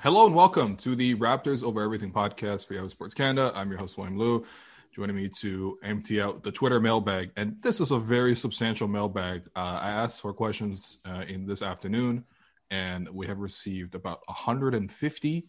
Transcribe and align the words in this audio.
Hello 0.00 0.26
and 0.26 0.34
welcome 0.34 0.76
to 0.76 0.94
the 0.94 1.14
Raptors 1.16 1.62
Over 1.62 1.82
Everything 1.82 2.12
podcast 2.12 2.66
for 2.66 2.74
Yahoo 2.74 2.88
Sports 2.88 3.14
Canada. 3.14 3.50
I'm 3.54 3.70
your 3.70 3.78
host, 3.78 3.96
William 3.98 4.18
Lou. 4.18 4.44
Joining 4.94 5.16
me 5.16 5.28
to 5.40 5.78
empty 5.82 6.20
out 6.20 6.42
the 6.42 6.52
Twitter 6.52 6.80
mailbag. 6.80 7.30
And 7.36 7.56
this 7.62 7.80
is 7.80 7.90
a 7.90 7.98
very 7.98 8.36
substantial 8.36 8.88
mailbag. 8.88 9.42
Uh, 9.56 9.80
I 9.82 9.88
asked 9.90 10.20
for 10.20 10.32
questions 10.32 10.98
uh, 11.04 11.24
in 11.26 11.46
this 11.46 11.62
afternoon, 11.62 12.24
and 12.70 13.08
we 13.08 13.26
have 13.26 13.38
received 13.38 13.94
about 13.94 14.20
150 14.26 15.46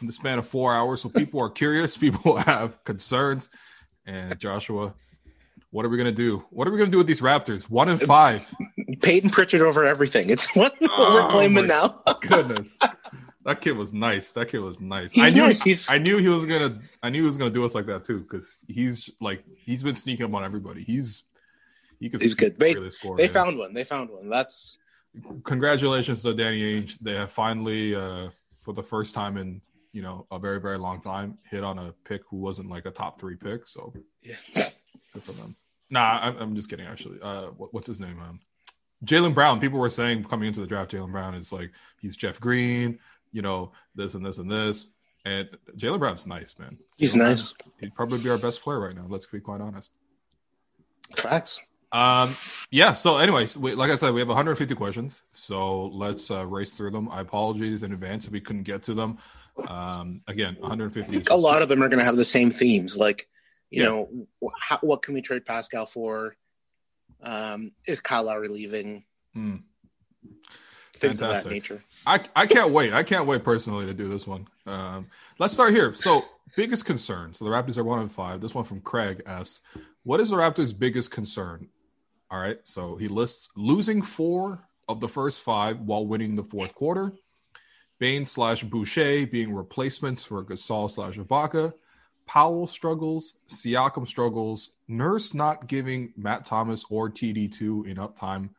in 0.00 0.06
the 0.06 0.12
span 0.12 0.38
of 0.38 0.46
four 0.46 0.74
hours. 0.74 1.00
So 1.02 1.08
people 1.08 1.40
are 1.40 1.50
curious, 1.50 1.96
people 1.98 2.36
have 2.36 2.82
concerns. 2.84 3.50
And 4.06 4.38
Joshua, 4.38 4.94
what 5.70 5.84
are 5.84 5.88
we 5.88 5.96
gonna 5.96 6.12
do? 6.12 6.44
What 6.50 6.68
are 6.68 6.70
we 6.70 6.78
gonna 6.78 6.90
do 6.90 6.98
with 6.98 7.08
these 7.08 7.20
Raptors? 7.22 7.64
One 7.68 7.88
and 7.88 8.00
five. 8.00 8.46
Payton 9.02 9.30
Pritchard 9.30 9.62
over 9.62 9.84
everything. 9.84 10.30
It's 10.30 10.46
what 10.54 10.74
Oh, 10.82 11.14
we're 11.14 11.28
claiming 11.30 11.66
now. 11.66 12.00
Goodness. 12.20 12.78
That 13.46 13.60
kid 13.60 13.76
was 13.76 13.92
nice. 13.92 14.32
That 14.32 14.48
kid 14.48 14.58
was 14.58 14.80
nice. 14.80 15.12
He's 15.12 15.22
I 15.22 15.30
knew 15.30 15.42
nice. 15.42 15.62
He's- 15.62 15.88
I 15.88 15.98
knew 15.98 16.16
he 16.18 16.28
was 16.28 16.44
gonna 16.46 16.80
I 17.00 17.10
knew 17.10 17.22
he 17.22 17.26
was 17.26 17.38
gonna 17.38 17.52
do 17.52 17.64
us 17.64 17.76
like 17.76 17.86
that 17.86 18.04
too, 18.04 18.18
because 18.18 18.58
he's 18.66 19.08
like 19.20 19.44
he's 19.56 19.84
been 19.84 19.94
sneaking 19.94 20.26
up 20.26 20.34
on 20.34 20.44
everybody. 20.44 20.82
He's 20.82 21.22
he 22.00 22.10
could 22.10 22.20
He's 22.20 22.34
good. 22.34 22.58
They, 22.58 22.74
really 22.74 22.90
score. 22.90 23.16
they 23.16 23.24
man. 23.24 23.32
found 23.32 23.58
one. 23.58 23.72
They 23.72 23.84
found 23.84 24.10
one. 24.10 24.28
That's 24.28 24.78
congratulations 25.44 26.22
to 26.22 26.34
Danny 26.34 26.60
Ainge. 26.60 26.98
They 27.00 27.14
have 27.14 27.30
finally, 27.30 27.94
uh, 27.94 28.30
for 28.58 28.74
the 28.74 28.82
first 28.82 29.14
time 29.14 29.36
in 29.36 29.62
you 29.92 30.02
know 30.02 30.26
a 30.32 30.40
very 30.40 30.60
very 30.60 30.76
long 30.76 31.00
time, 31.00 31.38
hit 31.48 31.62
on 31.62 31.78
a 31.78 31.92
pick 32.04 32.22
who 32.28 32.38
wasn't 32.38 32.68
like 32.68 32.84
a 32.84 32.90
top 32.90 33.20
three 33.20 33.36
pick. 33.36 33.68
So 33.68 33.94
yeah. 34.22 34.34
good 34.54 35.22
for 35.22 35.32
them. 35.32 35.56
Nah, 35.90 36.18
I'm, 36.20 36.36
I'm 36.38 36.56
just 36.56 36.68
kidding. 36.68 36.86
Actually, 36.86 37.20
uh, 37.22 37.46
what, 37.56 37.72
what's 37.72 37.86
his 37.86 38.00
name? 38.00 38.18
Um, 38.20 38.40
Jaylen 39.04 39.34
Brown. 39.34 39.60
People 39.60 39.78
were 39.78 39.88
saying 39.88 40.24
coming 40.24 40.48
into 40.48 40.60
the 40.60 40.66
draft, 40.66 40.90
Jaylen 40.90 41.12
Brown 41.12 41.34
is 41.34 41.52
like 41.52 41.70
he's 42.00 42.16
Jeff 42.16 42.40
Green. 42.40 42.98
You 43.32 43.42
know 43.42 43.72
this 43.94 44.14
and 44.14 44.24
this 44.24 44.38
and 44.38 44.50
this. 44.50 44.90
And 45.24 45.48
Jaylen 45.76 45.98
Brown's 45.98 46.26
nice, 46.26 46.56
man. 46.58 46.78
He's 46.96 47.16
Brown, 47.16 47.30
nice. 47.30 47.52
He'd 47.80 47.94
probably 47.94 48.20
be 48.20 48.28
our 48.30 48.38
best 48.38 48.62
player 48.62 48.78
right 48.78 48.94
now. 48.94 49.06
Let's 49.08 49.26
be 49.26 49.40
quite 49.40 49.60
honest. 49.60 49.90
facts. 51.16 51.60
Um, 51.92 52.36
yeah. 52.70 52.94
So, 52.94 53.16
anyways, 53.18 53.56
we, 53.56 53.74
like 53.74 53.90
I 53.90 53.94
said, 53.96 54.12
we 54.12 54.20
have 54.20 54.28
150 54.28 54.74
questions. 54.74 55.22
So 55.32 55.86
let's 55.86 56.30
uh, 56.30 56.46
race 56.46 56.76
through 56.76 56.90
them. 56.90 57.08
I 57.10 57.20
apologize 57.20 57.82
in 57.82 57.92
advance 57.92 58.26
if 58.26 58.32
we 58.32 58.40
couldn't 58.40 58.64
get 58.64 58.82
to 58.84 58.94
them. 58.94 59.18
Um, 59.66 60.20
again, 60.28 60.56
150. 60.60 61.08
I 61.08 61.12
think 61.12 61.30
a 61.30 61.34
lot 61.36 61.62
of 61.62 61.68
them 61.68 61.82
are 61.82 61.88
going 61.88 61.98
to 62.00 62.04
have 62.04 62.16
the 62.16 62.24
same 62.24 62.50
themes. 62.50 62.96
Like, 62.98 63.28
you 63.70 63.82
Yeah. 63.82 63.88
know, 63.88 64.26
how, 64.60 64.78
what 64.82 65.02
can 65.02 65.14
we 65.14 65.22
trade 65.22 65.46
Pascal 65.46 65.86
for? 65.86 66.36
Um, 67.22 67.72
is 67.86 68.00
Kyle 68.00 68.24
Lowry 68.24 68.48
leaving? 68.48 69.04
Hmm. 69.32 69.56
Things 70.98 71.14
of 71.22 71.28
that 71.28 71.42
Fantastic. 71.42 71.52
nature. 71.52 71.84
I 72.06 72.20
I 72.34 72.46
can't 72.46 72.70
wait. 72.70 72.92
I 72.92 73.02
can't 73.02 73.26
wait 73.26 73.44
personally 73.44 73.86
to 73.86 73.94
do 73.94 74.08
this 74.08 74.26
one. 74.26 74.48
Um, 74.66 75.06
let's 75.38 75.54
start 75.54 75.72
here. 75.72 75.94
So, 75.94 76.24
biggest 76.56 76.84
concern. 76.84 77.34
So 77.34 77.44
the 77.44 77.50
Raptors 77.50 77.76
are 77.78 77.84
one 77.84 78.00
and 78.00 78.10
five. 78.12 78.40
This 78.40 78.54
one 78.54 78.64
from 78.64 78.80
Craig 78.80 79.22
asks, 79.26 79.60
"What 80.04 80.20
is 80.20 80.30
the 80.30 80.36
Raptors' 80.36 80.76
biggest 80.78 81.10
concern?" 81.10 81.68
All 82.30 82.40
right. 82.40 82.58
So 82.64 82.96
he 82.96 83.08
lists 83.08 83.50
losing 83.56 84.02
four 84.02 84.68
of 84.88 85.00
the 85.00 85.08
first 85.08 85.40
five 85.40 85.80
while 85.80 86.06
winning 86.06 86.36
the 86.36 86.44
fourth 86.44 86.74
quarter. 86.74 87.12
Bain 87.98 88.24
slash 88.24 88.62
Boucher 88.62 89.26
being 89.26 89.54
replacements 89.54 90.24
for 90.24 90.44
Gasol 90.44 90.90
slash 90.90 91.16
Ibaka. 91.16 91.72
Powell 92.26 92.66
struggles. 92.66 93.34
Siakam 93.48 94.06
struggles. 94.06 94.72
Nurse 94.88 95.32
not 95.32 95.66
giving 95.66 96.12
Matt 96.16 96.44
Thomas 96.44 96.84
or 96.90 97.08
TD2 97.08 97.86
enough 97.86 98.14
time. 98.14 98.50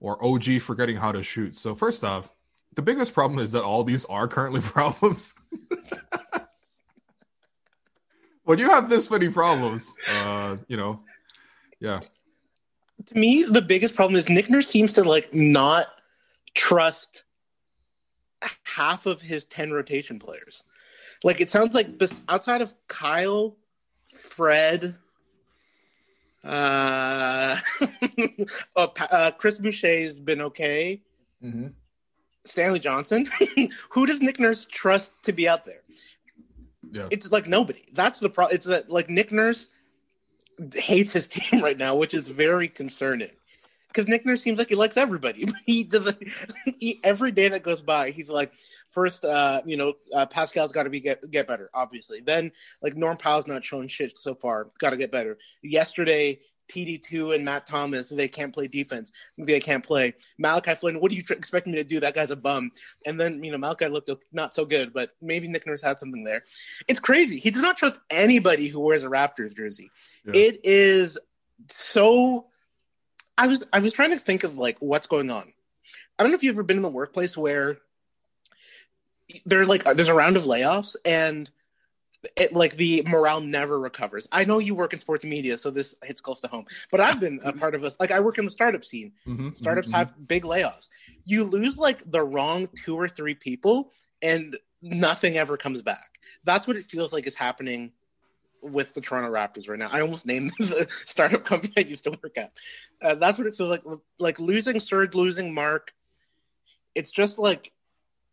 Or 0.00 0.24
OG 0.24 0.60
forgetting 0.60 0.96
how 0.96 1.12
to 1.12 1.22
shoot. 1.22 1.56
So, 1.56 1.74
first 1.74 2.04
off, 2.04 2.32
the 2.74 2.82
biggest 2.82 3.12
problem 3.12 3.40
is 3.40 3.52
that 3.52 3.64
all 3.64 3.82
these 3.82 4.04
are 4.04 4.28
currently 4.28 4.60
problems. 4.62 5.34
when 8.44 8.58
you 8.58 8.70
have 8.70 8.88
this 8.88 9.10
many 9.10 9.28
problems, 9.28 9.92
uh, 10.08 10.56
you 10.68 10.76
know, 10.76 11.00
yeah. 11.80 12.00
To 13.06 13.18
me, 13.18 13.42
the 13.42 13.62
biggest 13.62 13.94
problem 13.94 14.16
is 14.16 14.28
Nick 14.28 14.50
Nurse 14.50 14.68
seems 14.68 14.92
to 14.94 15.04
like 15.04 15.34
not 15.34 15.86
trust 16.54 17.24
half 18.64 19.06
of 19.06 19.20
his 19.20 19.44
10 19.46 19.72
rotation 19.72 20.18
players. 20.18 20.62
Like 21.24 21.40
it 21.40 21.50
sounds 21.50 21.74
like 21.74 21.98
this 21.98 22.20
outside 22.28 22.62
of 22.62 22.74
Kyle, 22.86 23.56
Fred, 24.14 24.94
uh, 26.44 27.56
uh, 28.76 28.86
Pa- 28.88 29.08
uh 29.10 29.30
Chris 29.32 29.58
Boucher's 29.58 30.14
been 30.14 30.40
okay. 30.42 31.00
Stanley 32.44 32.78
Johnson. 32.78 33.28
Who 33.90 34.06
does 34.06 34.20
Nick 34.20 34.40
Nurse 34.40 34.64
trust 34.64 35.12
to 35.24 35.32
be 35.32 35.48
out 35.48 35.66
there? 35.66 35.82
Yeah. 36.90 37.08
It's 37.10 37.30
like 37.30 37.46
nobody. 37.46 37.82
That's 37.92 38.20
the 38.20 38.30
problem. 38.30 38.54
It's 38.56 38.66
that 38.66 38.90
like 38.90 39.10
Nick 39.10 39.30
Nurse 39.32 39.68
hates 40.74 41.12
his 41.12 41.28
team 41.28 41.62
right 41.62 41.78
now, 41.78 41.94
which 41.96 42.14
is 42.14 42.28
very 42.28 42.68
concerning. 42.68 43.30
Because 43.88 44.06
Nick 44.06 44.24
Nurse 44.26 44.42
seems 44.42 44.58
like 44.58 44.68
he 44.68 44.74
likes 44.74 44.96
everybody. 44.96 45.46
He 45.66 45.84
doesn't. 45.84 46.22
He, 46.78 47.00
every 47.02 47.32
day 47.32 47.48
that 47.48 47.62
goes 47.62 47.82
by, 47.82 48.10
he's 48.10 48.28
like, 48.28 48.52
first, 48.90 49.24
uh, 49.24 49.62
you 49.66 49.76
know, 49.76 49.94
uh, 50.14 50.26
Pascal's 50.26 50.72
got 50.72 50.84
to 50.84 50.90
be 50.90 51.00
get 51.00 51.28
get 51.30 51.48
better, 51.48 51.70
obviously. 51.74 52.20
Then, 52.20 52.52
like 52.82 52.96
Norm 52.96 53.16
Powell's 53.16 53.46
not 53.46 53.64
showing 53.64 53.88
shit 53.88 54.18
so 54.18 54.34
far. 54.34 54.70
Got 54.78 54.90
to 54.90 54.96
get 54.96 55.10
better. 55.10 55.38
Yesterday, 55.62 56.40
TD 56.68 57.02
two 57.02 57.32
and 57.32 57.44
Matt 57.44 57.66
Thomas, 57.66 58.08
they 58.08 58.28
can't 58.28 58.52
play 58.52 58.68
defense. 58.68 59.10
They 59.36 59.60
can't 59.60 59.84
play. 59.84 60.14
Malachi 60.38 60.74
Flynn, 60.74 61.00
what 61.00 61.10
do 61.10 61.16
you 61.16 61.22
tr- 61.22 61.32
expect 61.32 61.66
me 61.66 61.74
to 61.74 61.84
do? 61.84 62.00
That 62.00 62.14
guy's 62.14 62.30
a 62.30 62.36
bum. 62.36 62.70
And 63.06 63.18
then, 63.18 63.42
you 63.42 63.50
know, 63.50 63.58
Malachi 63.58 63.88
looked 63.88 64.10
not 64.32 64.54
so 64.54 64.64
good, 64.64 64.92
but 64.92 65.10
maybe 65.20 65.48
Nick 65.48 65.66
Nurse 65.66 65.82
had 65.82 65.98
something 65.98 66.24
there. 66.24 66.44
It's 66.86 67.00
crazy. 67.00 67.38
He 67.38 67.50
does 67.50 67.62
not 67.62 67.78
trust 67.78 67.98
anybody 68.10 68.68
who 68.68 68.80
wears 68.80 69.04
a 69.04 69.08
Raptors 69.08 69.56
jersey. 69.56 69.90
Yeah. 70.26 70.32
It 70.34 70.60
is 70.64 71.18
so. 71.70 72.47
I 73.38 73.46
was 73.46 73.64
I 73.72 73.78
was 73.78 73.92
trying 73.92 74.10
to 74.10 74.18
think 74.18 74.44
of 74.44 74.58
like 74.58 74.76
what's 74.80 75.06
going 75.06 75.30
on. 75.30 75.52
I 76.18 76.22
don't 76.22 76.32
know 76.32 76.36
if 76.36 76.42
you've 76.42 76.56
ever 76.56 76.64
been 76.64 76.76
in 76.76 76.82
the 76.82 76.90
workplace 76.90 77.36
where 77.36 77.78
there 79.46 79.64
like 79.64 79.84
there's 79.84 80.08
a 80.08 80.14
round 80.14 80.36
of 80.36 80.42
layoffs 80.42 80.96
and 81.04 81.48
it 82.36 82.52
like 82.52 82.74
the 82.76 83.02
morale 83.06 83.40
never 83.40 83.78
recovers. 83.78 84.28
I 84.32 84.44
know 84.44 84.58
you 84.58 84.74
work 84.74 84.92
in 84.92 84.98
sports 84.98 85.24
media, 85.24 85.56
so 85.56 85.70
this 85.70 85.94
hits 86.02 86.20
close 86.20 86.40
to 86.40 86.48
home. 86.48 86.66
But 86.90 87.00
I've 87.00 87.20
been 87.20 87.40
a 87.44 87.52
part 87.52 87.76
of 87.76 87.84
us. 87.84 87.96
Like 88.00 88.10
I 88.10 88.18
work 88.18 88.38
in 88.38 88.44
the 88.44 88.50
startup 88.50 88.84
scene. 88.84 89.12
Mhm, 89.26 89.54
Startups 89.54 89.88
mhm, 89.88 89.94
have 89.94 90.26
big 90.26 90.42
layoffs. 90.42 90.88
You 91.24 91.44
lose 91.44 91.78
like 91.78 92.10
the 92.10 92.22
wrong 92.24 92.68
two 92.74 92.96
or 92.96 93.06
three 93.06 93.36
people, 93.36 93.92
and 94.20 94.58
nothing 94.82 95.36
ever 95.36 95.56
comes 95.56 95.80
back. 95.80 96.18
That's 96.42 96.66
what 96.66 96.76
it 96.76 96.86
feels 96.86 97.12
like 97.12 97.26
is 97.28 97.36
happening 97.36 97.92
with 98.62 98.94
the 98.94 99.00
Toronto 99.00 99.30
Raptors 99.30 99.68
right 99.68 99.78
now. 99.78 99.88
I 99.92 100.00
almost 100.00 100.26
named 100.26 100.52
the 100.58 100.88
startup 101.06 101.44
company 101.44 101.72
I 101.76 101.80
used 101.80 102.04
to 102.04 102.10
work 102.10 102.36
at. 102.36 102.52
Uh, 103.00 103.14
that's 103.14 103.38
what 103.38 103.46
it 103.46 103.54
feels 103.54 103.70
like. 103.70 103.82
Like 104.18 104.38
losing 104.40 104.80
Serge, 104.80 105.14
losing 105.14 105.54
Mark. 105.54 105.92
It's 106.94 107.10
just 107.12 107.38
like 107.38 107.72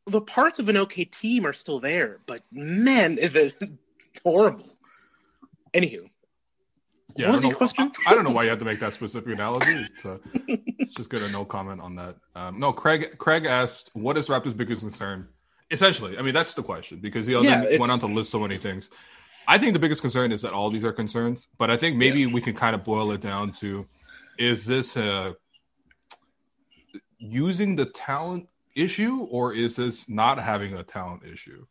the 0.07 0.21
parts 0.21 0.59
of 0.59 0.69
an 0.69 0.77
okay 0.77 1.05
team 1.05 1.45
are 1.45 1.53
still 1.53 1.79
there, 1.79 2.19
but 2.25 2.41
man, 2.51 3.17
is 3.17 3.33
it 3.35 3.55
horrible. 4.23 4.77
Anywho, 5.73 6.09
Yeah, 7.17 7.27
What 7.27 7.29
I 7.29 7.31
was 7.31 7.41
don't, 7.41 7.51
know, 7.51 7.57
question? 7.57 7.91
I, 8.05 8.11
I 8.11 8.15
don't 8.15 8.23
know 8.23 8.31
why 8.33 8.43
you 8.43 8.49
had 8.49 8.59
to 8.59 8.65
make 8.65 8.79
that 8.79 8.93
specific 8.93 9.33
analogy. 9.33 9.87
It's, 9.93 10.05
uh, 10.05 10.17
it's 10.47 10.95
just 10.97 11.09
good 11.09 11.19
to 11.21 11.29
no 11.31 11.43
comment 11.45 11.81
on 11.81 11.95
that. 11.95 12.15
Um, 12.35 12.59
no, 12.59 12.71
Craig. 12.71 13.17
Craig 13.17 13.45
asked, 13.45 13.91
"What 13.93 14.17
is 14.17 14.27
Raptors' 14.29 14.55
biggest 14.55 14.81
concern?" 14.81 15.27
Essentially, 15.71 16.17
I 16.17 16.21
mean 16.21 16.33
that's 16.33 16.53
the 16.53 16.61
question 16.63 16.99
because 16.99 17.25
he 17.25 17.33
Yeah, 17.33 17.65
went 17.79 17.91
on 17.91 17.99
to 17.99 18.05
list 18.05 18.29
so 18.29 18.39
many 18.39 18.57
things. 18.57 18.89
I 19.47 19.57
think 19.57 19.73
the 19.73 19.79
biggest 19.79 20.01
concern 20.01 20.31
is 20.31 20.41
that 20.41 20.53
all 20.53 20.69
these 20.69 20.85
are 20.85 20.93
concerns, 20.93 21.47
but 21.57 21.69
I 21.69 21.77
think 21.77 21.97
maybe 21.97 22.25
we 22.25 22.41
can 22.41 22.53
kind 22.53 22.75
of 22.75 22.83
boil 22.85 23.11
it 23.11 23.21
down 23.21 23.51
to: 23.53 23.87
Is 24.37 24.65
this 24.65 24.95
a 24.97 25.35
using 27.17 27.75
the 27.75 27.85
talent 27.85 28.47
issue, 28.75 29.27
or 29.31 29.53
is 29.53 29.75
this 29.75 30.09
not 30.09 30.39
having 30.39 30.73
a 30.75 30.83
talent 30.83 31.23
issue? 31.25 31.65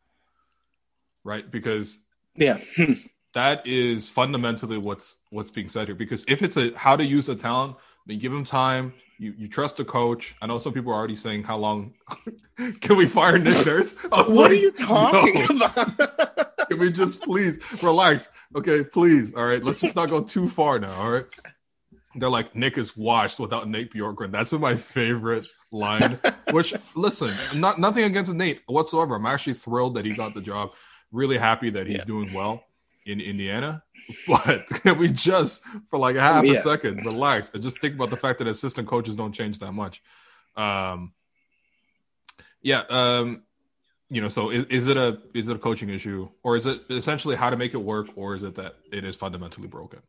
Right, 1.25 1.50
because 1.50 1.99
yeah, 2.37 2.59
Hmm. 2.76 2.94
that 3.32 3.67
is 3.67 4.09
fundamentally 4.09 4.79
what's 4.79 5.17
what's 5.31 5.50
being 5.50 5.69
said 5.69 5.88
here 5.88 5.94
because 5.94 6.25
if 6.29 6.43
it's 6.43 6.56
a 6.56 6.77
how 6.77 6.97
to 6.97 7.05
use 7.05 7.29
a 7.29 7.35
talent 7.35 7.77
then 8.06 8.19
give 8.19 8.32
him 8.32 8.44
time. 8.44 8.94
You 9.19 9.32
you 9.38 9.49
trust 9.49 9.77
the 9.77 9.85
coach. 9.85 10.35
I 10.43 10.47
know 10.47 10.59
some 10.59 10.73
people 10.73 10.93
are 10.93 10.97
already 10.97 11.15
saying, 11.15 11.44
"How 11.44 11.56
long 11.56 11.94
can 12.81 12.97
we 12.97 13.06
fire 13.06 13.38
Nick 13.38 13.65
Nurse?" 13.67 13.94
What 14.09 14.29
like, 14.29 14.50
are 14.50 14.55
you 14.67 14.73
talking 14.73 15.56
no. 15.56 15.67
about? 15.67 16.34
Can 16.69 16.79
we 16.79 16.91
just 16.91 17.23
please 17.23 17.59
relax? 17.83 18.31
Okay, 18.55 18.85
please. 18.85 19.35
All 19.35 19.47
right, 19.47 19.63
let's 19.63 19.81
just 19.81 19.97
not 19.97 20.09
go 20.09 20.23
too 20.23 20.49
far 20.49 20.79
now. 20.79 20.93
All 20.95 21.11
right. 21.11 21.27
They're 22.17 22.31
like 22.31 22.55
Nick 22.55 22.79
is 22.79 22.97
washed 22.97 23.41
without 23.41 23.69
Nate 23.69 23.93
Bjorkgren. 23.93 24.31
That's 24.31 24.53
been 24.53 24.61
my 24.61 24.77
favorite 24.77 25.45
line. 25.73 26.19
Which 26.53 26.73
listen, 26.95 27.33
not 27.59 27.81
nothing 27.81 28.05
against 28.05 28.33
Nate 28.33 28.63
whatsoever. 28.67 29.17
I'm 29.17 29.27
actually 29.27 29.55
thrilled 29.55 29.97
that 29.97 30.07
he 30.07 30.13
got 30.13 30.35
the 30.35 30.41
job. 30.41 30.75
Really 31.11 31.37
happy 31.37 31.71
that 31.71 31.87
he's 31.87 31.99
yeah. 31.99 32.05
doing 32.05 32.33
well 32.33 32.65
in 33.05 33.21
Indiana. 33.21 33.83
But 34.29 34.69
can 34.69 34.99
we 34.99 35.09
just 35.09 35.65
for 35.87 35.99
like 35.99 36.15
a 36.17 36.21
half 36.21 36.45
yeah. 36.45 36.53
a 36.53 36.57
second 36.57 37.07
relax 37.07 37.51
and 37.55 37.63
just 37.63 37.81
think 37.81 37.95
about 37.95 38.11
the 38.11 38.19
fact 38.19 38.39
that 38.39 38.47
assistant 38.47 38.87
coaches 38.87 39.17
don't 39.17 39.33
change 39.33 39.59
that 39.61 39.73
much? 39.73 40.03
Um, 40.57 41.15
yeah, 42.61 42.83
um, 42.91 43.45
you 44.11 44.21
know, 44.21 44.29
so 44.29 44.51
is, 44.51 44.65
is 44.67 44.87
it 44.87 44.97
a 44.97 45.19
is 45.35 45.49
it 45.49 45.56
a 45.56 45.59
coaching 45.59 45.89
issue, 45.89 46.29
or 46.43 46.56
is 46.56 46.67
it 46.67 46.83
essentially 46.91 47.37
how 47.37 47.51
to 47.51 47.56
make 47.56 47.75
it 47.75 47.83
work, 47.83 48.09
or 48.17 48.35
is 48.35 48.43
it 48.43 48.55
that 48.56 48.77
it 48.93 49.05
is 49.05 49.17
fundamentally 49.17 49.69
broken? 49.69 50.01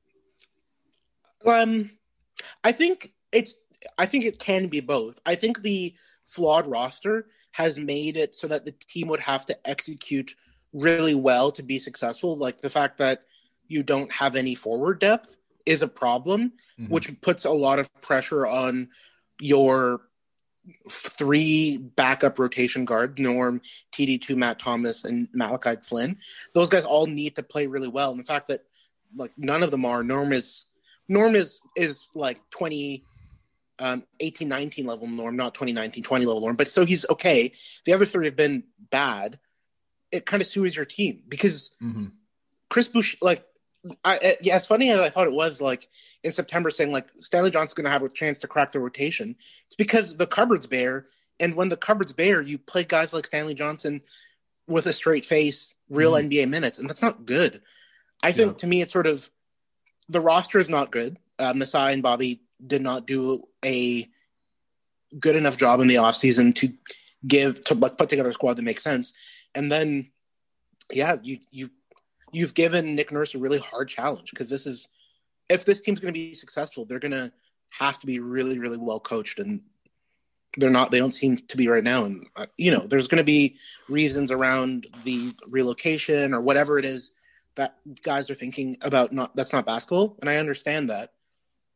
Um, 1.46 1.92
I 2.64 2.72
think 2.72 3.14
it's. 3.32 3.56
I 4.00 4.08
think 4.08 4.26
it 4.26 4.40
can 4.40 4.68
be 4.68 4.80
both. 4.80 5.20
I 5.26 5.36
think 5.36 5.62
the 5.62 5.94
flawed 6.24 6.66
roster 6.66 7.28
has 7.52 7.78
made 7.78 8.18
it 8.18 8.34
so 8.34 8.48
that 8.48 8.66
the 8.66 8.72
team 8.72 9.08
would 9.08 9.20
have 9.20 9.46
to 9.46 9.58
execute 9.64 10.36
really 10.74 11.16
well 11.16 11.52
to 11.52 11.64
be 11.64 11.80
successful. 11.80 12.36
Like 12.36 12.62
the 12.62 12.70
fact 12.70 12.98
that 12.98 13.24
you 13.68 13.84
don't 13.84 14.12
have 14.12 14.36
any 14.36 14.56
forward 14.56 15.00
depth 15.00 15.38
is 15.66 15.82
a 15.82 15.88
problem, 15.88 16.54
mm-hmm. 16.80 16.92
which 16.92 17.22
puts 17.22 17.46
a 17.46 17.52
lot 17.52 17.80
of 17.80 17.94
pressure 18.02 18.46
on 18.48 18.90
your 19.40 20.02
three 20.90 21.78
backup 21.78 22.40
rotation 22.40 22.86
guard 22.86 23.20
Norm, 23.20 23.62
TD2, 23.94 24.36
Matt 24.36 24.60
Thomas, 24.60 25.04
and 25.04 25.28
Malachi 25.34 25.76
Flynn. 25.82 26.18
Those 26.54 26.70
guys 26.70 26.86
all 26.86 27.06
need 27.08 27.36
to 27.36 27.44
play 27.44 27.68
really 27.68 27.88
well. 27.88 28.12
And 28.12 28.20
the 28.20 28.26
fact 28.26 28.48
that 28.48 28.62
like 29.16 29.32
none 29.38 29.64
of 29.64 29.72
them 29.72 29.86
are 29.86 30.04
Norm 30.04 30.34
is 30.34 30.66
Norm 31.08 31.36
is 31.36 31.62
is 31.76 32.10
like 32.16 32.40
20 32.52 33.04
um 33.80 34.04
18 34.22 34.48
19 34.48 34.86
level 34.86 35.06
norm 35.06 35.36
not 35.36 35.54
2019 35.54 36.02
20 36.02 36.26
level 36.26 36.40
norm 36.40 36.56
but 36.56 36.70
so 36.70 36.86
he's 36.86 37.06
okay 37.10 37.52
the 37.84 37.92
other 37.92 38.06
three 38.06 38.26
have 38.26 38.36
been 38.36 38.64
bad 38.90 39.38
it 40.14 40.26
kind 40.26 40.40
of 40.40 40.48
sues 40.48 40.78
your 40.78 40.86
team 40.86 41.22
because 41.28 41.72
mm-hmm. 41.84 42.06
chris 42.70 42.88
bush 42.88 43.18
like 43.22 43.46
I, 44.04 44.38
yeah, 44.42 44.56
as 44.56 44.68
funny 44.68 44.90
as 44.92 45.00
I 45.00 45.10
thought 45.10 45.28
it 45.28 45.34
was, 45.34 45.62
like 45.62 45.88
in 46.24 46.32
September, 46.32 46.72
saying 46.72 46.92
like 46.92 47.08
Stanley 47.18 47.52
Johnson's 47.52 47.76
going 47.76 47.86
to 47.86 47.92
have 47.92 48.04
a 48.04 48.10
chance 48.10 48.40
to 48.40 48.48
crack 48.48 48.72
the 48.72 48.80
rotation. 48.80 49.36
It's 49.68 49.76
because 49.76 50.18
the 50.18 50.28
cupboard's 50.28 50.68
bare, 50.68 51.08
and 51.40 51.56
when 51.56 51.70
the 51.70 51.78
cupboard's 51.78 52.14
bare, 52.14 52.42
you 52.42 52.58
play 52.58 52.84
guys 52.84 53.14
like 53.14 53.28
Stanley 53.28 53.54
Johnson 53.54 54.02
with 54.68 54.86
a 54.88 54.94
straight 54.94 55.26
face, 55.26 55.76
real 55.90 56.14
mm-hmm. 56.14 56.30
NBA 56.30 56.50
minutes, 56.50 56.80
and 56.80 56.90
that's 56.90 57.02
not 57.02 57.26
good. 57.26 57.62
I 58.24 58.32
think 58.32 58.54
yeah. 58.54 58.58
to 58.58 58.68
me, 58.68 58.82
it's 58.82 58.94
sort 58.94 59.08
of 59.08 59.30
the 60.10 60.22
roster 60.22 60.60
is 60.60 60.70
not 60.70 60.92
good. 60.92 61.18
Uh, 61.38 61.54
Masai 61.54 61.94
and 61.94 62.04
Bobby 62.04 62.42
did 62.66 62.82
not 62.82 63.06
do 63.06 63.48
a 63.64 64.08
good 65.20 65.36
enough 65.36 65.58
job 65.58 65.82
in 65.82 65.88
the 65.88 65.96
offseason 65.96 66.56
to 66.56 66.74
give 67.28 67.64
to 67.66 67.76
like 67.76 67.98
put 67.98 68.10
together 68.10 68.30
a 68.30 68.34
squad 68.34 68.56
that 68.56 68.64
makes 68.64 68.84
sense. 68.84 69.14
And 69.54 69.72
then, 69.72 70.10
yeah, 70.92 71.18
you 71.22 71.40
you 71.52 71.70
you've 72.36 72.54
given 72.54 72.96
Nick 72.96 73.12
Nurse 73.12 73.34
a 73.34 73.40
really 73.40 73.60
hard 73.60 73.88
challenge 73.88 74.30
because 74.30 74.50
this 74.50 74.68
is 74.68 74.90
if 75.50 75.64
this 75.64 75.82
team's 75.82 76.00
going 76.00 76.14
to 76.14 76.20
be 76.20 76.34
successful, 76.34 76.86
they're 76.86 77.00
going 77.00 77.12
to 77.12 77.32
have 77.70 77.98
to 78.00 78.08
be 78.08 78.20
really 78.20 78.60
really 78.60 78.78
well 78.78 79.00
coached 79.00 79.40
and 79.40 79.62
they're 80.58 80.70
not 80.70 80.92
they 80.92 81.00
don't 81.00 81.14
seem 81.14 81.38
to 81.38 81.58
be 81.58 81.68
right 81.68 81.84
now 81.84 82.06
and 82.06 82.28
uh, 82.36 82.46
you 82.58 82.72
know 82.72 82.80
there's 82.88 83.08
going 83.08 83.18
to 83.18 83.24
be 83.26 83.58
reasons 83.90 84.32
around 84.32 84.88
the 85.04 85.34
relocation 85.48 86.34
or 86.34 86.40
whatever 86.40 86.80
it 86.80 86.86
is 86.86 87.12
that 87.56 87.76
guys 88.04 88.30
are 88.30 88.36
thinking 88.36 88.78
about 88.82 89.12
not 89.12 89.36
that's 89.36 89.52
not 89.52 89.66
basketball 89.66 90.18
and 90.20 90.30
i 90.30 90.38
understand 90.38 90.90
that. 90.90 91.12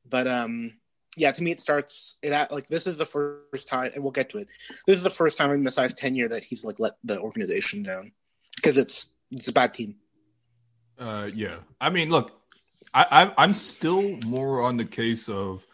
But 0.08 0.28
um 0.28 0.74
yeah 1.18 1.32
to 1.32 1.44
me 1.44 1.52
it 1.52 1.60
starts 1.60 2.16
it 2.22 2.32
at 2.32 2.52
like 2.52 2.68
this 2.68 2.88
is 2.88 2.98
the 2.98 3.06
first 3.06 3.68
time 3.68 3.92
and 3.94 4.04
we'll 4.04 4.12
get 4.12 4.30
to 4.32 4.38
it. 4.38 4.48
This 4.86 4.98
is 4.98 5.04
the 5.04 5.10
first 5.10 5.38
time 5.38 5.52
in 5.52 5.64
Masai's 5.64 5.94
tenure 5.94 6.30
that 6.30 6.44
he's 6.44 6.64
like 6.64 6.80
let 6.80 6.94
the 7.04 7.20
organization 7.20 7.84
down 7.84 8.12
because 8.56 8.78
it's 8.78 9.10
it's 9.32 9.48
a 9.48 9.54
bad 9.54 9.74
team 9.74 9.96
uh 11.00 11.30
yeah 11.34 11.56
i 11.80 11.90
mean 11.90 12.10
look 12.10 12.40
i, 12.94 13.06
I 13.12 13.44
i'm 13.44 13.54
still 13.54 14.18
more 14.26 14.62
on 14.62 14.78
the 14.78 14.86
case 14.86 15.30
of 15.30 15.66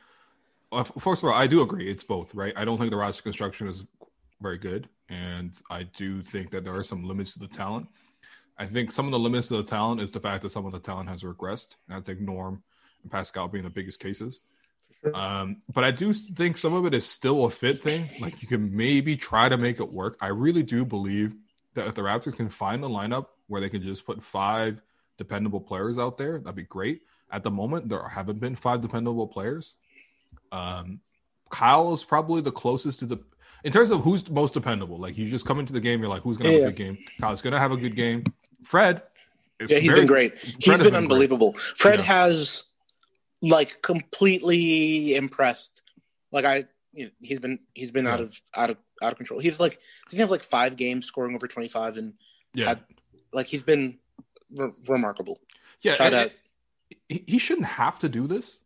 uh, 0.71 0.83
first 0.83 1.23
of 1.23 1.29
all 1.29 1.35
i 1.35 1.47
do 1.47 1.61
agree 1.61 1.89
it's 1.89 2.03
both 2.03 2.35
right 2.35 2.53
i 2.55 2.65
don't 2.65 2.77
think 2.77 2.91
the 2.91 2.97
roster 2.97 3.23
construction 3.23 3.67
is 3.67 3.85
very 4.41 4.57
good 4.57 4.89
and 5.09 5.59
i 5.69 5.83
do 5.83 6.21
think 6.21 6.51
that 6.51 6.63
there 6.63 6.75
are 6.75 6.83
some 6.83 7.03
limits 7.03 7.33
to 7.33 7.39
the 7.39 7.47
talent 7.47 7.87
I 8.57 8.65
think 8.65 8.91
some 8.91 9.05
of 9.05 9.11
the 9.11 9.19
limits 9.19 9.49
to 9.49 9.57
the 9.57 9.63
talent 9.63 10.01
is 10.01 10.11
the 10.11 10.19
fact 10.19 10.41
that 10.43 10.49
some 10.49 10.65
of 10.65 10.71
the 10.71 10.79
talent 10.79 11.09
has 11.09 11.23
regressed. 11.23 11.75
And 11.87 11.97
I 11.97 12.01
think 12.01 12.21
Norm 12.21 12.63
and 13.03 13.11
Pascal 13.11 13.47
being 13.47 13.63
the 13.63 13.69
biggest 13.69 13.99
cases. 13.99 14.41
Sure. 15.03 15.15
Um, 15.15 15.57
but 15.71 15.83
I 15.83 15.91
do 15.91 16.13
think 16.13 16.57
some 16.57 16.73
of 16.73 16.85
it 16.85 16.93
is 16.93 17.05
still 17.05 17.45
a 17.45 17.49
fit 17.49 17.81
thing. 17.81 18.07
Like 18.19 18.41
you 18.41 18.47
can 18.47 18.75
maybe 18.75 19.17
try 19.17 19.49
to 19.49 19.57
make 19.57 19.79
it 19.79 19.91
work. 19.91 20.17
I 20.21 20.27
really 20.27 20.63
do 20.63 20.85
believe 20.85 21.35
that 21.73 21.87
if 21.87 21.95
the 21.95 22.01
Raptors 22.01 22.37
can 22.37 22.49
find 22.49 22.83
a 22.83 22.87
lineup 22.87 23.27
where 23.47 23.59
they 23.59 23.69
can 23.69 23.83
just 23.83 24.05
put 24.05 24.23
five 24.23 24.81
dependable 25.17 25.61
players 25.61 25.97
out 25.97 26.17
there, 26.17 26.39
that'd 26.39 26.55
be 26.55 26.63
great. 26.63 27.01
At 27.31 27.43
the 27.43 27.51
moment, 27.51 27.89
there 27.89 28.07
haven't 28.07 28.39
been 28.39 28.55
five 28.55 28.81
dependable 28.81 29.27
players. 29.27 29.75
Um, 30.51 30.99
Kyle 31.49 31.93
is 31.93 32.03
probably 32.03 32.41
the 32.41 32.51
closest 32.51 32.99
to 32.99 33.05
the 33.05 33.19
in 33.63 33.71
terms 33.71 33.89
of 33.91 34.01
who's 34.01 34.29
most 34.29 34.53
dependable. 34.53 34.97
Like 34.97 35.17
you 35.17 35.27
just 35.27 35.45
come 35.45 35.59
into 35.59 35.73
the 35.73 35.81
game, 35.81 35.99
you're 35.99 36.09
like, 36.09 36.21
who's 36.21 36.37
gonna 36.37 36.51
yeah. 36.51 36.59
have 36.59 36.67
a 36.69 36.71
good 36.71 36.77
game? 36.77 36.97
Kyle's 37.19 37.41
gonna 37.41 37.59
have 37.59 37.71
a 37.71 37.77
good 37.77 37.95
game. 37.95 38.23
Fred. 38.63 39.01
Yeah, 39.59 39.79
he's 39.79 39.87
very, 39.87 40.01
been 40.01 40.07
great. 40.07 40.37
He's 40.37 40.77
been, 40.77 40.83
been 40.83 40.95
unbelievable. 40.95 41.53
Great. 41.53 41.77
Fred 41.77 41.99
yeah. 41.99 42.05
has 42.05 42.63
like 43.41 43.81
completely 43.81 45.15
impressed. 45.15 45.81
Like 46.31 46.45
I, 46.45 46.65
you 46.93 47.05
know, 47.05 47.11
he's 47.21 47.39
been 47.39 47.59
he's 47.73 47.91
been 47.91 48.05
yeah. 48.05 48.13
out 48.13 48.21
of 48.21 48.41
out 48.55 48.69
of 48.69 48.77
out 49.01 49.11
of 49.13 49.17
control. 49.17 49.39
He's 49.39 49.59
like 49.59 49.79
he 50.11 50.17
has 50.17 50.29
like 50.29 50.43
five 50.43 50.75
games 50.75 51.05
scoring 51.05 51.35
over 51.35 51.47
twenty 51.47 51.69
five, 51.69 51.97
and 51.97 52.13
yeah, 52.53 52.67
had, 52.67 52.83
like 53.33 53.47
he's 53.47 53.63
been 53.63 53.97
re- 54.51 54.71
remarkable. 54.87 55.39
Yeah, 55.81 55.95
to, 55.95 56.31
he 57.07 57.37
shouldn't 57.37 57.67
have 57.67 57.99
to 57.99 58.09
do 58.09 58.27
this. 58.27 58.59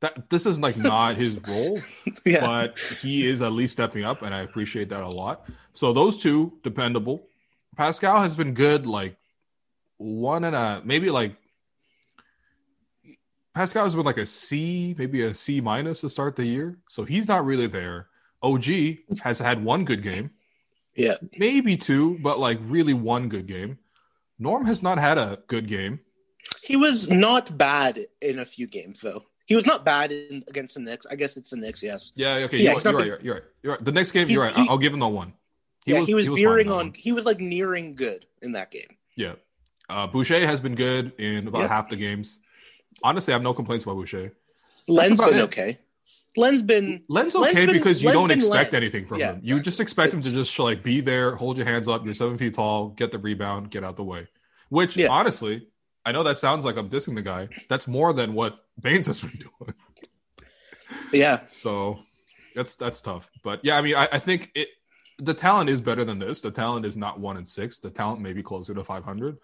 That 0.00 0.28
this 0.28 0.44
is 0.46 0.58
like 0.58 0.76
not 0.76 1.16
his 1.16 1.40
role, 1.48 1.78
yeah. 2.24 2.40
but 2.40 2.78
he 3.00 3.26
is 3.26 3.42
at 3.42 3.52
least 3.52 3.72
stepping 3.72 4.04
up, 4.04 4.22
and 4.22 4.34
I 4.34 4.40
appreciate 4.40 4.88
that 4.90 5.02
a 5.02 5.08
lot. 5.08 5.48
So 5.72 5.92
those 5.92 6.20
two 6.20 6.58
dependable. 6.62 7.26
Pascal 7.76 8.22
has 8.22 8.36
been 8.36 8.54
good, 8.54 8.86
like 8.86 9.16
one 9.96 10.44
and 10.44 10.54
a 10.54 10.82
maybe 10.84 11.10
like 11.10 11.36
Pascal 13.54 13.84
has 13.84 13.94
been 13.94 14.04
like 14.04 14.18
a 14.18 14.26
C, 14.26 14.94
maybe 14.98 15.22
a 15.22 15.32
C 15.32 15.60
minus 15.60 16.00
to 16.00 16.10
start 16.10 16.36
the 16.36 16.44
year. 16.44 16.76
So 16.88 17.04
he's 17.04 17.28
not 17.28 17.46
really 17.46 17.68
there. 17.68 18.08
OG 18.42 18.64
has 19.22 19.38
had 19.38 19.64
one 19.64 19.84
good 19.84 20.02
game. 20.02 20.30
Yeah. 20.96 21.14
Maybe 21.38 21.76
two, 21.76 22.18
but 22.20 22.38
like 22.38 22.58
really 22.62 22.94
one 22.94 23.28
good 23.28 23.46
game. 23.46 23.78
Norm 24.38 24.66
has 24.66 24.82
not 24.82 24.98
had 24.98 25.18
a 25.18 25.38
good 25.46 25.66
game. 25.66 26.00
He 26.62 26.76
was 26.76 27.10
not 27.10 27.56
bad 27.56 28.06
in 28.20 28.38
a 28.38 28.44
few 28.44 28.66
games 28.66 29.00
though. 29.00 29.24
He 29.46 29.54
was 29.54 29.66
not 29.66 29.84
bad 29.84 30.10
in, 30.10 30.42
against 30.48 30.74
the 30.74 30.80
Knicks. 30.80 31.06
I 31.10 31.16
guess 31.16 31.36
it's 31.36 31.50
the 31.50 31.56
Knicks, 31.56 31.82
yes. 31.82 32.12
Yeah, 32.14 32.36
okay. 32.36 32.58
Yeah, 32.58 32.72
you're, 32.72 32.80
you're, 32.80 32.92
right, 32.94 33.06
you're, 33.06 33.34
right, 33.34 33.44
you're 33.62 33.72
right. 33.74 33.84
The 33.84 33.92
next 33.92 34.12
game, 34.12 34.28
you're 34.28 34.42
right. 34.42 34.54
He, 34.54 34.66
I'll 34.68 34.78
give 34.78 34.94
him 34.94 35.00
the 35.00 35.08
one. 35.08 35.34
He 35.84 35.92
yeah, 35.92 36.00
was, 36.00 36.08
he 36.08 36.14
was, 36.14 36.24
he 36.24 36.30
was 36.30 36.40
veering 36.40 36.72
on. 36.72 36.94
He 36.94 37.12
was 37.12 37.26
like 37.26 37.40
nearing 37.40 37.94
good 37.94 38.24
in 38.40 38.52
that 38.52 38.70
game. 38.70 38.96
Yeah, 39.16 39.34
uh, 39.90 40.06
Boucher 40.06 40.46
has 40.46 40.60
been 40.60 40.74
good 40.74 41.12
in 41.18 41.46
about 41.46 41.62
yep. 41.62 41.70
half 41.70 41.90
the 41.90 41.96
games. 41.96 42.38
Honestly, 43.02 43.34
I 43.34 43.34
have 43.34 43.42
no 43.42 43.52
complaints 43.52 43.84
about 43.84 43.96
Boucher. 43.96 44.32
Len's 44.88 45.20
been 45.20 45.34
it. 45.34 45.42
okay. 45.42 45.78
Len's 46.36 46.62
been 46.62 47.02
Len's 47.08 47.34
okay 47.36 47.66
Len's 47.66 47.72
because 47.72 47.98
been, 47.98 48.12
you 48.12 48.18
Len's 48.18 48.28
don't 48.28 48.38
expect 48.38 48.72
Len. 48.72 48.82
anything 48.82 49.06
from 49.06 49.20
yeah, 49.20 49.34
him. 49.34 49.40
You 49.42 49.56
right. 49.56 49.64
just 49.64 49.80
expect 49.80 50.12
him 50.12 50.20
to 50.20 50.30
just 50.30 50.58
like 50.58 50.82
be 50.82 51.00
there, 51.00 51.36
hold 51.36 51.56
your 51.56 51.66
hands 51.66 51.88
up. 51.88 52.04
You're 52.04 52.14
seven 52.14 52.38
feet 52.38 52.54
tall, 52.54 52.88
get 52.88 53.12
the 53.12 53.18
rebound, 53.18 53.70
get 53.70 53.84
out 53.84 53.96
the 53.96 54.04
way. 54.04 54.28
Which 54.68 54.96
yeah. 54.96 55.08
honestly, 55.08 55.68
I 56.04 56.12
know 56.12 56.22
that 56.24 56.38
sounds 56.38 56.64
like 56.64 56.76
I'm 56.76 56.90
dissing 56.90 57.14
the 57.14 57.22
guy. 57.22 57.48
That's 57.68 57.86
more 57.86 58.12
than 58.12 58.34
what 58.34 58.64
Baynes 58.80 59.06
has 59.06 59.20
been 59.20 59.30
doing. 59.60 59.74
Yeah. 61.12 61.40
So 61.46 62.00
that's 62.54 62.76
that's 62.76 63.00
tough. 63.00 63.30
But 63.42 63.60
yeah, 63.62 63.78
I 63.78 63.82
mean, 63.82 63.96
I, 63.96 64.08
I 64.12 64.18
think 64.18 64.50
it 64.54 64.68
the 65.18 65.34
talent 65.34 65.70
is 65.70 65.80
better 65.80 66.04
than 66.04 66.18
this. 66.18 66.40
The 66.40 66.50
talent 66.50 66.86
is 66.86 66.96
not 66.96 67.20
one 67.20 67.36
and 67.36 67.48
six. 67.48 67.78
The 67.78 67.90
talent 67.90 68.20
may 68.20 68.32
be 68.32 68.42
closer 68.42 68.74
to 68.74 68.82
500, 68.82 69.38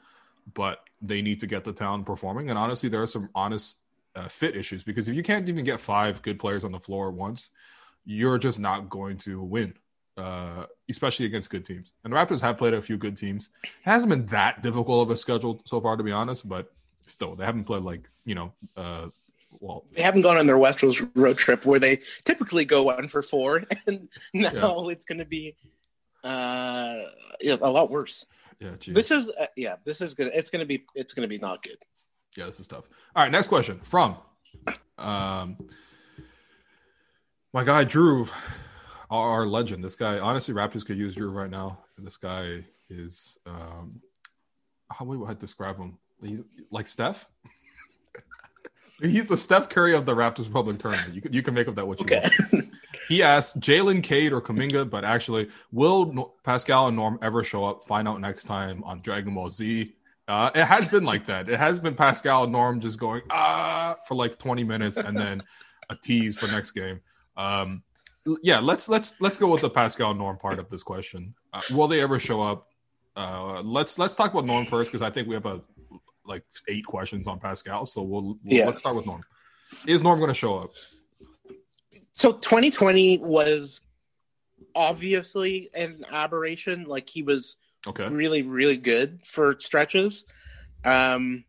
but 0.52 0.80
they 1.00 1.22
need 1.22 1.40
to 1.40 1.46
get 1.46 1.64
the 1.64 1.72
talent 1.72 2.06
performing. 2.06 2.50
And 2.50 2.58
honestly, 2.58 2.88
there 2.88 3.02
are 3.02 3.06
some 3.06 3.30
honest 3.34 3.76
uh, 4.16 4.28
fit 4.28 4.56
issues 4.56 4.84
because 4.84 5.08
if 5.08 5.14
you 5.14 5.22
can't 5.22 5.48
even 5.48 5.64
get 5.64 5.80
five 5.80 6.22
good 6.22 6.38
players 6.38 6.64
on 6.64 6.72
the 6.72 6.80
floor 6.80 7.08
at 7.08 7.14
once, 7.14 7.50
you're 8.04 8.38
just 8.38 8.58
not 8.58 8.88
going 8.88 9.16
to 9.18 9.40
win, 9.42 9.74
uh, 10.16 10.66
especially 10.88 11.26
against 11.26 11.50
good 11.50 11.64
teams. 11.64 11.94
And 12.02 12.12
the 12.12 12.16
Raptors 12.16 12.40
have 12.40 12.58
played 12.58 12.74
a 12.74 12.82
few 12.82 12.96
good 12.96 13.16
teams. 13.16 13.50
It 13.62 13.70
hasn't 13.82 14.10
been 14.10 14.26
that 14.26 14.62
difficult 14.62 15.02
of 15.06 15.10
a 15.10 15.16
schedule 15.16 15.60
so 15.64 15.80
far, 15.80 15.96
to 15.96 16.02
be 16.02 16.12
honest, 16.12 16.48
but 16.48 16.72
still, 17.06 17.36
they 17.36 17.44
haven't 17.44 17.64
played 17.64 17.82
like, 17.82 18.08
you 18.24 18.34
know, 18.34 18.52
uh, 18.76 19.08
well, 19.58 19.84
They 19.92 20.02
haven't 20.02 20.22
gone 20.22 20.38
on 20.38 20.46
their 20.46 20.58
West 20.58 20.78
Coast 20.78 21.02
road 21.14 21.36
trip 21.36 21.66
where 21.66 21.80
they 21.80 22.00
typically 22.24 22.64
go 22.64 22.84
one 22.84 23.08
for 23.08 23.22
four, 23.22 23.64
and 23.86 24.08
now 24.32 24.88
it's 24.88 25.04
going 25.04 25.18
to 25.18 25.24
be 25.24 25.56
uh, 26.24 27.02
yeah, 27.40 27.56
a 27.60 27.70
lot 27.70 27.90
worse. 27.90 28.26
yeah, 28.60 28.70
geez. 28.78 28.94
This 28.94 29.10
is 29.10 29.30
uh, 29.40 29.46
yeah, 29.56 29.76
this 29.84 30.00
is 30.00 30.14
gonna 30.14 30.30
it's 30.32 30.50
gonna 30.50 30.66
be 30.66 30.84
it's 30.94 31.14
gonna 31.14 31.28
be 31.28 31.38
not 31.38 31.62
good. 31.62 31.78
Yeah, 32.36 32.46
this 32.46 32.60
is 32.60 32.66
tough. 32.66 32.88
All 33.14 33.22
right, 33.22 33.32
next 33.32 33.48
question 33.48 33.80
from 33.82 34.16
um 34.98 35.56
my 37.52 37.64
guy 37.64 37.82
Drew, 37.84 38.26
our, 39.10 39.44
legend. 39.46 39.82
This 39.82 39.96
guy, 39.96 40.20
honestly, 40.20 40.54
Raptors 40.54 40.86
could 40.86 40.96
use 40.96 41.16
Drew 41.16 41.30
right 41.30 41.50
now. 41.50 41.80
This 41.98 42.16
guy 42.16 42.64
is 42.88 43.38
um 43.46 44.00
how 44.90 45.04
would 45.04 45.28
I 45.28 45.34
describe 45.34 45.78
him? 45.78 45.98
He's 46.22 46.42
like 46.70 46.86
Steph. 46.88 47.28
He's 49.02 49.28
the 49.28 49.36
Steph 49.36 49.68
Curry 49.70 49.94
of 49.94 50.04
the 50.04 50.14
Raptors 50.14 50.46
Republic 50.46 50.78
tournament. 50.78 51.14
You 51.14 51.22
can 51.22 51.32
you 51.32 51.42
can 51.42 51.54
make 51.54 51.66
of 51.68 51.74
that 51.76 51.86
what 51.86 51.98
you 52.00 52.04
Okay. 52.04 52.20
want. 52.52 52.66
He 53.08 53.24
asked 53.24 53.58
Jalen, 53.58 54.04
Cade, 54.04 54.32
or 54.32 54.40
Kuminga, 54.40 54.88
but 54.88 55.04
actually, 55.04 55.48
will 55.72 56.36
Pascal 56.44 56.86
and 56.86 56.96
Norm 56.96 57.18
ever 57.22 57.42
show 57.42 57.64
up? 57.64 57.82
Find 57.82 58.06
out 58.06 58.20
next 58.20 58.44
time 58.44 58.84
on 58.84 59.00
Dragon 59.00 59.34
Ball 59.34 59.50
Z. 59.50 59.92
Uh, 60.30 60.48
it 60.54 60.64
has 60.64 60.86
been 60.86 61.02
like 61.02 61.26
that. 61.26 61.48
It 61.48 61.58
has 61.58 61.80
been 61.80 61.96
Pascal 61.96 62.46
Norm 62.46 62.78
just 62.80 63.00
going 63.00 63.22
ah 63.30 63.96
for 64.06 64.14
like 64.14 64.38
20 64.38 64.62
minutes 64.62 64.96
and 64.96 65.18
then 65.18 65.42
a 65.88 65.96
tease 65.96 66.36
for 66.36 66.46
next 66.52 66.70
game. 66.70 67.00
Um, 67.36 67.82
yeah, 68.40 68.60
let's 68.60 68.88
let's 68.88 69.20
let's 69.20 69.38
go 69.38 69.48
with 69.48 69.62
the 69.62 69.70
Pascal 69.70 70.14
Norm 70.14 70.38
part 70.38 70.60
of 70.60 70.68
this 70.68 70.84
question. 70.84 71.34
Uh, 71.52 71.62
will 71.72 71.88
they 71.88 72.00
ever 72.00 72.20
show 72.20 72.40
up? 72.40 72.68
Uh, 73.16 73.60
let's 73.64 73.98
let's 73.98 74.14
talk 74.14 74.30
about 74.30 74.46
Norm 74.46 74.66
first 74.66 74.92
because 74.92 75.02
I 75.02 75.10
think 75.10 75.26
we 75.26 75.34
have 75.34 75.46
a 75.46 75.62
like 76.24 76.44
eight 76.68 76.86
questions 76.86 77.26
on 77.26 77.40
Pascal. 77.40 77.84
So 77.84 78.02
we'll, 78.02 78.22
we'll 78.22 78.38
Yeah. 78.44 78.66
let's 78.66 78.78
start 78.78 78.94
with 78.94 79.06
Norm. 79.06 79.24
Is 79.84 80.00
Norm 80.00 80.20
going 80.20 80.28
to 80.30 80.34
show 80.34 80.58
up? 80.58 80.70
So 82.12 82.34
2020 82.34 83.18
was 83.18 83.80
obviously 84.76 85.70
an 85.74 86.04
aberration. 86.12 86.84
Like 86.84 87.08
he 87.08 87.24
was 87.24 87.56
Okay. 87.86 88.06
really, 88.08 88.42
really 88.42 88.76
good 88.76 89.24
for 89.24 89.56
stretches. 89.58 90.24
Um, 90.84 91.44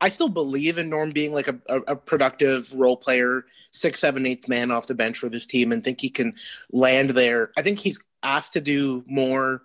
I 0.00 0.10
still 0.10 0.28
believe 0.28 0.78
in 0.78 0.90
Norm 0.90 1.10
being 1.10 1.32
like 1.32 1.48
a, 1.48 1.58
a, 1.68 1.76
a 1.80 1.96
productive 1.96 2.72
role 2.72 2.96
player, 2.96 3.44
six, 3.70 4.00
seven, 4.00 4.26
eighth 4.26 4.48
man 4.48 4.70
off 4.70 4.86
the 4.86 4.94
bench 4.94 5.18
for 5.18 5.28
this 5.28 5.46
team, 5.46 5.72
and 5.72 5.82
think 5.82 6.00
he 6.00 6.10
can 6.10 6.34
land 6.70 7.10
there. 7.10 7.50
I 7.56 7.62
think 7.62 7.78
he's 7.80 8.02
asked 8.22 8.52
to 8.52 8.60
do 8.60 9.04
more. 9.06 9.62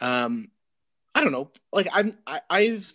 Um, 0.00 0.48
I 1.14 1.22
don't 1.22 1.32
know. 1.32 1.50
Like 1.72 1.88
I'm, 1.92 2.16
I, 2.26 2.40
I've, 2.48 2.94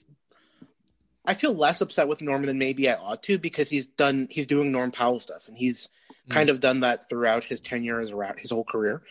I 1.23 1.35
feel 1.35 1.53
less 1.53 1.81
upset 1.81 2.07
with 2.07 2.21
Norm 2.21 2.43
than 2.43 2.57
maybe 2.57 2.89
I 2.89 2.95
ought 2.95 3.21
to 3.23 3.37
because 3.37 3.69
he's 3.69 3.85
done, 3.85 4.27
he's 4.31 4.47
doing 4.47 4.71
Norm 4.71 4.91
Powell 4.91 5.19
stuff, 5.19 5.47
and 5.47 5.57
he's 5.57 5.89
kind 6.29 6.49
of 6.49 6.59
done 6.59 6.79
that 6.79 7.07
throughout 7.07 7.43
his 7.43 7.61
tenure 7.61 7.99
as 7.99 8.11
around 8.11 8.39
his 8.39 8.51
whole 8.51 8.63
career. 8.63 9.03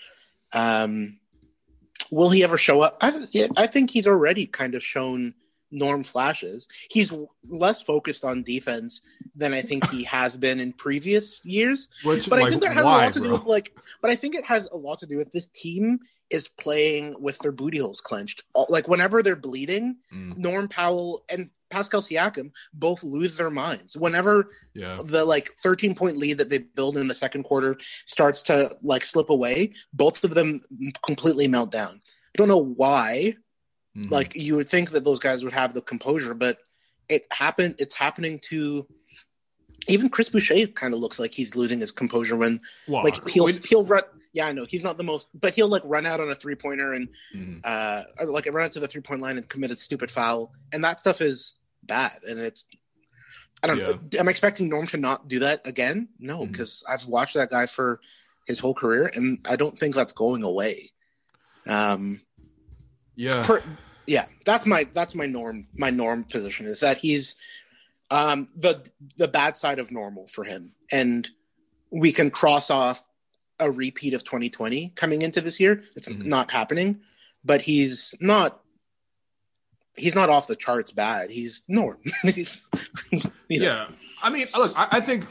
Um, 0.52 1.18
will 2.10 2.30
he 2.30 2.42
ever 2.44 2.58
show 2.58 2.80
up? 2.82 2.98
I, 3.00 3.10
don't- 3.10 3.30
I 3.58 3.66
think 3.66 3.90
he's 3.90 4.06
already 4.06 4.46
kind 4.46 4.74
of 4.74 4.82
shown 4.82 5.34
Norm 5.70 6.04
flashes. 6.04 6.68
He's 6.90 7.12
less 7.48 7.82
focused 7.82 8.24
on 8.24 8.42
defense 8.44 9.00
than 9.34 9.52
I 9.52 9.62
think 9.62 9.88
he 9.90 10.04
has 10.04 10.36
been 10.36 10.60
in 10.60 10.72
previous 10.72 11.44
years. 11.44 11.88
Which, 12.04 12.30
But 12.30 12.38
I 12.38 12.42
like, 12.42 12.50
think 12.50 12.62
that 12.62 12.74
has 12.74 12.84
why, 12.84 13.02
a 13.02 13.06
lot 13.06 13.12
to 13.14 13.18
do 13.20 13.24
bro? 13.28 13.38
with 13.38 13.46
like. 13.46 13.76
But 14.00 14.10
I 14.12 14.14
think 14.14 14.34
it 14.36 14.44
has 14.44 14.68
a 14.70 14.76
lot 14.76 15.00
to 15.00 15.06
do 15.06 15.16
with 15.16 15.32
this 15.32 15.48
team 15.48 15.98
is 16.30 16.48
playing 16.48 17.16
with 17.20 17.38
their 17.40 17.52
booty 17.52 17.78
holes 17.78 18.00
clenched. 18.00 18.44
Like 18.68 18.86
whenever 18.88 19.22
they're 19.22 19.34
bleeding, 19.36 19.96
Mm, 20.12 20.36
Norm 20.38 20.68
Powell 20.68 21.24
and 21.28 21.50
Pascal 21.70 22.02
Siakam 22.02 22.52
both 22.72 23.02
lose 23.02 23.36
their 23.36 23.50
minds. 23.50 23.96
Whenever 23.96 24.50
yeah. 24.74 24.98
the 25.04 25.24
like 25.24 25.50
13 25.62 25.94
point 25.94 26.16
lead 26.16 26.38
that 26.38 26.50
they 26.50 26.58
build 26.58 26.96
in 26.96 27.08
the 27.08 27.14
second 27.14 27.44
quarter 27.44 27.76
starts 28.06 28.42
to 28.42 28.76
like 28.82 29.02
slip 29.02 29.30
away, 29.30 29.74
both 29.92 30.22
of 30.24 30.34
them 30.34 30.60
completely 31.04 31.48
melt 31.48 31.70
down. 31.70 32.00
I 32.06 32.36
don't 32.36 32.48
know 32.48 32.58
why. 32.58 33.36
Mhm. 33.96 34.10
Like 34.10 34.34
you 34.34 34.56
would 34.56 34.68
think 34.68 34.90
that 34.90 35.04
those 35.04 35.18
guys 35.18 35.44
would 35.44 35.52
have 35.52 35.74
the 35.74 35.82
composure, 35.82 36.34
but 36.34 36.58
it 37.08 37.26
happened. 37.32 37.76
It's 37.78 37.96
happening 37.96 38.40
to 38.50 38.86
even 39.88 40.08
Chris 40.08 40.30
Boucher. 40.30 40.66
Kind 40.68 40.94
of 40.94 41.00
looks 41.00 41.18
like 41.18 41.32
he's 41.32 41.54
losing 41.54 41.80
his 41.80 41.92
composure 41.92 42.36
when 42.36 42.60
Well, 42.88 43.04
like 43.04 43.28
he'll 43.28 43.46
he'll 43.46 43.84
run. 43.84 44.02
Yeah, 44.34 44.46
I 44.48 44.52
know 44.52 44.66
he's 44.66 44.82
not 44.82 44.98
the 44.98 45.04
most, 45.04 45.28
but 45.40 45.54
he'll 45.54 45.68
like 45.68 45.82
run 45.84 46.04
out 46.04 46.20
on 46.20 46.28
a 46.28 46.34
three 46.34 46.56
pointer 46.56 46.92
and 46.92 47.08
Mhm. 47.34 47.60
uh 47.64 48.02
like 48.26 48.52
run 48.52 48.66
out 48.66 48.72
to 48.72 48.80
the 48.80 48.88
three 48.88 49.00
point 49.00 49.22
line 49.22 49.38
and 49.38 49.48
commit 49.48 49.70
a 49.70 49.76
stupid 49.76 50.10
foul, 50.10 50.52
and 50.72 50.84
that 50.84 51.00
stuff 51.00 51.20
is 51.22 51.54
bad. 51.84 52.20
And 52.28 52.38
it's 52.38 52.66
I 53.62 53.68
don't 53.68 53.78
know. 53.78 54.18
Am 54.18 54.28
I 54.28 54.30
expecting 54.30 54.68
Norm 54.68 54.86
to 54.88 54.98
not 54.98 55.28
do 55.28 55.38
that 55.38 55.66
again? 55.66 56.08
No, 56.18 56.44
because 56.44 56.84
I've 56.86 57.06
watched 57.06 57.34
that 57.34 57.48
guy 57.50 57.64
for 57.64 58.00
his 58.46 58.58
whole 58.58 58.74
career, 58.74 59.10
and 59.14 59.38
I 59.46 59.56
don't 59.56 59.78
think 59.78 59.94
that's 59.94 60.12
going 60.12 60.42
away. 60.42 60.90
Um, 61.66 62.20
yeah. 63.16 63.42
for, 63.42 63.62
yeah, 64.06 64.26
that's 64.44 64.66
my 64.66 64.86
that's 64.92 65.14
my 65.14 65.26
norm. 65.26 65.66
My 65.78 65.88
norm 65.88 66.24
position 66.24 66.66
is 66.66 66.80
that 66.80 66.98
he's 66.98 67.36
um 68.10 68.48
the 68.54 68.86
the 69.16 69.28
bad 69.28 69.56
side 69.56 69.78
of 69.78 69.90
normal 69.90 70.28
for 70.28 70.44
him, 70.44 70.72
and 70.92 71.30
we 71.90 72.12
can 72.12 72.30
cross 72.30 72.68
off 72.68 73.06
a 73.64 73.70
repeat 73.70 74.14
of 74.14 74.22
2020 74.24 74.90
coming 74.94 75.22
into 75.22 75.40
this 75.40 75.58
year. 75.58 75.82
It's 75.96 76.08
Mhm. 76.08 76.24
not 76.24 76.50
happening, 76.50 77.00
but 77.44 77.62
he's 77.62 78.14
not. 78.20 78.60
He's 79.96 80.14
not 80.16 80.28
off 80.28 80.48
the 80.48 80.56
charts 80.56 80.90
bad. 80.90 81.30
He's 81.30 81.62
norm. 81.68 81.98
He's- 82.22 82.60
you 83.48 83.60
know. 83.60 83.66
Yeah. 83.66 83.88
I 84.22 84.28
mean, 84.30 84.46
look, 84.56 84.72
I, 84.76 84.88
I 84.92 85.00
think 85.00 85.24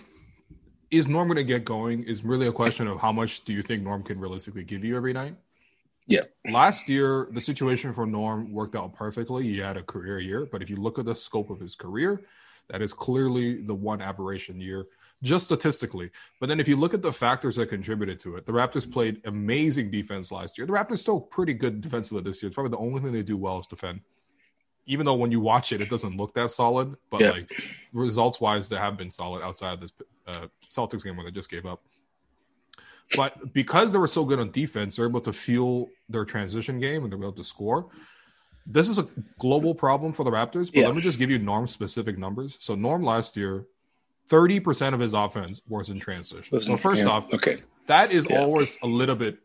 is 0.90 1.08
Norm 1.08 1.28
going 1.28 1.36
to 1.36 1.44
get 1.44 1.66
going 1.66 2.04
is 2.06 2.24
really 2.24 2.48
a 2.48 2.52
question 2.54 2.88
of 2.88 3.00
how 3.02 3.12
much 3.12 3.44
do 3.44 3.52
you 3.52 3.62
think 3.62 3.84
Norm 3.84 4.04
can 4.04 4.20
realistically 4.22 4.64
give 4.64 4.86
you 4.86 4.96
every 4.96 5.12
night? 5.12 5.36
Yeah. 6.08 6.22
Last 6.50 6.88
year, 6.88 7.28
the 7.32 7.42
situation 7.42 7.92
for 7.92 8.06
Norm 8.06 8.54
worked 8.54 8.76
out 8.76 8.94
perfectly. 8.94 9.44
He 9.44 9.58
had 9.58 9.76
a 9.76 9.84
career 9.84 10.20
year, 10.20 10.46
but 10.50 10.62
if 10.62 10.70
you 10.70 10.78
look 10.78 10.98
at 10.98 11.06
the 11.06 11.16
scope 11.16 11.50
of 11.50 11.60
his 11.60 11.76
career, 11.76 12.22
that 12.70 12.82
is 12.82 12.94
clearly 12.94 13.62
the 13.62 13.76
one 13.76 14.02
aberration 14.02 14.62
year, 14.62 14.86
just 15.24 15.46
statistically. 15.46 16.12
But 16.40 16.50
then 16.50 16.60
if 16.60 16.68
you 16.68 16.76
look 16.76 16.94
at 16.94 17.02
the 17.02 17.12
factors 17.12 17.56
that 17.56 17.68
contributed 17.68 18.20
to 18.20 18.36
it, 18.36 18.46
the 18.46 18.52
Raptors 18.52 18.90
played 18.90 19.22
amazing 19.26 19.90
defense 19.90 20.32
last 20.32 20.58
year. 20.58 20.68
The 20.68 20.74
Raptors 20.74 21.00
still 21.00 21.20
pretty 21.20 21.54
good 21.54 21.82
defensively 21.82 22.22
this 22.22 22.44
year. 22.44 22.48
It's 22.50 22.56
probably 22.56 22.72
the 22.72 22.78
only 22.78 23.02
thing 23.02 23.14
they 23.14 23.24
do 23.24 23.38
well 23.38 23.58
is 23.60 23.66
defend. 23.66 24.02
Even 24.86 25.06
though 25.06 25.16
when 25.16 25.32
you 25.32 25.40
watch 25.40 25.72
it, 25.72 25.80
it 25.80 25.90
doesn't 25.90 26.18
look 26.18 26.34
that 26.36 26.52
solid, 26.52 26.96
but 27.10 27.22
Yeah. 27.22 27.32
like 27.32 27.52
results 27.94 28.42
wise, 28.42 28.68
they 28.68 28.76
have 28.76 28.98
been 28.98 29.10
solid 29.10 29.42
outside 29.42 29.74
of 29.74 29.80
this 29.82 29.94
uh, 30.28 30.48
Celtics 30.70 31.04
game 31.06 31.16
where 31.16 31.26
they 31.26 31.32
just 31.32 31.50
gave 31.50 31.66
up. 31.66 31.82
But 33.16 33.54
because 33.54 33.92
they 33.94 34.00
were 34.00 34.08
so 34.08 34.26
good 34.26 34.40
on 34.40 34.52
defense, 34.52 34.96
they're 34.98 35.08
able 35.08 35.22
to 35.22 35.34
fuel 35.34 35.90
their 36.10 36.26
transition 36.26 36.80
game 36.80 37.04
and 37.04 37.12
they're 37.12 37.20
able 37.20 37.32
to 37.34 37.44
score. 37.44 37.90
This 38.66 38.90
is 38.90 38.98
a 39.00 39.08
global 39.40 39.76
problem 39.76 40.14
for 40.14 40.24
the 40.24 40.32
Raptors, 40.32 40.68
but 40.72 40.80
Yeah. 40.82 40.88
let 40.88 40.96
me 40.96 41.02
just 41.02 41.20
give 41.20 41.30
you 41.30 41.38
Norm 41.40 41.68
specific 41.68 42.18
numbers. 42.18 42.58
So 42.60 42.76
Norm 42.76 43.02
last 43.04 43.38
year, 43.38 43.68
30% 44.34 44.94
of 44.96 45.00
his 45.00 45.14
offense 45.14 45.62
was 45.68 45.90
in 45.92 46.00
transition. 46.00 46.60
So 46.60 46.76
first 46.76 47.04
Yeah, 47.04 47.10
off, 47.10 47.32
okay, 47.34 47.58
that 47.86 48.12
is 48.12 48.26
Yeah. 48.28 48.40
always 48.42 48.78
a 48.82 48.88
little 48.88 49.16
bit 49.16 49.38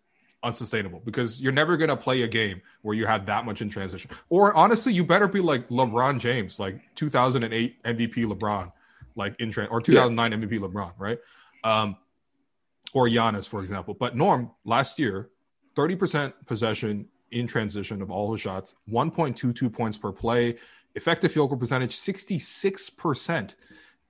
unsustainable 0.42 1.02
because 1.04 1.42
you're 1.42 1.52
never 1.52 1.76
going 1.76 1.90
to 1.90 1.96
play 1.96 2.22
a 2.22 2.28
game 2.28 2.62
where 2.80 2.94
you 2.96 3.04
have 3.04 3.26
that 3.26 3.44
much 3.44 3.60
in 3.60 3.68
transition. 3.68 4.10
Or 4.30 4.54
honestly, 4.54 4.94
you 4.94 5.04
better 5.04 5.28
be 5.28 5.40
like 5.40 5.68
LeBron 5.68 6.18
James, 6.20 6.58
like 6.58 6.80
2008 6.94 7.82
MVP 7.84 8.24
LeBron, 8.24 8.72
like 9.14 9.38
in 9.40 9.50
tra- 9.50 9.66
or 9.66 9.80
2009 9.82 10.32
MVP 10.32 10.58
LeBron, 10.58 10.94
right? 10.96 11.18
Um, 11.64 11.96
or 12.94 13.08
Giannis, 13.08 13.46
for 13.46 13.60
example. 13.60 13.92
But 13.92 14.16
Norm 14.16 14.52
last 14.64 14.98
year, 14.98 15.28
30% 15.76 16.32
possession 16.46 17.08
in 17.30 17.46
transition 17.46 18.00
of 18.00 18.10
all 18.10 18.32
his 18.32 18.40
shots, 18.40 18.74
1.22 18.90 19.70
points 19.70 19.98
per 19.98 20.12
play, 20.12 20.56
effective 20.94 21.30
field 21.30 21.50
goal 21.50 21.58
percentage 21.58 21.94
66%. 21.94 23.54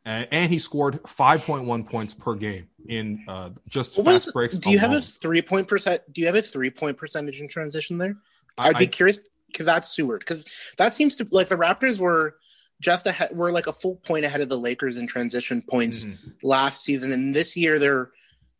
And 0.08 0.50
he 0.50 0.58
scored 0.58 1.02
5.1 1.02 1.86
points 1.88 2.14
per 2.14 2.34
game 2.34 2.68
in 2.88 3.24
uh, 3.28 3.50
just 3.68 3.96
What 3.98 4.06
fast 4.06 4.26
was- 4.26 4.32
breaks. 4.32 4.58
do 4.58 4.70
you 4.70 4.78
have 4.78 4.92
a 4.92 5.02
three 5.02 5.42
point 5.42 5.68
percent? 5.68 6.02
Do 6.12 6.20
you 6.22 6.26
have 6.26 6.36
a 6.36 6.42
three 6.42 6.70
point 6.70 6.96
percentage 6.96 7.40
in 7.40 7.48
transition 7.48 7.98
there? 7.98 8.16
I- 8.56 8.68
I'd 8.68 8.78
be 8.78 8.86
curious 8.86 9.20
because 9.52 9.66
that's 9.66 9.88
Seward 9.94 10.20
because 10.20 10.44
that 10.78 10.94
seems 10.94 11.16
to 11.16 11.26
like 11.30 11.48
the 11.48 11.56
Raptors 11.56 12.00
were 12.00 12.36
just 12.80 13.06
ahead. 13.06 13.36
Were 13.36 13.52
like 13.52 13.66
a 13.66 13.72
full 13.72 13.96
point 13.96 14.24
ahead 14.24 14.40
of 14.40 14.48
the 14.48 14.58
Lakers 14.58 14.96
in 14.96 15.06
transition 15.06 15.60
points 15.62 16.06
Mhm. 16.06 16.34
last 16.42 16.84
season, 16.84 17.12
and 17.12 17.34
this 17.34 17.56
year 17.56 17.78
they're 17.78 18.10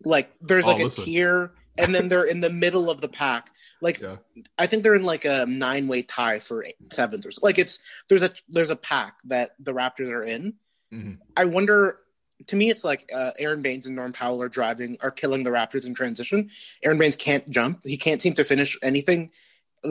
like 0.05 0.31
there's 0.43 0.65
Oh, 0.67 0.73
like 0.73 0.81
a 0.81 0.85
listen. 0.85 1.05
tier, 1.05 1.53
and 1.79 1.95
then 1.95 2.09
they're 2.09 2.25
in 2.25 2.41
the 2.41 2.51
middle 2.51 2.91
of 2.91 3.01
the 3.01 3.09
pack. 3.09 3.49
Like 3.81 4.01
Yeah. 4.01 4.17
I 4.59 4.67
think 4.67 4.83
they're 4.83 4.95
in 4.97 5.05
like 5.05 5.25
a 5.25 5.47
nine 5.47 5.89
way 5.89 6.03
tie 6.03 6.41
for 6.41 6.63
eight, 6.65 6.75
seventh 6.93 7.25
or 7.25 7.31
so. 7.31 7.41
like 7.43 7.59
it's 7.59 7.79
there's 8.09 8.23
a 8.23 8.33
there's 8.51 8.71
a 8.71 8.77
pack 8.77 9.15
that 9.25 9.55
the 9.59 9.73
Raptors 9.73 10.09
are 10.11 10.23
in. 10.25 10.55
Mhm. 10.93 11.19
I 11.37 11.45
wonder. 11.45 11.99
To 12.47 12.55
me, 12.57 12.71
it's 12.71 12.85
like 12.85 13.11
uh, 13.13 13.33
Aron 13.39 13.63
Baynes 13.63 13.87
and 13.87 13.97
Norm 13.97 14.13
Powell 14.13 14.41
are 14.43 14.49
driving, 14.49 14.97
are 15.01 15.11
killing 15.11 15.43
the 15.43 15.51
Raptors 15.51 15.85
in 15.85 15.93
transition. 15.93 16.51
Aron 16.85 16.97
Baynes 16.97 17.17
can't 17.17 17.49
jump; 17.51 17.81
he 17.85 17.97
can't 17.97 18.23
seem 18.23 18.35
to 18.35 18.45
finish 18.45 18.79
anything. 18.83 19.31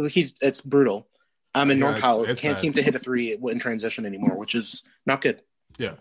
He's 0.09 0.33
it's 0.41 0.61
brutal. 0.61 1.09
Um, 1.55 1.69
and 1.71 1.79
Yeah, 1.79 1.85
Norm 1.85 1.95
it's- 1.95 2.01
Powell 2.09 2.23
it's 2.23 2.39
can't 2.41 2.55
bad. 2.55 2.61
seem 2.61 2.73
to 2.73 2.81
hit 2.81 2.95
a 2.95 2.99
three 2.99 3.33
in 3.33 3.59
transition 3.59 4.05
anymore, 4.05 4.37
which 4.37 4.55
is 4.55 4.83
not 5.05 5.19
good. 5.21 5.41
Yeah. 5.77 5.95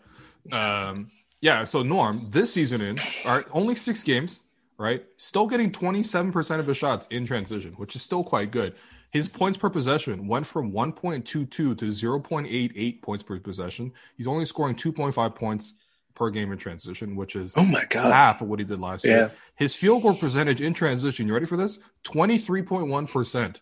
Um, 0.53 1.11
yeah. 1.41 1.65
So 1.65 1.83
Norm, 1.83 2.27
this 2.31 2.53
season 2.53 2.81
in, 2.81 3.01
right, 3.25 3.45
only 3.53 3.75
six 3.75 4.03
games, 4.05 4.41
right? 4.79 5.05
Still 5.17 5.47
getting 5.47 5.73
27% 5.73 6.61
of 6.61 6.67
his 6.67 6.77
shots 6.77 7.07
in 7.11 7.27
transition, 7.27 7.73
which 7.75 7.97
is 7.97 8.03
still 8.03 8.23
quite 8.23 8.51
good. 8.51 8.75
His 9.17 9.31
points 9.31 9.57
per 9.57 9.71
possession 9.71 10.29
went 10.29 10.47
from 10.47 10.73
1.22 10.73 11.25
to 11.25 11.75
0.88 11.75 13.01
points 13.01 13.25
per 13.25 13.39
possession. 13.41 13.93
He's 14.15 14.27
only 14.27 14.45
scoring 14.45 14.75
2.5 14.77 15.35
points 15.35 15.73
per 16.15 16.29
game 16.29 16.53
in 16.53 16.59
transition, 16.59 17.17
which 17.17 17.35
is 17.35 17.55
Oh 17.57 17.65
my 17.65 17.83
god. 17.89 18.13
half 18.13 18.43
of 18.43 18.49
what 18.49 18.59
he 18.59 18.67
did 18.67 18.79
last 18.79 19.07
Yeah. 19.07 19.11
year. 19.13 19.33
His 19.55 19.75
field 19.75 20.03
goal 20.03 20.15
percentage 20.15 20.61
in 20.61 20.75
transition, 20.75 21.27
you 21.27 21.33
ready 21.33 21.47
for 21.47 21.57
this? 21.57 21.79
23.1%. 22.05 23.61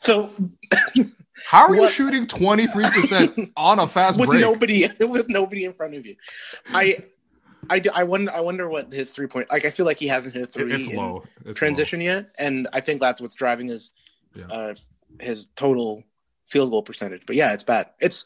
So 0.00 0.32
How 1.46 1.68
are 1.68 1.74
you 1.76 1.88
shooting 1.88 2.26
23% 2.26 3.52
on 3.56 3.78
a 3.78 3.86
fast 3.86 4.18
with 4.18 4.28
break? 4.28 4.40
nobody 4.40 4.88
with 5.00 5.28
nobody 5.28 5.66
in 5.66 5.72
front 5.72 5.94
of 5.94 6.04
you, 6.04 6.16
I. 6.74 6.96
I, 7.70 7.78
do- 7.78 7.90
I 7.94 8.04
wonder 8.04 8.30
I 8.32 8.40
wonder 8.40 8.68
what 8.68 8.92
his 8.92 9.10
three 9.12 9.26
point 9.26 9.50
like 9.50 9.64
I 9.64 9.70
feel 9.70 9.86
like 9.86 9.98
he 9.98 10.08
hasn't 10.08 10.34
hit 10.34 10.42
a 10.42 10.46
three 10.46 10.72
it's 10.72 10.92
low. 10.94 11.24
It's 11.44 11.58
transition 11.58 12.00
yet 12.00 12.34
and 12.38 12.68
I 12.72 12.80
think 12.80 13.00
that's 13.00 13.20
what's 13.20 13.34
driving 13.34 13.68
his 13.68 13.90
Yeah. 14.34 14.46
uh 14.50 14.74
his 15.20 15.46
total 15.56 16.02
field 16.46 16.70
goal 16.70 16.82
percentage 16.82 17.24
but 17.26 17.36
yeah 17.36 17.52
it's 17.54 17.64
bad 17.64 17.86
it's 18.00 18.24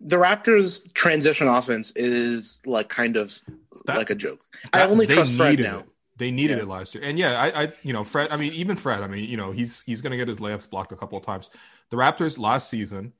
the 0.00 0.16
Raptors 0.16 0.92
transition 0.94 1.48
offense 1.48 1.92
is 1.96 2.60
like 2.66 2.88
kind 2.88 3.16
of 3.16 3.40
That- 3.86 3.96
like 3.96 4.10
a 4.10 4.14
joke 4.14 4.40
low. 4.74 4.80
I 4.80 4.86
only 4.86 5.06
trust 5.06 5.32
Fred 5.34 5.58
now 5.60 5.80
it. 5.80 5.86
They 6.16 6.30
needed 6.30 6.58
Yeah. 6.58 6.62
it 6.64 6.68
last 6.68 6.94
year. 6.94 7.02
And 7.02 7.18
yeah, 7.18 7.40
I, 7.42 7.62
I, 7.64 7.72
you 7.82 7.92
know, 7.92 8.04
Fred, 8.04 8.28
I 8.30 8.36
mean, 8.36 8.52
even 8.52 8.76
Fred, 8.76 9.02
I 9.02 9.08
mean, 9.08 9.28
you 9.28 9.36
know, 9.36 9.50
he's, 9.50 9.82
he's 9.82 10.00
going 10.00 10.12
to 10.12 10.16
get 10.16 10.28
his 10.28 10.38
layups 10.38 10.70
blocked 10.70 10.92
a 10.92 10.96
couple 10.96 11.18
of 11.18 11.24
times. 11.24 11.50
The 11.90 11.96
Raptors 11.96 12.38
last 12.38 12.68
season, 12.70 13.12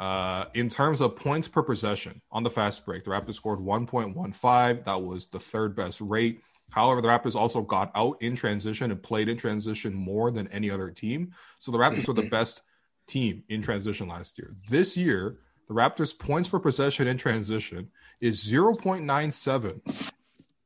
uh, 0.00 0.46
in 0.54 0.68
terms 0.68 1.00
of 1.00 1.16
points 1.16 1.48
per 1.48 1.62
possession 1.62 2.20
on 2.30 2.42
the 2.42 2.50
fast 2.50 2.84
break, 2.84 3.04
the 3.04 3.10
Raptors 3.10 3.34
scored 3.34 3.60
1.15. 3.60 4.84
That 4.84 5.02
was 5.02 5.26
the 5.26 5.38
third 5.38 5.76
best 5.76 6.00
rate. 6.00 6.40
However, 6.70 7.00
the 7.00 7.08
Raptors 7.08 7.36
also 7.36 7.62
got 7.62 7.92
out 7.94 8.20
in 8.20 8.34
transition 8.34 8.90
and 8.90 9.02
played 9.02 9.28
in 9.28 9.36
transition 9.36 9.94
more 9.94 10.30
than 10.30 10.48
any 10.48 10.70
other 10.70 10.90
team. 10.90 11.32
So 11.58 11.70
the 11.70 11.78
Raptors 11.78 12.08
were 12.08 12.14
the 12.14 12.22
best 12.30 12.62
team 13.06 13.44
in 13.48 13.62
transition 13.62 14.08
last 14.08 14.38
year. 14.38 14.56
This 14.68 14.96
year, 14.96 15.38
the 15.68 15.74
Raptors' 15.74 16.18
points 16.18 16.48
per 16.48 16.58
possession 16.58 17.06
in 17.06 17.16
transition 17.16 17.90
is 18.20 18.44
0.97. 18.44 20.12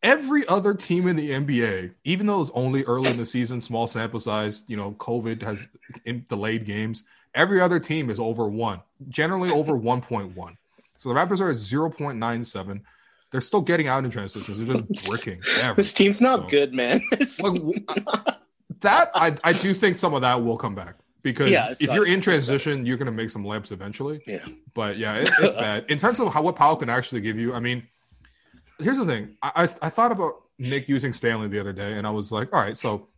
Every 0.03 0.47
other 0.47 0.75
team 0.75 1.09
in 1.09 1.17
the 1.17 1.31
NBA, 1.31 1.95
even 2.05 2.27
though 2.27 2.41
it's 2.41 2.51
only 2.55 2.85
early 2.85 3.11
in 3.11 3.17
the 3.17 3.27
season, 3.27 3.61
small 3.61 3.87
sample 3.87 4.21
size, 4.21 4.63
you 4.69 4.77
know, 4.77 4.93
COVID 4.93 5.43
has 5.43 5.69
in 6.05 6.25
delayed 6.29 6.65
games, 6.65 7.05
every 7.35 7.61
other 7.61 7.79
team 7.81 8.11
is 8.11 8.19
over 8.21 8.49
one, 8.49 8.81
generally 9.09 9.51
over 9.51 9.73
1.1. 9.79 10.57
So 10.99 11.09
the 11.09 11.15
Raptors 11.15 11.41
are 11.41 11.51
at 11.51 11.57
0.97. 11.57 12.81
They're 13.31 13.41
still 13.41 13.61
getting 13.61 13.89
out 13.89 14.05
in 14.05 14.11
transitions. 14.11 14.59
They're 14.59 14.77
just 14.77 15.07
bricking. 15.07 15.41
this 15.77 15.93
team's 15.93 16.21
not 16.21 16.41
So- 16.41 16.47
good 16.49 16.73
man 16.75 17.01
Like, 17.41 17.89
that 18.81 19.11
I, 19.15 19.35
I 19.45 19.53
do 19.53 19.75
think 19.75 19.99
some 19.99 20.15
of 20.15 20.23
that 20.23 20.43
will 20.45 20.57
come 20.57 20.75
back 20.75 20.97
because 21.23 21.51
Yeah, 21.51 21.75
if 21.81 21.93
you're 21.93 22.07
in 22.07 22.21
transition, 22.21 22.87
you're 22.87 22.97
going 22.97 23.07
to 23.07 23.13
make 23.13 23.31
some 23.31 23.45
layups 23.45 23.73
eventually. 23.73 24.23
yeah 24.27 24.45
But 24.75 24.99
yeah, 24.99 25.15
it, 25.17 25.31
it's 25.41 25.55
bad 25.55 25.85
in 25.89 25.99
terms 25.99 26.21
of 26.21 26.33
how 26.33 26.43
what 26.43 26.57
Powell 26.57 26.77
can 26.77 26.89
actually 26.89 27.21
give 27.21 27.37
you. 27.39 27.55
I 27.55 27.61
mean, 27.61 27.87
here's 28.81 28.99
the 28.99 29.05
thing. 29.05 29.37
I, 29.43 29.51
I 29.57 29.63
I 29.87 29.91
thought 29.91 30.13
about 30.13 30.43
Nick 30.59 30.89
using 30.89 31.13
Stanley 31.13 31.49
the 31.49 31.59
other 31.61 31.73
day, 31.73 31.95
and 31.95 32.07
I 32.07 32.11
was 32.11 32.31
like, 32.31 32.53
all 32.53 32.61
right, 32.61 32.79
so 32.79 33.09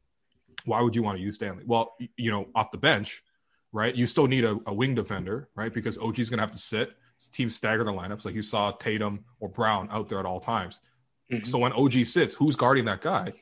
why 0.65 0.81
would 0.81 0.95
you 0.97 1.03
want 1.03 1.19
to 1.19 1.23
use 1.23 1.35
Stanley? 1.37 1.65
Well, 1.67 1.95
you 2.17 2.31
know, 2.31 2.49
off 2.55 2.71
the 2.71 2.79
bench, 2.79 3.23
right? 3.73 3.95
You 3.95 4.07
still 4.07 4.27
need 4.27 4.45
a, 4.45 4.59
a 4.67 4.75
wing 4.75 4.95
defender, 4.95 5.49
right? 5.55 5.73
Because 5.73 5.99
OG's 5.99 6.29
going 6.31 6.39
to 6.39 6.43
have 6.43 6.53
to 6.53 6.59
sit. 6.59 6.93
His 7.17 7.29
team 7.29 7.51
stagger 7.51 7.85
the 7.85 7.93
lineups, 7.93 8.25
like 8.25 8.35
you 8.35 8.43
saw 8.43 8.71
Tatum 8.71 9.25
or 9.41 9.49
Brown 9.49 9.89
out 9.91 10.09
there 10.09 10.19
at 10.19 10.27
all 10.27 10.41
times. 10.41 10.81
Mhm. 11.31 11.47
So 11.47 11.59
when 11.59 11.73
OG 11.73 12.05
sits, 12.05 12.35
who's 12.35 12.57
guarding 12.57 12.87
that 12.87 13.01
guy? 13.03 13.33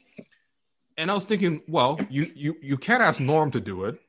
And 0.96 1.10
I 1.10 1.14
was 1.14 1.24
thinking, 1.24 1.62
well, 1.68 1.98
you 2.10 2.30
you 2.34 2.56
you 2.60 2.76
can't 2.76 3.02
ask 3.02 3.20
Norm 3.20 3.52
to 3.52 3.60
do 3.60 3.84
it, 3.84 4.00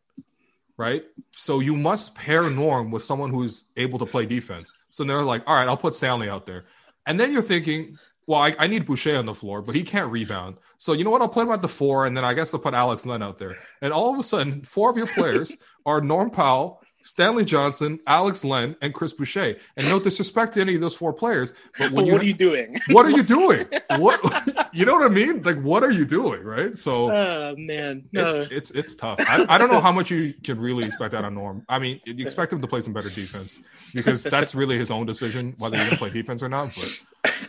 right? 0.75 1.05
So 1.33 1.59
you 1.59 1.75
must 1.75 2.15
pair 2.15 2.49
Norm 2.49 2.89
with 2.89 3.03
someone 3.03 3.29
who's 3.29 3.65
able 3.77 3.99
to 3.99 4.05
play 4.07 4.25
defense. 4.25 4.73
So 4.89 5.03
they're 5.03 5.21
like, 5.21 5.43
all 5.45 5.55
right, 5.55 5.67
I'll 5.67 5.77
put 5.77 5.95
Stanley 5.95 6.29
out 6.29 6.47
there. 6.47 6.65
And 7.05 7.19
then 7.19 7.31
you're 7.31 7.43
thinking, 7.43 7.97
well, 8.25 8.39
I, 8.41 8.55
I 8.57 8.67
need 8.67 8.85
Boucher 8.87 9.17
on 9.17 9.25
the 9.27 9.35
floor, 9.35 9.61
but 9.61 9.75
he 9.75 9.83
can't 9.83 10.11
rebound. 10.11 10.57
So 10.77 10.93
you 10.93 11.03
know 11.03 11.09
what? 11.11 11.21
I'll 11.21 11.29
play 11.29 11.43
him 11.43 11.51
at 11.51 11.61
the 11.61 11.67
four, 11.67 12.05
and 12.07 12.17
then 12.17 12.25
I 12.25 12.33
guess 12.33 12.53
I'll 12.53 12.59
put 12.59 12.73
Alex 12.73 13.05
Len 13.05 13.21
out 13.21 13.37
there. 13.37 13.57
And 13.81 13.93
all 13.93 14.11
of 14.13 14.19
a 14.19 14.23
sudden, 14.23 14.63
four 14.63 14.89
of 14.89 14.97
your 14.97 15.07
players 15.07 15.55
are 15.85 16.01
Norm 16.01 16.29
Powell, 16.29 16.81
Stanley 17.01 17.45
Johnson, 17.45 17.99
Alex 18.05 18.43
Len, 18.43 18.75
and 18.81 18.93
Chris 18.93 19.13
Boucher. 19.13 19.55
And 19.77 19.89
no 19.89 19.99
disrespect 19.99 20.55
to 20.55 20.61
any 20.61 20.75
of 20.75 20.81
those 20.81 20.95
four 20.95 21.13
players, 21.13 21.53
but 21.77 21.95
but 21.95 22.05
you 22.05 22.11
what 22.11 22.21
are 22.21 22.25
you 22.25 22.33
doing 22.33 22.75
what 22.91 23.05
are 23.05 23.11
you 23.11 23.23
doing? 23.23 23.63
What 23.97 24.69
you 24.73 24.85
know 24.85 24.95
what 24.95 25.09
I 25.09 25.13
mean? 25.13 25.41
Like, 25.43 25.61
what 25.61 25.83
are 25.83 25.91
you 25.91 26.05
doing? 26.05 26.43
Right? 26.43 26.77
So 26.77 27.09
oh 27.11 27.55
man 27.57 28.03
no. 28.11 28.27
it's 28.27 28.51
it's 28.51 28.71
it's 28.71 28.95
tough. 28.95 29.19
I, 29.21 29.45
I 29.47 29.57
don't 29.57 29.71
know 29.71 29.81
how 29.81 29.91
much 29.91 30.11
you 30.11 30.33
can 30.43 30.59
really 30.59 30.85
expect 30.85 31.13
out 31.13 31.23
of 31.23 31.33
Norm. 31.33 31.63
I 31.69 31.79
mean, 31.79 32.01
you 32.05 32.25
expect 32.25 32.51
him 32.51 32.61
to 32.61 32.67
play 32.67 32.81
some 32.81 32.93
better 32.93 33.09
defense 33.09 33.61
because 33.93 34.23
that's 34.23 34.53
really 34.53 34.77
his 34.77 34.91
own 34.91 35.05
decision 35.05 35.55
whether 35.57 35.77
he's 35.77 35.85
gonna 35.85 35.97
play 35.97 36.09
defense 36.09 36.43
or 36.43 36.49
not. 36.49 36.75
But 36.75 37.48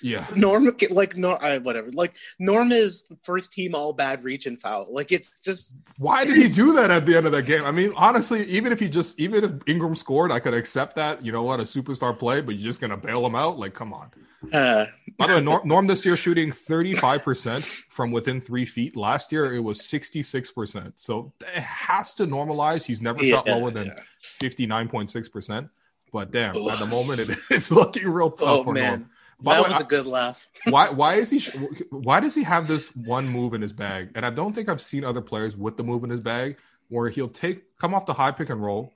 yeah, 0.00 0.26
Norm, 0.34 0.70
like 0.90 1.16
Norm, 1.16 1.38
I, 1.40 1.58
whatever. 1.58 1.90
Like 1.92 2.16
Norm 2.38 2.72
is 2.72 3.04
the 3.04 3.16
first 3.22 3.52
team 3.52 3.74
all 3.74 3.92
bad 3.92 4.24
reach 4.24 4.46
and 4.46 4.60
foul. 4.60 4.86
Like 4.90 5.12
it's 5.12 5.40
just 5.40 5.72
why 5.98 6.24
did 6.24 6.36
he 6.36 6.48
do 6.48 6.72
that 6.74 6.90
at 6.90 7.06
the 7.06 7.16
end 7.16 7.26
of 7.26 7.32
that 7.32 7.46
game? 7.46 7.64
I 7.64 7.70
mean, 7.70 7.92
honestly, 7.96 8.44
even 8.44 8.72
if 8.72 8.80
he 8.80 8.88
just 8.88 9.18
even 9.18 9.44
if 9.44 9.52
Ingram 9.66 9.96
scored, 9.96 10.30
I 10.32 10.40
could 10.40 10.54
accept 10.54 10.96
that. 10.96 11.24
You 11.24 11.32
know 11.32 11.42
what, 11.42 11.60
a 11.60 11.64
superstar 11.64 12.16
play, 12.18 12.40
but 12.40 12.54
you're 12.54 12.64
just 12.64 12.80
gonna 12.80 12.96
bail 12.96 13.24
him 13.26 13.34
out? 13.34 13.58
Like, 13.58 13.74
come 13.74 13.92
on. 13.92 14.10
uh, 14.52 14.86
By 15.16 15.26
the 15.26 15.34
way, 15.34 15.40
Norm, 15.40 15.66
Norm 15.66 15.86
this 15.88 16.06
year 16.06 16.16
shooting 16.16 16.50
35% 16.50 17.64
from 17.88 18.12
within 18.12 18.40
three 18.40 18.64
feet. 18.64 18.96
Last 18.96 19.32
year, 19.32 19.52
it 19.52 19.58
was 19.58 19.80
66%. 19.80 20.92
So 20.94 21.32
it 21.40 21.48
has 21.60 22.14
to 22.14 22.24
normalize. 22.26 22.86
He's 22.86 23.02
never 23.02 23.18
shot 23.24 23.48
lower 23.48 23.72
than 23.72 23.86
yeah. 23.86 24.00
59.6%. 24.40 25.70
But 26.12 26.30
damn, 26.30 26.56
at 26.56 26.78
the 26.78 26.86
moment, 26.86 27.20
it 27.20 27.36
is 27.50 27.70
looking 27.70 28.08
real 28.08 28.30
tough 28.30 28.48
oh 28.48 28.64
for 28.64 28.72
man, 28.72 29.00
Norm. 29.00 29.10
That 29.42 29.56
the 29.56 29.74
was 29.74 29.82
a 29.82 29.84
good 29.84 30.06
laugh. 30.06 30.46
Why 30.64 30.90
why 30.90 31.14
is 31.14 31.30
he 31.30 31.40
why 31.90 32.18
does 32.20 32.34
he 32.34 32.42
have 32.42 32.66
this 32.66 32.94
one 32.96 33.28
move 33.28 33.54
in 33.54 33.62
his 33.62 33.72
bag? 33.72 34.10
And 34.14 34.26
I 34.26 34.30
don't 34.30 34.52
think 34.52 34.68
I've 34.68 34.82
seen 34.82 35.04
other 35.04 35.20
players 35.20 35.56
with 35.56 35.76
the 35.76 35.84
move 35.84 36.02
in 36.02 36.10
his 36.10 36.20
bag 36.20 36.56
where 36.88 37.08
he'll 37.08 37.28
take 37.28 37.76
come 37.78 37.94
off 37.94 38.06
the 38.06 38.14
high 38.14 38.32
pick 38.32 38.50
and 38.50 38.60
roll, 38.62 38.92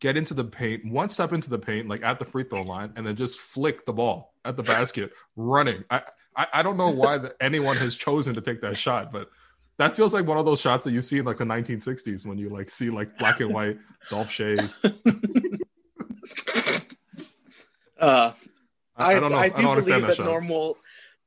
get 0.00 0.16
into 0.16 0.32
the 0.32 0.44
paint, 0.44 0.90
one 0.90 1.10
step 1.10 1.32
into 1.32 1.50
the 1.50 1.58
paint, 1.58 1.88
like 1.88 2.02
at 2.02 2.18
the 2.18 2.24
free 2.24 2.44
throw 2.44 2.62
line, 2.62 2.92
and 2.96 3.06
then 3.06 3.16
just 3.16 3.38
flick 3.38 3.84
the 3.84 3.92
ball 3.92 4.32
at 4.44 4.56
the 4.56 4.62
basket, 4.62 5.12
running. 5.36 5.84
I 5.90 6.02
I, 6.34 6.46
I 6.54 6.62
don't 6.62 6.78
know 6.78 6.90
why 6.90 7.18
that 7.18 7.36
anyone 7.40 7.76
has 7.76 7.94
chosen 7.94 8.34
to 8.34 8.40
take 8.40 8.62
that 8.62 8.78
shot, 8.78 9.12
but 9.12 9.28
that 9.76 9.94
feels 9.94 10.14
like 10.14 10.26
one 10.26 10.38
of 10.38 10.46
those 10.46 10.60
shots 10.60 10.84
that 10.84 10.92
you 10.92 11.02
see 11.02 11.18
in 11.18 11.26
like 11.26 11.36
the 11.36 11.44
1960s 11.44 12.24
when 12.24 12.38
you 12.38 12.48
like 12.48 12.70
see 12.70 12.88
like 12.88 13.18
black 13.18 13.40
and 13.40 13.52
white 13.52 13.78
Dolph 14.08 14.30
Schayes. 14.30 14.78
Uh, 18.02 18.32
I, 19.04 19.16
I, 19.16 19.20
don't 19.20 19.30
know. 19.32 19.38
I 19.38 19.42
I, 19.44 19.48
do 19.50 19.62
believe 19.62 19.84
that 20.06 20.16
that 20.16 20.24
normal. 20.24 20.76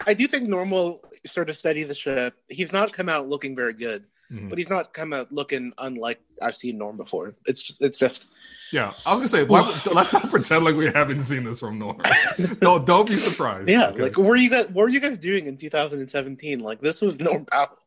I 0.05 0.13
do 0.13 0.27
think 0.27 0.47
normal 0.47 1.01
sort 1.25 1.49
of 1.49 1.55
steady 1.57 1.83
the 1.83 1.95
ship. 1.95 2.35
He's 2.49 2.71
not 2.73 2.91
come 2.93 3.07
out 3.09 3.27
looking 3.29 3.55
very 3.55 3.73
good, 3.73 4.03
Mhm. 4.31 4.49
but 4.49 4.57
he's 4.57 4.69
not 4.69 4.91
come 4.93 5.13
out 5.13 5.31
looking 5.31 5.71
unlike 5.77 6.19
I've 6.41 6.55
seen 6.55 6.77
Norm 6.77 6.97
before. 6.97 7.35
It's 7.45 7.61
just 7.61 7.81
it's 7.81 7.99
just 7.99 8.27
Yeah, 8.71 8.93
I 9.05 9.13
was 9.13 9.21
gonna 9.21 9.29
say, 9.29 9.43
why, 9.45 9.61
let's 9.93 10.11
not 10.11 10.29
pretend 10.29 10.65
like 10.65 10.75
we 10.75 10.87
haven't 10.87 11.21
seen 11.21 11.43
this 11.45 11.59
from 11.61 11.79
Norm. 11.79 12.01
don't 12.59 12.85
don't 12.85 13.07
be 13.07 13.13
surprised. 13.15 13.69
yeah. 13.69 13.89
okay? 13.89 14.01
Like 14.01 14.17
what 14.17 14.27
were 14.27 14.35
you 14.35 14.49
guys 14.49 14.65
what 14.67 14.83
were 14.83 14.89
you 14.89 14.99
guys 14.99 15.17
doing 15.17 15.45
in 15.47 15.55
2017? 15.55 16.59
Like 16.59 16.81
this 16.81 17.01
was 17.01 17.17
Norm 17.19 17.45
Powell. 17.45 17.77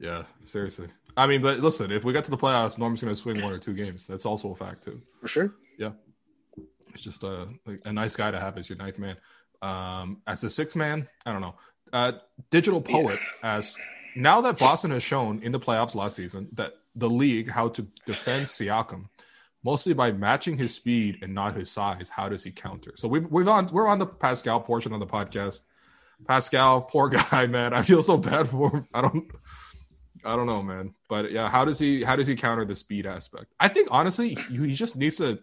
yeah, 0.00 0.24
seriously. 0.44 0.88
I 1.16 1.28
mean, 1.28 1.42
but 1.42 1.60
listen, 1.60 1.92
if 1.92 2.02
we 2.04 2.12
get 2.12 2.24
to 2.24 2.32
the 2.32 2.36
playoffs, 2.36 2.76
Norm's 2.76 3.00
gonna 3.00 3.14
swing 3.14 3.40
one 3.40 3.52
or 3.52 3.58
two 3.58 3.74
games. 3.74 4.06
That's 4.08 4.26
also 4.26 4.50
a 4.50 4.56
fact 4.56 4.82
too. 4.82 5.00
For 5.20 5.28
sure. 5.28 5.54
It's 6.94 7.02
just 7.02 7.24
a 7.24 7.48
a 7.84 7.92
nice 7.92 8.16
guy 8.16 8.30
to 8.30 8.40
have 8.40 8.56
as 8.56 8.68
your 8.68 8.78
ninth 8.78 8.98
man. 8.98 9.16
Um, 9.62 10.20
as 10.26 10.44
a 10.44 10.50
sixth 10.50 10.76
man, 10.76 11.08
I 11.26 11.32
don't 11.32 11.40
know. 11.40 11.54
Uh, 11.92 12.12
Digital 12.50 12.80
Poet 12.80 13.18
asks, 13.42 13.80
now 14.16 14.40
that 14.42 14.58
Boston 14.58 14.90
has 14.90 15.02
shown 15.02 15.40
in 15.42 15.52
the 15.52 15.60
playoffs 15.60 15.94
last 15.94 16.16
season 16.16 16.48
that 16.52 16.74
the 16.94 17.08
league 17.08 17.50
how 17.50 17.68
to 17.68 17.86
defend 18.06 18.46
Siakam, 18.46 19.08
mostly 19.62 19.92
by 19.92 20.12
matching 20.12 20.58
his 20.58 20.74
speed 20.74 21.18
and 21.22 21.34
not 21.34 21.56
his 21.56 21.70
size, 21.70 22.10
how 22.10 22.28
does 22.28 22.44
he 22.44 22.50
counter? 22.50 22.92
So 22.96 23.08
we've 23.08 23.30
we've 23.30 23.48
on 23.48 23.68
we're 23.68 23.88
on 23.88 23.98
the 23.98 24.06
Pascal 24.06 24.60
portion 24.60 24.92
of 24.92 25.00
the 25.00 25.06
podcast. 25.06 25.60
Pascal, 26.26 26.82
poor 26.82 27.08
guy, 27.30 27.46
man. 27.46 27.74
I 27.74 27.82
feel 27.82 28.02
so 28.02 28.16
bad 28.16 28.48
for 28.48 28.70
him. 28.70 28.88
I 28.94 29.00
don't 29.00 29.30
I 30.24 30.36
don't 30.36 30.46
know, 30.46 30.62
man. 30.62 30.94
But 31.08 31.32
yeah, 31.32 31.48
how 31.48 31.64
does 31.64 31.78
he 31.78 32.02
how 32.02 32.16
does 32.16 32.26
he 32.26 32.34
counter 32.34 32.64
the 32.64 32.74
speed 32.74 33.06
aspect? 33.06 33.46
I 33.60 33.68
think 33.68 33.88
honestly, 33.90 34.34
he, 34.34 34.56
he 34.68 34.72
just 34.72 34.96
needs 34.96 35.16
to 35.18 35.40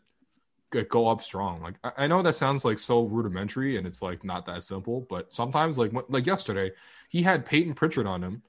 go 0.89 1.07
up 1.09 1.23
strong. 1.23 1.61
Like 1.61 1.75
I, 1.83 2.05
I 2.05 2.07
know 2.07 2.21
that 2.21 2.35
sounds 2.35 2.65
like 2.65 2.79
so 2.79 3.03
rudimentary 3.03 3.77
and 3.77 3.85
it's 3.85 4.01
like 4.01 4.23
not 4.23 4.45
that 4.47 4.63
simple, 4.63 5.05
but 5.09 5.33
sometimes 5.33 5.77
like 5.77 5.91
like 6.09 6.25
yesterday, 6.25 6.71
he 7.09 7.23
had 7.23 7.45
Payton 7.45 7.73
Pritchard 7.75 8.07
on 8.07 8.23
him, 8.23 8.41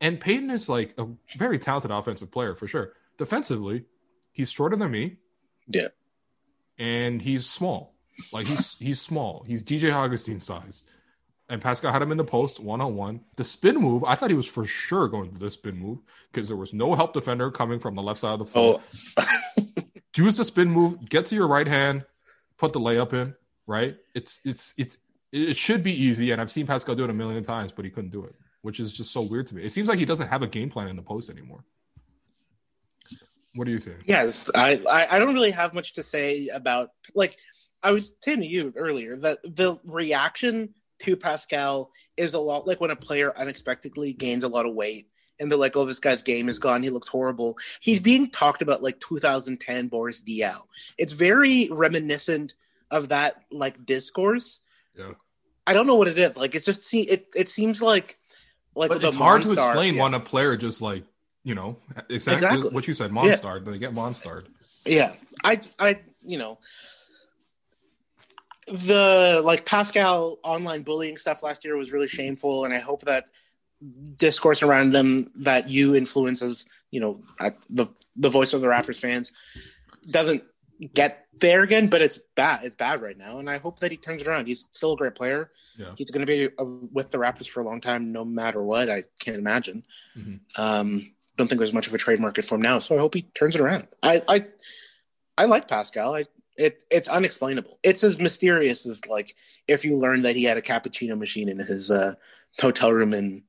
and 0.00 0.20
Payton 0.20 0.50
is 0.50 0.68
like 0.68 0.94
a 0.98 1.06
very 1.36 1.58
talented 1.58 1.90
offensive 1.90 2.30
player 2.30 2.54
for 2.54 2.66
sure. 2.66 2.92
Defensively, 3.18 3.84
he's 4.32 4.50
shorter 4.50 4.76
than 4.76 4.90
me. 4.90 5.16
Yeah. 5.66 5.88
and 6.78 7.20
he's 7.20 7.44
small. 7.46 7.94
Like 8.32 8.46
he's 8.46 8.76
he's 8.80 9.00
small. 9.00 9.44
He's 9.46 9.62
DJ 9.62 9.92
Augustin 9.94 10.40
size. 10.40 10.84
And 11.50 11.62
Pascal 11.62 11.92
had 11.92 12.02
him 12.02 12.12
in 12.12 12.18
the 12.18 12.24
post 12.24 12.60
one 12.60 12.82
on 12.82 12.94
one. 12.94 13.20
The 13.36 13.44
spin 13.44 13.76
move, 13.76 14.04
I 14.04 14.14
thought 14.16 14.28
he 14.28 14.36
was 14.36 14.46
for 14.46 14.66
sure 14.66 15.08
going 15.08 15.32
to 15.32 15.38
the 15.38 15.50
spin 15.50 15.78
move 15.78 15.98
because 16.30 16.48
there 16.48 16.58
was 16.58 16.74
no 16.74 16.94
help 16.94 17.14
defender 17.14 17.50
coming 17.50 17.78
from 17.78 17.94
the 17.94 18.02
left 18.02 18.20
side 18.20 18.34
of 18.34 18.38
the 18.40 18.44
floor. 18.44 18.80
Oh, 19.16 19.24
Use 20.16 20.36
the 20.36 20.44
spin 20.44 20.70
move, 20.70 21.08
get 21.08 21.26
to 21.26 21.36
your 21.36 21.46
right 21.46 21.68
hand, 21.68 22.04
put 22.56 22.72
the 22.72 22.80
layup 22.80 23.12
in, 23.12 23.34
right? 23.66 23.96
It's 24.14 24.40
it's 24.44 24.74
it's 24.76 24.98
it 25.32 25.56
should 25.56 25.82
be 25.82 25.92
easy. 25.92 26.32
And 26.32 26.40
I've 26.40 26.50
seen 26.50 26.66
Pascal 26.66 26.94
do 26.94 27.04
it 27.04 27.10
a 27.10 27.14
million 27.14 27.44
times, 27.44 27.72
but 27.72 27.84
he 27.84 27.90
couldn't 27.90 28.10
do 28.10 28.24
it, 28.24 28.34
which 28.62 28.80
is 28.80 28.92
just 28.92 29.12
so 29.12 29.22
weird 29.22 29.46
to 29.48 29.54
me. 29.54 29.62
It 29.62 29.70
seems 29.70 29.88
like 29.88 29.98
he 29.98 30.04
doesn't 30.04 30.28
have 30.28 30.42
a 30.42 30.48
game 30.48 30.70
plan 30.70 30.88
in 30.88 30.96
the 30.96 31.02
post 31.02 31.30
anymore. 31.30 31.64
What 33.54 33.66
do 33.66 33.70
you 33.70 33.78
think? 33.78 34.02
yes. 34.06 34.50
I 34.54 34.80
I 35.10 35.18
don't 35.18 35.34
really 35.34 35.50
have 35.52 35.72
much 35.74 35.94
to 35.94 36.02
say 36.02 36.48
about 36.48 36.90
like 37.14 37.36
I 37.82 37.92
was 37.92 38.12
saying 38.22 38.40
to 38.40 38.46
you 38.46 38.72
earlier 38.76 39.16
that 39.16 39.38
the 39.44 39.78
reaction 39.84 40.74
to 41.00 41.16
Pascal 41.16 41.90
is 42.16 42.34
a 42.34 42.40
lot 42.40 42.66
like 42.66 42.80
when 42.80 42.90
a 42.90 42.96
player 42.96 43.32
unexpectedly 43.36 44.12
gains 44.12 44.42
a 44.42 44.48
lot 44.48 44.66
of 44.66 44.74
weight 44.74 45.08
and 45.40 45.50
they're 45.50 45.58
like, 45.58 45.76
"Oh, 45.76 45.84
this 45.84 46.00
guy's 46.00 46.22
game 46.22 46.48
is 46.48 46.58
gone. 46.58 46.82
He 46.82 46.90
looks 46.90 47.08
horrible." 47.08 47.58
He's 47.80 48.00
being 48.00 48.30
talked 48.30 48.62
about 48.62 48.82
like 48.82 49.00
2010 49.00 49.88
Boris 49.88 50.20
Diaw. 50.20 50.60
It's 50.96 51.12
very 51.12 51.68
reminiscent 51.70 52.54
of 52.90 53.10
that 53.10 53.42
like 53.50 53.84
discourse. 53.84 54.60
Yeah. 54.96 55.12
I 55.66 55.74
don't 55.74 55.86
know 55.86 55.96
what 55.96 56.08
it 56.08 56.18
is. 56.18 56.36
Like 56.36 56.54
it 56.54 56.64
just 56.64 56.84
se- 56.84 57.00
it 57.00 57.26
it 57.34 57.48
seems 57.48 57.82
like 57.82 58.18
like 58.74 58.90
it's 58.92 59.16
hard 59.16 59.42
to 59.42 59.52
explain 59.52 59.94
yeah. 59.94 60.02
when 60.02 60.14
a 60.14 60.20
player 60.20 60.56
just 60.56 60.80
like, 60.80 61.04
you 61.42 61.54
know, 61.54 61.76
exactly, 62.08 62.46
Exactly. 62.46 62.70
what 62.70 62.88
you 62.88 62.94
said, 62.94 63.10
monstered. 63.10 63.64
They 63.64 63.78
get 63.78 63.92
monstered. 63.92 64.46
Yeah, 64.86 65.12
I, 65.44 65.60
I, 65.78 66.00
you 66.22 66.38
know, 66.38 66.58
the 68.66 69.42
like 69.44 69.66
Pascal 69.66 70.38
online 70.42 70.82
bullying 70.82 71.16
stuff 71.16 71.42
last 71.42 71.64
year 71.64 71.76
was 71.76 71.92
really 71.92 72.08
shameful, 72.08 72.64
and 72.64 72.72
I 72.72 72.78
hope 72.78 73.02
that 73.02 73.26
discourse 74.16 74.62
around 74.62 74.92
them 74.92 75.30
that 75.36 75.68
you 75.68 75.94
influence 75.94 76.42
as 76.42 76.66
you 76.90 77.00
know 77.00 77.20
the 77.70 77.86
the 78.16 78.30
voice 78.30 78.52
of 78.52 78.60
the 78.60 78.66
Raptors 78.66 79.00
fans 79.00 79.32
doesn't 80.10 80.42
get 80.94 81.26
there 81.40 81.62
again. 81.62 81.88
But 81.88 82.02
it's 82.02 82.18
bad. 82.34 82.64
It's 82.64 82.76
bad 82.76 83.02
right 83.02 83.16
now, 83.16 83.38
and 83.38 83.48
I 83.48 83.58
hope 83.58 83.80
that 83.80 83.90
he 83.90 83.96
turns 83.96 84.22
around. 84.22 84.46
He's 84.46 84.66
still 84.72 84.94
a 84.94 84.96
great 84.96 85.14
player. 85.14 85.50
Yeah. 85.76 85.92
He's 85.96 86.10
going 86.10 86.26
to 86.26 86.26
be 86.26 86.48
uh, 86.58 86.64
with 86.92 87.10
the 87.10 87.18
Raptors 87.18 87.48
for 87.48 87.60
a 87.60 87.64
long 87.64 87.80
time, 87.80 88.08
no 88.08 88.24
matter 88.24 88.62
what. 88.62 88.90
I 88.90 89.04
can't 89.20 89.38
imagine. 89.38 89.84
Mhm. 90.16 90.40
Um, 90.58 91.12
don't 91.36 91.46
think 91.46 91.60
there's 91.60 91.72
much 91.72 91.86
of 91.86 91.94
a 91.94 91.98
trade 91.98 92.18
market 92.18 92.44
for 92.44 92.56
him 92.56 92.62
now, 92.62 92.80
so 92.80 92.96
I 92.96 92.98
hope 92.98 93.14
he 93.14 93.22
turns 93.22 93.54
it 93.54 93.60
around. 93.60 93.86
I, 94.02 94.22
I, 94.28 94.46
I 95.36 95.44
like 95.44 95.68
Pascal. 95.68 96.16
I 96.16 96.26
it 96.56 96.82
it's 96.90 97.08
unexplainable. 97.08 97.78
It's 97.84 98.02
as 98.02 98.18
mysterious 98.18 98.84
as 98.86 99.00
like 99.06 99.36
if 99.68 99.84
you 99.84 99.96
learned 99.96 100.24
that 100.24 100.34
he 100.34 100.42
had 100.42 100.56
a 100.56 100.62
cappuccino 100.62 101.16
machine 101.16 101.48
in 101.48 101.58
his 101.58 101.90
uh, 101.90 102.14
hotel 102.60 102.92
room 102.92 103.14
in 103.14 103.44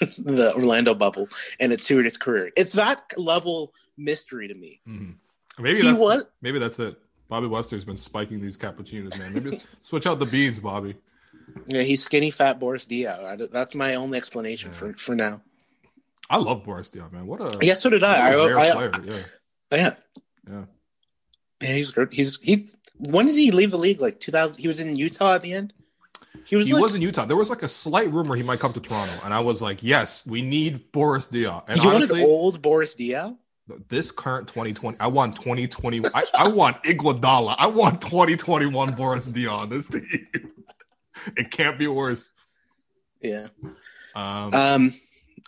the 0.18 0.52
Orlando 0.54 0.94
bubble 0.94 1.28
and 1.60 1.72
it 1.72 1.82
suited 1.82 2.04
his 2.04 2.16
career. 2.16 2.50
It's 2.56 2.72
that 2.74 3.12
level 3.16 3.72
mystery 3.96 4.48
to 4.48 4.54
me. 4.54 4.80
Mhm. 4.88 5.14
Maybe 5.58 5.80
He 5.80 5.86
that's 5.86 5.98
was 5.98 6.24
maybe 6.42 6.58
that's 6.58 6.78
it. 6.78 6.96
Bobby 7.28 7.46
Webster's 7.46 7.84
been 7.84 7.96
spiking 7.96 8.40
these 8.40 8.56
cappuccinos, 8.56 9.18
man. 9.18 9.32
Maybe 9.34 9.60
switch 9.80 10.06
out 10.06 10.18
the 10.18 10.26
beans, 10.26 10.60
Bobby. 10.60 10.94
yeah, 11.66 11.82
he's 11.82 12.02
skinny 12.02 12.30
fat 12.30 12.58
Boris. 12.60 12.86
I, 12.90 13.36
that's 13.50 13.74
my 13.74 13.94
only 13.94 14.18
explanation 14.18 14.70
Yeah. 14.72 14.76
for 14.78 14.92
for 14.94 15.14
now. 15.14 15.42
I 16.28 16.36
love 16.38 16.64
Boris 16.64 16.90
Diaw, 16.90 17.10
man. 17.12 17.26
What 17.26 17.40
a, 17.40 17.64
Yeah, 17.64 17.76
so 17.76 17.88
did 17.88 18.02
I. 18.02 18.36
what 18.36 18.50
a 18.50 18.54
rare 18.54 18.58
I, 18.58 18.68
I, 18.70 18.72
player. 18.88 18.90
Yeah, 19.04 19.22
yeah, 19.72 19.94
yeah. 20.50 20.64
yeah, 21.62 21.72
he's 21.74 21.90
good. 21.90 22.12
He's 22.12 22.40
he. 22.42 22.70
When 22.98 23.26
did 23.26 23.34
he 23.36 23.50
leave 23.50 23.70
the 23.70 23.78
league? 23.78 24.00
Like 24.00 24.20
2000. 24.20 24.56
He 24.60 24.68
was 24.68 24.80
in 24.80 24.96
Utah 24.96 25.34
at 25.34 25.42
the 25.42 25.52
end. 25.52 25.72
He 26.46 26.56
was. 26.56 26.66
He 26.66 26.72
like, 26.72 26.82
was 26.82 26.94
in 26.94 27.02
Utah. 27.02 27.24
There 27.24 27.36
was 27.36 27.50
like 27.50 27.62
a 27.62 27.68
slight 27.68 28.12
rumor 28.12 28.36
he 28.36 28.42
might 28.42 28.60
come 28.60 28.72
to 28.72 28.80
Toronto, 28.80 29.12
and 29.24 29.34
I 29.34 29.40
was 29.40 29.60
like, 29.60 29.82
"Yes, 29.82 30.24
we 30.26 30.42
need 30.42 30.92
Boris 30.92 31.28
Diaw." 31.28 31.64
And 31.66 31.82
you 31.82 31.90
honestly, 31.90 32.20
wanted 32.20 32.30
old 32.30 32.62
Boris 32.62 32.94
Diaw. 32.94 33.36
this 33.88 34.12
current 34.12 34.46
2020, 34.46 34.98
I 35.00 35.08
want 35.08 35.34
2020. 35.36 36.02
I, 36.14 36.24
I 36.38 36.48
want 36.48 36.82
Iguodala. 36.84 37.56
I 37.58 37.66
want 37.66 38.00
2021 38.00 38.94
Boris 38.94 39.28
Diaw 39.28 39.58
on 39.58 39.68
this 39.70 39.88
team. 39.88 40.04
it 41.36 41.50
can't 41.50 41.78
be 41.78 41.88
worse. 41.88 42.30
Yeah. 43.20 43.48
Um, 44.14 44.54
Um. 44.54 44.94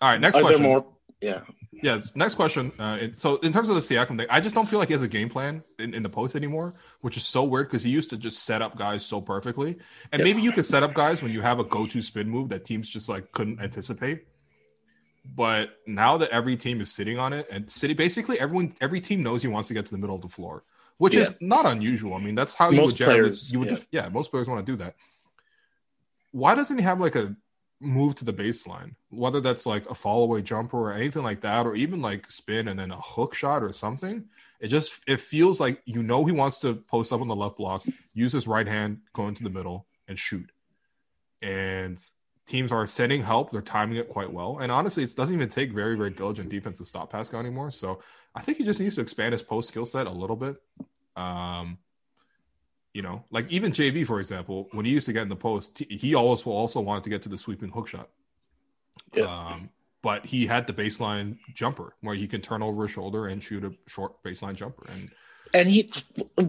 all 0.03 0.11
right, 0.11 0.21
next 0.21 0.37
are 0.37 0.41
question. 0.41 0.63
there 0.63 0.71
more? 0.71 0.87
Yeah. 1.21 1.41
Yes, 1.83 2.17
next 2.17 2.35
question. 2.35 2.73
Uh, 2.79 2.99
it- 3.01 3.17
so, 3.17 3.37
in 3.37 3.53
terms 3.53 3.69
of 3.69 3.75
the 3.75 3.81
Siakam 3.81 4.17
thing, 4.19 4.27
I 4.31 4.41
just 4.41 4.55
don't 4.55 4.69
feel 4.69 4.79
like 4.79 4.89
he 4.89 4.95
has 4.95 5.03
a 5.03 5.09
game 5.09 5.29
plan 5.29 5.63
in, 5.79 5.95
in 5.95 6.03
the 6.03 6.09
post 6.09 6.35
anymore, 6.35 6.75
which 7.03 7.17
is 7.17 7.25
so 7.27 7.45
weird 7.45 7.69
because 7.69 7.83
he 7.83 7.91
used 7.91 8.11
to 8.11 8.17
just 8.17 8.45
set 8.45 8.63
up 8.63 8.77
guys 8.77 9.05
so 9.05 9.21
perfectly. 9.21 9.77
And 10.13 10.23
maybe 10.23 10.41
you 10.43 10.53
could 10.53 10.65
set 10.65 10.83
up 10.83 10.95
guys 10.95 11.23
when 11.23 11.31
you 11.33 11.41
have 11.43 11.59
a 11.61 11.65
go-to 11.65 12.01
spin 12.03 12.29
move 12.29 12.49
that 12.49 12.65
teams 12.65 12.89
just 12.89 13.09
like 13.09 13.33
couldn't 13.33 13.61
anticipate. 13.61 14.27
But 15.25 15.77
now 15.87 16.17
that 16.19 16.31
every 16.31 16.57
team 16.57 16.81
is 16.81 16.91
sitting 16.93 17.19
on 17.19 17.33
it, 17.33 17.47
and 17.51 17.71
city 17.71 17.93
basically 17.95 18.41
everyone, 18.41 18.75
every 18.81 19.01
team 19.01 19.23
knows 19.23 19.43
he 19.43 19.49
wants 19.49 19.69
to 19.69 19.75
get 19.75 19.85
to 19.87 19.93
the 19.93 19.99
middle 19.99 20.17
of 20.17 20.23
the 20.23 20.29
floor, 20.29 20.65
which 20.97 21.15
is 21.15 21.35
not 21.41 21.67
unusual. 21.67 22.15
I 22.15 22.19
mean, 22.19 22.35
that's 22.35 22.55
how 22.55 22.71
you 22.71 22.79
Most 22.79 22.99
would 22.99 23.05
players, 23.07 23.53
you 23.53 23.59
would, 23.59 23.69
yeah. 23.69 23.75
def- 23.75 23.87
yeah, 23.93 24.09
most 24.09 24.31
players 24.31 24.49
want 24.49 24.65
to 24.65 24.73
do 24.73 24.77
that. 24.79 24.97
Why 26.33 26.55
doesn't 26.55 26.79
he 26.79 26.85
have 26.85 26.99
like 27.01 27.15
a 27.15 27.37
move 27.81 28.15
to 28.17 28.25
the 28.25 28.33
baseline, 28.33 28.95
whether 29.11 29.41
that's 29.41 29.67
like 29.67 29.89
a 29.89 29.95
fall 29.95 30.25
away 30.25 30.43
jumper 30.43 30.79
or 30.79 30.93
anything 30.93 31.23
like 31.23 31.41
that, 31.43 31.67
or 31.67 31.75
even 31.75 32.01
like 32.03 32.31
spin 32.31 32.69
and 32.69 32.79
then 32.79 32.91
a 32.91 33.01
hook 33.01 33.35
shot 33.35 33.63
or 33.63 33.73
something. 33.73 34.25
It 34.61 34.69
just 34.69 35.03
it 35.07 35.21
feels 35.21 35.61
like 35.61 35.83
you 35.85 36.03
know 36.03 36.25
he 36.25 36.33
wants 36.33 36.61
to 36.61 36.75
post 36.75 37.13
up 37.13 37.21
on 37.21 37.29
the 37.29 37.37
left 37.37 37.59
block, 37.59 37.85
use 38.13 38.33
his 38.33 38.49
right 38.49 38.67
hand, 38.67 39.01
go 39.13 39.29
into 39.29 39.45
the 39.45 39.51
middle, 39.51 39.87
and 40.09 40.19
shoot. 40.19 40.51
And 41.41 41.99
teams 42.47 42.73
are 42.73 42.87
sending 42.87 43.23
help; 43.23 43.53
they're 43.53 43.63
timing 43.63 43.99
it 43.99 44.09
quite 44.09 44.33
well. 44.33 44.59
And 44.59 44.73
honestly, 44.73 45.05
it 45.05 45.15
doesn't 45.15 45.35
even 45.35 45.49
take 45.49 45.73
very 45.73 45.97
very 45.97 46.11
diligent 46.11 46.49
defense 46.49 46.79
to 46.79 46.85
stop 46.85 47.13
Pascal 47.13 47.39
anymore. 47.39 47.71
So 47.71 48.01
I 48.35 48.43
think 48.43 48.59
he 48.59 48.65
just 48.65 48.81
needs 48.81 48.97
to 48.97 49.01
expand 49.01 49.33
his 49.33 49.43
post 49.43 49.69
skill 49.69 49.87
set 49.87 50.07
a 50.07 50.13
little 50.13 50.37
bit. 50.37 50.57
Um, 51.15 51.79
you 52.99 53.03
know, 53.03 53.23
like 53.31 53.49
even 53.49 53.71
JV, 53.71 54.05
for 54.05 54.19
example, 54.19 54.67
when 54.73 54.85
he 54.85 54.91
used 54.91 55.07
to 55.07 55.13
get 55.13 55.23
in 55.23 55.29
the 55.29 55.37
post, 55.37 55.79
he- 55.89 56.17
always 56.17 56.45
will 56.45 56.55
also 56.57 56.81
wanted 56.81 57.05
to 57.05 57.11
get 57.11 57.23
to 57.23 57.29
the 57.29 57.39
sweeping 57.39 57.69
hook 57.71 57.87
shot. 57.87 58.09
Yeah. 59.15 59.27
Um, 59.27 59.71
but 60.03 60.27
he 60.27 60.49
had 60.49 60.67
the 60.67 60.73
baseline 60.73 61.39
jumper 61.55 61.95
where 62.01 62.17
he 62.17 62.27
can 62.27 62.41
turn 62.41 62.61
over 62.61 62.83
his 62.83 62.91
shoulder 62.91 63.29
and 63.29 63.41
shoot 63.41 63.63
a 63.63 63.73
short 63.87 64.21
baseline 64.25 64.57
jumper. 64.57 64.85
And 64.91 65.11
And 65.55 65.69
he, 65.71 65.89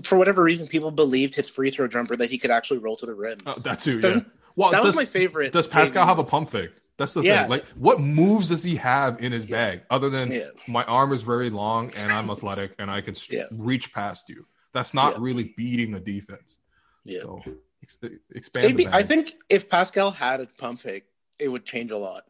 for 0.04 0.18
whatever 0.18 0.42
reason, 0.42 0.66
people 0.68 0.90
believed 0.90 1.36
his 1.36 1.48
free 1.52 1.70
throw 1.70 1.88
jumper 1.88 2.16
that 2.16 2.32
he 2.32 2.40
could 2.40 2.50
actually 2.50 2.80
roll 2.80 2.96
to 2.96 3.06
the 3.06 3.14
rim. 3.14 3.38
uh, 3.46 3.60
that 3.60 3.80
too, 3.82 4.00
yeah. 4.04 4.22
Well, 4.56 4.72
that 4.72 4.82
was 4.82 4.90
does, 4.90 4.96
my 4.96 5.06
favorite. 5.06 5.54
does 5.54 5.68
Pascal 5.68 6.08
have 6.08 6.18
a 6.18 6.24
pump 6.24 6.50
fake? 6.50 6.72
That's 6.98 7.14
the 7.14 7.22
Yeah. 7.22 7.42
thing. 7.44 7.52
Like, 7.52 7.66
what 7.76 8.02
moves 8.02 8.50
does 8.50 8.64
he 8.64 8.76
have 8.78 9.22
in 9.22 9.32
his 9.34 9.46
bag 9.46 9.84
other 9.92 10.10
than 10.10 10.32
Yeah. 10.32 10.50
my 10.68 10.84
arm 10.86 11.14
is 11.14 11.22
very 11.22 11.52
long 11.52 11.92
and 11.96 12.12
I'm 12.12 12.32
athletic 12.32 12.74
and 12.80 12.90
I 12.90 13.02
can 13.02 13.14
st- 13.14 13.38
Yeah. 13.40 13.46
reach 13.52 13.94
past 13.94 14.30
you? 14.30 14.48
That's 14.74 14.94
not 14.94 15.14
Yeah. 15.14 15.18
really 15.22 15.54
beating 15.58 15.92
the 15.92 16.00
defense. 16.00 16.58
Yeah. 17.06 17.22
So 17.22 17.42
ex- 17.84 18.00
expand. 18.34 18.68
Maybe 18.68 18.88
I 18.88 19.04
think 19.04 19.34
if 19.50 19.70
Pascal 19.70 20.12
had 20.12 20.42
a 20.42 20.46
pump 20.46 20.80
fake, 20.80 21.06
it 21.40 21.48
would 21.50 21.66
change 21.66 21.92
a 21.92 21.98
lot. 21.98 22.24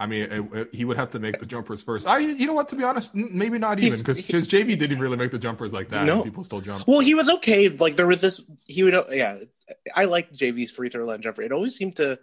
I 0.00 0.06
mean, 0.06 0.22
it, 0.22 0.44
it- 0.58 0.74
he 0.74 0.84
would 0.84 0.96
have 0.96 1.10
to 1.10 1.18
make 1.20 1.38
the 1.38 1.46
jumpers 1.46 1.80
first. 1.82 2.06
I, 2.06 2.18
you 2.18 2.46
know 2.46 2.52
what? 2.52 2.68
To 2.68 2.76
be 2.76 2.82
honest, 2.82 3.14
maybe 3.14 3.58
not 3.58 3.78
even 3.78 3.98
because 3.98 4.18
he- 4.18 4.32
JV 4.32 4.76
didn't 4.78 4.98
really 4.98 5.16
make 5.16 5.30
the 5.30 5.38
jumpers 5.38 5.72
like 5.72 5.90
that. 5.90 6.04
No. 6.06 6.22
people 6.22 6.42
still 6.44 6.60
jump. 6.60 6.86
Well, 6.88 7.00
he 7.00 7.14
was 7.14 7.30
okay. 7.30 7.68
Like 7.68 7.96
there 7.96 8.06
was 8.06 8.20
this. 8.20 8.40
He 8.66 8.82
would. 8.82 8.94
Yeah, 9.10 9.38
I 9.94 10.06
liked 10.06 10.34
JV's 10.36 10.72
free 10.72 10.88
throw 10.88 11.04
line 11.04 11.22
jumper. 11.22 11.42
It 11.42 11.52
always 11.52 11.76
seemed 11.76 11.96
to 11.96 12.18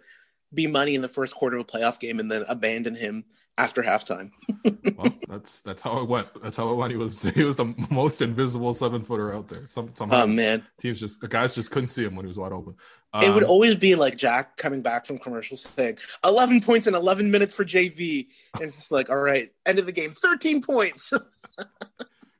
be 0.52 0.66
money 0.66 0.94
in 0.94 1.00
the 1.00 1.08
first 1.08 1.34
quarter 1.34 1.56
of 1.56 1.62
a 1.62 1.66
playoff 1.66 1.98
game 1.98 2.20
and 2.20 2.30
then 2.30 2.44
abandon 2.46 2.94
him 2.94 3.24
after 3.58 3.82
halftime. 3.82 4.30
Well, 4.98 5.14
that's 5.28 5.62
that's 5.62 5.80
how 5.82 5.98
it 6.00 6.08
went. 6.08 6.28
That's 6.42 6.56
how 6.56 6.68
it 6.68 6.74
went. 6.74 6.90
He 6.92 6.96
was 6.96 7.22
he 7.22 7.42
was 7.44 7.56
the 7.56 7.74
most 7.90 8.20
invisible 8.20 8.74
seven 8.74 9.02
footer 9.04 9.32
out 9.34 9.48
there. 9.48 9.66
Some 9.68 9.90
somehow 9.94 10.24
Oh 10.24 10.26
man, 10.26 10.64
teams 10.80 11.00
just 11.00 11.20
the 11.20 11.28
guys 11.28 11.54
just 11.54 11.70
couldn't 11.70 11.86
see 11.88 12.04
him 12.04 12.14
when 12.14 12.24
he 12.24 12.28
was 12.28 12.36
wide 12.36 12.52
open. 12.52 12.74
it 13.22 13.32
would 13.32 13.42
Um, 13.44 13.50
always 13.50 13.74
be 13.74 13.94
like 13.94 14.16
Jack 14.16 14.56
coming 14.58 14.82
back 14.82 15.06
from 15.06 15.18
commercials 15.18 15.62
saying 15.62 15.98
11 16.24 16.60
points 16.60 16.86
in 16.86 16.94
11 16.94 17.30
minutes 17.30 17.54
for 17.54 17.64
JV, 17.64 18.26
and 18.54 18.64
it's 18.64 18.76
just 18.76 18.92
like, 18.92 19.08
all 19.08 19.16
right, 19.16 19.48
end 19.64 19.78
of 19.78 19.86
the 19.86 19.92
game, 19.92 20.14
13 20.22 20.62
points. 20.62 21.12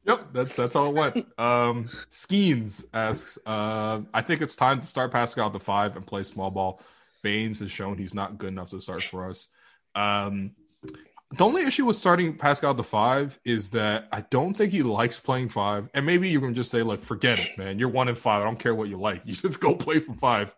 Yep, 0.05 0.33
that's 0.33 0.57
that's 0.57 0.75
how 0.75 0.87
it 0.87 0.95
went. 0.95 1.17
Um, 1.39 1.85
Skeens 2.11 2.85
asks, 2.93 3.39
uh, 3.47 4.01
I 4.13 4.21
think 4.23 4.43
it's 4.43 4.57
time 4.57 4.81
to 4.81 4.87
start 4.87 5.13
Pascal 5.13 5.47
at 5.47 5.53
the 5.53 5.61
five 5.61 5.95
and 5.95 6.05
play 6.05 6.25
small 6.25 6.51
ball. 6.51 6.81
Baynes 7.23 7.61
has 7.61 7.71
shown 7.71 7.99
he's 7.99 8.13
not 8.13 8.37
good 8.37 8.49
enough 8.49 8.71
to 8.71 8.81
start 8.81 9.05
for 9.05 9.31
us. 9.31 9.47
Um, 9.95 10.53
the 11.33 11.45
only 11.45 11.63
issue 11.63 11.87
with 11.87 11.97
starting 11.97 12.37
Pascal 12.37 12.75
the 12.75 12.85
five 12.85 13.39
is 13.45 13.71
that 13.71 14.09
I 14.13 14.21
don't 14.23 14.55
think 14.55 14.73
he 14.73 14.83
likes 14.83 15.19
playing 15.19 15.49
five. 15.49 15.89
And 15.95 16.05
maybe 16.05 16.29
you 16.29 16.41
can 16.41 16.55
just 16.55 16.71
say, 16.71 16.83
like, 16.83 17.01
forget 17.01 17.39
it, 17.39 17.57
man. 17.57 17.79
You're 17.79 17.89
one 17.89 18.09
in 18.09 18.15
five. 18.15 18.43
I 18.43 18.45
don't 18.45 18.59
care 18.59 18.75
what 18.75 18.89
you 18.89 18.99
like. 18.99 19.23
You 19.27 19.35
just 19.35 19.61
go 19.61 19.75
play 19.75 19.99
from 19.99 20.17
five. 20.17 20.55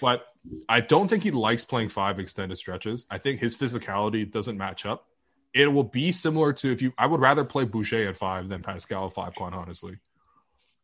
But 0.00 0.26
I 0.68 0.80
don't 0.80 1.08
think 1.08 1.22
he 1.22 1.30
likes 1.30 1.64
playing 1.64 1.90
five 1.90 2.18
extended 2.18 2.56
stretches. 2.56 3.04
I 3.10 3.18
think 3.18 3.40
his 3.40 3.54
physicality 3.54 4.30
doesn't 4.30 4.56
match 4.56 4.86
up. 4.86 5.06
It 5.52 5.70
will 5.72 5.84
be 5.84 6.10
similar 6.10 6.52
to 6.54 6.72
if 6.72 6.80
you. 6.80 6.92
I 6.96 7.06
would 7.06 7.20
rather 7.20 7.44
play 7.44 7.64
Boucher 7.64 8.08
at 8.08 8.16
five 8.16 8.48
than 8.48 8.62
Pascal 8.62 9.06
at 9.06 9.12
five, 9.12 9.34
quite 9.34 9.52
honestly. 9.52 9.96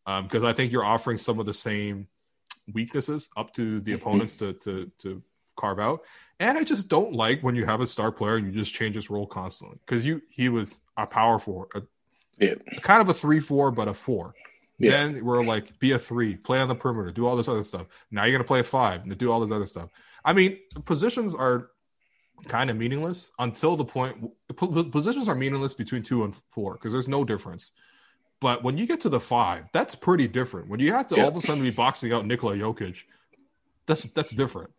Um, 0.07 0.25
because 0.25 0.45
I 0.45 0.53
think 0.53 0.71
you're 0.71 0.85
offering 0.85 1.17
some 1.17 1.41
of 1.41 1.47
the 1.47 1.55
same 1.55 2.09
weaknesses 2.73 3.31
up 3.37 3.55
to 3.55 3.81
the 3.81 3.95
opponents 3.95 4.37
to 4.37 4.53
to 4.53 4.91
to 4.99 5.23
carve 5.57 5.81
out. 5.81 6.03
And 6.41 6.57
I 6.59 6.65
just 6.65 6.89
don't 6.89 7.13
like 7.13 7.43
when 7.43 7.55
you 7.55 7.67
have 7.67 7.81
a 7.83 7.87
star 7.87 8.11
player 8.11 8.37
and 8.37 8.47
you 8.47 8.53
just 8.53 8.75
change 8.75 8.95
his 8.97 9.11
role 9.11 9.27
constantly 9.27 9.79
because 9.87 10.05
you 10.07 10.23
he 10.31 10.49
was 10.49 10.81
a 10.97 11.07
power 11.07 11.39
forward, 11.39 11.69
a, 11.75 11.83
Yeah. 12.45 12.55
kind 12.81 13.03
of 13.03 13.09
a 13.09 13.15
three 13.15 13.41
four, 13.41 13.71
but 13.71 13.87
a 13.89 13.95
four. 13.95 14.35
Yeah. 14.79 14.93
Then 14.93 15.23
we're 15.25 15.45
like, 15.45 15.79
be 15.79 15.93
a 15.93 15.99
three, 15.99 16.37
play 16.37 16.59
on 16.59 16.69
the 16.69 16.75
perimeter, 16.75 17.13
do 17.13 17.27
all 17.27 17.37
this 17.37 17.47
other 17.49 17.63
stuff. 17.63 17.87
Now 18.11 18.25
you're 18.25 18.33
gonna 18.33 18.45
play 18.49 18.61
a 18.61 18.65
five 18.65 19.03
and 19.03 19.17
do 19.19 19.31
all 19.31 19.41
this 19.41 19.55
other 19.55 19.67
stuff. 19.67 19.91
I 20.25 20.33
mean, 20.33 20.59
positions 20.87 21.35
are 21.35 21.69
kind 22.49 22.71
of 22.71 22.77
meaningless 22.79 23.31
until 23.39 23.77
the 23.77 23.85
point 23.85 24.17
positions 24.91 25.29
are 25.29 25.35
meaningless 25.35 25.75
between 25.75 26.03
two 26.03 26.25
and 26.25 26.35
four 26.35 26.73
because 26.75 26.95
there's 26.95 27.07
no 27.09 27.23
difference. 27.23 27.73
But 28.41 28.63
when 28.65 28.79
you 28.79 28.87
get 28.87 29.01
to 29.03 29.11
the 29.11 29.21
five, 29.21 29.67
that's 29.75 29.95
pretty 29.95 30.27
different. 30.27 30.69
When 30.69 30.81
you 30.81 30.95
have 30.95 31.07
to 31.09 31.17
Yeah. 31.17 31.25
all 31.25 31.29
of 31.29 31.37
a 31.37 31.43
sudden 31.43 31.63
be 31.63 31.71
boxing 31.71 32.15
out 32.15 32.25
Nikola 32.27 32.57
Jokic, 32.57 33.03
that's 33.85 34.05
that's 34.05 34.31
different. 34.35 34.71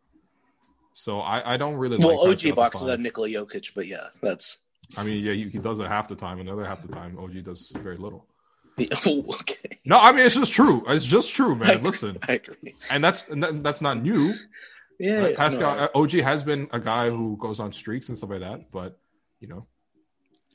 So 0.94 1.20
I, 1.20 1.54
I 1.54 1.58
don't 1.58 1.76
really 1.76 1.98
Well, 1.98 2.10
like 2.26 2.28
OG 2.28 2.34
at 2.34 2.40
the 2.42 2.52
boxes 2.52 2.82
five. 2.82 2.90
out 2.92 3.00
Nikola 3.00 3.30
Jokic, 3.30 3.72
but 3.76 3.88
yeah, 3.88 4.08
that's 4.22 4.58
I 4.98 5.04
mean, 5.04 5.24
yeah, 5.24 5.34
he, 5.34 5.48
he 5.50 5.58
does 5.58 5.80
it 5.80 5.88
half 5.88 6.08
the 6.10 6.16
time, 6.16 6.40
and 6.40 6.48
the 6.50 6.54
other 6.54 6.66
half 6.66 6.82
the 6.82 6.90
time, 6.90 7.18
OG 7.18 7.44
does 7.44 7.72
very 7.78 7.96
little. 7.98 8.28
okay. 8.80 9.80
No, 9.86 9.98
I 10.00 10.12
mean 10.12 10.26
it's 10.26 10.36
just 10.36 10.54
true. 10.54 10.84
It's 10.88 11.06
just 11.06 11.32
true, 11.34 11.54
I 11.56 11.58
man. 11.58 11.70
agree. 11.76 11.90
Listen, 11.92 12.18
I 12.28 12.34
agree. 12.34 12.76
and 12.90 13.04
that's 13.04 13.30
and 13.30 13.64
that's 13.64 13.82
not 13.82 14.02
new. 14.02 14.34
Yeah, 15.00 15.22
Right? 15.24 15.36
Pascal 15.36 15.76
no, 15.76 15.90
OG 15.96 16.12
has 16.12 16.44
been 16.44 16.68
a 16.72 16.80
guy 16.80 17.10
who 17.10 17.36
goes 17.38 17.60
on 17.60 17.74
streaks 17.74 18.10
and 18.10 18.18
stuff 18.18 18.30
like 18.30 18.42
that, 18.42 18.72
but 18.72 19.00
you 19.40 19.48
know, 19.48 19.66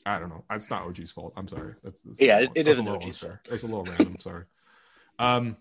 I 0.05 0.19
don't 0.19 0.29
know. 0.29 0.45
It's 0.51 0.71
not 0.71 0.83
OG's 0.87 1.11
fault. 1.13 1.33
I'm 1.37 1.49
sorry. 1.49 1.75
That's, 1.83 2.03
that's 2.03 2.21
Yeah, 2.21 2.41
it- 2.43 2.53
it 2.55 2.69
isn't 2.69 2.87
OG's 2.87 3.07
unfair. 3.07 3.43
That's 3.51 3.63
a 3.65 3.67
little 3.67 3.85
random. 3.85 4.17
Sorry. 4.21 4.45
Um, 5.19 5.57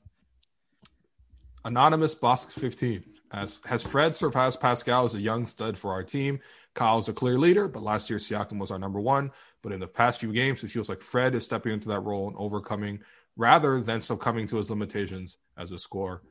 anonymous 1.63 2.13
Bosk 2.15 2.51
15 2.51 3.03
as 3.31 3.61
has 3.65 3.83
Fred 3.83 4.15
surpassed 4.15 4.61
Pascal 4.61 5.05
as 5.05 5.15
a 5.15 5.21
young 5.21 5.47
stud 5.47 5.77
for 5.77 5.91
our 5.91 6.03
team. 6.03 6.39
Kyle's 6.73 7.07
a 7.07 7.13
clear 7.13 7.39
leader, 7.39 7.67
but 7.67 7.83
last 7.83 8.09
year 8.09 8.19
Siakam 8.19 8.59
was 8.59 8.71
our 8.71 8.79
number 8.79 8.99
one. 8.99 9.31
But 9.61 9.71
in 9.71 9.79
the 9.79 9.87
past 9.87 10.19
few 10.19 10.33
games, 10.33 10.63
it 10.63 10.71
feels 10.71 10.89
like 10.89 11.01
Fred 11.01 11.33
is 11.33 11.43
stepping 11.43 11.71
into 11.73 11.87
that 11.87 12.01
role 12.01 12.27
and 12.27 12.37
overcoming 12.37 12.99
rather 13.37 13.81
than 13.81 14.01
succumbing 14.01 14.47
to 14.47 14.57
his 14.57 14.69
limitations 14.69 15.37
as 15.57 15.71
a 15.71 15.79
scorer. 15.79 16.21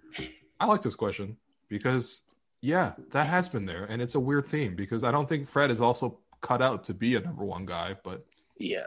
I 0.60 0.66
like 0.66 0.82
this 0.82 0.94
question 0.94 1.36
because 1.68 2.22
yeah, 2.60 2.92
that 3.10 3.26
has 3.26 3.48
been 3.48 3.66
there, 3.66 3.84
and 3.84 4.00
it's 4.00 4.14
a 4.14 4.20
weird 4.20 4.46
theme 4.46 4.74
because 4.74 5.04
I 5.04 5.10
don't 5.10 5.28
think 5.28 5.46
Fred 5.46 5.70
is 5.70 5.80
also 5.80 6.18
cut 6.40 6.62
out 6.62 6.84
to 6.84 6.94
be 6.94 7.14
a 7.14 7.20
number 7.20 7.44
one 7.44 7.66
guy. 7.66 7.96
But 8.02 8.24
Yeah. 8.58 8.86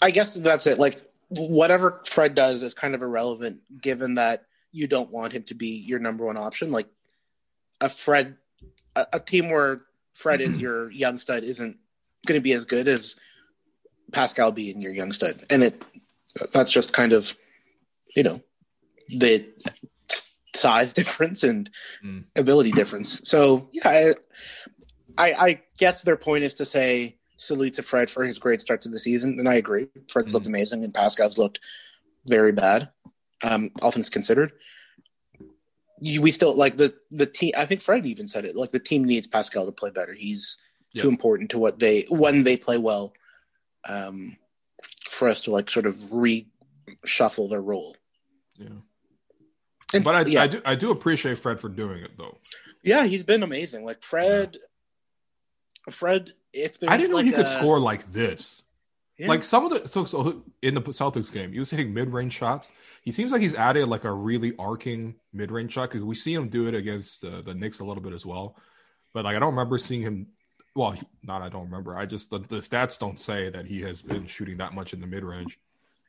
I 0.00 0.10
guess 0.10 0.34
that's 0.34 0.66
it. 0.66 0.78
Like 0.78 1.02
whatever 1.30 2.02
Fred 2.06 2.34
does 2.34 2.62
is 2.62 2.74
kind 2.74 2.94
of 2.94 3.02
irrelevant 3.02 3.60
given 3.80 4.14
that 4.14 4.44
you 4.72 4.86
don't 4.86 5.10
want 5.10 5.32
him 5.32 5.42
to 5.44 5.54
be 5.54 5.68
your 5.68 5.98
number 5.98 6.24
one 6.24 6.36
option. 6.36 6.70
Like 6.70 6.88
a 7.80 7.88
Fred 7.88 8.36
a, 8.96 9.06
a 9.14 9.20
team 9.20 9.50
where 9.50 9.82
Fred 10.14 10.40
is 10.40 10.60
your 10.60 10.90
young 10.90 11.18
stud 11.18 11.44
isn't 11.44 11.76
going 12.26 12.38
to 12.38 12.42
be 12.42 12.52
as 12.52 12.64
good 12.64 12.88
as 12.88 13.16
Pascal 14.12 14.52
being 14.52 14.80
your 14.80 14.92
young 14.92 15.12
stud. 15.12 15.44
And 15.50 15.62
it 15.62 15.82
that's 16.52 16.70
just 16.72 16.92
kind 16.92 17.12
of 17.12 17.34
you 18.16 18.22
know 18.22 18.40
the 19.08 19.46
size 20.54 20.92
difference 20.92 21.42
and 21.44 21.70
Mm. 22.04 22.24
ability 22.36 22.72
difference. 22.72 23.20
So 23.28 23.68
yeah, 23.72 23.88
I, 23.88 24.14
I, 25.16 25.32
I 25.48 25.62
guess 25.78 26.02
their 26.02 26.16
point 26.16 26.44
is 26.44 26.54
to 26.56 26.64
say 26.64 27.18
salute 27.36 27.74
to 27.74 27.82
Fred 27.82 28.08
for 28.10 28.24
his 28.24 28.38
great 28.38 28.60
start 28.60 28.80
to 28.82 28.88
the 28.88 28.98
season, 28.98 29.38
and 29.38 29.48
I 29.48 29.54
agree. 29.54 29.88
Fred's 30.08 30.30
Mhm. 30.30 30.34
looked 30.34 30.46
amazing, 30.46 30.84
and 30.84 30.92
Pascal's 30.94 31.38
looked 31.38 31.58
very 32.26 32.52
bad, 32.52 32.90
um, 33.42 33.70
all 33.82 33.90
things 33.90 34.10
considered. 34.10 34.52
You, 36.00 36.22
we 36.22 36.30
still 36.32 36.56
like 36.56 36.76
the 36.76 36.94
the 37.10 37.26
team. 37.26 37.52
I 37.58 37.66
think 37.66 37.80
Fred 37.80 38.06
even 38.06 38.28
said 38.28 38.44
it. 38.44 38.54
Like 38.56 38.70
the 38.70 38.78
team 38.78 39.04
needs 39.04 39.26
Pascal 39.26 39.66
to 39.66 39.72
play 39.72 39.90
better. 39.90 40.12
He's 40.12 40.56
Yeah. 40.92 41.02
too 41.02 41.08
important 41.08 41.50
to 41.50 41.58
what 41.58 41.78
they 41.80 42.02
when 42.08 42.44
they 42.44 42.56
play 42.56 42.78
well, 42.78 43.12
um, 43.88 44.36
for 45.10 45.26
us 45.28 45.40
to 45.42 45.50
like 45.50 45.68
sort 45.70 45.86
of 45.86 45.94
reshuffle 45.96 47.50
their 47.50 47.60
role. 47.62 47.96
yeah, 48.56 48.68
And, 49.92 50.04
but 50.04 50.14
I, 50.14 50.24
yeah, 50.30 50.42
I 50.42 50.46
do 50.46 50.62
I 50.64 50.74
do 50.76 50.90
appreciate 50.92 51.38
Fred 51.38 51.58
for 51.60 51.68
doing 51.68 52.02
it 52.04 52.12
though. 52.16 52.38
yeah, 52.84 53.04
he's 53.04 53.24
been 53.24 53.42
amazing. 53.42 53.84
Like 53.84 54.02
Fred, 54.04 54.56
Fred. 55.90 56.32
If 56.52 56.78
there's 56.78 56.92
I 56.92 56.96
didn't 56.96 57.10
know 57.10 57.16
like 57.16 57.26
he 57.26 57.32
could 57.32 57.48
score 57.48 57.78
like 57.80 58.06
this. 58.12 58.62
Yeah. 59.18 59.28
Like 59.28 59.42
some 59.42 59.64
of 59.64 59.70
the 59.70 59.88
so, 59.88 60.04
so 60.04 60.44
in 60.62 60.74
the 60.74 60.80
Celtics 60.80 61.32
game, 61.32 61.52
he 61.52 61.58
was 61.58 61.70
hitting 61.70 61.92
mid 61.92 62.12
range 62.12 62.34
shots. 62.34 62.70
He 63.02 63.10
seems 63.10 63.32
like 63.32 63.40
he's 63.40 63.54
added 63.54 63.88
like 63.88 64.04
a 64.04 64.12
really 64.12 64.54
arcing 64.58 65.16
mid 65.32 65.50
range 65.50 65.72
shot 65.72 65.90
because 65.90 66.04
we 66.04 66.14
see 66.14 66.34
him 66.34 66.48
do 66.48 66.68
it 66.68 66.74
against 66.74 67.24
uh, 67.24 67.40
the 67.42 67.54
Knicks 67.54 67.80
a 67.80 67.84
little 67.84 68.02
bit 68.02 68.12
as 68.12 68.24
well. 68.24 68.56
But 69.12 69.24
like 69.24 69.34
I 69.34 69.40
don't 69.40 69.54
remember 69.54 69.76
seeing 69.76 70.02
him. 70.02 70.28
Well, 70.76 70.92
he, 70.92 71.02
not 71.24 71.42
I 71.42 71.48
don't 71.48 71.64
remember. 71.64 71.96
I 71.96 72.06
just 72.06 72.30
the, 72.30 72.38
the 72.38 72.58
stats 72.58 72.96
don't 72.98 73.18
say 73.18 73.50
that 73.50 73.66
he 73.66 73.80
has 73.82 74.02
been 74.02 74.26
shooting 74.26 74.58
that 74.58 74.72
much 74.72 74.92
in 74.92 75.00
the 75.00 75.06
mid 75.08 75.24
range. 75.24 75.58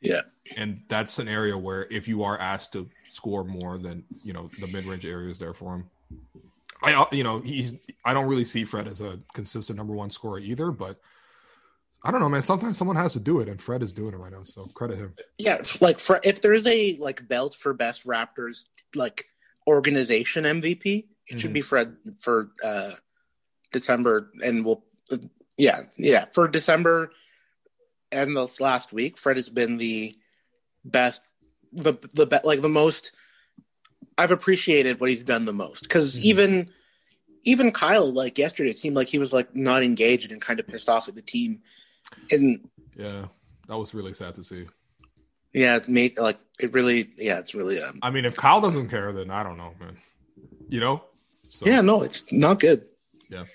Yeah. 0.01 0.21
and 0.55 0.81
that's 0.87 1.19
an 1.19 1.27
area 1.27 1.57
where 1.57 1.85
if 1.91 2.07
you 2.07 2.23
are 2.23 2.39
asked 2.39 2.71
to 2.71 2.89
score 3.09 3.43
more 3.43 3.77
than 3.77 4.05
you 4.23 4.31
know 4.31 4.49
the 4.59 4.67
mid 4.67 4.85
range 4.85 5.05
area 5.05 5.29
is 5.29 5.39
there 5.39 5.53
for 5.53 5.75
him. 5.75 5.89
I 6.81 7.05
you 7.11 7.23
know 7.23 7.39
he's 7.39 7.73
I 8.05 8.13
don't 8.13 8.27
really 8.27 8.45
see 8.45 8.65
Fred 8.65 8.87
as 8.87 9.01
a 9.01 9.19
consistent 9.33 9.77
number 9.77 9.93
one 9.93 10.11
scorer 10.11 10.39
either, 10.39 10.71
but 10.71 10.99
I 12.03 12.11
don't 12.11 12.21
know, 12.21 12.29
man. 12.29 12.41
Sometimes 12.41 12.77
someone 12.77 12.95
has 12.95 13.13
to 13.13 13.19
do 13.19 13.39
it, 13.41 13.49
and 13.49 13.61
Fred 13.61 13.83
is 13.83 13.93
doing 13.93 14.13
it 14.13 14.17
right 14.17 14.31
now. 14.31 14.43
So 14.43 14.65
credit 14.67 14.97
him. 14.97 15.13
Yeah, 15.37 15.55
it's 15.55 15.81
like 15.81 15.99
for 15.99 16.19
if 16.23 16.41
there's 16.41 16.65
a 16.65 16.95
like 16.97 17.27
belt 17.27 17.55
for 17.55 17.73
best 17.73 18.07
Raptors 18.07 18.65
like 18.95 19.25
organization 19.67 20.45
MVP, 20.45 21.07
it 21.27 21.39
should 21.39 21.51
Mhm. 21.51 21.53
be 21.55 21.61
Fred 21.61 21.97
for 22.19 22.51
uh 22.63 22.91
December, 23.71 24.31
and 24.43 24.63
we'll 24.65 24.83
yeah 25.57 25.83
yeah 25.97 26.25
for 26.31 26.47
December 26.47 27.11
and 28.11 28.35
this 28.35 28.59
last 28.61 28.93
week, 28.93 29.17
Fred 29.17 29.35
has 29.37 29.49
been 29.49 29.77
the 29.77 30.17
best 30.85 31.21
the 31.73 31.93
the 32.13 32.25
be, 32.25 32.37
like 32.45 32.61
the 32.61 32.69
most. 32.69 33.11
I've 34.17 34.31
appreciated 34.31 34.99
what 34.99 35.09
he's 35.09 35.23
done 35.23 35.45
the 35.45 35.53
most 35.53 35.83
because 35.83 36.17
Mhm. 36.19 36.23
even 36.23 36.69
even 37.43 37.71
Kyle 37.71 38.09
like 38.11 38.37
yesterday 38.37 38.69
it 38.69 38.77
seemed 38.77 38.95
like 38.95 39.07
he 39.09 39.19
was 39.19 39.31
like 39.33 39.53
not 39.55 39.83
engaged 39.83 40.31
and 40.31 40.41
kind 40.41 40.59
of 40.59 40.67
pissed 40.67 40.89
off 40.89 41.07
at 41.07 41.15
the 41.15 41.21
team, 41.21 41.61
and 42.31 42.59
Yeah, 42.95 43.25
that 43.67 43.77
was 43.77 43.93
really 43.93 44.13
sad 44.13 44.35
to 44.35 44.43
see. 44.43 44.65
yeah, 45.53 45.77
it 45.77 45.87
made 45.89 46.17
like 46.17 46.37
it 46.59 46.73
really 46.73 47.09
yeah 47.17 47.39
it's 47.39 47.55
really 47.55 47.81
um 47.81 47.99
I 48.01 48.09
mean, 48.09 48.25
if 48.25 48.35
Kyle 48.35 48.61
doesn't 48.61 48.89
care, 48.89 49.11
then 49.13 49.29
I 49.31 49.43
don't 49.43 49.57
know, 49.57 49.73
man. 49.79 49.97
You 50.67 50.79
know? 50.79 51.03
So, 51.49 51.65
Yeah, 51.65 51.81
no, 51.81 52.01
it's 52.03 52.31
not 52.31 52.59
good. 52.59 52.85
Yeah. 53.29 53.45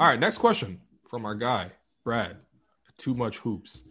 All 0.00 0.08
right. 0.08 0.18
Next 0.18 0.38
question 0.38 0.80
from 1.08 1.24
our 1.24 1.34
guy, 1.34 1.70
Brad. 2.04 2.36
Too 2.98 3.14
much 3.14 3.38
hoops. 3.38 3.82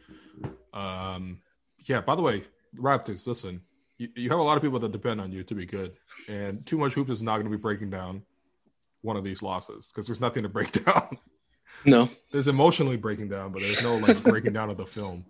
Um, 0.74 1.40
yeah, 1.86 2.02
by 2.02 2.16
the 2.16 2.22
way, 2.22 2.44
Raptors, 2.78 3.28
listen, 3.28 3.62
you, 3.98 4.10
you 4.16 4.30
have 4.30 4.40
a 4.40 4.44
lot 4.44 4.58
of 4.58 4.64
people 4.64 4.80
that 4.80 4.92
depend 4.92 5.22
on 5.22 5.32
you 5.32 5.44
to 5.44 5.56
be 5.56 5.66
good. 5.66 5.94
And 6.28 6.66
too 6.66 6.78
much 6.78 6.94
hoops 6.94 7.12
is 7.12 7.22
not 7.24 7.36
going 7.36 7.46
to 7.46 7.50
be 7.58 7.62
breaking 7.62 7.90
down 7.90 8.24
one 9.02 9.18
of 9.18 9.24
these 9.24 9.42
losses 9.44 9.88
because 9.88 10.08
there's 10.08 10.22
nothing 10.22 10.44
to 10.44 10.50
break 10.50 10.72
down. 10.86 11.18
No. 11.86 12.10
there's 12.32 12.48
emotionally 12.48 12.98
breaking 12.98 13.30
down, 13.30 13.52
but 13.52 13.62
there's 13.62 13.84
no 13.84 13.98
like 13.98 14.22
breaking 14.24 14.54
down 14.54 14.70
of 14.70 14.78
the 14.78 14.86
film. 14.86 15.26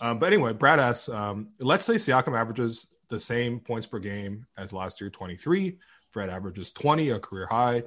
Um, 0.00 0.18
but 0.18 0.26
anyway, 0.32 0.52
Brad 0.52 0.78
asks, 0.78 1.08
um, 1.08 1.48
let's 1.58 1.84
say 1.84 1.94
Siakam 1.94 2.38
averages 2.38 2.86
the 3.08 3.18
same 3.18 3.60
points 3.60 3.86
per 3.86 3.98
game 3.98 4.46
as 4.56 4.72
last 4.72 5.00
year, 5.00 5.10
23. 5.10 5.78
Fred 6.10 6.30
averages 6.30 6.72
20, 6.72 7.10
a 7.10 7.18
career 7.18 7.46
high. 7.46 7.82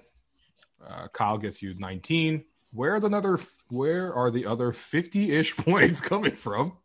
Uh, 0.85 1.07
Kyle 1.13 1.37
gets 1.37 1.61
you 1.61 1.73
19. 1.77 2.43
Where 2.73 2.95
are 2.95 2.99
the 2.99 3.09
other? 3.09 3.39
Where 3.69 4.13
are 4.13 4.31
the 4.31 4.45
other 4.45 4.71
50-ish 4.71 5.55
points 5.57 6.01
coming 6.01 6.35
from? 6.35 6.77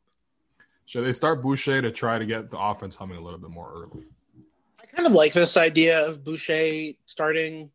Should 0.84 1.04
they 1.04 1.12
start 1.12 1.42
Boucher 1.42 1.82
to 1.82 1.90
try 1.90 2.18
to 2.18 2.26
get 2.26 2.50
the 2.50 2.58
offense 2.58 2.96
humming 2.96 3.18
a 3.18 3.20
little 3.20 3.40
bit 3.40 3.50
more 3.50 3.72
early? 3.74 4.04
I 4.80 4.86
kind 4.86 5.06
of 5.06 5.12
like 5.12 5.32
this 5.32 5.56
idea 5.56 6.06
of 6.08 6.24
Boucher 6.24 6.92
starting, 7.06 7.70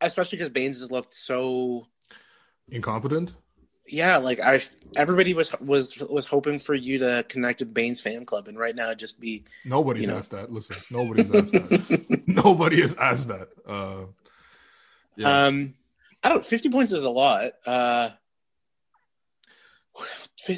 especially 0.00 0.38
because 0.38 0.50
Baynes 0.50 0.80
has 0.80 0.90
looked 0.90 1.14
so 1.14 1.86
Incompetent? 2.70 3.34
yeah, 3.90 4.18
like 4.18 4.38
I 4.40 4.60
everybody 4.96 5.32
was 5.32 5.54
was 5.60 5.98
was 6.00 6.26
hoping 6.26 6.58
for 6.58 6.74
you 6.74 6.98
to 6.98 7.24
connect 7.28 7.60
with 7.60 7.72
Baynes 7.72 8.02
fan 8.02 8.26
club 8.26 8.46
and 8.48 8.58
right 8.58 8.76
now 8.76 8.92
just 8.92 9.18
be 9.18 9.44
Nobody's 9.64 10.02
You 10.02 10.08
know. 10.08 10.18
asked 10.18 10.32
that. 10.32 10.52
Listen, 10.52 10.76
nobody's 10.90 11.30
asked 11.34 11.52
that. 11.54 12.22
Nobody 12.26 12.82
has 12.82 12.94
asked 12.96 13.28
that. 13.28 13.48
Uh, 13.66 14.04
yeah. 15.16 15.44
um 15.46 15.74
I 16.22 16.28
don't 16.28 16.44
50 16.44 16.68
points 16.68 16.92
is 16.92 17.02
a 17.04 17.08
lot. 17.10 17.52
Uh 17.66 18.10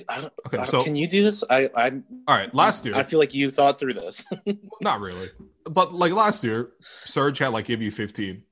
I 0.09 0.20
don't, 0.20 0.33
Okay, 0.46 0.66
so- 0.66 0.83
can 0.83 0.94
you 0.96 1.09
do 1.09 1.23
this? 1.23 1.42
I 1.49 1.70
I 1.75 1.90
All 2.29 2.37
right. 2.37 2.55
Last 2.55 2.85
year, 2.85 2.94
I 2.94 3.03
feel 3.05 3.18
like 3.18 3.33
you 3.33 3.51
thought 3.51 3.79
through 3.79 3.94
this. 3.94 4.25
Not 4.81 5.01
really. 5.01 5.31
But 5.64 5.94
like 5.94 6.12
last 6.12 6.44
year, 6.44 6.70
Serge 7.05 7.38
had 7.38 7.49
like 7.49 7.64
give 7.66 7.81
you 7.81 7.90
15, 7.90 8.42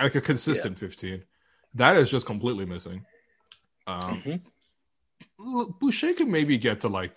like 0.00 0.14
a 0.14 0.20
consistent 0.20 0.78
15. 0.78 1.24
That 1.76 1.96
is 1.96 2.10
just 2.10 2.26
completely 2.26 2.64
missing. 2.64 3.04
Um, 3.86 4.22
Mhm. 4.22 4.42
Boucher 5.78 6.14
can 6.14 6.30
maybe 6.30 6.56
get 6.58 6.80
to 6.80 6.88
like 6.88 7.14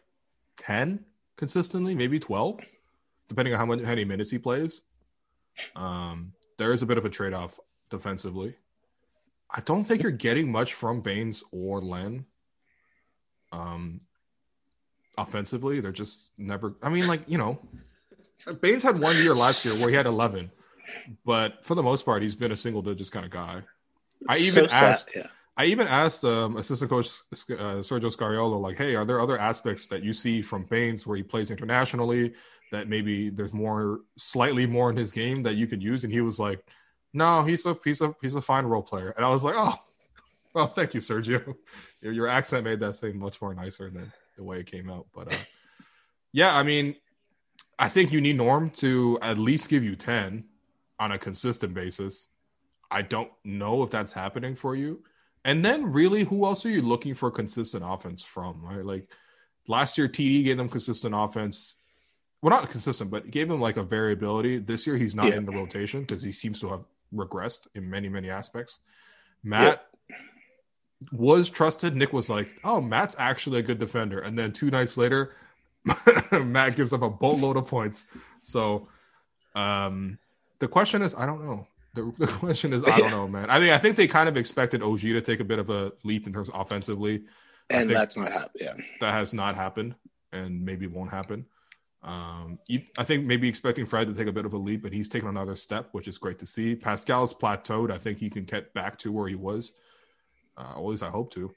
10 0.58 1.06
consistently, 1.38 1.96
maybe 1.96 2.20
12. 2.20 2.60
depending 3.30 3.54
on 3.54 3.60
how 3.60 3.66
many, 3.68 3.84
how 3.84 3.90
many 3.90 4.04
minutes 4.06 4.32
he 4.32 4.40
plays, 4.40 4.82
um, 5.76 6.34
there 6.58 6.74
is 6.74 6.82
a 6.82 6.86
bit 6.88 6.98
of 6.98 7.06
a 7.06 7.10
trade 7.10 7.32
off 7.32 7.60
defensively. 7.92 8.56
I 9.52 9.62
don't 9.62 9.84
think 9.86 10.02
you're 10.02 10.12
getting 10.12 10.52
much 10.52 10.74
from 10.74 11.02
Baynes 11.02 11.44
or 11.52 11.80
Len. 11.80 12.26
Um, 13.52 14.02
offensively, 15.16 15.80
they're 15.80 15.92
just 15.92 16.32
never. 16.40 16.76
I 16.82 16.90
mean, 16.90 17.06
like 17.08 17.22
you 17.28 17.38
know, 17.38 17.60
Baynes 18.62 18.82
had 18.82 19.00
one 19.00 19.16
year 19.18 19.34
last 19.36 19.64
year 19.64 19.76
where 19.76 19.90
he 19.90 19.96
had 19.96 20.08
11, 20.08 20.52
but 21.24 21.64
for 21.64 21.76
the 21.76 21.84
most 21.84 22.04
part, 22.06 22.24
he's 22.24 22.34
been 22.36 22.52
a 22.52 22.58
single 22.58 22.82
digits 22.82 23.12
kind 23.12 23.26
of 23.26 23.32
guy. 23.32 23.62
I 24.28 24.38
even 24.38 24.66
So 24.66 24.68
sad, 24.68 24.84
asked. 24.84 25.12
yeah. 25.16 25.28
I 25.58 25.66
even 25.66 25.88
asked 25.88 26.24
um, 26.24 26.56
assistant 26.58 26.90
coach 26.90 27.08
uh, 27.32 27.82
Sergio 27.84 28.16
Scariolo, 28.16 28.60
like, 28.62 28.78
"Hey, 28.78 28.96
are 28.96 29.06
there 29.06 29.22
other 29.22 29.38
aspects 29.38 29.88
that 29.88 30.04
you 30.04 30.14
see 30.14 30.42
from 30.42 30.64
Baynes 30.64 31.06
where 31.06 31.18
he 31.18 31.24
plays 31.24 31.52
internationally 31.52 32.34
that 32.72 32.88
maybe 32.88 33.30
there's 33.30 33.54
more, 33.54 34.00
slightly 34.18 34.66
more 34.66 34.90
in 34.90 34.96
his 34.96 35.12
game 35.12 35.44
that 35.44 35.56
you 35.56 35.68
could 35.68 35.84
use?" 35.84 36.04
And 36.04 36.14
he 36.14 36.22
was 36.22 36.40
like, 36.40 36.64
"No, 37.14 37.44
he's 37.44 37.66
a 37.66 37.78
he's 37.84 38.00
a 38.02 38.16
he's 38.22 38.36
a 38.36 38.42
fine 38.42 38.66
role 38.66 38.84
player." 38.84 39.10
And 39.18 39.26
I 39.26 39.30
was 39.30 39.44
like, 39.44 39.56
"Oh, 39.58 39.76
well, 40.54 40.68
thank 40.68 40.94
you, 40.94 41.02
Sergio. 41.02 41.56
Your, 42.02 42.14
your 42.14 42.28
accent 42.28 42.64
made 42.64 42.80
that 42.80 42.96
seem 42.96 43.20
much 43.20 43.42
more 43.42 43.54
nicer 43.54 43.90
than 43.90 44.14
the 44.38 44.44
way 44.46 44.62
it 44.62 44.66
came 44.66 44.90
out." 44.90 45.08
But 45.14 45.34
uh, 45.34 45.38
yeah, 46.32 46.56
I 46.56 46.64
mean, 46.64 46.96
I 47.78 47.90
think 47.90 48.14
you 48.14 48.22
need 48.22 48.38
Norm 48.38 48.70
to 48.76 49.20
at 49.22 49.38
least 49.38 49.68
give 49.68 49.84
you 49.84 49.98
ten 49.98 50.46
on 51.00 51.12
a 51.12 51.18
consistent 51.20 51.74
basis. 51.74 52.28
I 52.92 53.02
don't 53.04 53.32
know 53.44 53.84
if 53.84 53.92
that's 53.92 54.14
happening 54.14 54.56
for 54.56 54.76
you. 54.76 55.04
And 55.46 55.64
then, 55.64 55.92
really, 55.92 56.24
who 56.26 56.46
else 56.46 56.66
are 56.66 56.70
you 56.70 56.82
looking 56.82 57.14
for 57.14 57.32
consistent 57.32 57.84
offense 57.86 58.24
from? 58.24 58.62
Right, 58.64 58.84
like 58.86 59.08
last 59.68 59.98
year, 59.98 60.08
TD 60.08 60.44
gave 60.44 60.58
them 60.58 60.70
consistent 60.70 61.14
offense. 61.16 61.76
Well, 62.42 62.52
not 62.52 62.70
consistent, 62.70 63.12
but 63.12 63.32
gave 63.32 63.48
them 63.48 63.60
like 63.62 63.78
a 63.78 63.84
variability. 63.84 64.58
This 64.60 64.86
year, 64.88 64.98
he's 64.98 65.16
not 65.16 65.28
Yeah. 65.28 65.36
in 65.38 65.46
the 65.46 65.52
rotation 65.52 66.02
because 66.02 66.24
he 66.24 66.32
seems 66.32 66.60
to 66.62 66.70
have 66.70 66.84
regressed 67.14 67.68
in 67.76 67.90
many, 67.90 68.10
many 68.10 68.30
aspects. 68.30 68.80
Matt 69.44 69.86
was 71.12 71.50
trusted. 71.50 71.96
Nick 71.96 72.12
was 72.14 72.30
like, 72.30 72.50
"Oh, 72.64 72.82
Matt's 72.82 73.16
actually 73.18 73.60
a 73.60 73.64
good 73.64 73.80
defender," 73.80 74.20
and 74.20 74.38
then 74.38 74.52
two 74.52 74.70
nights 74.70 74.98
later, 74.98 75.34
Matt 76.32 76.76
gives 76.76 76.92
up 76.94 77.02
a 77.02 77.10
boatload 77.10 77.56
of 77.58 77.68
points. 77.68 78.06
So, 78.42 78.88
um, 79.56 80.18
the 80.60 80.68
question 80.68 81.02
is, 81.02 81.16
I 81.16 81.26
don't 81.26 81.46
know. 81.46 81.68
The, 81.94 82.14
the 82.18 82.28
question 82.40 82.74
is, 82.74 82.84
I 82.84 82.98
don't 82.98 83.12
know, 83.12 83.28
man. 83.28 83.50
I 83.50 83.60
mean, 83.60 83.72
I 83.72 83.78
think 83.78 83.96
they 83.96 84.08
kind 84.08 84.30
of 84.30 84.38
expected 84.38 84.84
OG 84.84 85.00
to 85.02 85.22
take 85.22 85.40
a 85.40 85.46
bit 85.46 85.60
of 85.60 85.70
a 85.70 85.92
leap 86.04 86.28
in 86.28 86.34
terms 86.34 86.50
of 86.50 86.60
offensively. 86.60 87.24
And 87.70 87.90
that's 87.90 88.18
not 88.18 88.32
happened. 88.32 88.52
Yeah. 88.56 88.74
That 89.02 89.14
has 89.14 89.34
not 89.34 89.56
happened, 89.56 89.96
and 90.32 90.66
maybe 90.66 90.88
won't 90.88 91.12
happen. 91.12 91.46
Um, 92.02 92.58
I 92.98 93.04
think 93.04 93.26
maybe 93.26 93.50
expecting 93.50 93.86
Fred 93.86 94.08
to 94.08 94.14
take 94.14 94.28
a 94.28 94.32
bit 94.32 94.46
of 94.46 94.54
a 94.54 94.58
leap, 94.58 94.84
but 94.84 94.94
he's 94.94 95.10
taken 95.10 95.28
another 95.28 95.56
step, 95.56 95.90
which 95.92 96.08
is 96.08 96.18
great 96.18 96.40
to 96.40 96.46
see. 96.46 96.76
Pascal's 96.76 97.34
plateaued. 97.34 97.92
I 97.92 97.98
think 97.98 98.20
he 98.20 98.30
can 98.30 98.46
get 98.46 98.74
back 98.74 98.98
to 99.00 99.12
where 99.12 99.28
he 99.28 99.36
was. 99.36 99.74
Uh, 100.58 100.74
at 100.76 100.84
least 100.84 101.04
I 101.04 101.10
hope 101.10 101.34
to. 101.34 101.54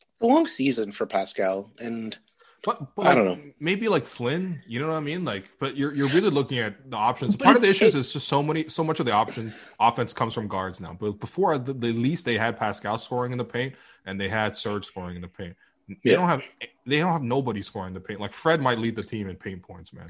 It's 0.00 0.22
a 0.22 0.26
long 0.26 0.46
season 0.46 0.92
for 0.92 1.06
Pascal. 1.06 1.72
And 1.82 2.16
But, 2.64 2.94
but 2.94 3.06
I 3.08 3.14
don't 3.16 3.24
know. 3.24 3.52
Maybe 3.58 3.88
like 3.88 4.04
Flynn, 4.06 4.60
you 4.68 4.78
know 4.78 4.86
what 4.88 4.96
I 4.96 5.00
mean? 5.00 5.24
Like, 5.24 5.46
but 5.58 5.76
you're 5.76 5.92
you're 5.94 6.08
really 6.10 6.30
looking 6.30 6.58
at 6.60 6.88
the 6.90 6.96
options. 6.96 7.34
Part 7.34 7.56
of 7.56 7.62
the 7.62 7.68
it- 7.68 7.76
issues 7.76 7.96
is 7.96 8.12
just 8.12 8.28
so 8.28 8.40
many, 8.42 8.68
so 8.68 8.84
much 8.84 9.00
of 9.00 9.06
the 9.06 9.12
option 9.12 9.52
offense 9.80 10.12
comes 10.12 10.32
from 10.32 10.46
guards 10.46 10.80
now. 10.80 10.96
But 10.98 11.18
before, 11.18 11.54
at 11.54 11.66
the, 11.66 11.72
the 11.74 11.92
least 11.92 12.24
they 12.24 12.38
had 12.38 12.56
Pascal 12.56 12.98
scoring 12.98 13.32
in 13.32 13.38
the 13.38 13.44
paint, 13.44 13.74
and 14.06 14.20
they 14.20 14.28
had 14.28 14.56
Serge 14.56 14.84
scoring 14.86 15.16
in 15.16 15.22
the 15.22 15.28
paint. 15.28 15.56
They 15.88 16.12
Yeah. 16.12 16.16
don't 16.18 16.28
have 16.28 16.42
they 16.86 16.98
don't 16.98 17.12
have 17.12 17.22
nobody 17.22 17.62
scoring 17.62 17.94
the 17.94 18.00
paint. 18.00 18.20
Like 18.20 18.32
Fred 18.32 18.60
might 18.60 18.78
lead 18.78 18.94
the 18.94 19.02
team 19.02 19.28
in 19.28 19.34
paint 19.36 19.62
points, 19.62 19.92
man. 19.92 20.06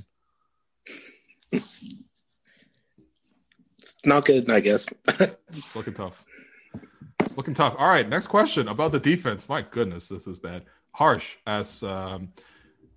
it's 1.52 1.82
not 4.04 4.24
good, 4.24 4.48
I 4.50 4.60
guess. 4.60 4.86
It's 5.48 5.76
looking 5.76 5.92
tough. 5.94 6.24
It's 7.20 7.36
looking 7.36 7.52
tough. 7.54 7.74
All 7.78 7.88
right, 7.88 8.08
next 8.08 8.26
question 8.28 8.68
about 8.68 8.92
the 8.92 8.98
defense. 9.00 9.48
My 9.50 9.60
goodness, 9.62 10.08
this 10.08 10.26
is 10.26 10.38
bad. 10.38 10.64
Harsh 10.94 11.36
as 11.46 11.82
um, 11.82 12.32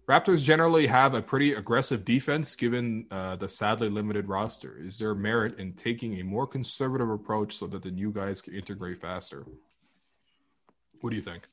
Raptors 0.07 0.43
generally 0.43 0.85
have 0.87 1.15
a 1.15 1.21
pretty 1.21 1.53
aggressive 1.53 2.05
defense 2.05 2.55
given 2.55 3.07
uh, 3.09 3.37
the 3.37 3.47
sadly 3.47 3.89
limited 3.89 4.27
roster. 4.27 4.77
Is 4.77 4.99
there 4.99 5.15
merit 5.15 5.57
in 5.57 5.73
taking 5.73 6.19
a 6.19 6.23
more 6.23 6.45
conservative 6.45 7.09
approach 7.09 7.55
so 7.55 7.65
that 7.67 7.81
the 7.81 7.89
new 7.89 8.11
guys 8.11 8.41
can 8.41 8.53
integrate 8.53 8.99
faster? 8.99 9.45
What 11.01 11.09
do 11.09 11.15
you 11.15 11.21
think? 11.21 11.43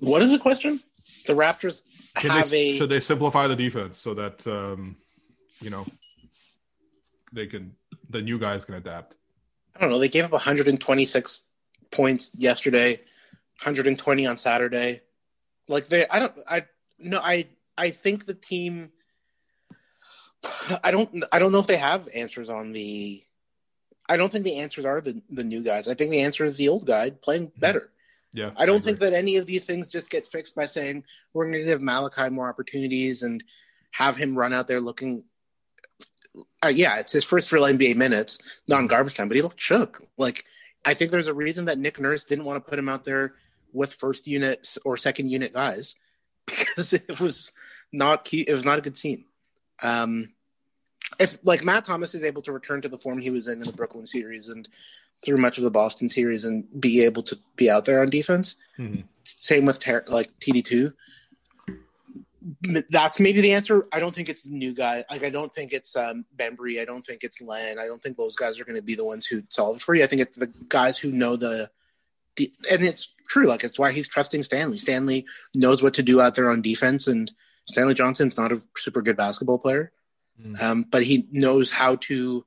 what 0.00 0.22
is 0.22 0.32
the 0.32 0.38
question? 0.38 0.80
The 1.26 1.34
Raptors 1.34 1.82
Can 2.14 2.30
have 2.30 2.50
they, 2.50 2.70
a. 2.70 2.78
should 2.78 2.88
they 2.88 3.00
simplify 3.00 3.46
the 3.46 3.56
defense 3.56 3.98
so 3.98 4.14
that 4.14 4.46
um, 4.46 4.96
you 5.60 5.70
know 5.70 5.86
they 7.32 7.46
can 7.46 7.74
the 8.08 8.22
new 8.22 8.38
guys 8.38 8.64
can 8.64 8.74
adapt? 8.74 9.16
I 9.76 9.80
don't 9.80 9.90
know. 9.90 9.98
They 9.98 10.08
gave 10.08 10.24
up 10.24 10.32
126 10.32 11.42
points 11.90 12.30
yesterday, 12.36 12.96
120 13.62 14.26
on 14.26 14.36
Saturday. 14.36 15.02
Like 15.70 15.86
they, 15.86 16.06
I 16.08 16.18
don't, 16.18 16.32
I 16.48 16.64
no, 16.98 17.20
I, 17.22 17.46
I 17.78 17.90
think 17.90 18.26
the 18.26 18.34
team. 18.34 18.90
I 20.82 20.90
don't, 20.90 21.24
I 21.32 21.38
don't 21.38 21.52
know 21.52 21.58
if 21.58 21.66
they 21.66 21.76
have 21.76 22.08
answers 22.14 22.50
on 22.50 22.72
the. 22.72 23.22
I 24.08 24.16
don't 24.16 24.32
think 24.32 24.44
the 24.44 24.56
answers 24.56 24.84
are 24.84 25.00
the 25.00 25.22
the 25.30 25.44
new 25.44 25.62
guys. 25.62 25.86
I 25.86 25.94
think 25.94 26.10
the 26.10 26.22
answer 26.22 26.44
is 26.44 26.56
the 26.56 26.68
old 26.68 26.86
guy 26.86 27.10
playing 27.10 27.52
better. 27.56 27.90
Yeah, 28.32 28.50
I 28.56 28.66
don't 28.66 28.76
agree. 28.76 28.86
think 28.86 29.00
that 29.00 29.12
any 29.12 29.36
of 29.36 29.46
these 29.46 29.64
things 29.64 29.90
just 29.90 30.10
get 30.10 30.26
fixed 30.26 30.56
by 30.56 30.66
saying 30.66 31.04
we're 31.32 31.44
going 31.44 31.58
to 31.58 31.64
give 31.64 31.82
Malachi 31.82 32.30
more 32.30 32.48
opportunities 32.48 33.22
and 33.22 33.42
have 33.92 34.16
him 34.16 34.36
run 34.36 34.52
out 34.52 34.66
there 34.66 34.80
looking. 34.80 35.24
Uh, 36.64 36.68
yeah, 36.68 36.98
it's 36.98 37.12
his 37.12 37.24
first 37.24 37.52
real 37.52 37.64
NBA 37.64 37.96
minutes, 37.96 38.38
non 38.68 38.88
garbage 38.88 39.14
time, 39.14 39.28
but 39.28 39.36
he 39.36 39.42
looked 39.42 39.60
shook. 39.60 40.02
Like 40.16 40.44
I 40.84 40.94
think 40.94 41.12
there's 41.12 41.28
a 41.28 41.34
reason 41.34 41.66
that 41.66 41.78
Nick 41.78 42.00
Nurse 42.00 42.24
didn't 42.24 42.44
want 42.44 42.64
to 42.64 42.68
put 42.68 42.78
him 42.78 42.88
out 42.88 43.04
there 43.04 43.34
with 43.72 43.94
first 43.94 44.26
unit 44.26 44.76
or 44.84 44.96
second 44.96 45.30
unit 45.30 45.52
guys 45.52 45.94
because 46.46 46.92
it 46.92 47.20
was 47.20 47.52
not 47.92 48.24
key. 48.24 48.42
It 48.42 48.54
was 48.54 48.64
not 48.64 48.78
a 48.78 48.82
good 48.82 48.96
scene. 48.98 49.24
Um, 49.82 50.32
if 51.18 51.38
like 51.42 51.64
Matt 51.64 51.84
Thomas 51.84 52.14
is 52.14 52.22
able 52.24 52.42
to 52.42 52.52
return 52.52 52.80
to 52.82 52.88
the 52.88 52.98
form 52.98 53.18
he 53.20 53.30
was 53.30 53.48
in 53.48 53.54
in 53.60 53.66
the 53.66 53.72
Brooklyn 53.72 54.06
series 54.06 54.48
and 54.48 54.68
through 55.24 55.36
much 55.38 55.58
of 55.58 55.64
the 55.64 55.70
Boston 55.70 56.08
series 56.08 56.44
and 56.44 56.64
be 56.80 57.04
able 57.04 57.22
to 57.24 57.38
be 57.56 57.68
out 57.68 57.84
there 57.84 58.00
on 58.00 58.08
defense, 58.08 58.56
Mhm. 58.78 59.04
same 59.24 59.66
with 59.66 59.78
ter- 59.78 60.04
like 60.08 60.30
TD 60.40 60.62
two. 60.64 60.92
That's 62.88 63.20
maybe 63.20 63.42
the 63.42 63.52
answer. 63.52 63.86
I 63.92 64.00
don't 64.00 64.14
think 64.14 64.30
it's 64.30 64.44
the 64.44 64.50
new 64.50 64.72
guy. 64.72 65.04
Like 65.10 65.22
I 65.24 65.28
don't 65.30 65.52
think 65.54 65.72
it's 65.74 65.94
um, 65.94 66.24
Bembry. 66.38 66.80
I 66.80 66.86
don't 66.86 67.04
think 67.04 67.22
it's 67.22 67.40
Len. 67.42 67.78
I 67.78 67.86
don't 67.86 68.02
think 68.02 68.16
those 68.16 68.34
guys 68.34 68.58
are 68.58 68.64
going 68.64 68.76
to 68.76 68.82
be 68.82 68.94
the 68.94 69.04
ones 69.04 69.26
who 69.26 69.42
solve 69.50 69.76
it 69.76 69.82
for 69.82 69.94
you. 69.94 70.02
I 70.02 70.06
think 70.06 70.22
it's 70.22 70.38
the 70.38 70.50
guys 70.68 70.96
who 70.96 71.12
know 71.12 71.36
the, 71.36 71.70
and 72.38 72.82
it's 72.82 73.14
true. 73.28 73.46
Like 73.46 73.64
it's 73.64 73.78
why 73.78 73.92
he's 73.92 74.08
trusting 74.08 74.44
Stanley. 74.44 74.78
Stanley 74.78 75.26
knows 75.54 75.82
what 75.82 75.94
to 75.94 76.02
do 76.02 76.20
out 76.20 76.34
there 76.34 76.50
on 76.50 76.62
defense, 76.62 77.06
and 77.06 77.30
Stanley 77.66 77.94
Johnson's 77.94 78.36
not 78.38 78.52
a 78.52 78.60
super 78.76 79.02
good 79.02 79.16
basketball 79.16 79.58
player, 79.58 79.92
Mm. 80.40 80.62
um, 80.62 80.82
but 80.90 81.02
he 81.02 81.28
knows 81.32 81.70
how 81.70 81.96
to 81.96 82.46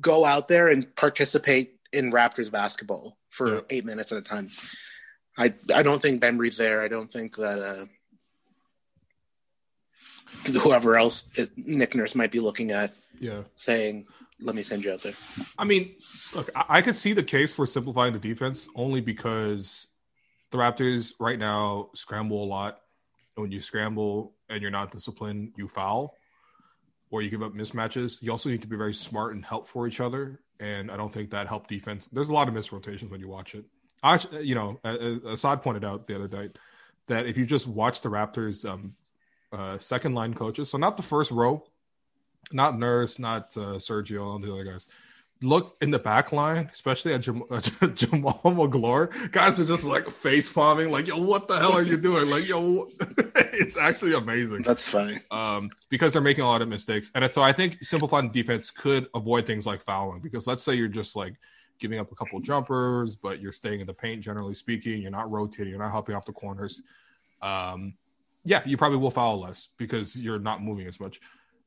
go 0.00 0.24
out 0.24 0.48
there 0.48 0.68
and 0.68 0.94
participate 0.96 1.78
in 1.92 2.10
Raptors 2.10 2.50
basketball 2.50 3.18
for 3.28 3.54
Yeah. 3.56 3.60
eight 3.70 3.84
minutes 3.84 4.12
at 4.12 4.18
a 4.18 4.22
time. 4.22 4.50
I 5.36 5.52
I 5.74 5.82
don't 5.82 6.00
think 6.00 6.20
Bembry's 6.20 6.56
there. 6.56 6.80
I 6.80 6.88
don't 6.88 7.12
think 7.12 7.36
that 7.36 7.58
uh, 7.58 7.86
whoever 10.62 10.96
else 10.96 11.26
is, 11.36 11.50
Nick 11.56 11.94
Nurse 11.94 12.14
might 12.14 12.32
be 12.32 12.40
looking 12.40 12.70
at 12.70 12.94
yeah. 13.18 13.42
saying, 13.54 14.06
"Let 14.40 14.54
me 14.54 14.62
send 14.62 14.84
you 14.84 14.92
out 14.92 15.02
there." 15.02 15.14
I 15.58 15.64
mean, 15.64 15.94
look, 16.34 16.50
I, 16.54 16.64
I 16.68 16.82
could 16.82 16.96
see 16.96 17.12
the 17.12 17.22
case 17.22 17.54
for 17.54 17.66
simplifying 17.66 18.12
the 18.12 18.18
defense 18.18 18.68
only 18.74 19.00
because 19.00 19.88
the 20.50 20.58
Raptors 20.58 21.12
right 21.18 21.38
now 21.38 21.90
scramble 21.94 22.42
a 22.42 22.46
lot. 22.46 22.80
And 23.36 23.42
when 23.42 23.52
you 23.52 23.60
scramble 23.60 24.34
and 24.48 24.62
you're 24.62 24.70
not 24.70 24.90
disciplined, 24.90 25.52
you 25.56 25.68
foul 25.68 26.16
or 27.10 27.22
you 27.22 27.30
give 27.30 27.42
up 27.42 27.52
mismatches. 27.52 28.20
You 28.22 28.30
also 28.30 28.48
need 28.48 28.62
to 28.62 28.68
be 28.68 28.76
very 28.76 28.94
smart 28.94 29.34
and 29.34 29.44
help 29.44 29.66
for 29.66 29.86
each 29.86 30.00
other. 30.00 30.40
And 30.58 30.90
I 30.90 30.96
don't 30.96 31.12
think 31.12 31.30
that 31.30 31.46
helped 31.46 31.68
defense. 31.68 32.06
There's 32.06 32.30
a 32.30 32.34
lot 32.34 32.48
of 32.48 32.54
miss 32.54 32.72
rotations 32.72 33.10
when 33.10 33.20
you 33.20 33.28
watch 33.28 33.54
it. 33.54 33.64
I, 34.02 34.20
you 34.40 34.54
know, 34.54 34.80
Assad 35.26 35.62
pointed 35.62 35.84
out 35.84 36.06
the 36.06 36.16
other 36.16 36.28
night 36.28 36.58
that 37.08 37.26
if 37.26 37.36
you 37.36 37.46
just 37.46 37.66
watch 37.66 38.00
the 38.00 38.08
Raptors' 38.08 38.68
um, 38.68 38.94
uh, 39.52 39.78
second 39.78 40.14
line 40.14 40.34
coaches, 40.34 40.70
so 40.70 40.78
not 40.78 40.96
the 40.96 41.02
first 41.02 41.30
row, 41.30 41.64
not 42.52 42.78
Nurse, 42.78 43.18
not 43.18 43.56
uh, 43.56 43.78
Sergio, 43.78 44.34
and 44.34 44.44
the 44.44 44.52
other 44.52 44.64
guys. 44.64 44.86
Look 45.42 45.76
in 45.82 45.90
the 45.90 45.98
back 45.98 46.32
line, 46.32 46.70
especially 46.72 47.12
at 47.12 47.20
Jam- 47.20 47.42
Jamaal 47.50 48.56
Magloire. 48.56 49.10
Guys 49.32 49.60
are 49.60 49.66
just 49.66 49.84
like 49.84 50.10
face 50.10 50.48
palming, 50.48 50.90
like, 50.90 51.06
yo, 51.06 51.18
what 51.18 51.46
the 51.46 51.58
hell 51.58 51.72
are 51.72 51.82
you 51.82 51.98
doing? 51.98 52.30
Like, 52.30 52.48
yo, 52.48 52.88
it's 53.52 53.76
actually 53.76 54.14
amazing 54.14 54.62
That's 54.62 54.88
funny. 54.88 55.18
um, 55.30 55.68
because 55.90 56.14
they're 56.14 56.22
making 56.22 56.44
a 56.44 56.48
lot 56.48 56.62
of 56.62 56.68
mistakes. 56.68 57.10
And 57.14 57.30
so 57.32 57.42
I 57.42 57.52
think 57.52 57.84
simplifying 57.84 58.30
defense 58.32 58.70
could 58.70 59.08
avoid 59.14 59.44
things 59.46 59.66
like 59.66 59.82
fouling 59.82 60.20
because 60.20 60.46
let's 60.46 60.62
say 60.62 60.74
you're 60.74 60.88
just 60.88 61.14
like 61.16 61.34
giving 61.78 61.98
up 61.98 62.10
a 62.10 62.14
couple 62.14 62.40
jumpers, 62.40 63.14
but 63.14 63.38
you're 63.38 63.52
staying 63.52 63.80
in 63.80 63.86
the 63.86 63.92
paint, 63.92 64.22
generally 64.22 64.54
speaking. 64.54 65.02
You're 65.02 65.10
not 65.10 65.30
rotating, 65.30 65.68
you're 65.68 65.78
not 65.78 65.92
helping 65.92 66.14
off 66.14 66.24
the 66.24 66.32
corners. 66.32 66.80
Um, 67.42 67.92
yeah, 68.42 68.62
you 68.64 68.78
probably 68.78 68.96
will 68.98 69.10
foul 69.10 69.40
less 69.40 69.68
because 69.76 70.16
you're 70.16 70.38
not 70.38 70.62
moving 70.62 70.86
as 70.86 70.98
much. 70.98 71.20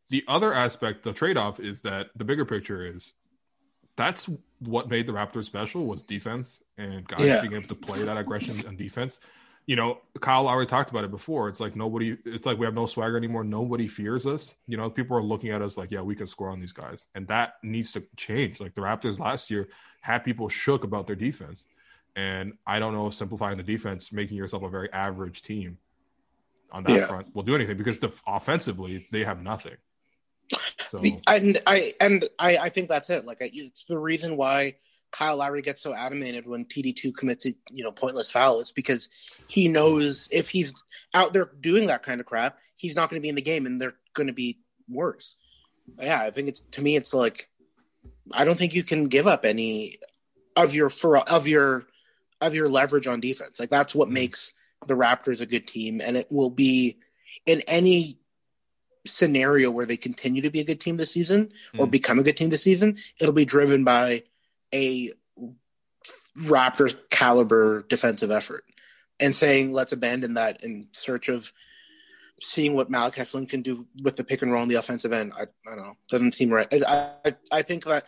The 0.09 0.23
other 0.27 0.53
aspect, 0.53 1.03
the 1.03 1.13
trade 1.13 1.37
off, 1.37 1.59
is 1.59 1.81
that 1.81 2.09
the 2.15 2.23
bigger 2.23 2.45
picture 2.45 2.85
is 2.85 3.13
that's 3.95 4.29
what 4.59 4.89
made 4.89 5.05
the 5.07 5.13
Raptors 5.13 5.45
special 5.45 5.85
was 5.85 6.03
defense 6.03 6.61
and 6.77 7.07
guys 7.07 7.25
Yeah. 7.25 7.41
being 7.41 7.53
able 7.53 7.67
to 7.67 7.75
play 7.75 8.03
that 8.03 8.17
aggression 8.17 8.65
on 8.67 8.75
defense. 8.77 9.19
You 9.65 9.75
know, 9.75 9.99
Kyle 10.19 10.43
Lowry 10.43 10.65
talked 10.65 10.89
about 10.89 11.03
it 11.03 11.11
before. 11.11 11.47
It's 11.47 11.59
like 11.59 11.75
nobody, 11.75 12.17
it's 12.25 12.45
like 12.45 12.57
we 12.57 12.65
have 12.65 12.73
no 12.73 12.85
swagger 12.87 13.17
anymore. 13.17 13.43
Nobody 13.43 13.87
fears 13.87 14.25
us. 14.25 14.57
You 14.67 14.77
know, 14.77 14.89
people 14.89 15.15
are 15.17 15.21
looking 15.21 15.51
at 15.51 15.61
us 15.61 15.77
like, 15.77 15.91
yeah, 15.91 16.01
we 16.01 16.15
can 16.15 16.25
score 16.27 16.49
on 16.49 16.59
these 16.59 16.71
guys. 16.71 17.05
And 17.13 17.27
that 17.27 17.55
needs 17.61 17.91
to 17.91 18.03
change. 18.17 18.59
Like 18.59 18.73
the 18.73 18.81
Raptors 18.81 19.19
last 19.19 19.51
year 19.51 19.67
had 20.01 20.19
people 20.19 20.49
shook 20.49 20.83
about 20.83 21.05
their 21.05 21.15
defense. 21.15 21.65
And 22.15 22.53
I 22.65 22.79
don't 22.79 22.93
know 22.93 23.07
if 23.07 23.13
simplifying 23.13 23.57
the 23.57 23.63
defense, 23.63 24.11
making 24.11 24.37
yourself 24.37 24.63
a 24.63 24.69
very 24.69 24.91
average 24.91 25.43
team 25.43 25.77
on 26.71 26.83
that 26.83 26.95
Yeah. 26.95 27.07
front 27.07 27.35
will 27.35 27.43
do 27.43 27.53
anything 27.53 27.77
because 27.77 27.99
the, 27.99 28.11
offensively, 28.25 29.05
they 29.11 29.23
have 29.23 29.41
nothing. 29.43 29.75
So, 30.91 30.97
The- 30.97 31.19
and 31.27 31.61
I 31.67 31.93
and 32.01 32.27
I, 32.39 32.57
I 32.57 32.69
think 32.69 32.89
that's 32.89 33.09
it. 33.09 33.25
Like 33.25 33.41
I, 33.41 33.49
it's 33.53 33.85
the 33.85 33.99
reason 33.99 34.37
why 34.37 34.75
Kyle 35.11 35.37
Lowry 35.37 35.61
gets 35.61 35.81
so 35.81 35.93
animated 35.93 36.47
when 36.47 36.65
TD 36.65 36.95
two 36.95 37.11
commits 37.11 37.45
a 37.45 37.53
you 37.69 37.83
know 37.83 37.91
pointless 37.91 38.31
foul. 38.31 38.59
It's 38.59 38.71
because 38.71 39.09
he 39.47 39.67
knows 39.67 40.27
if 40.31 40.49
he's 40.49 40.73
out 41.13 41.33
there 41.33 41.51
doing 41.59 41.87
that 41.87 42.03
kind 42.03 42.19
of 42.19 42.25
crap, 42.25 42.57
he's 42.75 42.95
not 42.95 43.09
going 43.09 43.19
to 43.19 43.23
be 43.23 43.29
in 43.29 43.35
the 43.35 43.41
game, 43.41 43.65
and 43.65 43.81
they're 43.81 43.95
going 44.13 44.27
to 44.27 44.33
be 44.33 44.59
worse. 44.87 45.35
Yeah, 45.99 46.21
I 46.21 46.31
think 46.31 46.49
it's 46.49 46.61
to 46.71 46.81
me, 46.81 46.95
it's 46.95 47.13
like 47.13 47.49
I 48.31 48.43
don't 48.43 48.57
think 48.57 48.73
you 48.73 48.83
can 48.83 49.05
give 49.05 49.27
up 49.27 49.45
any 49.45 49.97
of 50.55 50.75
your 50.75 50.89
for 50.89 51.17
of 51.17 51.47
your 51.47 51.85
of 52.41 52.55
your 52.55 52.69
leverage 52.69 53.07
on 53.07 53.19
defense. 53.19 53.59
Like 53.59 53.69
that's 53.69 53.95
what 53.95 54.07
mm-hmm. 54.07 54.15
makes 54.15 54.53
the 54.87 54.95
Raptors 54.95 55.41
a 55.41 55.45
good 55.45 55.67
team, 55.67 56.01
and 56.03 56.17
it 56.17 56.31
will 56.31 56.49
be 56.49 56.99
in 57.45 57.61
any 57.61 58.19
scenario 59.05 59.71
where 59.71 59.85
they 59.85 59.97
continue 59.97 60.41
to 60.41 60.49
be 60.49 60.59
a 60.59 60.65
good 60.65 60.79
team 60.81 60.97
this 60.97 61.11
season 61.11 61.51
or 61.77 61.87
Mm. 61.87 61.91
become 61.91 62.19
a 62.19 62.23
good 62.23 62.37
team 62.37 62.49
this 62.49 62.63
season, 62.63 62.97
it'll 63.19 63.33
be 63.33 63.45
driven 63.45 63.83
by 63.83 64.23
a 64.73 65.11
Raptors 66.37 66.95
caliber 67.09 67.83
defensive 67.83 68.31
effort. 68.31 68.63
And 69.19 69.35
saying 69.35 69.73
let's 69.73 69.91
abandon 69.91 70.35
that 70.35 70.63
in 70.63 70.87
search 70.93 71.27
of 71.27 71.51
seeing 72.41 72.73
what 72.73 72.89
Malachi 72.89 73.25
Flynn 73.25 73.45
can 73.47 73.61
do 73.61 73.85
with 74.01 74.15
the 74.15 74.23
pick 74.23 74.41
and 74.41 74.51
roll 74.51 74.61
on 74.61 74.69
the 74.69 74.75
offensive 74.75 75.11
end, 75.11 75.33
I, 75.35 75.41
I 75.69 75.75
don't 75.75 75.77
know, 75.77 75.97
doesn't 76.07 76.33
seem 76.35 76.53
right. 76.53 76.67
I, 76.71 77.11
I 77.25 77.35
I 77.51 77.61
think 77.61 77.83
that 77.85 78.05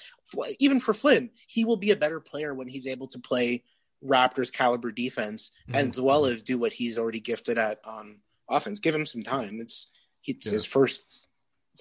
even 0.60 0.80
for 0.80 0.94
Flynn, 0.94 1.32
he 1.48 1.66
will 1.66 1.76
be 1.76 1.92
a 1.92 1.98
better 1.98 2.22
player 2.22 2.54
when 2.54 2.68
he's 2.70 2.88
able 2.88 3.08
to 3.08 3.20
play 3.20 3.64
Raptors 4.04 4.52
caliber 4.54 4.92
defense 4.92 5.52
Mhm. 5.70 5.90
as 5.90 6.00
well 6.02 6.26
as 6.26 6.44
do 6.44 6.58
what 6.58 6.72
he's 6.74 6.98
already 6.98 7.20
gifted 7.20 7.58
at 7.58 7.80
on 7.84 8.20
offense. 8.48 8.80
Give 8.80 8.96
him 8.96 9.06
some 9.06 9.24
time. 9.24 9.60
It's 9.60 9.88
it's 10.26 10.48
Yeah. 10.48 10.54
his 10.54 10.66
first 10.66 11.18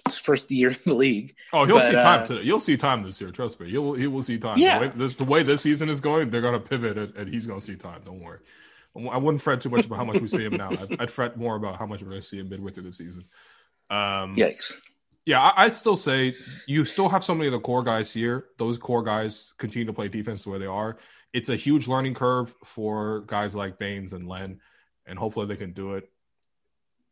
his 0.05 0.17
first 0.17 0.49
year 0.49 0.69
in 0.71 0.77
the 0.85 0.95
league. 0.95 1.35
Oh, 1.53 1.65
he'll 1.65 1.75
But, 1.75 1.85
see 1.85 1.91
time 1.93 2.23
uh, 2.23 2.25
today. 2.25 2.41
You'll 2.41 2.59
see 2.59 2.75
time 2.77 3.03
this 3.03 3.21
year. 3.21 3.29
Trust 3.31 3.59
me. 3.59 3.69
He'll 3.69 3.93
he 3.93 4.07
will 4.07 4.23
see 4.23 4.37
time. 4.39 4.57
Yeah. 4.57 4.79
The 4.79 4.85
way 4.87 4.91
this, 4.95 5.13
the 5.15 5.25
way 5.25 5.43
this 5.43 5.61
season 5.61 5.89
is 5.89 6.01
going, 6.01 6.29
they're 6.31 6.41
gonna 6.41 6.59
pivot 6.59 6.97
and, 6.97 7.15
and 7.15 7.29
he's 7.33 7.45
gonna 7.45 7.61
see 7.61 7.75
time. 7.75 8.01
Don't 8.03 8.19
worry. 8.21 8.39
I 9.09 9.17
wouldn't 9.17 9.41
fret 9.41 9.61
too 9.61 9.69
much 9.69 9.85
about 9.85 9.95
how 9.97 10.03
much 10.05 10.19
we 10.19 10.27
see 10.27 10.43
him 10.43 10.53
now. 10.53 10.69
I'd, 10.69 11.01
I'd 11.01 11.11
fret 11.11 11.37
more 11.37 11.55
about 11.55 11.77
how 11.77 11.85
much 11.85 12.01
we're 12.01 12.09
gonna 12.09 12.21
see 12.21 12.39
him 12.39 12.49
midway 12.49 12.71
through 12.71 12.83
the 12.83 12.93
season. 12.93 13.25
Um, 13.89 14.35
Yikes. 14.35 14.73
yeah, 15.25 15.39
I, 15.41 15.65
I'd 15.65 15.75
still 15.75 15.95
say 15.95 16.33
you 16.67 16.83
still 16.85 17.07
have 17.09 17.23
so 17.23 17.33
many 17.35 17.47
of 17.47 17.51
the 17.53 17.59
core 17.59 17.83
guys 17.83 18.11
here. 18.11 18.45
Those 18.57 18.77
core 18.77 19.03
guys 19.03 19.53
continue 19.59 19.85
to 19.85 19.93
play 19.93 20.07
defense 20.07 20.43
the 20.43 20.49
way 20.49 20.59
they 20.59 20.65
are. 20.65 20.97
It's 21.31 21.47
a 21.49 21.55
huge 21.55 21.87
learning 21.87 22.15
curve 22.15 22.53
for 22.65 23.21
guys 23.21 23.55
like 23.55 23.77
Baynes 23.79 24.11
and 24.13 24.27
Len, 24.27 24.59
and 25.05 25.17
hopefully 25.19 25.45
they 25.45 25.55
can 25.55 25.71
do 25.73 25.93
it. 25.95 26.09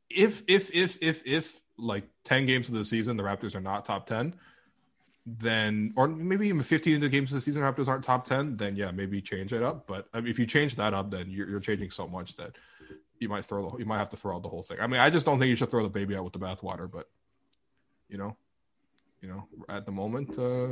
If 0.09 0.43
if 0.47 0.73
if 0.73 0.97
if 1.01 1.25
if 1.25 1.61
like 1.77 2.05
ten 2.23 2.45
games 2.45 2.67
of 2.69 2.75
the 2.75 2.83
season 2.83 3.17
the 3.17 3.23
Raptors 3.23 3.55
are 3.55 3.61
not 3.61 3.85
top 3.85 4.07
ten, 4.07 4.33
then 5.25 5.93
or 5.95 6.07
maybe 6.07 6.47
even 6.47 6.63
fifteen 6.63 6.95
of 6.95 7.01
the 7.01 7.09
games 7.09 7.31
of 7.31 7.35
the 7.35 7.41
season 7.41 7.61
Raptors 7.61 7.87
aren't 7.87 8.03
top 8.03 8.25
ten, 8.25 8.57
then 8.57 8.75
yeah, 8.75 8.91
maybe 8.91 9.21
change 9.21 9.53
it 9.53 9.61
up. 9.63 9.87
But 9.87 10.07
I 10.13 10.21
mean, 10.21 10.29
if 10.31 10.39
you 10.39 10.45
change 10.45 10.75
that 10.75 10.93
up, 10.93 11.11
then 11.11 11.29
you're, 11.29 11.49
you're 11.49 11.59
changing 11.59 11.91
so 11.91 12.07
much 12.07 12.35
that 12.37 12.55
you 13.19 13.29
might 13.29 13.45
throw 13.45 13.69
the, 13.69 13.77
you 13.77 13.85
might 13.85 13.97
have 13.97 14.09
to 14.09 14.17
throw 14.17 14.35
out 14.35 14.43
the 14.43 14.49
whole 14.49 14.63
thing. 14.63 14.77
I 14.79 14.87
mean, 14.87 14.99
I 14.99 15.09
just 15.09 15.25
don't 15.25 15.39
think 15.39 15.49
you 15.49 15.55
should 15.55 15.69
throw 15.69 15.83
the 15.83 15.89
baby 15.89 16.15
out 16.15 16.23
with 16.23 16.33
the 16.33 16.39
bathwater, 16.39 16.89
but 16.89 17.07
you 18.07 18.17
know, 18.17 18.35
you 19.21 19.27
know, 19.27 19.47
at 19.67 19.85
the 19.85 19.91
moment, 19.91 20.37
uh, 20.39 20.69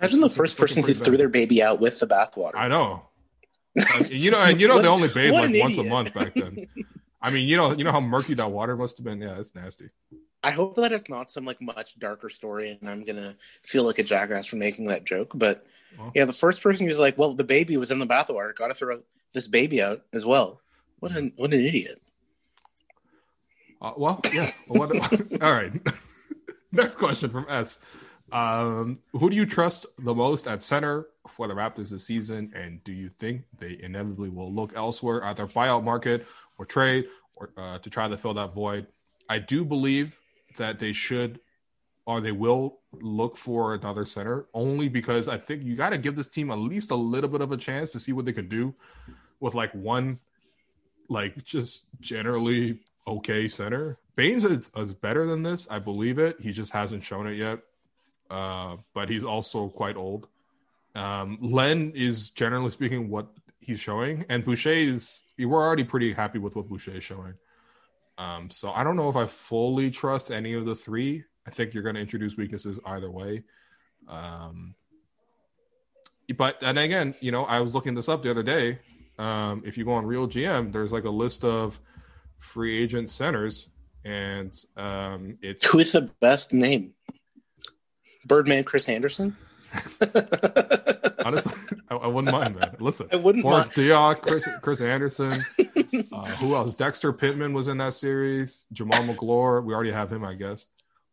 Imagine 0.00 0.20
the 0.20 0.30
first 0.30 0.56
person 0.58 0.82
who 0.82 0.92
threw 0.94 1.16
their 1.16 1.30
baby 1.30 1.62
out 1.62 1.80
with 1.80 1.98
the 1.98 2.06
bathwater. 2.06 2.54
I 2.56 2.68
know. 2.68 3.04
And 3.94 4.10
you 4.10 4.30
know, 4.30 4.40
and 4.40 4.60
you 4.60 4.66
know, 4.68 4.74
What- 4.76 4.82
they 4.82 4.88
only 4.88 5.08
bathed 5.08 5.34
like 5.34 5.54
once 5.62 5.78
a 5.78 5.84
month 5.84 6.14
back 6.14 6.34
then. 6.34 6.66
I 7.20 7.30
mean, 7.30 7.48
you 7.48 7.56
know, 7.56 7.72
you 7.72 7.84
know 7.84 7.92
how 7.92 8.00
murky 8.00 8.34
that 8.34 8.50
water 8.50 8.76
must 8.76 8.96
have 8.98 9.04
been. 9.04 9.20
Yeah, 9.20 9.38
it's 9.38 9.54
nasty. 9.54 9.90
I 10.42 10.52
hope 10.52 10.76
that 10.76 10.92
it's 10.92 11.08
not 11.08 11.30
some 11.30 11.44
like 11.44 11.60
much 11.60 11.98
darker 11.98 12.30
story, 12.30 12.78
and 12.80 12.88
I'm 12.88 13.04
gonna 13.04 13.36
feel 13.64 13.82
like 13.84 13.98
a 13.98 14.04
jackass 14.04 14.46
for 14.46 14.56
making 14.56 14.86
that 14.86 15.04
joke. 15.04 15.32
But 15.34 15.66
Well. 15.98 16.12
yeah, 16.14 16.26
the 16.26 16.32
first 16.32 16.62
person 16.62 16.86
who's 16.86 16.98
like, 16.98 17.18
"Well, 17.18 17.34
the 17.34 17.44
baby 17.44 17.76
was 17.76 17.90
in 17.90 17.98
the 17.98 18.06
bathwater. 18.06 18.54
Got 18.54 18.68
to 18.68 18.74
throw 18.74 19.02
this 19.32 19.48
baby 19.48 19.82
out 19.82 20.02
as 20.12 20.24
well." 20.24 20.60
What 21.00 21.16
an 21.16 21.32
what 21.36 21.52
an 21.52 21.60
idiot! 21.60 22.00
Uh, 23.80 23.92
well, 23.96 24.20
yeah. 24.32 24.50
Well, 24.68 24.88
what, 24.88 25.20
all 25.42 25.52
right. 25.52 25.72
Next 26.72 26.96
question 26.96 27.30
from 27.30 27.46
S. 27.48 27.78
Um, 28.30 28.98
who 29.12 29.30
do 29.30 29.36
you 29.36 29.46
trust 29.46 29.86
the 29.98 30.14
most 30.14 30.46
at 30.46 30.62
center 30.62 31.06
for 31.26 31.48
the 31.48 31.54
Raptors 31.54 31.88
this 31.90 32.04
season, 32.04 32.52
and 32.54 32.82
do 32.84 32.92
you 32.92 33.08
think 33.08 33.44
they 33.58 33.78
inevitably 33.80 34.28
will 34.28 34.52
look 34.52 34.72
elsewhere, 34.76 35.22
at 35.22 35.36
their 35.36 35.46
buyout 35.46 35.82
market 35.82 36.26
or 36.58 36.66
trade, 36.66 37.06
or 37.36 37.50
uh, 37.56 37.78
to 37.78 37.88
try 37.88 38.08
to 38.08 38.16
fill 38.16 38.34
that 38.34 38.54
void? 38.54 38.86
I 39.28 39.38
do 39.38 39.64
believe 39.64 40.18
that 40.56 40.78
they 40.78 40.92
should, 40.92 41.40
or 42.06 42.20
they 42.20 42.32
will 42.32 42.78
look 42.92 43.36
for 43.36 43.74
another 43.74 44.04
center, 44.04 44.46
only 44.52 44.88
because 44.88 45.28
I 45.28 45.38
think 45.38 45.62
you 45.62 45.76
got 45.76 45.90
to 45.90 45.98
give 45.98 46.16
this 46.16 46.28
team 46.28 46.50
at 46.50 46.58
least 46.58 46.90
a 46.90 46.96
little 46.96 47.30
bit 47.30 47.40
of 47.40 47.52
a 47.52 47.56
chance 47.56 47.92
to 47.92 48.00
see 48.00 48.12
what 48.12 48.24
they 48.24 48.32
can 48.32 48.48
do 48.48 48.74
with 49.40 49.54
like 49.54 49.72
one, 49.72 50.18
like 51.08 51.44
just 51.44 51.86
generally 52.00 52.78
okay 53.06 53.48
center. 53.48 53.98
Baynes 54.16 54.44
is, 54.44 54.70
is 54.76 54.94
better 54.94 55.26
than 55.26 55.42
this. 55.42 55.68
I 55.70 55.78
believe 55.78 56.18
it. 56.18 56.40
He 56.40 56.52
just 56.52 56.72
hasn't 56.72 57.04
shown 57.04 57.26
it 57.26 57.36
yet. 57.36 57.60
Uh, 58.30 58.76
but 58.92 59.08
he's 59.08 59.24
also 59.24 59.68
quite 59.68 59.96
old. 59.96 60.26
Um, 60.94 61.38
Len 61.40 61.92
is 61.94 62.30
generally 62.30 62.70
speaking 62.70 63.08
what 63.08 63.28
he's 63.68 63.78
showing, 63.80 64.24
and 64.28 64.44
Boucher 64.44 64.70
is. 64.70 65.22
We're 65.38 65.62
already 65.62 65.84
pretty 65.84 66.12
happy 66.12 66.40
with 66.40 66.56
what 66.56 66.68
Boucher 66.68 66.96
is 66.96 67.04
showing. 67.04 67.34
Um, 68.16 68.50
so 68.50 68.72
I 68.72 68.82
don't 68.82 68.96
know 68.96 69.08
if 69.08 69.14
I 69.14 69.26
fully 69.26 69.90
trust 69.92 70.32
any 70.32 70.54
of 70.54 70.64
the 70.64 70.74
three. 70.74 71.22
I 71.46 71.50
think 71.50 71.72
you're 71.72 71.84
going 71.84 71.94
to 71.94 72.00
introduce 72.00 72.36
weaknesses 72.36 72.80
either 72.84 73.10
way. 73.10 73.44
Um, 74.08 74.74
but 76.36 76.56
and 76.62 76.78
again, 76.78 77.14
you 77.20 77.30
know, 77.30 77.44
I 77.44 77.60
was 77.60 77.74
looking 77.74 77.94
this 77.94 78.08
up 78.08 78.22
the 78.22 78.30
other 78.30 78.42
day. 78.42 78.80
Um, 79.18 79.62
if 79.64 79.78
you 79.78 79.84
go 79.84 79.92
on 79.92 80.06
Real 80.06 80.26
GM, 80.26 80.72
there's 80.72 80.92
like 80.92 81.04
a 81.04 81.10
list 81.10 81.44
of 81.44 81.80
free 82.38 82.82
agent 82.82 83.10
centers, 83.10 83.68
and 84.04 84.52
um, 84.76 85.38
it's 85.42 85.64
Who 85.66 85.78
is 85.78 85.92
the 85.92 86.10
best 86.20 86.52
name? 86.52 86.94
Birdman 88.26 88.64
Chris 88.64 88.88
Andersen. 88.88 89.36
honestly, 91.24 91.52
I, 91.90 91.96
I 91.96 92.06
wouldn't 92.06 92.32
mind 92.32 92.56
that. 92.56 92.80
Listen, 92.80 93.08
I 93.12 93.16
wouldn't 93.16 93.42
Forrest 93.42 93.72
Diak, 93.72 94.20
Chris, 94.22 94.48
Chris 94.62 94.80
Andersen, 94.80 95.32
uh, 96.12 96.26
who 96.36 96.54
else? 96.54 96.74
Dexter 96.74 97.12
Pittman 97.12 97.52
was 97.52 97.68
in 97.68 97.78
that 97.78 97.94
series. 97.94 98.64
Jamaal 98.74 99.06
Magloire, 99.06 99.62
we 99.62 99.74
already 99.74 99.92
have 99.92 100.12
him, 100.12 100.24
I 100.24 100.34
guess. 100.34 100.66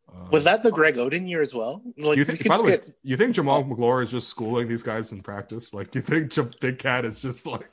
Uh, 0.09 0.28
Was 0.32 0.43
that 0.43 0.63
the 0.63 0.71
Greg 0.71 0.95
Oden 0.95 1.28
year 1.28 1.41
as 1.41 1.53
well? 1.53 1.82
Like, 1.97 2.17
you 2.17 2.26
think? 2.26 2.39
could 2.39 2.49
By 2.49 2.57
the 2.57 2.63
way, 2.63 2.78
just 2.78 2.91
you 3.03 3.17
think 3.17 3.36
Jamaal 3.36 3.67
Magloire 3.67 4.01
is 4.03 4.11
just 4.11 4.28
schooling 4.30 4.67
these 4.67 4.84
guys 4.84 5.11
in 5.11 5.21
practice? 5.21 5.73
Like, 5.73 5.91
do 5.91 5.99
you 5.99 6.03
think 6.03 6.32
J- 6.32 6.47
Big 6.59 6.80
Cat 6.80 7.05
is 7.05 7.19
just 7.19 7.45
like 7.45 7.69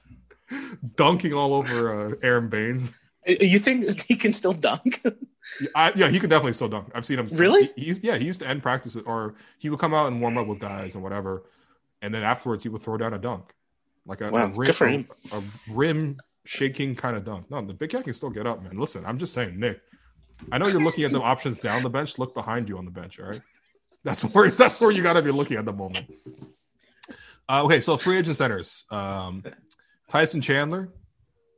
dunking 0.96 1.34
all 1.34 1.54
over 1.54 2.12
uh, 2.12 2.14
Aron 2.22 2.48
Baynes? 2.48 2.92
you 3.26 3.58
think 3.58 4.02
he 4.02 4.16
can 4.16 4.32
still 4.32 4.52
dunk? 4.52 5.00
Yeah, 5.60 5.68
I, 5.74 5.92
yeah, 5.94 6.08
he 6.08 6.18
could 6.18 6.30
definitely 6.30 6.54
still 6.54 6.68
dunk. 6.68 6.90
I've 6.94 7.04
seen 7.04 7.18
him. 7.18 7.26
Really? 7.26 7.64
He, 7.76 7.82
he 7.82 7.86
used, 7.86 8.02
yeah, 8.02 8.16
he 8.16 8.24
used 8.24 8.40
to 8.40 8.48
end 8.48 8.62
practices, 8.62 9.02
or 9.04 9.34
he 9.58 9.68
would 9.68 9.78
come 9.78 9.92
out 9.94 10.06
and 10.10 10.20
warm 10.20 10.38
up 10.38 10.46
with 10.46 10.58
guys 10.60 10.94
and 10.94 11.04
whatever, 11.04 11.42
and 12.02 12.12
then 12.14 12.22
afterwards 12.22 12.62
he 12.64 12.68
would 12.68 12.82
throw 12.82 12.98
down 12.98 13.14
a 13.14 13.18
dunk, 13.18 13.54
like 14.04 14.20
a, 14.20 14.30
Wow, 14.30 14.46
a 14.46 14.48
rim, 14.48 14.66
good 14.66 14.76
for 14.76 14.88
him. 14.88 15.08
A, 15.32 15.38
a 15.38 15.42
rim 15.70 16.18
shaking 16.44 16.94
kind 16.96 17.16
of 17.16 17.24
dunk. 17.24 17.50
No, 17.50 17.64
the 17.64 17.72
big 17.72 17.90
cat 17.90 18.04
can 18.04 18.12
still 18.12 18.30
get 18.30 18.46
up, 18.46 18.62
man. 18.62 18.76
Listen, 18.78 19.04
I'm 19.06 19.18
just 19.18 19.32
saying, 19.32 19.58
Nick. 19.58 19.80
I 20.50 20.58
know 20.58 20.66
you're 20.66 20.82
looking 20.82 21.04
at 21.04 21.12
the 21.12 21.20
options 21.22 21.60
down 21.60 21.82
the 21.82 21.88
bench. 21.90 22.18
Look 22.18 22.34
behind 22.34 22.68
you 22.68 22.76
on 22.76 22.84
the 22.84 22.90
bench. 22.90 23.20
All 23.20 23.26
right, 23.26 23.40
that's 24.02 24.22
where 24.34 24.50
that's 24.50 24.80
where 24.80 24.90
you 24.90 25.02
got 25.02 25.14
to 25.14 25.22
be 25.22 25.30
looking 25.30 25.56
at 25.56 25.64
the 25.64 25.72
moment. 25.72 26.10
Uh, 27.48 27.62
okay, 27.64 27.80
so 27.80 27.96
free 27.96 28.18
agent 28.18 28.36
centers. 28.36 28.84
Um, 28.90 29.42
Tyson 30.08 30.40
Chandler. 30.40 30.88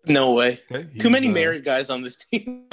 no 0.06 0.32
way. 0.32 0.60
Okay, 0.70 0.88
Too 0.98 1.10
many 1.10 1.28
uh, 1.28 1.32
married 1.32 1.64
guys 1.64 1.90
on 1.90 2.02
this 2.02 2.16
team. 2.16 2.66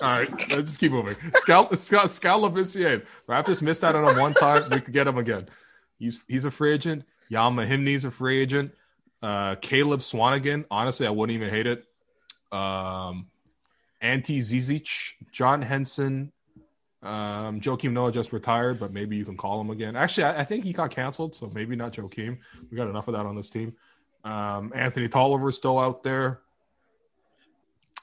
All 0.00 0.18
right, 0.18 0.30
let's 0.50 0.62
just 0.62 0.80
keep 0.80 0.92
moving. 0.92 1.14
Skal 1.36 1.74
Skal 1.76 2.04
Scalavissier. 2.04 3.06
Raptors 3.28 3.62
missed 3.62 3.84
out 3.84 3.94
on 3.94 4.08
him 4.10 4.18
one 4.20 4.34
time. 4.34 4.68
We 4.70 4.80
could 4.80 4.92
get 4.92 5.06
him 5.06 5.18
again. 5.18 5.48
He's 6.04 6.22
he's 6.28 6.44
a 6.44 6.50
free 6.50 6.74
agent. 6.74 7.04
Yama 7.30 7.64
Himney's 7.64 8.04
a 8.04 8.10
free 8.10 8.38
agent. 8.38 8.74
Uh, 9.22 9.54
Caleb 9.54 10.00
Swanigan. 10.00 10.66
Honestly, 10.70 11.06
I 11.06 11.10
wouldn't 11.10 11.34
even 11.34 11.48
hate 11.48 11.66
it. 11.66 11.86
Um, 12.52 13.28
Ante 14.02 14.40
Zizic, 14.40 15.14
John 15.32 15.62
Henson, 15.62 16.30
Um, 17.02 17.60
Joakim 17.60 17.92
Noah 17.92 18.12
just 18.12 18.34
retired, 18.34 18.78
but 18.78 18.92
maybe 18.92 19.16
you 19.16 19.24
can 19.24 19.38
call 19.38 19.60
him 19.62 19.70
again. 19.70 19.96
Actually, 19.96 20.24
I, 20.24 20.40
I 20.40 20.44
think 20.44 20.64
he 20.64 20.74
got 20.74 20.90
canceled, 20.90 21.34
so 21.34 21.50
maybe 21.54 21.74
not 21.74 21.94
Joakim. 21.94 22.38
We 22.70 22.76
got 22.76 22.88
enough 22.88 23.08
of 23.08 23.14
that 23.14 23.24
on 23.24 23.34
this 23.34 23.48
team. 23.48 23.74
Um, 24.24 24.72
Anthony 24.74 25.08
Tolliver's 25.08 25.56
still 25.56 25.78
out 25.78 26.02
there. 26.02 26.40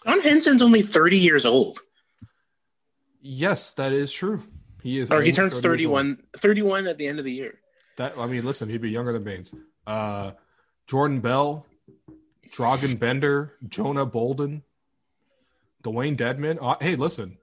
John 0.06 0.22
Henson's 0.22 0.64
only 0.64 0.82
30 0.82 1.20
years 1.20 1.46
old. 1.46 1.80
Yes, 3.22 3.74
that 3.74 3.92
is 3.92 4.12
true. 4.12 4.44
He 4.82 4.98
is. 4.98 5.12
Or 5.12 5.22
he 5.22 5.32
turns 5.32 5.60
30 5.62 5.84
years 5.84 5.90
old. 5.92 6.00
31, 6.00 6.24
31 6.38 6.88
at 6.88 6.98
the 6.98 7.08
end 7.08 7.20
of 7.20 7.26
the 7.26 7.32
year. 7.32 7.61
That 7.98 8.18
I 8.18 8.28
mean, 8.28 8.46
listen, 8.46 8.70
he'd 8.70 8.82
be 8.82 8.90
younger 8.90 9.14
than 9.14 9.24
Baynes. 9.24 9.54
Uh, 9.86 10.32
Jordan 10.88 11.20
Bell, 11.20 11.66
Dragan 12.52 12.98
Bender, 13.00 13.54
Jonah 13.68 14.06
Bolden, 14.06 14.64
Dewayne 15.84 16.18
Dedmon. 16.18 16.58
Uh, 16.62 16.76
hey, 16.80 16.96
listen, 16.96 17.38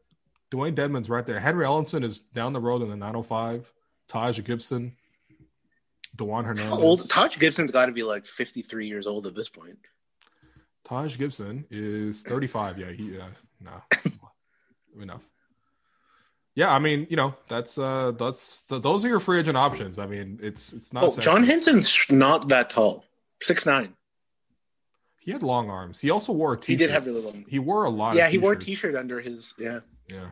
Dewayne 0.51 0.75
Dedmon's 0.75 1.11
right 1.11 1.27
there. 1.27 1.41
Henry 1.41 1.65
Ellenson 1.67 2.05
is 2.05 2.21
down 2.21 2.53
the 2.53 2.61
road 2.61 2.83
in 2.83 2.89
the 2.89 2.97
905. 2.97 3.73
Taj 4.09 4.43
Gibson, 4.43 4.97
Dewan 6.17 6.45
Hernandez. 6.45 6.73
How 6.73 6.81
old? 6.81 7.09
Taj 7.09 7.39
Gibson's 7.39 7.71
got 7.71 7.87
to 7.87 7.93
be 7.93 8.03
like 8.03 8.27
53 8.27 8.87
years 8.87 9.07
old 9.07 9.27
at 9.27 9.35
this 9.35 9.49
point. 9.49 9.79
Taj 10.85 11.19
Gibson 11.19 11.67
is 11.71 12.23
35. 12.23 12.79
Yeah, 12.79 12.91
he 12.93 13.19
uh 13.19 13.27
no. 13.61 13.83
Enough. 15.03 15.23
Yeah, 16.59 16.75
I 16.75 16.81
mean, 16.81 17.07
you 17.09 17.15
know, 17.15 17.35
that's 17.47 17.79
uh 17.79 18.11
that's 18.19 18.63
th- 18.63 18.83
those 18.83 19.05
are 19.05 19.09
your 19.09 19.21
free 19.21 19.39
agent 19.39 19.57
options. 19.57 19.97
I 19.97 20.07
mean, 20.07 20.41
it's 20.43 20.73
it's 20.73 20.93
not 20.93 21.05
Oh, 21.05 21.11
sexy. 21.11 21.21
John 21.31 21.45
Henson's 21.45 22.05
not 22.11 22.49
that 22.49 22.69
tall. 22.69 23.05
Six 23.41 23.65
nine. 23.65 23.95
He 25.21 25.31
had 25.31 25.45
long 25.45 25.71
arms. 25.71 26.01
He 26.01 26.11
also 26.11 26.33
wore 26.33 26.55
a 26.55 26.57
t-shirt. 26.57 26.67
He 26.69 26.75
did 26.77 26.91
have 26.91 27.07
really 27.07 27.21
long. 27.23 27.45
He 27.49 27.61
wore 27.61 27.85
a 27.85 27.89
lot 27.91 28.17
Yeah, 28.17 28.29
he 28.29 28.39
wore 28.39 28.55
a 28.55 28.57
t-shirts. 28.59 28.67
t-shirt 28.81 28.97
under 28.97 29.21
his. 29.21 29.55
Yeah, 29.57 29.81
Yeah. 30.13 30.31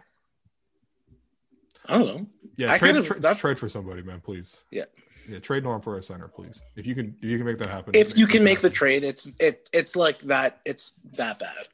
I 1.88 1.96
don't 1.98 2.06
know. 2.08 2.26
Yeah, 2.56 2.72
I 2.72 2.78
trade, 2.78 2.88
kind 2.88 2.98
of- 2.98 3.06
tra- 3.06 3.20
that's- 3.20 3.40
trade 3.40 3.60
for 3.60 3.68
somebody, 3.68 4.02
man, 4.02 4.20
please. 4.20 4.64
Yeah. 4.72 4.86
Yeah, 5.28 5.38
trade 5.38 5.62
Norm 5.62 5.80
for 5.80 5.96
a 5.96 6.02
center, 6.02 6.26
please. 6.26 6.60
If 6.74 6.86
you 6.88 6.96
can 6.96 7.14
if 7.18 7.24
you 7.28 7.36
can 7.36 7.46
make 7.46 7.58
that 7.58 7.68
happen. 7.68 7.92
If 7.94 8.18
you 8.18 8.26
can 8.26 8.42
make 8.42 8.58
the 8.62 8.68
that 8.68 8.74
trade, 8.74 9.04
it's 9.04 9.30
it 9.38 9.68
it's 9.72 9.94
like 9.94 10.18
that. 10.22 10.60
It's 10.64 10.94
that 11.12 11.38
bad. 11.38 11.68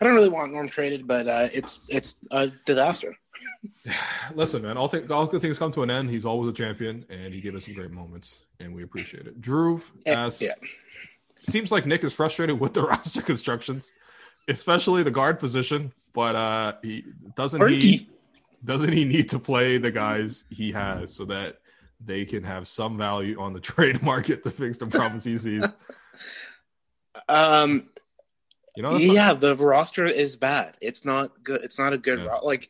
I 0.00 0.04
don't 0.04 0.14
really 0.14 0.28
want 0.28 0.52
Norm 0.52 0.68
traded, 0.68 1.06
but 1.06 1.28
uh, 1.28 1.48
it's 1.52 1.80
it's 1.88 2.16
a 2.30 2.48
disaster. 2.66 3.16
Listen, 4.34 4.62
man, 4.62 4.76
all 4.76 4.88
thing, 4.88 5.10
all 5.10 5.26
good 5.26 5.40
things 5.40 5.58
come 5.58 5.72
to 5.72 5.82
an 5.82 5.90
end. 5.90 6.10
He's 6.10 6.24
always 6.24 6.50
a 6.50 6.52
champion 6.52 7.04
and 7.08 7.32
he 7.32 7.40
gave 7.40 7.54
us 7.54 7.64
some 7.64 7.74
great 7.74 7.90
moments 7.90 8.44
and 8.58 8.74
we 8.74 8.82
appreciate 8.82 9.26
it. 9.26 9.40
Drew 9.40 9.82
asks 10.06 10.42
yeah. 10.42 10.54
seems 11.42 11.72
like 11.72 11.86
Nick 11.86 12.04
is 12.04 12.12
frustrated 12.12 12.60
with 12.60 12.74
the 12.74 12.82
roster 12.86 13.22
constructions, 13.22 13.92
especially 14.48 15.02
the 15.02 15.10
guard 15.10 15.40
position, 15.40 15.92
but 16.12 16.36
uh 16.36 16.74
he 16.82 17.04
doesn't 17.36 17.66
he 17.68 18.08
doesn't 18.64 18.92
he 18.92 19.04
need 19.04 19.30
to 19.30 19.38
play 19.38 19.78
the 19.78 19.90
guys 19.90 20.44
he 20.50 20.72
has 20.72 21.14
so 21.14 21.24
that 21.24 21.60
they 22.04 22.24
can 22.24 22.42
have 22.44 22.66
some 22.66 22.96
value 22.96 23.40
on 23.40 23.52
the 23.52 23.60
trade 23.70 24.02
market 24.02 24.42
to 24.42 24.50
fix 24.50 24.78
the 24.78 24.86
problems 24.86 25.24
he 25.24 25.38
sees. 25.38 25.66
Um, 27.28 27.88
You 28.76 28.82
know, 28.82 28.96
yeah, 28.96 29.34
the 29.34 29.56
roster 29.56 30.04
is 30.04 30.36
bad. 30.36 30.76
It's 30.80 31.04
not 31.04 31.42
good. 31.42 31.62
It's 31.62 31.78
not 31.78 31.92
a 31.92 31.98
good 31.98 32.20
Yeah. 32.20 32.26
ro- 32.26 32.40
like. 32.44 32.68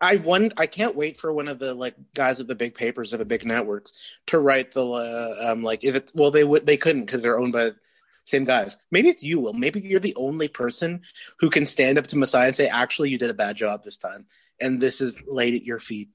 I 0.00 0.16
won. 0.16 0.52
I 0.56 0.66
can't 0.66 0.94
wait 0.94 1.16
for 1.16 1.32
one 1.32 1.48
of 1.48 1.58
the 1.58 1.74
like 1.74 1.96
guys 2.14 2.38
at 2.38 2.46
the 2.46 2.54
big 2.54 2.74
papers 2.76 3.12
or 3.12 3.16
the 3.16 3.24
big 3.24 3.44
networks 3.44 3.92
to 4.26 4.38
write 4.38 4.70
the 4.72 4.86
uh, 4.86 5.50
um 5.50 5.62
like 5.64 5.82
if 5.82 5.96
it 5.96 6.12
well 6.14 6.30
they 6.30 6.44
would 6.44 6.64
they 6.66 6.76
couldn't 6.76 7.06
because 7.06 7.20
they're 7.20 7.40
owned 7.40 7.52
by 7.52 7.64
the 7.64 7.76
same 8.24 8.44
guys. 8.44 8.76
Maybe 8.92 9.08
it's 9.08 9.24
you, 9.24 9.40
Will. 9.40 9.54
Maybe 9.54 9.80
you're 9.80 9.98
the 9.98 10.14
only 10.14 10.46
person 10.46 11.02
who 11.40 11.50
can 11.50 11.66
stand 11.66 11.98
up 11.98 12.06
to 12.08 12.16
Masai 12.18 12.46
and 12.46 12.56
say, 12.56 12.68
"Actually, 12.68 13.10
you 13.10 13.18
did 13.18 13.30
a 13.30 13.34
bad 13.34 13.56
job 13.56 13.82
this 13.82 13.96
time, 13.96 14.26
and 14.60 14.80
this 14.80 15.00
is 15.00 15.20
laid 15.26 15.54
at 15.54 15.64
your 15.64 15.80
feet." 15.80 16.10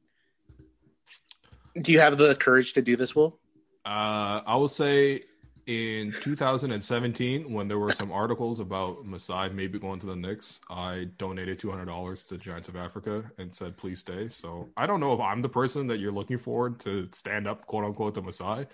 Do 1.76 1.92
you 1.92 2.00
have 2.00 2.18
the 2.18 2.36
courage 2.36 2.74
to 2.74 2.82
do 2.82 2.96
this, 2.96 3.16
Will? 3.16 3.40
Uh, 3.86 4.42
I 4.46 4.56
will 4.56 4.68
say 4.70 5.22
in 5.68 6.14
2017, 6.22 7.52
when 7.52 7.68
there 7.68 7.78
were 7.78 7.92
some 7.92 8.10
articles 8.10 8.62
about 8.62 9.06
Masai 9.06 9.50
maybe 9.50 9.78
going 9.78 10.00
to 10.00 10.06
the 10.06 10.16
Knicks, 10.16 10.62
I 10.70 11.10
donated 11.18 11.60
$200 11.60 12.28
to 12.30 12.38
Giants 12.38 12.70
of 12.70 12.78
Africa 12.78 13.26
and 13.38 13.54
said, 13.54 13.76
please 13.76 14.00
stay. 14.00 14.30
So 14.30 14.70
I 14.78 14.86
don't 14.86 15.02
know 15.02 15.14
if 15.14 15.20
I'm 15.20 15.42
the 15.42 15.50
person 15.50 15.88
that 15.88 16.00
you're 16.00 16.14
looking 16.14 16.38
for 16.38 16.70
to 16.70 17.10
stand 17.12 17.48
up, 17.48 17.66
quote 17.66 17.84
unquote, 17.84 18.16
to 18.16 18.22
Masai. 18.22 18.66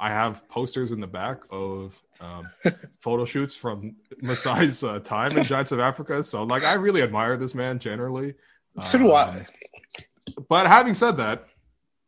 I 0.00 0.08
have 0.08 0.48
posters 0.48 0.92
in 0.92 1.00
the 1.00 1.06
back 1.06 1.42
of 1.50 2.02
um, 2.22 2.46
photo 3.00 3.26
shoots 3.26 3.54
from 3.54 3.96
Masai's 4.22 4.82
uh, 4.82 5.00
time 5.00 5.36
in 5.36 5.44
Giants 5.44 5.72
of 5.72 5.78
Africa. 5.78 6.24
So, 6.24 6.42
like, 6.44 6.64
I 6.64 6.72
really 6.72 7.02
admire 7.02 7.36
this 7.36 7.54
man 7.54 7.78
generally. 7.78 8.32
So 8.80 8.98
do 8.98 9.12
I. 9.12 9.28
Um, 9.28 9.46
But 10.48 10.66
having 10.68 10.94
said 10.94 11.18
that, 11.18 11.48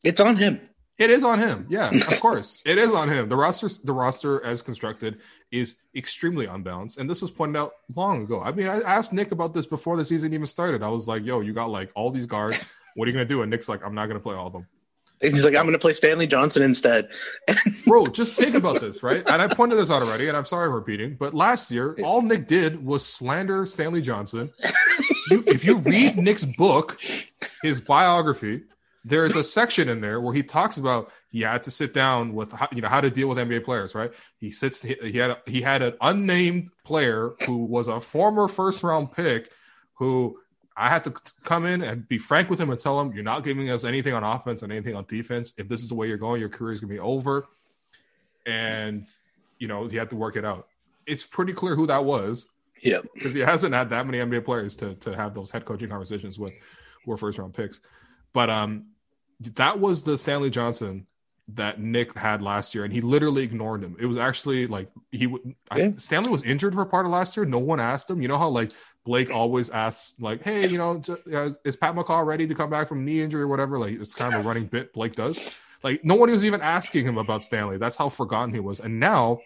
It's 0.02 0.20
on 0.22 0.36
him. 0.36 0.60
It 0.98 1.10
is 1.10 1.24
on 1.24 1.38
him. 1.38 1.66
Yeah, 1.68 1.88
of 1.90 2.20
course. 2.20 2.62
It 2.66 2.78
is 2.78 2.90
on 2.90 3.08
him. 3.08 3.28
The 3.28 3.36
roster 3.36 3.68
the 3.82 3.92
roster 3.92 4.44
as 4.44 4.62
constructed 4.62 5.18
is 5.50 5.76
extremely 5.94 6.46
unbalanced. 6.46 6.98
And 6.98 7.08
this 7.10 7.20
was 7.22 7.30
pointed 7.30 7.58
out 7.58 7.72
long 7.94 8.22
ago. 8.22 8.40
I 8.40 8.52
mean, 8.52 8.68
I 8.68 8.80
asked 8.80 9.12
Nick 9.12 9.32
about 9.32 9.52
this 9.54 9.66
before 9.66 9.96
the 9.96 10.04
season 10.04 10.32
even 10.32 10.46
started. 10.46 10.82
I 10.82 10.88
was 10.88 11.06
like, 11.08 11.24
yo, 11.24 11.40
you 11.40 11.52
got 11.52 11.70
like 11.70 11.90
all 11.94 12.10
these 12.10 12.26
guards. 12.26 12.62
What 12.94 13.06
are 13.06 13.10
you 13.10 13.14
gonna 13.14 13.24
do? 13.24 13.42
And 13.42 13.50
Nick's 13.50 13.68
like, 13.68 13.84
I'm 13.84 13.94
not 13.94 14.06
gonna 14.06 14.20
play 14.20 14.34
all 14.36 14.46
of 14.48 14.52
them. 14.52 14.66
He's 15.20 15.44
like, 15.44 15.54
"I'm 15.54 15.62
going 15.62 15.72
to 15.74 15.78
play 15.78 15.92
Stanley 15.92 16.26
Johnson 16.26 16.64
instead." 16.64 17.08
Bro, 17.86 18.06
just 18.08 18.34
think 18.36 18.56
about 18.56 18.80
this, 18.80 19.04
right? 19.04 19.22
And 19.30 19.40
I 19.40 19.46
pointed 19.46 19.78
this 19.78 19.88
out 19.88 20.02
already, 20.02 20.26
and 20.26 20.36
I'm 20.36 20.44
sorry 20.44 20.66
I'm 20.66 20.72
repeating, 20.74 21.14
but 21.14 21.32
last 21.32 21.70
year, 21.70 21.96
all 22.02 22.22
Nick 22.22 22.48
did 22.48 22.84
was 22.84 23.06
slander 23.06 23.64
Stanley 23.64 24.00
Johnson. 24.00 24.50
You- 25.30 25.44
if 25.46 25.64
you 25.64 25.76
read 25.76 26.16
Nick's 26.16 26.44
book, 26.44 27.00
his 27.62 27.80
biography, 27.80 28.62
there's 29.04 29.34
a 29.34 29.42
section 29.42 29.88
in 29.88 30.00
there 30.00 30.20
where 30.20 30.34
he 30.34 30.42
talks 30.42 30.76
about 30.76 31.10
he 31.28 31.40
had 31.40 31.64
to 31.64 31.70
sit 31.70 31.92
down 31.92 32.34
with 32.34 32.54
you 32.72 32.82
know 32.82 32.88
how 32.88 33.00
to 33.00 33.10
deal 33.10 33.28
with 33.28 33.38
NBA 33.38 33.64
players, 33.64 33.94
right? 33.94 34.12
He 34.38 34.50
sits 34.50 34.82
he 34.82 34.96
he 35.02 35.18
had 35.18 35.30
a, 35.30 35.38
he 35.46 35.62
had 35.62 35.82
an 35.82 35.94
unnamed 36.00 36.70
player 36.84 37.32
who 37.46 37.58
was 37.58 37.88
a 37.88 38.00
former 38.00 38.48
first 38.48 38.82
round 38.82 39.12
pick 39.12 39.50
who 39.94 40.38
I 40.76 40.88
had 40.88 41.04
to 41.04 41.14
come 41.42 41.66
in 41.66 41.82
and 41.82 42.08
be 42.08 42.18
frank 42.18 42.48
with 42.48 42.60
him 42.60 42.70
and 42.70 42.78
tell 42.78 43.00
him 43.00 43.12
you're 43.12 43.24
not 43.24 43.44
giving 43.44 43.70
us 43.70 43.84
anything 43.84 44.14
on 44.14 44.24
offense 44.24 44.62
and 44.62 44.72
anything 44.72 44.96
on 44.96 45.04
defense. 45.06 45.52
If 45.58 45.68
this 45.68 45.82
is 45.82 45.88
the 45.88 45.94
way 45.94 46.08
you're 46.08 46.16
going, 46.16 46.40
your 46.40 46.48
career 46.48 46.72
is 46.72 46.80
going 46.80 46.90
to 46.90 46.94
be 46.94 47.00
over. 47.00 47.46
And 48.46 49.04
you 49.58 49.68
know 49.68 49.86
he 49.86 49.96
had 49.96 50.10
to 50.10 50.16
work 50.16 50.36
it 50.36 50.44
out. 50.44 50.68
It's 51.06 51.24
pretty 51.24 51.52
clear 51.52 51.74
who 51.74 51.86
that 51.88 52.04
was 52.04 52.48
Yeah, 52.80 52.98
because 53.14 53.34
he 53.34 53.40
hasn't 53.40 53.74
had 53.74 53.90
that 53.90 54.06
many 54.06 54.18
NBA 54.18 54.44
players 54.44 54.76
to 54.76 54.94
to 54.96 55.16
have 55.16 55.34
those 55.34 55.50
head 55.50 55.64
coaching 55.64 55.88
conversations 55.88 56.38
with 56.38 56.52
who 57.04 57.12
are 57.12 57.16
first 57.16 57.38
round 57.38 57.54
picks. 57.54 57.80
But 58.32 58.48
um, 58.50 58.91
that 59.56 59.78
was 59.78 60.02
the 60.02 60.18
Stanley 60.18 60.50
Johnson 60.50 61.06
that 61.48 61.80
Nick 61.80 62.16
had 62.16 62.42
last 62.42 62.74
year, 62.74 62.84
and 62.84 62.92
he 62.92 63.00
literally 63.00 63.42
ignored 63.42 63.82
him. 63.82 63.96
It 64.00 64.06
was 64.06 64.16
actually 64.16 64.66
like 64.66 64.88
he 65.10 65.26
would. 65.26 65.54
Yeah. 65.76 65.92
Stanley 65.98 66.30
was 66.30 66.42
injured 66.42 66.74
for 66.74 66.84
part 66.84 67.06
of 67.06 67.12
last 67.12 67.36
year. 67.36 67.44
No 67.44 67.58
one 67.58 67.80
asked 67.80 68.08
him. 68.08 68.22
You 68.22 68.28
know 68.28 68.38
how 68.38 68.48
like 68.48 68.72
Blake 69.04 69.30
always 69.30 69.70
asks, 69.70 70.14
like, 70.20 70.42
"Hey, 70.42 70.68
you 70.68 70.78
know, 70.78 71.02
uh, 71.32 71.50
is 71.64 71.76
Pat 71.76 71.94
McCaw 71.94 72.24
ready 72.24 72.46
to 72.46 72.54
come 72.54 72.70
back 72.70 72.88
from 72.88 73.04
knee 73.04 73.20
injury 73.20 73.42
or 73.42 73.48
whatever?" 73.48 73.78
Like 73.78 74.00
it's 74.00 74.14
kind 74.14 74.34
of 74.34 74.44
a 74.44 74.48
running 74.48 74.66
bit 74.66 74.92
Blake 74.92 75.16
does. 75.16 75.56
Like 75.82 76.04
no 76.04 76.14
one 76.14 76.30
was 76.30 76.44
even 76.44 76.60
asking 76.60 77.06
him 77.06 77.18
about 77.18 77.44
Stanley. 77.44 77.78
That's 77.78 77.96
how 77.96 78.08
forgotten 78.08 78.54
he 78.54 78.60
was. 78.60 78.80
And 78.80 79.00
now 79.00 79.40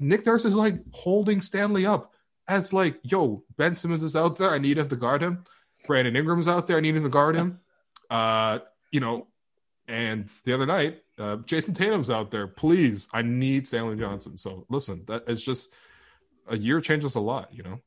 Nick 0.00 0.24
Nurse 0.26 0.44
is 0.44 0.54
like 0.54 0.76
holding 0.92 1.40
Stanley 1.40 1.86
up 1.86 2.12
as 2.46 2.72
like, 2.72 2.98
yo, 3.02 3.44
Ben 3.56 3.76
Simmons 3.76 4.02
is 4.02 4.16
out 4.16 4.38
there. 4.38 4.50
I 4.50 4.58
need 4.58 4.78
him 4.78 4.88
to 4.88 4.96
guard 4.96 5.22
him. 5.22 5.44
Brandon 5.86 6.16
Ingram's 6.16 6.48
out 6.48 6.66
there. 6.66 6.78
I 6.78 6.80
need 6.80 6.96
him 6.96 7.04
to 7.04 7.08
guard 7.08 7.36
him. 7.36 7.60
Uh, 8.10 8.60
you 8.90 9.00
know, 9.00 9.26
and 9.86 10.28
the 10.44 10.52
other 10.52 10.66
night, 10.66 11.02
uh, 11.18 11.36
Jayson 11.38 11.74
Tatum's 11.74 12.10
out 12.10 12.30
there. 12.30 12.46
Please, 12.46 13.08
I 13.12 13.22
need 13.22 13.66
Stanley 13.66 13.96
Johnson. 13.96 14.36
So 14.36 14.66
listen, 14.68 15.04
that 15.06 15.28
is 15.28 15.42
just 15.42 15.70
a 16.46 16.56
year 16.56 16.80
changes 16.80 17.14
a 17.14 17.20
lot, 17.20 17.52
you 17.52 17.62
know. 17.62 17.80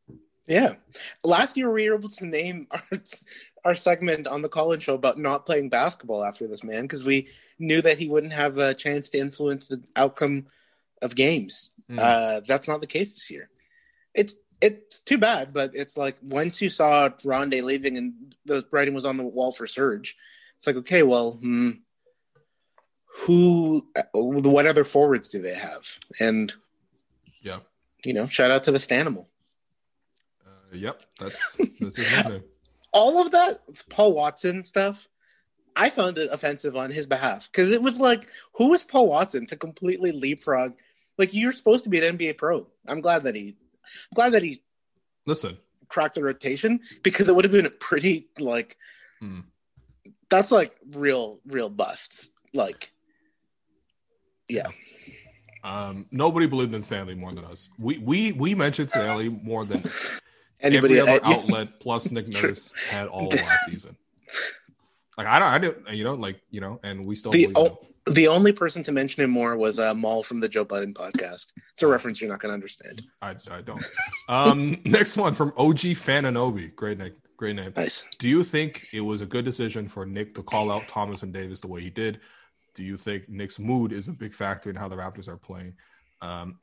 Yeah. 0.48 0.76
Last 1.24 1.56
year 1.56 1.72
we 1.72 1.90
were 1.90 1.96
able 1.96 2.10
to 2.10 2.26
name 2.26 2.68
our 2.72 3.00
our 3.64 3.76
segment 3.76 4.28
on 4.28 4.42
the 4.42 4.50
call-in 4.50 4.80
show 4.80 4.96
about 4.96 5.20
not 5.20 5.46
playing 5.46 5.70
basketball 5.70 6.24
after 6.24 6.48
this 6.48 6.64
man 6.64 6.82
because 6.82 7.04
we 7.04 7.30
knew 7.60 7.82
that 7.82 8.00
he 8.00 8.10
wouldn't 8.10 8.34
have 8.34 8.58
a 8.58 8.74
chance 8.74 9.10
to 9.12 9.20
influence 9.20 9.68
the 9.68 9.82
outcome 9.96 10.48
of 11.04 11.16
games. 11.16 11.70
Mm. 11.90 12.00
Uh, 12.00 12.42
that's 12.48 12.68
not 12.68 12.82
the 12.82 12.88
case 12.88 13.14
this 13.14 13.30
year. 13.30 13.50
It's 14.16 14.36
it's 14.62 15.00
too 15.00 15.18
bad, 15.18 15.54
but 15.54 15.72
it's 15.74 15.98
like 15.98 16.18
once 16.22 16.62
you 16.62 16.70
saw 16.70 17.10
Rondae 17.10 17.64
leaving 17.64 17.98
and 17.98 18.36
the 18.46 18.66
writing 18.72 18.94
was 18.94 19.06
on 19.06 19.18
the 19.18 19.24
wall 19.24 19.52
for 19.52 19.68
Serge, 19.68 20.16
it's 20.62 20.68
like 20.68 20.76
okay, 20.76 21.02
well, 21.02 21.32
hmm, 21.32 21.72
who, 23.26 23.84
what 24.14 24.68
other 24.68 24.84
forwards 24.84 25.28
do 25.28 25.42
they 25.42 25.56
have? 25.56 25.98
And 26.20 26.54
Yeah. 27.42 27.62
you 28.06 28.14
know, 28.14 28.28
shout 28.28 28.52
out 28.52 28.64
to 28.66 28.72
the 28.72 28.78
Stanimal. 28.78 29.26
Uh, 30.46 30.76
yep. 30.76 31.02
That's 31.20 31.58
that's 31.80 32.00
all 32.94 33.20
of 33.26 33.32
that 33.32 33.58
Paul 33.90 34.14
Watson 34.14 34.64
stuff, 34.64 35.08
I 35.76 35.90
found 35.90 36.20
it 36.20 36.30
offensive 36.32 36.78
on 36.78 36.92
his 36.92 37.08
behalf 37.08 37.50
because 37.52 37.72
it 37.72 37.82
was 37.82 38.00
like, 38.00 38.28
who 38.54 38.72
is 38.76 38.84
Paul 38.84 39.08
Watson 39.08 39.48
to 39.48 39.56
completely 39.56 40.12
leapfrog? 40.12 40.74
Like 41.18 41.34
you're 41.34 41.54
supposed 41.54 41.86
to 41.86 41.90
be 41.90 42.06
an 42.06 42.20
NBA 42.20 42.38
pro. 42.38 42.68
I'm 42.88 43.02
glad 43.02 43.24
that 43.24 43.34
he, 43.36 43.58
I'm 43.84 44.16
glad 44.16 44.34
that 44.34 44.44
he 44.44 44.62
Listen, 45.26 45.58
cracked 45.88 46.16
the 46.16 46.24
rotation 46.24 46.82
because 47.02 47.28
it 47.28 47.36
would 47.36 47.46
have 47.46 47.52
been 47.52 47.66
a 47.66 47.72
pretty 47.72 48.30
like 48.38 48.78
Hmm. 49.20 49.40
That's 50.32 50.52
like 50.52 50.76
real, 50.94 51.40
real 51.46 51.70
bust. 51.70 52.32
Like, 52.54 52.92
yeah. 54.48 54.68
Um, 55.64 56.08
nobody 56.12 56.48
believed 56.48 56.74
in 56.74 56.82
Stanley 56.82 57.14
more 57.14 57.34
than 57.34 57.46
us. 57.46 57.70
We 57.78 58.00
we 58.00 58.32
we 58.32 58.56
mentioned 58.56 58.90
Stanley 58.90 59.30
more 59.30 59.64
than 59.64 59.84
Anybody 60.62 61.00
every 61.00 61.14
other 61.14 61.26
outlet 61.26 61.80
plus 61.80 62.10
Nick. 62.12 62.30
Nurse 62.30 62.72
had 62.90 63.08
all 63.08 63.28
of 63.28 63.34
last 63.34 63.66
season. 63.66 63.96
Like 65.18 65.28
I 65.28 65.40
don't, 65.40 65.48
I 65.48 65.58
didn't, 65.58 65.94
you 65.94 66.04
know, 66.04 66.14
like 66.14 66.42
you 66.50 66.62
know, 66.62 66.80
and 66.84 67.06
we 67.06 67.16
still 67.16 67.32
the 67.32 67.52
o- 67.56 67.78
the 68.08 68.28
only 68.28 68.52
person 68.52 68.84
to 68.84 68.92
mention 68.92 69.24
him 69.24 69.30
more 69.30 69.56
was 69.56 69.78
uh, 69.78 69.94
Mal 69.94 70.24
from 70.24 70.40
the 70.40 70.50
Joe 70.50 70.64
Budden 70.64 70.94
podcast. 70.94 71.52
It's 71.74 71.84
a 71.84 71.88
reference 71.88 72.22
you're 72.22 72.30
not 72.30 72.40
going 72.40 72.50
to 72.50 72.54
understand. 72.54 73.00
I, 73.22 73.36
I 73.52 73.62
don't. 73.62 73.86
Um, 74.30 74.82
next 74.86 75.18
one 75.18 75.36
from 75.36 75.54
OG 75.58 75.80
Fananobi. 75.80 76.76
Great 76.76 76.98
name. 76.98 77.14
Great 77.42 77.56
name. 77.56 77.74
Nice. 77.76 78.04
Do 78.20 78.30
you 78.30 78.44
think 78.44 78.86
it 78.94 79.02
was 79.02 79.22
a 79.22 79.26
good 79.26 79.46
decision 79.46 79.88
for 79.88 80.06
Nick 80.06 80.36
to 80.36 80.44
call 80.44 80.72
out 80.72 80.88
Thomas 80.88 81.24
and 81.24 81.34
Davis 81.34 81.60
the 81.60 81.68
way 81.68 81.82
he 81.82 81.90
did? 81.90 82.20
Do 82.76 82.84
you 82.84 82.98
think 82.98 83.30
Nick's 83.30 83.58
mood 83.58 83.92
is 83.92 84.08
a 84.08 84.12
big 84.12 84.36
factor 84.36 84.70
in 84.70 84.76
how 84.76 84.88
the 84.88 84.96
Raptors 84.96 85.28
are 85.28 85.38
playing? 85.38 85.74
Um, 86.22 86.60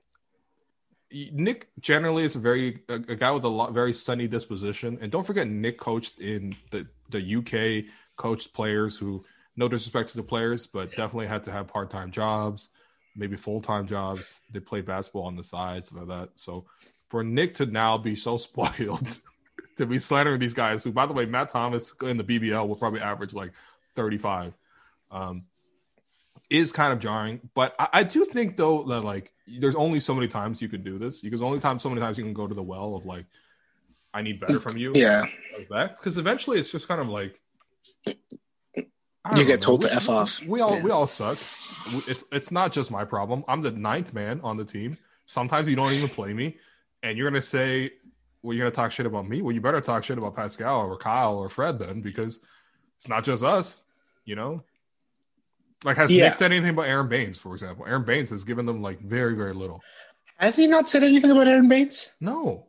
Nick 1.11 1.67
generally 1.81 2.23
is 2.23 2.37
a 2.37 2.39
very 2.39 2.83
a, 2.89 2.95
a 2.95 3.17
guy 3.17 3.33
with 3.33 3.43
a 3.43 3.49
lot 3.49 3.73
very 3.73 3.93
sunny 3.93 4.29
disposition, 4.29 4.99
and 5.01 5.11
don't 5.11 5.27
forget 5.27 5.49
Nick 5.49 5.81
coached 5.81 6.21
in 6.21 6.55
the 6.71 6.87
the 7.11 7.35
UK, 7.39 7.93
coached 8.15 8.53
players 8.53 8.97
who, 8.97 9.25
no 9.57 9.67
disrespect 9.67 10.11
to 10.11 10.17
the 10.17 10.23
players, 10.23 10.69
but 10.69 10.91
definitely 10.91 11.27
had 11.27 11.43
to 11.43 11.51
have 11.51 11.67
part 11.67 11.91
time 11.91 12.13
jobs, 12.13 12.69
maybe 13.17 13.35
full 13.35 13.61
time 13.61 13.89
jobs. 13.89 14.43
They 14.53 14.61
played 14.61 14.87
basketball 14.87 15.25
on 15.25 15.35
the 15.35 15.43
side, 15.43 15.87
stuff 15.87 15.99
like 15.99 16.09
that. 16.09 16.29
So 16.37 16.67
for 17.09 17.25
Nick 17.25 17.57
to 17.57 17.67
now 17.67 17.99
be 17.99 18.15
so 18.15 18.37
spoiled 18.37 19.19
to 19.79 19.87
be 19.87 19.99
slandering 19.99 20.39
these 20.39 20.55
guys, 20.55 20.85
who 20.85 20.93
by 20.93 21.07
the 21.07 21.13
way, 21.13 21.25
Matt 21.27 21.49
Thomas 21.49 21.95
in 22.03 22.17
the 22.19 22.25
BBL 22.25 22.69
will 22.69 22.77
probably 22.77 23.01
average 23.01 23.33
like 23.35 23.53
35. 23.95 24.53
Um, 25.11 25.45
is 26.51 26.73
kind 26.73 26.93
of 26.95 26.99
jarring, 26.99 27.41
but 27.55 27.75
I, 27.79 27.89
I 27.93 28.03
do 28.05 28.25
think 28.25 28.57
though 28.57 28.83
that 28.85 29.03
like 29.03 29.33
there's 29.47 29.75
only 29.75 30.01
so 30.01 30.15
many 30.15 30.29
times 30.29 30.63
you 30.63 30.69
can 30.69 30.83
do 30.83 30.99
this. 30.99 31.21
Because 31.23 31.43
only 31.43 31.59
time 31.61 31.79
so 31.79 31.89
many 31.91 32.01
times 32.01 32.17
you 32.19 32.25
can 32.25 32.33
go 32.35 32.47
to 32.47 32.55
the 32.55 32.63
well 32.63 32.95
of 32.95 33.05
like, 33.07 33.27
I 34.15 34.23
need 34.23 34.41
better 34.41 34.59
from 34.61 34.77
you. 34.79 34.93
Yeah. 34.95 35.23
Because 35.59 36.17
eventually 36.19 36.59
it's 36.59 36.71
just 36.73 36.89
kind 36.89 37.01
of 37.01 37.09
like 37.09 37.39
You 38.07 38.15
get 39.45 39.47
know, 39.49 39.57
told 39.57 39.83
to 39.83 39.89
we- 39.89 39.93
F 39.93 40.09
off. 40.09 40.43
We 40.45 40.61
all 40.61 40.77
Yeah. 40.77 40.85
we 40.85 40.91
all 40.91 41.07
suck. 41.07 41.37
It's 42.07 42.25
it's 42.33 42.51
not 42.51 42.73
just 42.73 42.91
my 42.91 43.05
problem. 43.05 43.45
I'm 43.49 43.61
the 43.63 43.71
ninth 43.73 44.15
man 44.15 44.41
on 44.43 44.57
the 44.57 44.65
team. 44.65 44.97
Sometimes 45.27 45.69
you 45.69 45.77
don't 45.77 45.93
even 45.93 46.09
play 46.09 46.33
me, 46.33 46.57
and 47.03 47.19
you're 47.19 47.29
gonna 47.31 47.43
say, 47.43 47.93
"Well, 48.43 48.55
you're 48.57 48.67
gonna 48.67 48.75
talk 48.75 48.93
shit 48.93 49.07
about 49.07 49.29
me." 49.29 49.43
Well, 49.43 49.53
you 49.53 49.61
better 49.61 49.81
talk 49.81 50.05
shit 50.05 50.19
about 50.19 50.37
Pascal 50.37 50.81
or 50.87 50.97
Kyle 50.97 51.37
or 51.37 51.49
Fred 51.49 51.79
then, 51.79 52.01
because 52.01 52.41
it's 52.97 53.09
not 53.09 53.25
just 53.25 53.43
us. 53.45 53.83
You 54.25 54.37
know, 54.37 54.63
like 55.85 55.97
has 55.97 56.11
Yeah. 56.11 56.25
Nick 56.27 56.35
said 56.35 56.53
anything 56.53 56.71
about 56.71 56.87
Aron 56.89 57.09
Baynes, 57.09 57.39
for 57.39 57.53
example? 57.55 57.85
Aron 57.87 58.05
Baynes 58.05 58.31
has 58.31 58.45
given 58.45 58.67
them 58.67 58.83
like 58.83 59.01
very 59.01 59.35
very 59.35 59.55
little. 59.55 59.83
Has 60.37 60.57
he 60.57 60.67
not 60.67 60.89
said 60.89 61.03
anything 61.03 61.31
about 61.31 61.49
Aron 61.49 61.69
Baynes? 61.69 62.11
No, 62.21 62.67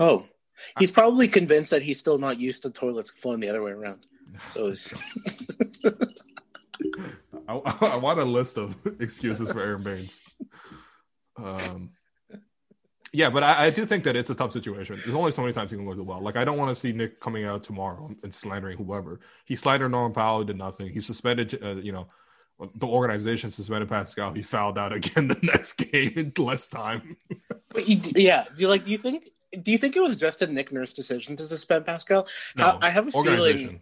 Oh, 0.00 0.26
he's 0.80 0.90
probably 0.90 1.28
convinced 1.28 1.70
that 1.70 1.82
he's 1.82 1.98
still 1.98 2.18
not 2.18 2.40
used 2.40 2.62
to 2.62 2.70
toilets 2.70 3.10
flowing 3.10 3.38
the 3.40 3.48
other 3.48 3.62
way 3.62 3.70
around. 3.70 4.06
So 4.50 4.66
it's, 4.66 4.92
I, 7.48 7.54
I 7.92 7.96
want 7.96 8.18
a 8.18 8.24
list 8.24 8.58
of 8.58 8.76
excuses 9.00 9.52
for 9.52 9.60
Aron 9.60 9.82
Baynes. 9.82 10.20
Um, 11.36 11.90
yeah, 13.14 13.30
but 13.30 13.42
I, 13.42 13.66
I 13.66 13.70
do 13.70 13.86
think 13.86 14.04
that 14.04 14.16
it's 14.16 14.28
a 14.28 14.34
tough 14.34 14.52
situation. 14.52 14.96
There's 15.04 15.14
only 15.14 15.32
so 15.32 15.42
many 15.42 15.54
times 15.54 15.70
you 15.70 15.78
can 15.78 15.86
go 15.86 15.92
to 15.92 15.96
the 15.96 16.02
well. 16.02 16.20
Like, 16.20 16.36
I 16.36 16.44
don't 16.44 16.58
want 16.58 16.70
to 16.70 16.74
see 16.74 16.92
Nick 16.92 17.20
coming 17.20 17.44
out 17.44 17.62
tomorrow 17.62 18.10
and 18.22 18.34
slandering 18.34 18.76
whoever. 18.76 19.20
He 19.44 19.54
slandered 19.56 19.92
Norman 19.92 20.12
Powell, 20.12 20.44
did 20.44 20.58
nothing. 20.58 20.90
He 20.92 21.00
suspended, 21.00 21.58
uh, 21.62 21.76
you 21.76 21.92
know, 21.92 22.08
the 22.74 22.86
organization 22.86 23.50
suspended 23.50 23.88
Pascal. 23.88 24.32
He 24.32 24.42
fouled 24.42 24.78
out 24.78 24.92
again 24.98 25.28
the 25.28 25.38
next 25.42 25.74
game 25.74 26.12
in 26.16 26.32
less 26.36 26.68
time. 26.68 27.16
but 27.68 27.88
you, 27.88 28.00
yeah. 28.16 28.44
Do 28.56 28.62
you 28.62 28.68
like? 28.68 28.84
Do 28.84 28.90
you 28.90 28.98
think? 28.98 29.28
Do 29.62 29.70
you 29.70 29.78
think 29.78 29.94
it 29.94 30.02
was 30.02 30.16
just 30.16 30.42
a 30.42 30.48
Nick 30.48 30.72
Nurse 30.72 30.92
decision 30.92 31.36
to 31.36 31.46
suspend 31.46 31.86
Pascal? 31.86 32.26
No, 32.56 32.78
I, 32.82 32.88
I 32.88 32.90
have 32.90 33.06
a 33.06 33.12
feeling 33.12 33.80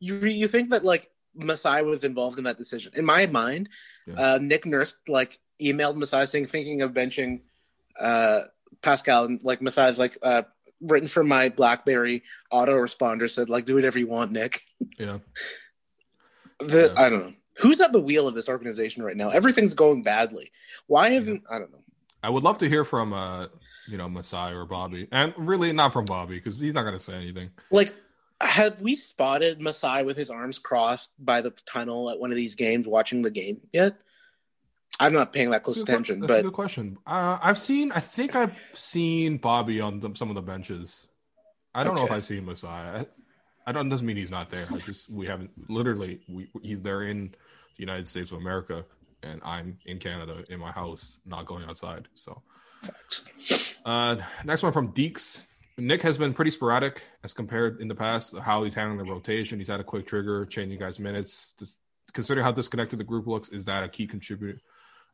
you 0.00 0.16
you 0.20 0.48
think 0.48 0.70
that 0.70 0.84
like 0.84 1.10
Masai 1.34 1.82
was 1.82 2.04
involved 2.04 2.38
in 2.38 2.44
that 2.44 2.58
decision. 2.58 2.92
In 2.96 3.04
my 3.04 3.26
mind, 3.26 3.68
Yeah. 4.06 4.14
uh, 4.18 4.38
Nick 4.40 4.64
Nurse 4.66 4.96
like 5.06 5.38
emailed 5.60 5.96
Masai 5.96 6.26
saying 6.26 6.46
thinking 6.46 6.82
of 6.82 6.92
benching 6.92 7.40
uh, 8.00 8.42
Pascal 8.82 9.24
and 9.24 9.42
like 9.42 9.60
Masai's 9.60 9.98
like 9.98 10.16
uh, 10.22 10.42
written 10.80 11.08
for 11.08 11.24
my 11.24 11.48
BlackBerry 11.48 12.22
autoresponder 12.52 13.30
said 13.30 13.48
like 13.48 13.64
do 13.64 13.74
whatever 13.74 13.98
you 13.98 14.06
want, 14.06 14.32
Nick. 14.32 14.60
Yeah. 14.98 15.18
The, 16.58 16.92
Yeah. 16.94 17.02
I 17.02 17.08
don't 17.08 17.24
know. 17.24 17.32
Who's 17.58 17.80
at 17.80 17.90
the 17.90 18.00
wheel 18.00 18.28
of 18.28 18.36
this 18.36 18.48
organization 18.48 19.02
right 19.02 19.16
now? 19.16 19.30
Everything's 19.30 19.74
going 19.74 20.04
badly. 20.04 20.52
Why 20.86 21.08
haven't 21.08 21.42
I 21.50 21.58
don't 21.58 21.72
know. 21.72 21.82
I 22.22 22.30
would 22.30 22.44
love 22.44 22.58
to 22.58 22.68
hear 22.68 22.84
from, 22.84 23.12
uh, 23.12 23.48
you 23.88 23.98
know, 23.98 24.08
Masai 24.08 24.52
or 24.54 24.64
Bobby. 24.64 25.08
And 25.10 25.34
really 25.36 25.72
not 25.72 25.92
from 25.92 26.04
Bobby 26.04 26.36
because 26.36 26.54
he's 26.54 26.74
not 26.74 26.82
going 26.82 26.94
to 26.94 27.00
say 27.00 27.16
anything. 27.16 27.50
Like 27.72 27.92
have 28.42 28.80
we 28.80 28.96
spotted 28.96 29.60
Masai 29.60 30.02
with 30.04 30.16
his 30.16 30.30
arms 30.30 30.58
crossed 30.58 31.12
by 31.18 31.40
the 31.40 31.52
tunnel 31.66 32.10
at 32.10 32.18
one 32.18 32.30
of 32.30 32.36
these 32.36 32.54
games 32.54 32.86
watching 32.86 33.22
the 33.22 33.30
game 33.30 33.60
yet? 33.72 33.96
I'm 35.00 35.12
not 35.12 35.32
paying 35.32 35.50
that 35.50 35.62
close 35.64 35.78
That's 35.78 35.82
a 35.82 35.84
good- 35.86 35.92
attention, 35.94 36.20
that's 36.20 36.32
a 36.32 36.36
but 36.36 36.42
good 36.42 36.52
question. 36.52 36.98
Uh, 37.06 37.38
I've 37.42 37.58
seen. 37.58 37.92
I 37.92 38.00
think 38.00 38.36
I've 38.36 38.56
seen 38.72 39.38
Bobby 39.38 39.80
on 39.80 40.00
the, 40.00 40.12
some 40.14 40.28
of 40.28 40.34
the 40.34 40.42
benches. 40.42 41.06
I 41.74 41.84
don't 41.84 41.94
know 41.96 42.04
if 42.04 42.12
I've 42.12 42.24
seen 42.24 42.44
Masai. 42.44 42.68
I, 42.68 43.06
I 43.66 43.72
don't. 43.72 43.88
Doesn't 43.88 44.06
mean 44.06 44.16
he's 44.16 44.30
not 44.30 44.50
there. 44.50 44.66
I 44.72 44.78
just 44.78 45.08
we 45.10 45.26
haven't. 45.26 45.50
Literally, 45.68 46.20
we, 46.28 46.48
he's 46.62 46.82
there 46.82 47.02
in 47.02 47.28
the 47.30 47.80
United 47.80 48.06
States 48.06 48.30
of 48.30 48.38
America, 48.38 48.84
and 49.22 49.40
I'm 49.44 49.78
in 49.86 49.98
Canada 49.98 50.44
in 50.50 50.60
my 50.60 50.70
house, 50.70 51.18
not 51.24 51.46
going 51.46 51.64
outside. 51.64 52.08
So, 52.14 52.42
uh, 53.84 54.16
next 54.44 54.62
one 54.62 54.72
from 54.72 54.92
Deeks. 54.92 55.40
Nick 55.78 56.02
has 56.02 56.18
been 56.18 56.34
pretty 56.34 56.50
sporadic 56.50 57.02
as 57.24 57.32
compared 57.32 57.80
in 57.80 57.88
the 57.88 57.94
past. 57.94 58.36
How 58.36 58.62
he's 58.62 58.74
handling 58.74 58.98
the 59.04 59.10
rotation. 59.10 59.58
He's 59.58 59.68
had 59.68 59.80
a 59.80 59.84
quick 59.84 60.06
trigger, 60.06 60.44
changing 60.44 60.78
guys' 60.78 61.00
minutes. 61.00 61.54
Just 61.58 61.80
considering 62.12 62.44
how 62.44 62.52
disconnected 62.52 63.00
the 63.00 63.04
group 63.04 63.26
looks, 63.26 63.48
is 63.48 63.64
that 63.64 63.82
a 63.82 63.88
key 63.88 64.06
contributor? 64.06 64.60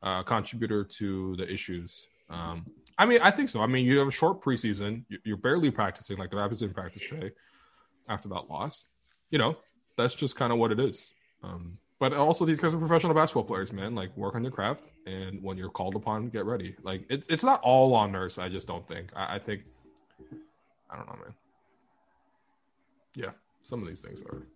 Uh, 0.02 0.22
contributor 0.22 0.84
to 0.84 1.36
the 1.36 1.50
issues. 1.52 2.06
Um, 2.30 2.66
I 2.98 3.06
mean, 3.06 3.20
I 3.22 3.30
think 3.30 3.48
so. 3.48 3.60
I 3.60 3.66
mean, 3.66 3.84
you 3.86 3.98
have 3.98 4.08
a 4.08 4.12
short 4.12 4.42
preseason. 4.42 5.04
You- 5.08 5.18
You're 5.24 5.36
barely 5.36 5.70
practicing, 5.70 6.18
like 6.18 6.30
the 6.30 6.36
Rapids 6.36 6.60
didn't 6.60 6.74
practice 6.74 7.02
today 7.08 7.30
after 8.08 8.28
that 8.30 8.48
loss. 8.50 8.88
You 9.30 9.38
know, 9.38 9.56
that's 9.96 10.14
just 10.14 10.36
kind 10.36 10.52
of 10.52 10.58
what 10.58 10.72
it 10.72 10.80
is. 10.80 11.12
Um, 11.42 11.78
but 12.00 12.12
also, 12.12 12.44
these 12.44 12.60
guys 12.60 12.74
are 12.74 12.78
professional 12.78 13.12
basketball 13.14 13.44
players, 13.44 13.72
man. 13.72 13.94
Like, 13.96 14.16
work 14.16 14.34
on 14.36 14.42
your 14.42 14.52
craft, 14.52 14.90
and 15.06 15.42
when 15.42 15.56
you're 15.56 15.68
called 15.70 15.96
upon, 15.96 16.28
get 16.28 16.44
ready. 16.44 16.76
Like, 16.82 17.04
it's 17.08 17.26
it's 17.28 17.42
not 17.42 17.60
all 17.62 17.92
on 17.94 18.12
Nurse. 18.12 18.38
I 18.38 18.48
just 18.48 18.68
don't 18.68 18.86
think. 18.86 19.10
I, 19.16 19.34
I 19.34 19.38
think. 19.40 19.62
I 20.90 20.96
don't 20.96 21.06
know, 21.08 21.16
man. 21.24 21.34
Yeah, 23.14 23.30
some 23.64 23.82
of 23.82 23.88
these 23.88 24.00
things 24.00 24.22
are. 24.22 24.46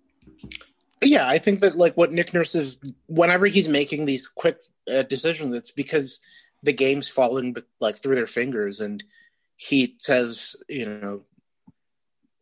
Yeah, 1.03 1.29
I 1.29 1.39
think 1.39 1.61
that 1.61 1.77
like 1.77 1.97
what 1.97 2.13
Nick 2.13 2.33
Nurse 2.35 2.55
is, 2.55 2.79
whenever 3.07 3.47
he's 3.47 3.69
making 3.69 4.07
these 4.07 4.27
quick 4.29 4.63
uh, 4.93 5.03
decisions, 5.03 5.55
it's 5.55 5.71
because 5.73 6.21
the 6.63 6.73
game's 6.73 7.09
falling 7.09 7.57
like 7.81 7.97
through 7.97 8.15
their 8.15 8.27
fingers, 8.27 8.81
and 8.81 9.03
he 9.57 9.97
says, 9.99 10.57
you 10.69 10.87
know, 10.87 11.23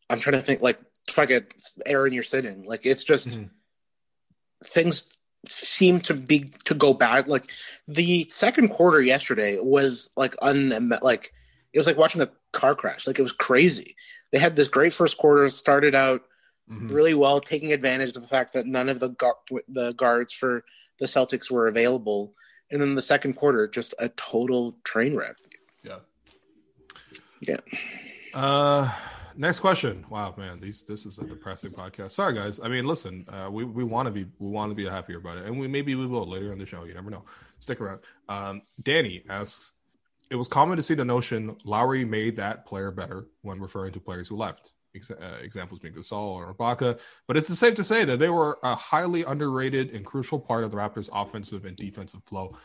I'm 0.08 0.20
trying 0.20 0.36
to 0.36 0.42
think 0.42 0.62
like 0.62 0.78
fuck 1.10 1.30
it, 1.30 1.52
Aaron, 1.86 2.12
you're 2.12 2.22
sitting. 2.22 2.64
Like 2.64 2.86
it's 2.86 3.04
just 3.04 3.28
Mhm. 3.30 3.50
things 4.64 5.04
seem 5.48 6.00
to 6.00 6.14
be 6.14 6.52
to 6.64 6.74
go 6.74 6.92
bad. 6.92 7.28
Like 7.28 7.50
the 7.88 8.28
second 8.28 8.68
quarter 8.68 9.00
yesterday 9.00 9.58
was 9.60 10.10
like 10.16 10.34
un 10.42 10.92
like 11.02 11.32
it 11.72 11.78
was 11.78 11.86
like 11.86 11.96
watching 11.96 12.20
a 12.20 12.30
car 12.52 12.74
crash. 12.74 13.06
Like 13.06 13.18
it 13.18 13.22
was 13.22 13.32
crazy. 13.32 13.96
They 14.32 14.38
had 14.38 14.54
this 14.56 14.68
great 14.68 14.92
first 14.92 15.18
quarter, 15.18 15.48
started 15.50 15.94
out 15.94 16.22
Mhm. 16.70 16.92
really 16.92 17.14
well, 17.14 17.40
taking 17.40 17.72
advantage 17.72 18.14
of 18.16 18.22
the 18.22 18.28
fact 18.28 18.52
that 18.52 18.66
none 18.66 18.88
of 18.88 19.00
the 19.00 19.08
gu- 19.10 19.60
the 19.68 19.92
guards 19.94 20.32
for 20.32 20.64
the 21.00 21.06
Celtics 21.06 21.50
were 21.50 21.66
available, 21.66 22.34
and 22.70 22.80
then 22.80 22.94
the 22.94 23.02
second 23.02 23.34
quarter 23.34 23.66
just 23.66 23.94
a 23.98 24.08
total 24.10 24.78
train 24.84 25.16
wreck. 25.16 25.36
Yeah. 25.82 25.98
Yeah. 27.40 27.56
Uh, 28.34 28.92
next 29.36 29.60
question. 29.60 30.04
Wow, 30.08 30.34
man, 30.36 30.60
these 30.60 30.84
this 30.84 31.06
is 31.06 31.18
a 31.18 31.24
depressing 31.24 31.70
podcast. 31.70 32.12
Sorry, 32.12 32.34
guys. 32.34 32.60
I 32.60 32.68
mean, 32.68 32.84
listen, 32.86 33.26
uh, 33.28 33.48
we 33.50 33.64
we 33.64 33.82
want 33.82 34.06
to 34.06 34.12
be 34.12 34.26
we 34.38 34.48
want 34.50 34.70
to 34.70 34.74
be 34.76 34.86
happier 34.86 35.18
about 35.18 35.38
it, 35.38 35.46
and 35.46 35.58
we 35.58 35.66
maybe 35.66 35.94
we 35.94 36.06
will 36.06 36.26
later 36.28 36.52
in 36.52 36.58
the 36.58 36.66
show. 36.66 36.84
You 36.84 36.94
never 36.94 37.10
know. 37.10 37.24
Stick 37.58 37.80
around. 37.80 38.00
Um, 38.28 38.62
Danny 38.82 39.24
asks, 39.28 39.72
it 40.30 40.36
was 40.36 40.46
common 40.48 40.76
to 40.76 40.82
see 40.82 40.94
the 40.94 41.04
notion 41.04 41.56
Lowry 41.64 42.04
made 42.04 42.36
that 42.36 42.64
player 42.64 42.90
better 42.92 43.26
when 43.42 43.58
referring 43.60 43.92
to 43.94 44.00
players 44.00 44.28
who 44.28 44.36
left. 44.36 44.70
Ex- 44.94 45.10
uh, 45.12 45.38
examples 45.40 45.78
being 45.78 45.94
Gasol 45.94 46.18
or 46.34 46.52
Ibaka, 46.52 46.98
but 47.28 47.36
it's 47.36 47.46
safe 47.56 47.76
to 47.76 47.84
say 47.84 48.04
that 48.04 48.18
they 48.18 48.28
were 48.28 48.58
a 48.64 48.74
highly 48.74 49.22
underrated 49.22 49.90
and 49.94 50.04
crucial 50.04 50.40
part 50.40 50.64
of 50.64 50.72
the 50.72 50.76
Raptors' 50.76 51.08
offensive 51.12 51.64
and 51.64 51.76
defensive 51.76 52.24
flow. 52.24 52.56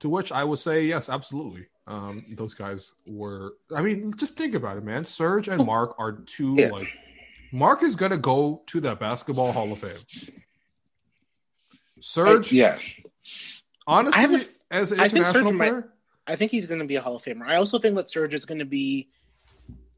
To 0.00 0.08
which 0.08 0.30
I 0.30 0.44
would 0.44 0.60
say, 0.60 0.86
yes, 0.86 1.08
absolutely. 1.08 1.66
Um, 1.88 2.24
those 2.36 2.54
guys 2.54 2.92
were. 3.06 3.54
I 3.74 3.82
mean, 3.82 4.12
just 4.16 4.36
think 4.38 4.54
about 4.54 4.76
it, 4.76 4.84
man. 4.84 5.04
Serge 5.04 5.48
and 5.48 5.64
Mark 5.66 5.94
are 5.98 6.12
two 6.12 6.54
Yeah. 6.56 6.68
like. 6.70 6.88
Mark 7.52 7.82
is 7.82 7.96
gonna 7.96 8.16
go 8.16 8.62
to 8.68 8.80
the 8.80 8.94
Basketball 8.94 9.50
Hall 9.52 9.72
of 9.72 9.78
Fame. 9.80 9.96
Serge, 12.00 12.52
I- 12.52 12.56
yeah, 12.56 12.78
honestly, 13.86 14.22
I 14.22 14.48
as 14.70 14.92
an 14.92 15.00
I 15.00 15.08
think 15.08 15.26
international 15.26 15.52
might- 15.52 15.68
player, 15.70 15.92
I 16.26 16.36
think 16.36 16.50
he's 16.50 16.66
going 16.66 16.78
to 16.80 16.86
be 16.86 16.96
a 16.96 17.00
Hall 17.00 17.16
of 17.16 17.22
Famer. 17.22 17.46
I 17.46 17.56
also 17.56 17.78
think 17.78 17.96
that 17.96 18.10
Serge 18.10 18.32
is 18.34 18.44
going 18.46 18.60
to 18.60 18.64
be 18.64 19.08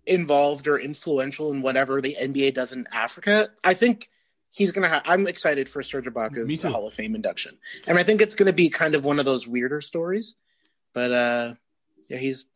involved 0.07 0.66
or 0.66 0.78
influential 0.78 1.52
in 1.52 1.62
whatever 1.62 2.00
the 2.00 2.16
NBA 2.20 2.55
does 2.55 2.72
in 2.72 2.86
Africa. 2.92 3.48
I 3.62 3.74
think 3.74 4.09
he's 4.50 4.72
to 4.82 4.88
have. 4.88 5.02
I'm 5.07 5.26
excited 5.26 5.68
for 5.68 5.82
Serge 5.82 6.07
Ibaka's. 6.07 6.46
Hall 6.70 6.86
of 6.86 6.94
Fame 6.94 7.14
induction, 7.14 7.59
and 7.86 7.98
I 7.98 8.02
think 8.02 8.20
it's 8.22 8.34
to 8.46 8.52
be 8.52 8.68
kind 8.70 8.94
of 8.94 9.05
one 9.05 9.18
of 9.18 9.24
those 9.24 9.46
weirder 9.48 9.80
stories. 9.80 10.36
But 10.92 11.12
uh 11.12 11.55
yeah, 12.09 12.18
he's 12.18 12.46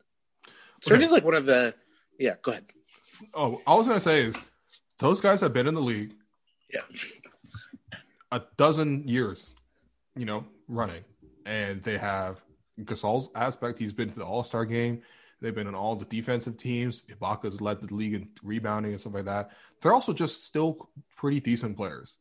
Serge 0.81 0.97
Okay. 0.99 1.05
is 1.05 1.11
like 1.11 1.25
one 1.25 1.35
of 1.35 1.45
the. 1.45 1.73
Yeah, 2.19 2.35
go 2.41 2.51
ahead. 2.51 2.65
oh, 3.33 3.61
all 3.65 3.75
I 3.75 3.77
was 3.79 3.87
gonna 3.87 3.99
say 3.99 4.25
is 4.25 4.35
those 4.99 5.21
guys 5.21 5.41
have 5.41 5.53
been 5.53 5.67
in 5.67 5.73
the 5.73 5.81
league 5.81 6.13
Yeah. 6.73 6.81
a 8.31 8.41
dozen 8.57 9.07
years, 9.07 9.53
you 10.15 10.25
know, 10.25 10.45
running, 10.67 11.03
and 11.45 11.81
they 11.83 11.97
have 11.97 12.41
Gasol's 12.81 13.29
aspect. 13.35 13.79
He's 13.79 13.93
been 13.93 14.09
to 14.09 14.19
the 14.19 14.25
All 14.25 14.43
Star 14.43 14.65
game. 14.65 15.01
They've 15.41 15.55
been 15.55 15.67
in 15.67 15.75
all 15.75 15.95
the 15.95 16.05
defensive 16.05 16.57
teams. 16.57 17.05
Ibaka's 17.05 17.61
led 17.61 17.79
the 17.79 17.93
league 17.93 18.13
in 18.13 18.29
rebounding 18.43 18.91
and 18.91 18.99
stuff 18.99 19.13
like 19.13 19.25
that. 19.25 19.51
They're 19.81 19.93
also 19.93 20.13
just 20.13 20.45
still 20.45 20.89
pretty 21.15 21.39
decent 21.39 21.77
players. 21.77 22.17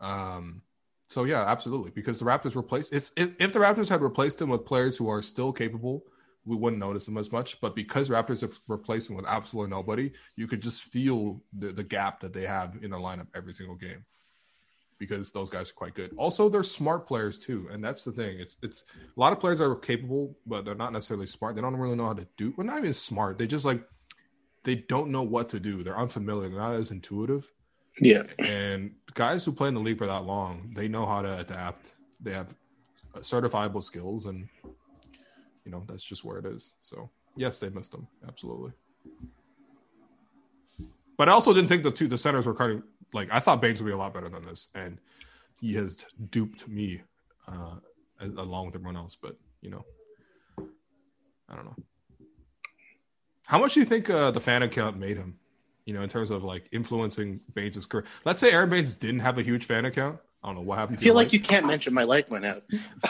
Um, 0.00 0.62
so 1.06 1.24
yeah, 1.24 1.44
absolutely. 1.46 1.90
Because 1.90 2.18
the 2.18 2.24
Raptors 2.24 2.56
replaced 2.56 2.92
it's 2.92 3.12
if, 3.16 3.30
if 3.38 3.52
the 3.52 3.60
Raptors 3.60 3.88
had 3.88 4.02
replaced 4.02 4.38
them 4.38 4.50
with 4.50 4.64
players 4.64 4.96
who 4.96 5.08
are 5.08 5.22
still 5.22 5.52
capable, 5.52 6.04
we 6.44 6.56
wouldn't 6.56 6.80
notice 6.80 7.06
them 7.06 7.16
as 7.16 7.30
much. 7.30 7.60
But 7.60 7.76
because 7.76 8.10
Raptors 8.10 8.40
have 8.40 8.58
replaced 8.66 9.08
them 9.08 9.16
with 9.16 9.26
absolutely 9.26 9.70
nobody, 9.70 10.12
you 10.36 10.46
could 10.46 10.60
just 10.60 10.84
feel 10.84 11.42
the, 11.56 11.72
the 11.72 11.84
gap 11.84 12.20
that 12.20 12.32
they 12.32 12.46
have 12.46 12.76
in 12.82 12.90
the 12.90 12.96
lineup 12.96 13.28
every 13.34 13.54
single 13.54 13.76
game. 13.76 14.04
Because 14.98 15.30
those 15.30 15.48
guys 15.50 15.70
are 15.70 15.74
quite 15.74 15.94
good. 15.94 16.12
Also, 16.16 16.48
they're 16.48 16.64
smart 16.64 17.06
players 17.06 17.38
too, 17.38 17.68
and 17.70 17.82
that's 17.82 18.02
the 18.02 18.12
thing. 18.12 18.40
It's 18.40 18.56
it's 18.62 18.82
a 19.16 19.20
lot 19.20 19.32
of 19.32 19.38
players 19.38 19.60
are 19.60 19.74
capable, 19.76 20.36
but 20.46 20.64
they're 20.64 20.74
not 20.74 20.92
necessarily 20.92 21.26
smart. 21.26 21.54
They 21.54 21.62
don't 21.62 21.76
really 21.76 21.96
know 21.96 22.06
how 22.06 22.14
to 22.14 22.26
do. 22.36 22.52
Well, 22.56 22.66
not 22.66 22.78
even 22.78 22.92
smart. 22.92 23.38
They 23.38 23.46
just 23.46 23.64
like 23.64 23.82
they 24.64 24.74
don't 24.74 25.10
know 25.10 25.22
what 25.22 25.48
to 25.50 25.60
do. 25.60 25.82
They're 25.84 25.98
unfamiliar. 25.98 26.48
They're 26.48 26.58
not 26.58 26.74
as 26.74 26.90
intuitive 26.90 27.50
Yeah, 28.00 28.24
and 28.40 28.92
guys 29.14 29.44
who 29.44 29.52
play 29.52 29.68
in 29.68 29.74
the 29.74 29.80
league 29.80 29.98
for 29.98 30.06
that 30.06 30.24
long 30.24 30.70
they 30.76 30.86
know 30.86 31.04
how 31.04 31.20
to 31.20 31.38
adapt 31.38 31.96
they 32.20 32.32
have 32.32 32.54
certifiable 33.16 33.82
skills 33.82 34.26
and 34.26 34.48
you 35.64 35.72
know 35.72 35.82
that's 35.88 36.04
just 36.04 36.24
where 36.24 36.38
it 36.38 36.46
is 36.46 36.74
so 36.80 37.10
yes 37.36 37.58
they 37.58 37.68
missed 37.70 37.90
them 37.90 38.06
absolutely 38.28 38.70
but 41.16 41.28
i 41.28 41.32
also 41.32 41.52
didn't 41.52 41.68
think 41.68 41.82
the 41.82 41.90
two 41.90 42.06
the 42.06 42.16
centers 42.16 42.46
were 42.46 42.52
of 42.52 42.82
like 43.12 43.28
i 43.32 43.40
thought 43.40 43.60
baynes 43.60 43.80
would 43.80 43.86
be 43.86 43.92
a 43.92 43.96
lot 43.96 44.14
better 44.14 44.28
than 44.28 44.44
this 44.44 44.68
and 44.74 44.98
he 45.60 45.74
has 45.74 46.04
duped 46.30 46.68
me 46.68 47.02
uh 47.46 47.76
along 48.36 48.66
with 48.66 48.74
everyone 48.74 48.96
else 48.96 49.16
but 49.20 49.36
you 49.60 49.70
know 49.70 49.84
i 51.48 51.54
don't 51.54 51.64
know 51.64 51.76
how 53.46 53.58
much 53.58 53.74
do 53.74 53.80
you 53.80 53.86
think 53.86 54.10
uh, 54.10 54.30
the 54.30 54.40
fan 54.40 54.62
account 54.62 54.98
made 54.98 55.16
him 55.16 55.38
you 55.88 55.94
know, 55.94 56.02
in 56.02 56.08
terms 56.10 56.30
of 56.30 56.44
like 56.44 56.68
influencing 56.70 57.40
Baynes' 57.54 57.86
career. 57.86 58.04
Let's 58.26 58.40
say 58.40 58.52
Aron 58.52 58.68
Baynes 58.68 58.94
didn't 58.94 59.20
have 59.20 59.38
a 59.38 59.42
huge 59.42 59.64
fan 59.64 59.86
account. 59.86 60.18
I 60.44 60.48
don't 60.48 60.56
know 60.56 60.60
what 60.60 60.76
happened. 60.76 60.98
to 60.98 61.04
feel 61.04 61.14
like 61.14 61.32
you 61.32 61.40
can't 61.40 61.66
mention 61.66 61.94
my 61.94 62.04
like 62.04 62.30
went 62.30 62.44
out. 62.44 62.62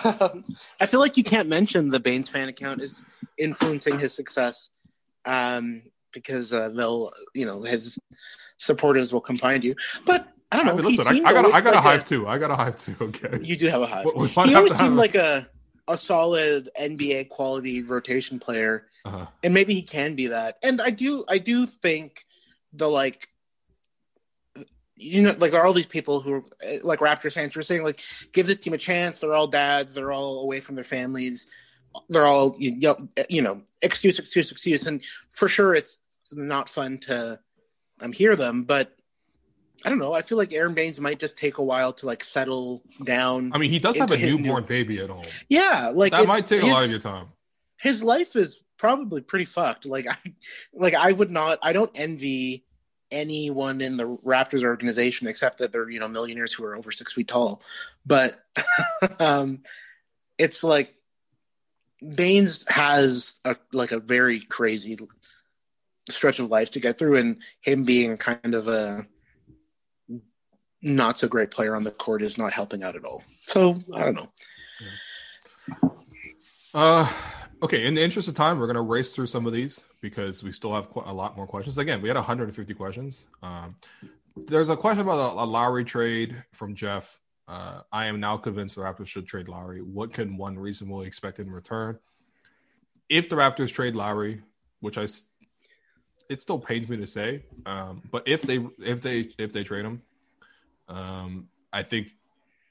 Um, 0.04 0.44
I 0.80 0.86
feel 0.86 1.00
like 1.00 1.16
you 1.16 1.24
can't 1.24 1.48
mention 1.48 1.90
the 1.90 1.98
Baynes 1.98 2.28
fan 2.28 2.48
account 2.48 2.80
is 2.80 3.04
influencing 3.36 3.98
his 3.98 4.14
success 4.14 4.70
um, 5.24 5.82
because 6.12 6.52
uh, 6.52 6.68
they'll, 6.70 7.12
you 7.34 7.46
know, 7.46 7.62
his 7.62 7.98
supporters 8.56 9.12
will 9.12 9.20
come 9.20 9.36
find 9.36 9.62
you. 9.64 9.74
But 10.06 10.28
I 10.50 10.56
don't 10.56 10.66
I 10.66 10.70
know. 10.70 10.76
mean, 10.82 10.96
listen, 10.96 11.24
I, 11.24 11.28
I 11.28 11.32
got, 11.32 11.44
a, 11.44 11.48
I 11.54 11.60
got 11.60 11.72
a 11.72 11.76
like 11.76 11.84
hive 11.84 12.04
too. 12.04 12.26
I 12.26 12.38
got 12.38 12.50
a 12.50 12.56
hive 12.56 12.76
too. 12.76 12.96
Okay. 13.00 13.38
You 13.42 13.56
do 13.56 13.66
have 13.68 13.82
a 13.82 13.86
hive. 13.86 14.06
We- 14.06 14.22
we 14.22 14.28
he 14.28 14.54
always 14.54 14.76
seemed 14.76 14.94
a- 14.94 14.96
like 14.96 15.14
a 15.14 15.48
a 15.88 15.96
solid 15.96 16.68
NBA 16.78 17.30
quality 17.30 17.82
rotation 17.82 18.38
player, 18.38 18.86
Uh-huh. 19.06 19.26
and 19.42 19.54
maybe 19.54 19.72
he 19.72 19.80
can 19.80 20.14
be 20.14 20.26
that. 20.26 20.58
And 20.62 20.82
I 20.82 20.90
do, 20.90 21.24
I 21.28 21.38
do 21.38 21.64
think 21.66 22.26
the 22.74 22.86
like, 22.88 23.26
you 24.96 25.22
know, 25.22 25.34
like 25.38 25.52
there 25.52 25.62
are 25.62 25.66
all 25.66 25.72
these 25.72 25.86
people 25.86 26.20
who 26.20 26.32
are 26.34 26.42
like 26.82 26.98
Raptors 26.98 27.32
fans 27.34 27.56
were 27.56 27.62
saying 27.62 27.82
like, 27.84 28.02
give 28.32 28.46
this 28.46 28.58
team 28.58 28.74
a 28.74 28.78
chance. 28.78 29.20
They're 29.20 29.32
all 29.32 29.46
dads. 29.46 29.94
They're 29.94 30.12
all 30.12 30.42
away 30.42 30.60
from 30.60 30.74
their 30.74 30.84
families. 30.84 31.46
They're 32.08 32.26
all 32.26 32.54
you 32.58 32.76
know, 32.78 32.96
you 33.28 33.42
know 33.42 33.62
excuse, 33.82 34.18
excuse, 34.18 34.50
excuse. 34.52 34.86
And 34.86 35.02
for 35.30 35.48
sure, 35.48 35.74
it's 35.74 36.00
not 36.32 36.68
fun 36.68 36.98
to 36.98 37.38
um, 38.00 38.12
hear 38.12 38.36
them, 38.36 38.64
but. 38.64 38.94
I 39.86 39.90
don't 39.90 40.00
know. 40.00 40.12
I 40.12 40.22
feel 40.22 40.36
like 40.38 40.52
Aron 40.52 40.74
Baynes 40.74 41.00
might 41.00 41.20
just 41.20 41.38
take 41.38 41.58
a 41.58 41.62
while 41.62 41.92
to 41.92 42.06
like 42.06 42.24
settle 42.24 42.82
down. 43.04 43.52
I 43.54 43.58
mean, 43.58 43.70
he 43.70 43.78
does 43.78 43.96
have 43.96 44.10
a 44.10 44.18
newborn 44.18 44.62
new- 44.62 44.68
baby 44.68 44.98
at 44.98 45.08
home. 45.08 45.22
yeah, 45.48 45.92
like 45.94 46.10
That 46.10 46.26
might 46.26 46.48
take 46.48 46.64
a 46.64 46.66
lot 46.66 46.82
of 46.82 46.90
your 46.90 46.98
time. 46.98 47.28
his 47.76 48.02
life 48.02 48.34
is 48.34 48.64
probably 48.76 49.20
pretty 49.20 49.44
fucked. 49.44 49.86
Like 49.86 50.08
I 50.08 50.16
like 50.74 50.94
I 50.94 51.12
would 51.12 51.30
not 51.30 51.60
I 51.62 51.72
don't 51.72 51.92
envy 51.94 52.64
anyone 53.12 53.80
in 53.80 53.96
the 53.96 54.04
Raptors 54.26 54.64
organization 54.64 55.28
except 55.28 55.58
that 55.58 55.70
they're, 55.70 55.88
you 55.88 56.00
know, 56.00 56.08
millionaires 56.08 56.52
who 56.52 56.64
are 56.64 56.74
over 56.74 56.90
six 56.90 57.12
feet 57.12 57.28
tall. 57.28 57.62
But 58.04 58.44
um 59.20 59.62
it's 60.38 60.64
like 60.64 60.92
Baynes 62.14 62.64
has 62.68 63.40
a 63.44 63.56
like 63.72 63.92
a 63.92 63.98
very 63.98 64.40
crazy 64.40 64.98
stretch 66.08 66.38
of 66.38 66.50
life 66.50 66.70
to 66.72 66.80
get 66.80 66.98
through 66.98 67.16
and 67.16 67.42
him 67.60 67.84
being 67.84 68.16
kind 68.16 68.54
of 68.54 68.68
a 68.68 69.06
not 70.80 71.18
so 71.18 71.28
great 71.28 71.50
player 71.50 71.74
on 71.74 71.84
the 71.84 71.90
court 71.90 72.22
is 72.22 72.38
not 72.38 72.52
helping 72.52 72.82
out 72.82 72.96
at 72.96 73.04
all. 73.04 73.22
So 73.46 73.78
I 73.94 74.04
don't 74.04 74.14
know. 74.14 74.32
Uh, 76.74 77.12
okay. 77.62 77.86
In 77.86 77.94
the 77.94 78.02
interest 78.02 78.28
of 78.28 78.34
time, 78.34 78.58
we're 78.58 78.66
gonna 78.66 78.82
race 78.82 79.12
through 79.12 79.26
some 79.26 79.46
of 79.46 79.52
these 79.52 79.80
because 80.00 80.42
we 80.42 80.52
still 80.52 80.74
have 80.74 80.88
a 80.94 81.12
lot 81.12 81.36
more 81.36 81.46
questions. 81.46 81.78
Again, 81.78 82.00
we 82.00 82.08
had 82.08 82.16
150 82.16 82.74
questions. 82.74 83.26
Um, 83.42 83.76
there's 84.36 84.68
a 84.68 84.76
question 84.76 85.00
about 85.00 85.36
a, 85.36 85.42
a 85.42 85.46
Lowry 85.46 85.84
trade 85.84 86.44
from 86.52 86.74
Jeff. 86.74 87.20
Uh, 87.48 87.80
I 87.90 88.06
am 88.06 88.20
now 88.20 88.36
convinced 88.36 88.76
the 88.76 88.82
Raptors 88.82 89.06
should 89.06 89.26
trade 89.26 89.48
Lowry. 89.48 89.80
What 89.80 90.12
can 90.12 90.36
one 90.36 90.58
reasonably 90.58 91.06
expect 91.06 91.38
in 91.38 91.50
return? 91.50 91.98
If 93.08 93.30
the 93.30 93.36
Raptors 93.36 93.72
trade 93.72 93.96
Lowry, 93.96 94.42
which 94.80 94.98
I 94.98 95.08
it 96.28 96.42
still 96.42 96.58
pains 96.58 96.90
me 96.90 96.98
to 96.98 97.06
say, 97.06 97.44
um, 97.64 98.02
but 98.10 98.22
if 98.28 98.42
they 98.42 98.66
if 98.78 99.00
they 99.00 99.30
if 99.38 99.52
they 99.52 99.64
trade 99.64 99.86
him, 99.86 100.02
um, 100.88 101.48
I 101.72 101.82
think 101.82 102.08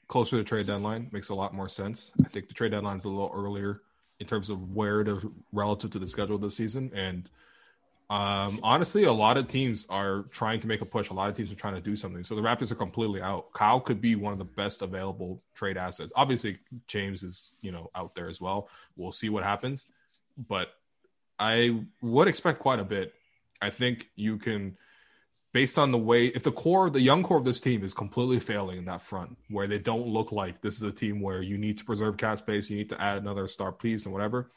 closer 0.06 0.36
to 0.36 0.44
trade 0.44 0.66
deadline 0.66 1.08
makes 1.12 1.30
a 1.30 1.34
lot 1.34 1.52
more 1.52 1.68
sense. 1.68 2.12
I 2.24 2.28
think 2.28 2.46
the 2.46 2.54
trade 2.54 2.70
deadline 2.70 2.98
is 2.98 3.04
a 3.04 3.08
little 3.08 3.32
earlier 3.34 3.82
in 4.20 4.26
terms 4.26 4.48
of 4.48 4.74
where 4.74 5.02
to 5.02 5.34
relative 5.52 5.90
to 5.90 5.98
the 5.98 6.08
schedule 6.08 6.38
this 6.38 6.56
season. 6.56 6.92
And 6.94 7.28
um, 8.10 8.60
honestly, 8.62 9.04
a 9.04 9.12
lot 9.12 9.36
of 9.36 9.48
teams 9.48 9.86
are 9.90 10.22
trying 10.30 10.60
to 10.60 10.66
make 10.66 10.80
a 10.80 10.86
push. 10.86 11.10
A 11.10 11.14
lot 11.14 11.28
of 11.28 11.36
teams 11.36 11.52
are 11.52 11.56
trying 11.56 11.74
to 11.74 11.80
do 11.80 11.94
something. 11.94 12.24
So 12.24 12.34
the 12.34 12.40
Raptors 12.40 12.72
are 12.72 12.76
completely 12.76 13.20
out. 13.20 13.52
Kyle 13.52 13.80
could 13.80 14.00
be 14.00 14.14
one 14.14 14.32
of 14.32 14.38
the 14.38 14.46
best 14.46 14.80
available 14.80 15.42
trade 15.54 15.76
assets. 15.76 16.12
Obviously, 16.16 16.58
James 16.86 17.22
is 17.22 17.52
you 17.60 17.70
know 17.70 17.90
out 17.94 18.14
there 18.14 18.28
as 18.28 18.40
well. 18.40 18.68
We'll 18.96 19.12
see 19.12 19.28
what 19.28 19.44
happens, 19.44 19.86
but 20.36 20.70
I 21.38 21.84
would 22.00 22.28
expect 22.28 22.60
quite 22.60 22.80
a 22.80 22.84
bit. 22.84 23.12
I 23.60 23.70
think 23.70 24.08
you 24.16 24.38
can 24.38 24.78
based 25.52 25.78
on 25.78 25.92
the 25.92 25.98
way 25.98 26.26
if 26.26 26.42
the 26.42 26.52
core 26.52 26.88
the 26.88 27.00
young 27.00 27.22
core 27.22 27.36
of 27.36 27.44
this 27.44 27.60
team 27.60 27.84
is 27.84 27.92
completely 27.92 28.38
failing 28.38 28.78
in 28.78 28.84
that 28.84 29.02
front 29.02 29.36
where 29.48 29.66
they 29.66 29.78
don't 29.78 30.06
look 30.06 30.30
like 30.30 30.60
this 30.60 30.76
is 30.76 30.82
a 30.82 30.92
team 30.92 31.20
where 31.20 31.42
you 31.42 31.56
need 31.58 31.78
to 31.78 31.84
preserve 31.84 32.16
cap 32.16 32.38
space 32.38 32.68
you 32.68 32.76
need 32.76 32.90
to 32.90 33.00
add 33.00 33.16
another 33.16 33.48
star 33.48 33.72
piece 33.72 34.04
and 34.04 34.12
whatever 34.12 34.50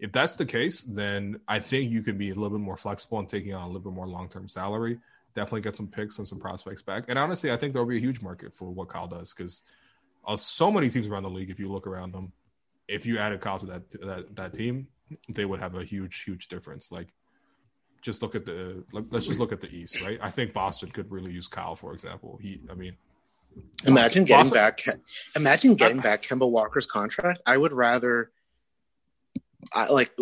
if 0.00 0.10
that's 0.12 0.36
the 0.36 0.46
case 0.46 0.82
then 0.82 1.38
i 1.46 1.58
think 1.60 1.90
you 1.90 2.02
can 2.02 2.16
be 2.18 2.30
a 2.30 2.34
little 2.34 2.50
bit 2.50 2.60
more 2.64 2.76
flexible 2.76 3.18
and 3.18 3.28
taking 3.28 3.54
on 3.54 3.62
a 3.62 3.66
little 3.66 3.80
bit 3.80 3.92
more 3.92 4.06
long-term 4.06 4.48
salary 4.48 4.98
definitely 5.34 5.60
get 5.60 5.76
some 5.76 5.86
picks 5.86 6.18
and 6.18 6.26
some 6.26 6.40
prospects 6.40 6.82
back 6.82 7.04
and 7.08 7.18
honestly 7.18 7.52
i 7.52 7.56
think 7.56 7.72
there'll 7.72 7.86
be 7.88 7.96
a 7.96 8.00
huge 8.00 8.20
market 8.22 8.54
for 8.54 8.70
what 8.70 8.88
kyle 8.88 9.06
does 9.06 9.32
because 9.32 9.62
uh, 10.26 10.36
so 10.36 10.70
many 10.70 10.88
teams 10.90 11.06
around 11.06 11.22
the 11.22 11.30
league 11.30 11.50
if 11.50 11.58
you 11.60 11.70
look 11.70 11.86
around 11.86 12.12
them 12.12 12.32
if 12.88 13.06
you 13.06 13.18
added 13.18 13.40
kyle 13.40 13.58
to 13.58 13.66
that 13.66 13.88
that, 14.00 14.34
that 14.36 14.52
team 14.54 14.86
they 15.28 15.44
would 15.44 15.60
have 15.60 15.74
a 15.74 15.84
huge 15.84 16.22
huge 16.22 16.48
difference 16.48 16.90
like 16.90 17.08
just 18.02 18.22
look 18.22 18.34
at 18.34 18.46
the 18.46 18.82
let- 18.92 19.12
let's 19.12 19.26
just 19.26 19.38
look 19.38 19.52
at 19.52 19.60
the 19.60 19.68
East, 19.70 20.00
right? 20.00 20.18
I 20.22 20.30
think 20.30 20.54
Boston 20.54 20.88
could 20.90 21.10
really 21.12 21.32
use 21.32 21.48
Kyle, 21.48 21.76
for 21.76 21.92
example. 21.92 22.38
He, 22.40 22.58
I 22.70 22.74
mean, 22.74 22.96
Imagine 23.84 24.24
getting 24.24 24.50
Boston- 24.50 24.54
back. 24.56 24.80
Imagine 25.36 25.74
getting 25.74 26.00
back 26.00 26.22
Kemba 26.22 26.50
Walker's 26.50 26.86
contract. 26.86 27.40
I 27.44 27.58
would 27.58 27.72
rather, 27.74 28.30
I 29.72 29.88
like. 29.88 30.12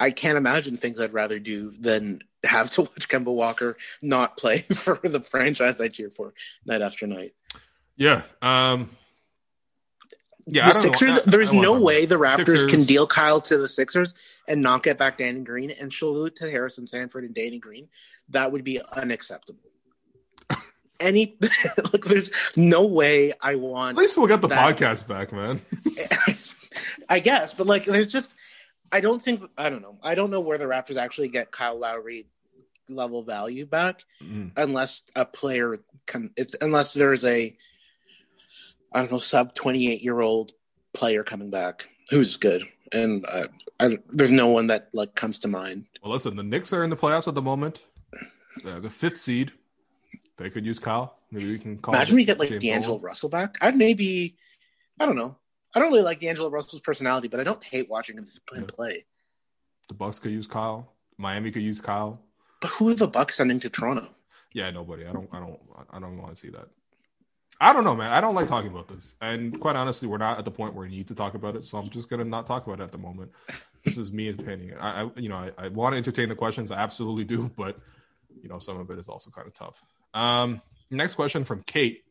I 0.00 0.10
can't 0.10 0.36
imagine 0.38 0.76
things 0.76 0.98
I'd 1.00 1.12
rather 1.12 1.38
do 1.38 1.70
than 1.70 2.22
have 2.44 2.70
to 2.72 2.82
watch 2.82 3.08
Kemba 3.08 3.32
Walker 3.32 3.76
not 4.02 4.36
play 4.36 4.58
for 4.74 4.98
the 5.02 5.20
franchise 5.20 5.80
I 5.80 5.88
cheer 5.88 6.10
for 6.10 6.34
night 6.66 6.82
after 6.82 7.06
night. 7.06 7.34
yeah, 7.96 8.22
um, 8.42 8.90
yeah. 10.46 10.64
the 10.64 10.70
I 10.70 10.72
don't 10.72 10.74
know. 10.74 10.80
Sixers. 10.92 11.12
I- 11.12 11.16
I 11.16 11.20
there's 11.26 11.50
don't 11.50 11.62
no 11.62 11.74
know. 11.74 11.82
way 11.82 12.04
the 12.06 12.16
Raptors 12.18 12.36
Sixers- 12.58 12.70
can 12.70 12.82
deal 12.84 13.06
Kyle 13.06 13.40
to 13.42 13.58
the 13.58 13.68
Sixers 13.68 14.14
and 14.48 14.60
not 14.60 14.82
get 14.82 14.98
back 14.98 15.18
Danny 15.18 15.40
Green 15.42 15.70
and 15.70 15.92
salute 15.92 16.34
to 16.36 16.50
Harrison 16.50 16.86
Sanford 16.86 17.22
and 17.24 17.34
Danny 17.34 17.58
Green. 17.60 17.88
That 18.30 18.50
would 18.50 18.64
be 18.64 18.80
unacceptable. 18.92 19.60
any 21.00 21.36
like 21.92 22.04
there's 22.04 22.30
no 22.56 22.86
way 22.86 23.32
I 23.40 23.54
want 23.54 23.96
At 23.96 24.00
least 24.02 24.16
we'll 24.16 24.26
get 24.26 24.40
the 24.40 24.48
that- 24.48 24.76
podcast 24.76 25.06
back, 25.06 25.32
man. 25.32 25.60
I 27.08 27.20
guess, 27.20 27.54
but 27.54 27.66
like 27.66 27.84
there's 27.84 28.10
just 28.10 28.32
I 28.92 29.00
don't 29.00 29.22
think 29.22 29.42
I 29.56 29.70
don't 29.70 29.82
know. 29.82 29.96
I 30.02 30.14
don't 30.14 30.30
know 30.30 30.40
where 30.40 30.58
the 30.58 30.66
Raptors 30.66 30.96
actually 30.96 31.28
get 31.28 31.50
Kyle 31.50 31.78
Lowry 31.78 32.26
level 32.88 33.22
value 33.22 33.64
back 33.64 34.02
Mm. 34.22 34.52
unless 34.56 35.04
a 35.16 35.24
player 35.24 35.78
come 36.06 36.30
it's 36.36 36.54
unless 36.60 36.92
there's 36.92 37.24
a 37.24 37.56
I 38.92 39.00
don't 39.00 39.10
know 39.10 39.18
sub 39.18 39.54
28 39.54 40.02
year 40.02 40.20
old 40.20 40.52
player 40.92 41.22
coming 41.24 41.48
back 41.50 41.88
who's 42.10 42.36
good 42.36 42.66
and 42.92 43.24
uh, 43.28 43.46
I, 43.80 43.98
there's 44.10 44.32
no 44.32 44.48
one 44.48 44.66
that 44.66 44.88
like 44.92 45.14
comes 45.14 45.40
to 45.40 45.48
mind. 45.48 45.86
Well, 46.02 46.12
listen, 46.12 46.36
the 46.36 46.42
Knicks 46.42 46.72
are 46.74 46.84
in 46.84 46.90
the 46.90 46.96
playoffs 46.96 47.26
at 47.26 47.34
the 47.34 47.40
moment. 47.42 47.82
Uh, 48.66 48.80
the 48.80 48.90
fifth 48.90 49.16
seed. 49.16 49.50
They 50.36 50.50
could 50.50 50.66
use 50.66 50.78
Kyle. 50.78 51.16
Maybe 51.30 51.48
we 51.50 51.58
can 51.58 51.78
call. 51.78 51.94
Imagine 51.94 52.16
we 52.16 52.24
get 52.26 52.38
like 52.38 52.50
James 52.50 52.62
D'Angelo. 52.62 52.98
Russell 52.98 53.30
back. 53.30 53.56
I'd 53.62 53.76
maybe 53.76 54.36
I 55.00 55.06
don't 55.06 55.16
know. 55.16 55.38
I 55.74 55.80
don't 55.80 55.90
really 55.90 56.02
like 56.02 56.20
D'Angelo 56.20 56.50
Russell's 56.50 56.80
personality, 56.80 57.28
but 57.28 57.40
I 57.40 57.44
don't 57.44 57.62
hate 57.62 57.88
watching 57.88 58.18
him 58.18 58.26
play. 58.66 59.04
The 59.88 59.94
Bucks 59.94 60.18
could 60.18 60.32
use 60.32 60.46
Kyle. 60.46 60.92
Miami 61.18 61.50
could 61.50 61.62
use 61.62 61.80
Kyle. 61.80 62.22
But 62.60 62.70
who 62.72 62.90
are 62.90 62.94
the 62.94 63.08
Bucks 63.08 63.36
sending 63.36 63.60
to 63.60 63.70
Toronto? 63.70 64.08
Yeah, 64.52 64.70
nobody. 64.70 65.06
I 65.06 65.12
don't. 65.12 65.28
I 65.32 65.40
don't. 65.40 65.58
I 65.90 65.98
don't 65.98 66.18
want 66.18 66.34
to 66.34 66.40
see 66.40 66.50
that. 66.50 66.68
I 67.60 67.72
don't 67.72 67.84
know, 67.84 67.94
man. 67.94 68.10
I 68.10 68.20
don't 68.20 68.34
like 68.34 68.48
talking 68.48 68.70
about 68.70 68.88
this, 68.88 69.14
and 69.20 69.58
quite 69.60 69.76
honestly, 69.76 70.08
we're 70.08 70.18
not 70.18 70.38
at 70.38 70.44
the 70.44 70.50
point 70.50 70.74
where 70.74 70.86
we 70.86 70.94
need 70.94 71.08
to 71.08 71.14
talk 71.14 71.34
about 71.34 71.56
it. 71.56 71.64
So 71.64 71.78
I'm 71.78 71.88
just 71.88 72.10
gonna 72.10 72.24
not 72.24 72.46
talk 72.46 72.66
about 72.66 72.80
it 72.80 72.84
at 72.84 72.92
the 72.92 72.98
moment. 72.98 73.30
This 73.84 73.98
is 73.98 74.12
me 74.12 74.28
opinion. 74.28 74.78
I, 74.78 75.02
I 75.02 75.10
you 75.16 75.28
know, 75.28 75.36
I, 75.36 75.50
I 75.58 75.68
want 75.68 75.94
to 75.94 75.96
entertain 75.96 76.28
the 76.28 76.34
questions. 76.34 76.70
I 76.70 76.76
absolutely 76.76 77.24
do, 77.24 77.50
but 77.56 77.78
you 78.42 78.48
know, 78.48 78.58
some 78.58 78.78
of 78.78 78.90
it 78.90 78.98
is 78.98 79.08
also 79.08 79.30
kind 79.30 79.46
of 79.46 79.54
tough. 79.54 79.82
Um, 80.14 80.60
next 80.90 81.14
question 81.14 81.44
from 81.44 81.62
Kate. 81.62 82.04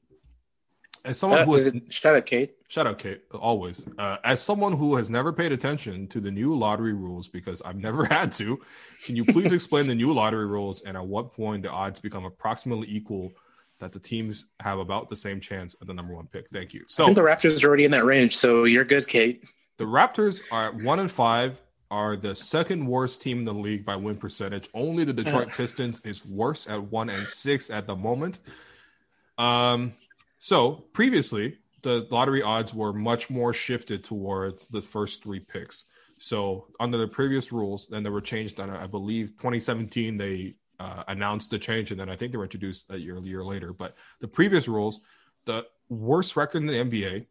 As 1.04 1.18
someone 1.18 1.40
Uh, 1.40 1.46
who 1.46 1.56
is 1.56 1.64
has 1.66 1.74
it- 1.74 1.92
shout 1.94 2.16
out 2.16 2.26
Kate. 2.26 2.54
Shout 2.70 2.88
out, 2.88 3.00
Kate. 3.00 3.22
Always. 3.34 3.86
Uh, 3.98 4.18
as 4.24 4.42
someone 4.42 4.74
who 4.78 4.96
has 4.96 5.10
never 5.10 5.34
paid 5.34 5.52
attention 5.52 6.08
to 6.08 6.20
the 6.22 6.32
new 6.32 6.54
lottery 6.56 6.94
rules 6.94 7.28
because 7.28 7.62
I've 7.64 7.76
never 7.90 8.06
had 8.06 8.32
to, 8.34 8.60
can 9.06 9.16
you 9.16 9.26
please 9.26 9.52
explain 9.52 9.88
the 9.88 9.96
new 9.96 10.14
lottery 10.14 10.46
rules 10.46 10.82
and 10.84 10.96
at 10.96 11.06
what 11.06 11.34
point 11.34 11.64
the 11.64 11.70
odds 11.72 12.00
become 12.00 12.24
approximately 12.24 12.88
equal 12.90 13.34
that 13.80 13.92
the 13.92 14.00
teams 14.00 14.46
have 14.60 14.78
about 14.80 15.10
the 15.10 15.16
same 15.16 15.42
chance 15.42 15.76
at 15.82 15.88
the 15.88 15.94
number 15.94 16.14
one 16.14 16.28
pick? 16.28 16.50
Thank 16.50 16.74
you. 16.74 16.82
I 16.82 16.86
So 16.88 17.06
think 17.06 17.18
the 17.18 17.24
Raptors 17.24 17.64
are 17.64 17.68
already 17.68 17.86
in 17.86 17.92
that 17.92 18.06
range, 18.06 18.36
so 18.38 18.64
you're 18.66 18.86
good, 18.86 19.08
Kate. 19.08 19.44
the 19.78 19.86
Raptors 19.86 20.42
are 20.52 20.68
at 20.68 20.76
one 20.76 21.00
and 21.00 21.12
five, 21.12 21.60
are 21.90 22.16
the 22.16 22.34
second 22.36 22.86
worst 22.88 23.22
team 23.22 23.40
in 23.40 23.46
the 23.46 23.54
league 23.54 23.84
by 23.84 23.96
win 23.98 24.16
percentage. 24.18 24.70
Only 24.74 25.04
the 25.04 25.12
Detroit 25.14 25.50
Pistons 25.50 26.00
is 26.06 26.26
worse 26.26 26.70
at 26.70 26.82
one 26.84 27.10
and 27.10 27.28
six 27.28 27.70
at 27.70 27.86
the 27.88 27.96
moment. 27.98 28.40
Um, 29.38 29.92
so 30.44 30.86
previously 30.92 31.60
the 31.84 32.08
lottery 32.10 32.42
odds 32.42 32.74
were 32.74 32.94
much 32.94 33.30
more 33.30 33.54
shifted 33.54 34.04
towards 34.04 34.68
the 34.68 34.82
first 34.82 35.22
three 35.22 35.40
picks. 35.40 35.86
So 36.18 36.66
under 36.80 36.98
the 36.98 37.08
previous 37.08 37.52
rules, 37.52 37.88
then 37.88 38.02
they 38.02 38.10
were 38.10 38.22
changed. 38.22 38.60
On 38.60 38.72
I 38.72 38.88
believe 38.88 39.38
2017 39.38 40.18
they 40.18 40.56
uh, 40.80 41.04
announced 41.08 41.52
the 41.52 41.60
change, 41.60 41.92
and 41.92 42.00
then 42.00 42.10
I 42.10 42.16
think 42.16 42.32
they 42.32 42.40
were 42.40 42.44
introduced 42.44 42.86
a 42.90 42.98
year, 42.98 43.20
year 43.20 43.44
later. 43.44 43.72
But 43.72 43.96
the 44.20 44.28
previous 44.28 44.68
rules, 44.68 45.00
the 45.46 45.68
worst 45.90 46.36
record 46.36 46.64
in 46.64 46.66
the 46.66 46.74
NBA 46.74 47.28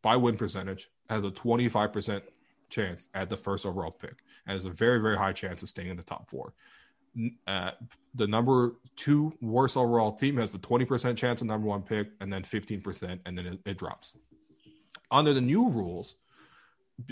by 0.00 0.16
win 0.16 0.38
percentage 0.38 0.88
has 1.10 1.24
a 1.24 1.30
25% 1.30 2.22
chance 2.70 3.08
at 3.12 3.28
the 3.28 3.36
first 3.36 3.66
overall 3.66 3.90
pick 3.90 4.16
and 4.46 4.54
has 4.54 4.64
a 4.64 4.70
very, 4.70 4.98
very 4.98 5.18
high 5.18 5.34
chance 5.34 5.62
of 5.62 5.68
staying 5.68 5.90
in 5.90 5.98
the 5.98 6.02
top 6.02 6.30
four. 6.30 6.54
Uh, 7.46 7.70
the 8.14 8.26
number 8.26 8.76
two 8.96 9.32
worst 9.40 9.76
overall 9.76 10.12
team 10.12 10.36
has 10.36 10.52
the 10.52 10.58
20% 10.58 11.16
chance 11.16 11.40
of 11.40 11.46
number 11.46 11.66
one 11.66 11.82
pick 11.82 12.08
and 12.20 12.32
then 12.32 12.42
15%, 12.42 13.20
and 13.24 13.38
then 13.38 13.46
it, 13.46 13.58
it 13.64 13.78
drops. 13.78 14.14
Under 15.10 15.32
the 15.32 15.40
new 15.40 15.68
rules, 15.68 16.16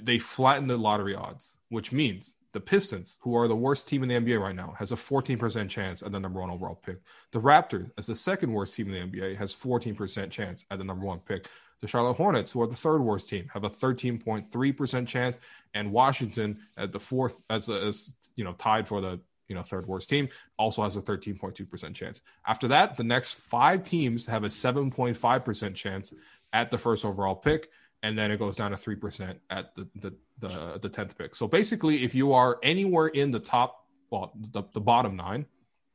they 0.00 0.18
flatten 0.18 0.66
the 0.66 0.76
lottery 0.76 1.14
odds, 1.14 1.52
which 1.68 1.92
means 1.92 2.34
the 2.52 2.61
Pistons, 2.61 3.18
who 3.20 3.36
are 3.36 3.48
the 3.48 3.57
worst 3.57 3.88
team 3.88 4.02
in 4.02 4.09
the 4.09 4.14
NBA 4.14 4.40
right 4.40 4.55
now, 4.55 4.74
has 4.78 4.92
a 4.92 4.96
14% 4.96 5.68
chance 5.68 6.02
at 6.02 6.12
the 6.12 6.20
number 6.20 6.40
one 6.40 6.50
overall 6.50 6.76
pick. 6.76 6.98
The 7.32 7.40
Raptors, 7.40 7.90
as 7.98 8.07
the 8.07 8.16
second 8.16 8.52
worst 8.52 8.74
team 8.74 8.92
in 8.92 9.11
the 9.11 9.18
NBA, 9.18 9.36
has 9.36 9.55
14% 9.55 10.30
chance 10.30 10.64
at 10.70 10.78
the 10.78 10.84
number 10.84 11.05
one 11.05 11.18
pick. 11.18 11.48
The 11.80 11.88
Charlotte 11.88 12.14
Hornets, 12.14 12.52
who 12.52 12.62
are 12.62 12.66
the 12.66 12.76
third 12.76 13.02
worst 13.02 13.28
team, 13.28 13.50
have 13.52 13.64
a 13.64 13.70
13.3% 13.70 15.07
chance, 15.07 15.38
and 15.74 15.92
Washington 15.92 16.61
at 16.78 16.92
the 16.92 17.00
fourth, 17.00 17.40
as, 17.50 17.68
as 17.68 18.14
you 18.36 18.44
know, 18.44 18.55
tied 18.55 18.88
for 18.88 19.00
the 19.00 19.20
you 19.49 19.55
know 19.55 19.62
third 19.62 19.86
worst 19.86 20.09
team, 20.09 20.28
also 20.59 20.82
has 20.82 20.97
a 20.97 21.03
13.2% 21.03 21.95
chance. 21.95 22.20
After 22.47 22.68
that, 22.68 22.97
the 22.97 23.05
next 23.05 23.34
five 23.34 23.82
teams 23.82 24.26
have 24.26 24.45
a 24.45 24.49
7.5% 24.49 25.74
chance 25.74 26.14
at 26.53 26.70
the 26.70 26.78
first 26.78 27.05
overall 27.05 27.34
pick, 27.34 27.70
and 28.03 28.18
then 28.18 28.30
it 28.30 28.38
goes 28.38 28.57
down 28.57 28.70
to 28.70 28.76
three 28.76 28.97
percent 28.97 29.40
at 29.51 29.74
the 29.74 29.88
the 29.97 30.14
the 30.38 30.78
the 30.82 30.88
tenth 30.88 31.16
pick. 31.18 31.34
So 31.34 31.49
basically, 31.49 32.05
if 32.05 32.14
you 32.14 32.32
are 32.32 32.59
anywhere 32.62 33.09
in 33.09 33.30
the 33.30 33.40
top, 33.40 33.86
well, 34.11 34.32
the, 34.53 34.62
the 34.72 34.80
bottom 34.80 35.16
nine, 35.16 35.47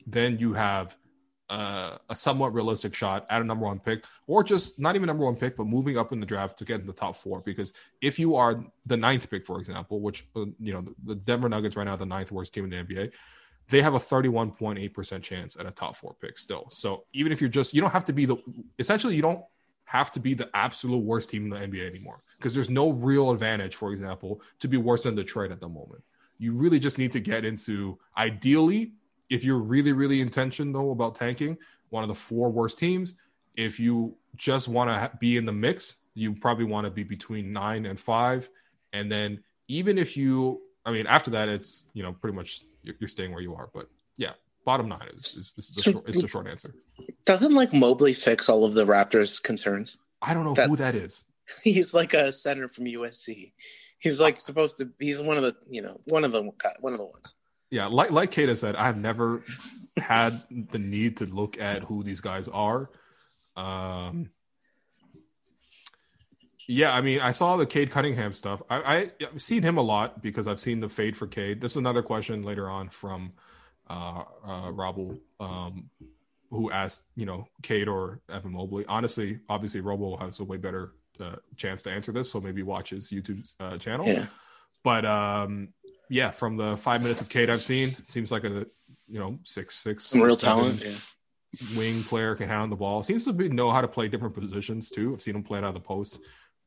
then 0.06 0.38
you 0.39 0.54
have 0.54 0.97
uh, 1.50 1.97
a 2.10 2.16
somewhat 2.16 2.54
realistic 2.54 2.93
shot 2.93 3.26
at 3.30 3.41
a 3.41 3.43
number 3.43 3.66
one 3.66 3.80
pick, 3.80 4.04
or 4.28 4.43
just 4.43 4.80
not 4.80 4.95
even 4.95 5.08
number 5.08 5.26
one 5.26 5.36
pick, 5.36 5.58
but 5.58 5.66
moving 5.66 5.97
up 5.97 6.12
in 6.12 6.20
the 6.20 6.26
draft 6.26 6.58
to 6.60 6.66
get 6.66 6.82
in 6.82 6.88
the 6.88 6.93
top 6.93 7.16
four. 7.16 7.41
Because 7.41 7.74
if 8.02 8.20
you 8.20 8.36
are 8.36 8.64
the 8.86 8.97
ninth 8.97 9.30
pick, 9.30 9.45
for 9.45 9.60
example, 9.60 10.00
which 10.00 10.28
uh, 10.36 10.45
you 10.60 10.74
know 10.74 10.86
the 11.06 11.16
Denver 11.16 11.50
Nuggets 11.50 11.76
right 11.76 11.86
now, 11.86 11.95
the 11.95 12.06
ninth 12.06 12.32
worst 12.32 12.54
team 12.54 12.66
in 12.66 12.70
the 12.70 12.93
NBA, 12.93 13.12
they 13.70 13.82
have 13.82 13.94
a 13.94 14.00
31.8% 14.00 15.22
chance 15.22 15.56
at 15.56 15.66
a 15.66 15.72
top 15.72 15.96
four 15.96 16.16
pick 16.20 16.38
still. 16.38 16.68
So 16.72 17.06
even 17.14 17.32
if 17.32 17.42
you're 17.42 17.50
just, 17.50 17.74
you 17.74 17.82
don't 17.82 17.92
have 17.92 18.06
to 18.06 18.14
be 18.14 18.26
the, 18.26 18.38
essentially, 18.78 19.16
you 19.16 19.22
don't 19.22 19.44
have 19.86 20.12
to 20.12 20.20
be 20.20 20.34
the 20.34 20.50
absolute 20.56 21.04
worst 21.04 21.30
team 21.30 21.46
in 21.46 21.50
the 21.50 21.58
NBA 21.58 21.88
anymore 21.88 22.22
because 22.38 22.54
there's 22.54 22.70
no 22.70 22.92
real 22.92 23.32
advantage, 23.32 23.76
for 23.76 23.92
example, 23.92 24.42
to 24.60 24.68
be 24.68 24.78
worse 24.78 25.04
than 25.04 25.16
Detroit 25.16 25.52
at 25.52 25.60
the 25.60 25.68
moment. 25.68 26.04
You 26.38 26.54
really 26.54 26.80
just 26.80 26.98
need 26.98 27.12
to 27.14 27.20
get 27.20 27.44
into, 27.44 27.98
ideally, 28.18 28.94
if 29.30 29.44
you're 29.44 29.58
really, 29.58 29.92
really 29.92 30.22
intentional 30.22 30.92
about 30.92 31.16
tanking, 31.16 31.58
one 31.90 32.04
of 32.04 32.08
the 32.08 32.16
four 32.16 32.50
worst 32.50 32.78
teams. 32.78 33.16
If 33.56 33.80
you 33.80 34.16
just 34.36 34.68
want 34.68 34.90
to 34.90 35.18
be 35.20 35.38
in 35.38 35.46
the 35.46 35.52
mix, 35.52 35.98
you 36.14 36.34
probably 36.34 36.66
want 36.66 36.86
to 36.86 36.92
be 36.92 37.04
between 37.04 37.52
nine 37.52 37.86
and 37.86 38.00
five. 38.00 38.50
And 38.94 39.12
then 39.12 39.44
even 39.68 39.98
if 39.98 40.16
you, 40.16 40.62
I 40.86 40.92
mean, 40.92 41.08
after 41.08 41.32
that, 41.32 41.50
it's, 41.50 41.84
you 41.94 42.04
know, 42.04 42.14
pretty 42.14 42.36
much 42.36 42.62
you're, 42.84 42.96
you're 43.00 43.08
staying 43.08 43.32
where 43.32 43.42
you 43.42 43.54
are. 43.56 43.70
But 43.74 43.88
yeah, 44.18 44.32
bottom 44.66 44.88
nine 44.90 45.10
is, 45.14 45.26
is, 45.36 45.54
is 45.58 45.68
the, 45.76 45.82
short, 45.82 46.10
is 46.10 46.22
the 46.22 46.28
short 46.28 46.48
answer. 46.48 46.74
Doesn't 47.26 47.54
like 47.54 47.74
Mobley 47.74 48.14
fix 48.14 48.50
all 48.50 48.66
of 48.66 48.74
the 48.74 48.86
Raptors' 48.86 49.42
concerns? 49.42 49.98
I 50.22 50.34
don't 50.34 50.44
know 50.46 50.54
That- 50.54 50.70
who 50.70 50.76
that 50.78 50.96
is. 50.96 51.24
He's 51.64 51.94
like 51.94 52.14
a 52.14 52.32
center 52.32 52.68
from 52.68 52.86
USC. 52.86 53.54
He 53.98 54.10
was 54.10 54.20
like 54.20 54.40
supposed 54.40 54.78
to. 54.78 54.90
He's 55.00 55.20
one 55.20 55.36
of 55.36 55.44
the 55.44 55.56
you 55.70 55.82
know 55.82 56.00
one 56.06 56.24
of 56.24 56.32
the 56.32 56.44
one 56.80 56.94
of 56.94 57.00
the 57.00 57.06
ones. 57.06 57.34
Yeah, 57.72 57.88
like 57.88 58.12
like 58.12 58.32
Kata 58.32 58.56
said, 58.56 58.76
I've 58.76 58.98
never 58.98 59.42
had 59.98 60.44
the 60.72 60.78
need 60.80 61.18
to 61.18 61.26
look 61.26 61.60
at 61.60 61.84
who 61.84 62.04
these 62.04 62.22
guys 62.22 62.48
are. 62.48 62.90
Um, 63.58 64.30
yeah, 66.70 66.94
I 66.94 67.02
mean, 67.02 67.20
I 67.20 67.32
saw 67.32 67.58
the 67.58 67.66
Cade 67.66 67.90
Cunningham 67.90 68.36
stuff. 68.36 68.62
I, 68.70 68.78
I 68.78 69.12
I've 69.34 69.42
seen 69.42 69.64
him 69.64 69.78
a 69.78 69.82
lot 69.82 70.22
because 70.22 70.46
I've 70.46 70.60
seen 70.60 70.82
the 70.82 70.88
fade 70.88 71.18
for 71.18 71.26
Cade. 71.26 71.62
This 71.62 71.72
is 71.72 71.78
another 71.78 72.04
question 72.04 72.44
later 72.44 72.70
on 72.70 72.90
from 72.90 73.34
uh, 73.90 74.22
uh, 74.46 74.72
Robel, 74.72 75.20
um, 75.40 75.90
who 76.52 76.70
asked, 76.70 77.06
you 77.16 77.26
know, 77.26 77.48
Cade 77.64 77.88
or 77.88 78.22
Evan 78.32 78.52
Mobley. 78.52 78.86
Honestly, 78.88 79.40
obviously, 79.50 79.82
Robo 79.82 80.16
has 80.18 80.40
a 80.40 80.44
way 80.44 80.58
better 80.58 80.92
uh, 81.20 81.38
chance 81.56 81.82
to 81.84 81.92
answer 81.92 82.12
this, 82.12 82.32
so 82.32 82.40
maybe 82.40 82.62
watch 82.62 82.92
his 82.92 83.10
YouTube 83.10 83.52
uh, 83.60 83.80
channel. 83.80 84.06
Yeah. 84.06 84.28
But 84.84 85.06
um, 85.06 85.70
yeah, 86.08 86.30
from 86.30 86.56
the 86.56 86.78
five 86.78 87.02
minutes 87.02 87.20
of 87.20 87.30
Cade 87.30 87.50
I've 87.50 87.64
seen, 87.64 87.96
seems 88.04 88.32
like 88.32 88.44
a 88.44 88.68
you 89.08 89.20
know 89.20 89.40
six 89.44 89.76
six 89.76 90.06
Some 90.06 90.22
real 90.22 90.36
talent. 90.36 90.84
Yeah. 90.86 91.76
wing 91.76 92.04
player 92.04 92.36
can 92.36 92.48
handle 92.48 92.68
the 92.68 92.76
ball. 92.76 93.02
Seems 93.02 93.26
to 93.26 93.34
be 93.34 93.50
know 93.50 93.72
how 93.72 93.82
to 93.82 93.88
play 93.88 94.08
different 94.08 94.36
positions 94.36 94.92
too. 94.92 95.14
I've 95.16 95.22
seen 95.24 95.36
him 95.36 95.42
play 95.42 95.58
it 95.58 95.64
out 95.64 95.70
of 95.70 95.74
the 95.74 95.80
post, 95.80 96.20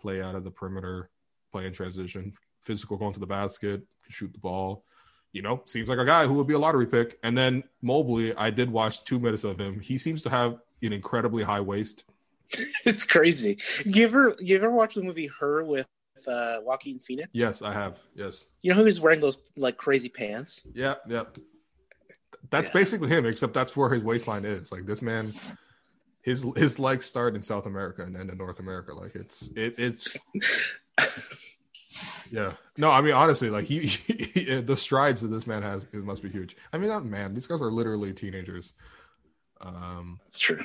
play 0.02 0.20
out 0.20 0.34
of 0.34 0.44
the 0.44 0.50
perimeter, 0.50 1.08
play 1.52 1.66
in 1.66 1.72
transition, 1.72 2.32
physical 2.60 2.96
going 2.98 3.12
to 3.14 3.20
the 3.20 3.26
basket, 3.26 3.82
shoot 4.08 4.32
the 4.32 4.38
ball. 4.38 4.84
You 5.32 5.40
know, 5.40 5.62
seems 5.64 5.88
like 5.88 5.98
a 5.98 6.04
guy 6.04 6.26
who 6.26 6.34
would 6.34 6.46
be 6.46 6.52
a 6.52 6.58
lottery 6.58 6.86
pick. 6.86 7.18
And 7.22 7.38
then 7.38 7.62
Mobley, 7.80 8.34
I 8.36 8.50
did 8.50 8.70
watch 8.70 9.04
two 9.04 9.18
minutes 9.18 9.44
of 9.44 9.58
him. 9.58 9.80
He 9.80 9.96
seems 9.96 10.20
to 10.22 10.30
have 10.30 10.58
an 10.82 10.92
incredibly 10.92 11.42
high 11.42 11.60
waist. 11.62 12.04
It's 12.84 13.04
crazy. 13.04 13.56
You 13.86 14.04
ever 14.04 14.36
you 14.40 14.56
ever 14.56 14.70
watch 14.70 14.94
the 14.96 15.02
movie 15.02 15.28
Her 15.40 15.64
with 15.64 15.86
uh, 16.28 16.58
Joaquin 16.62 16.98
Phoenix? 16.98 17.28
Yes, 17.32 17.62
I 17.62 17.72
have. 17.72 17.98
Yes. 18.14 18.48
You 18.60 18.72
know 18.72 18.76
who 18.78 18.84
was 18.84 19.00
wearing 19.00 19.20
those 19.20 19.38
like 19.56 19.76
crazy 19.78 20.08
pants? 20.10 20.62
Yeah, 20.74 20.96
yeah. 21.08 21.24
That's 22.50 22.66
Yeah. 22.68 22.72
basically 22.80 23.08
him, 23.08 23.24
except 23.24 23.54
that's 23.54 23.74
where 23.76 23.88
his 23.88 24.02
waistline 24.02 24.44
is. 24.44 24.70
Like 24.70 24.84
this 24.84 25.00
man, 25.00 25.32
his 26.22 26.46
his 26.56 26.78
legs 26.78 27.04
start 27.04 27.34
in 27.34 27.42
South 27.42 27.66
America 27.66 28.02
and 28.02 28.16
end 28.16 28.30
in 28.30 28.38
North 28.38 28.60
America. 28.60 28.94
Like 28.94 29.14
it's 29.14 29.50
it, 29.56 29.78
it's 29.78 30.16
yeah. 32.30 32.52
No, 32.78 32.90
I 32.90 33.00
mean 33.00 33.12
honestly, 33.14 33.50
like 33.50 33.66
he, 33.66 33.86
he 33.86 34.60
the 34.60 34.76
strides 34.76 35.20
that 35.20 35.28
this 35.28 35.46
man 35.46 35.62
has 35.62 35.84
it 35.92 36.04
must 36.04 36.22
be 36.22 36.28
huge. 36.30 36.56
I 36.72 36.78
mean, 36.78 36.88
not 36.88 37.04
man. 37.04 37.34
These 37.34 37.46
guys 37.46 37.60
are 37.60 37.70
literally 37.70 38.12
teenagers. 38.12 38.72
Um, 39.60 40.18
That's 40.24 40.40
true. 40.40 40.60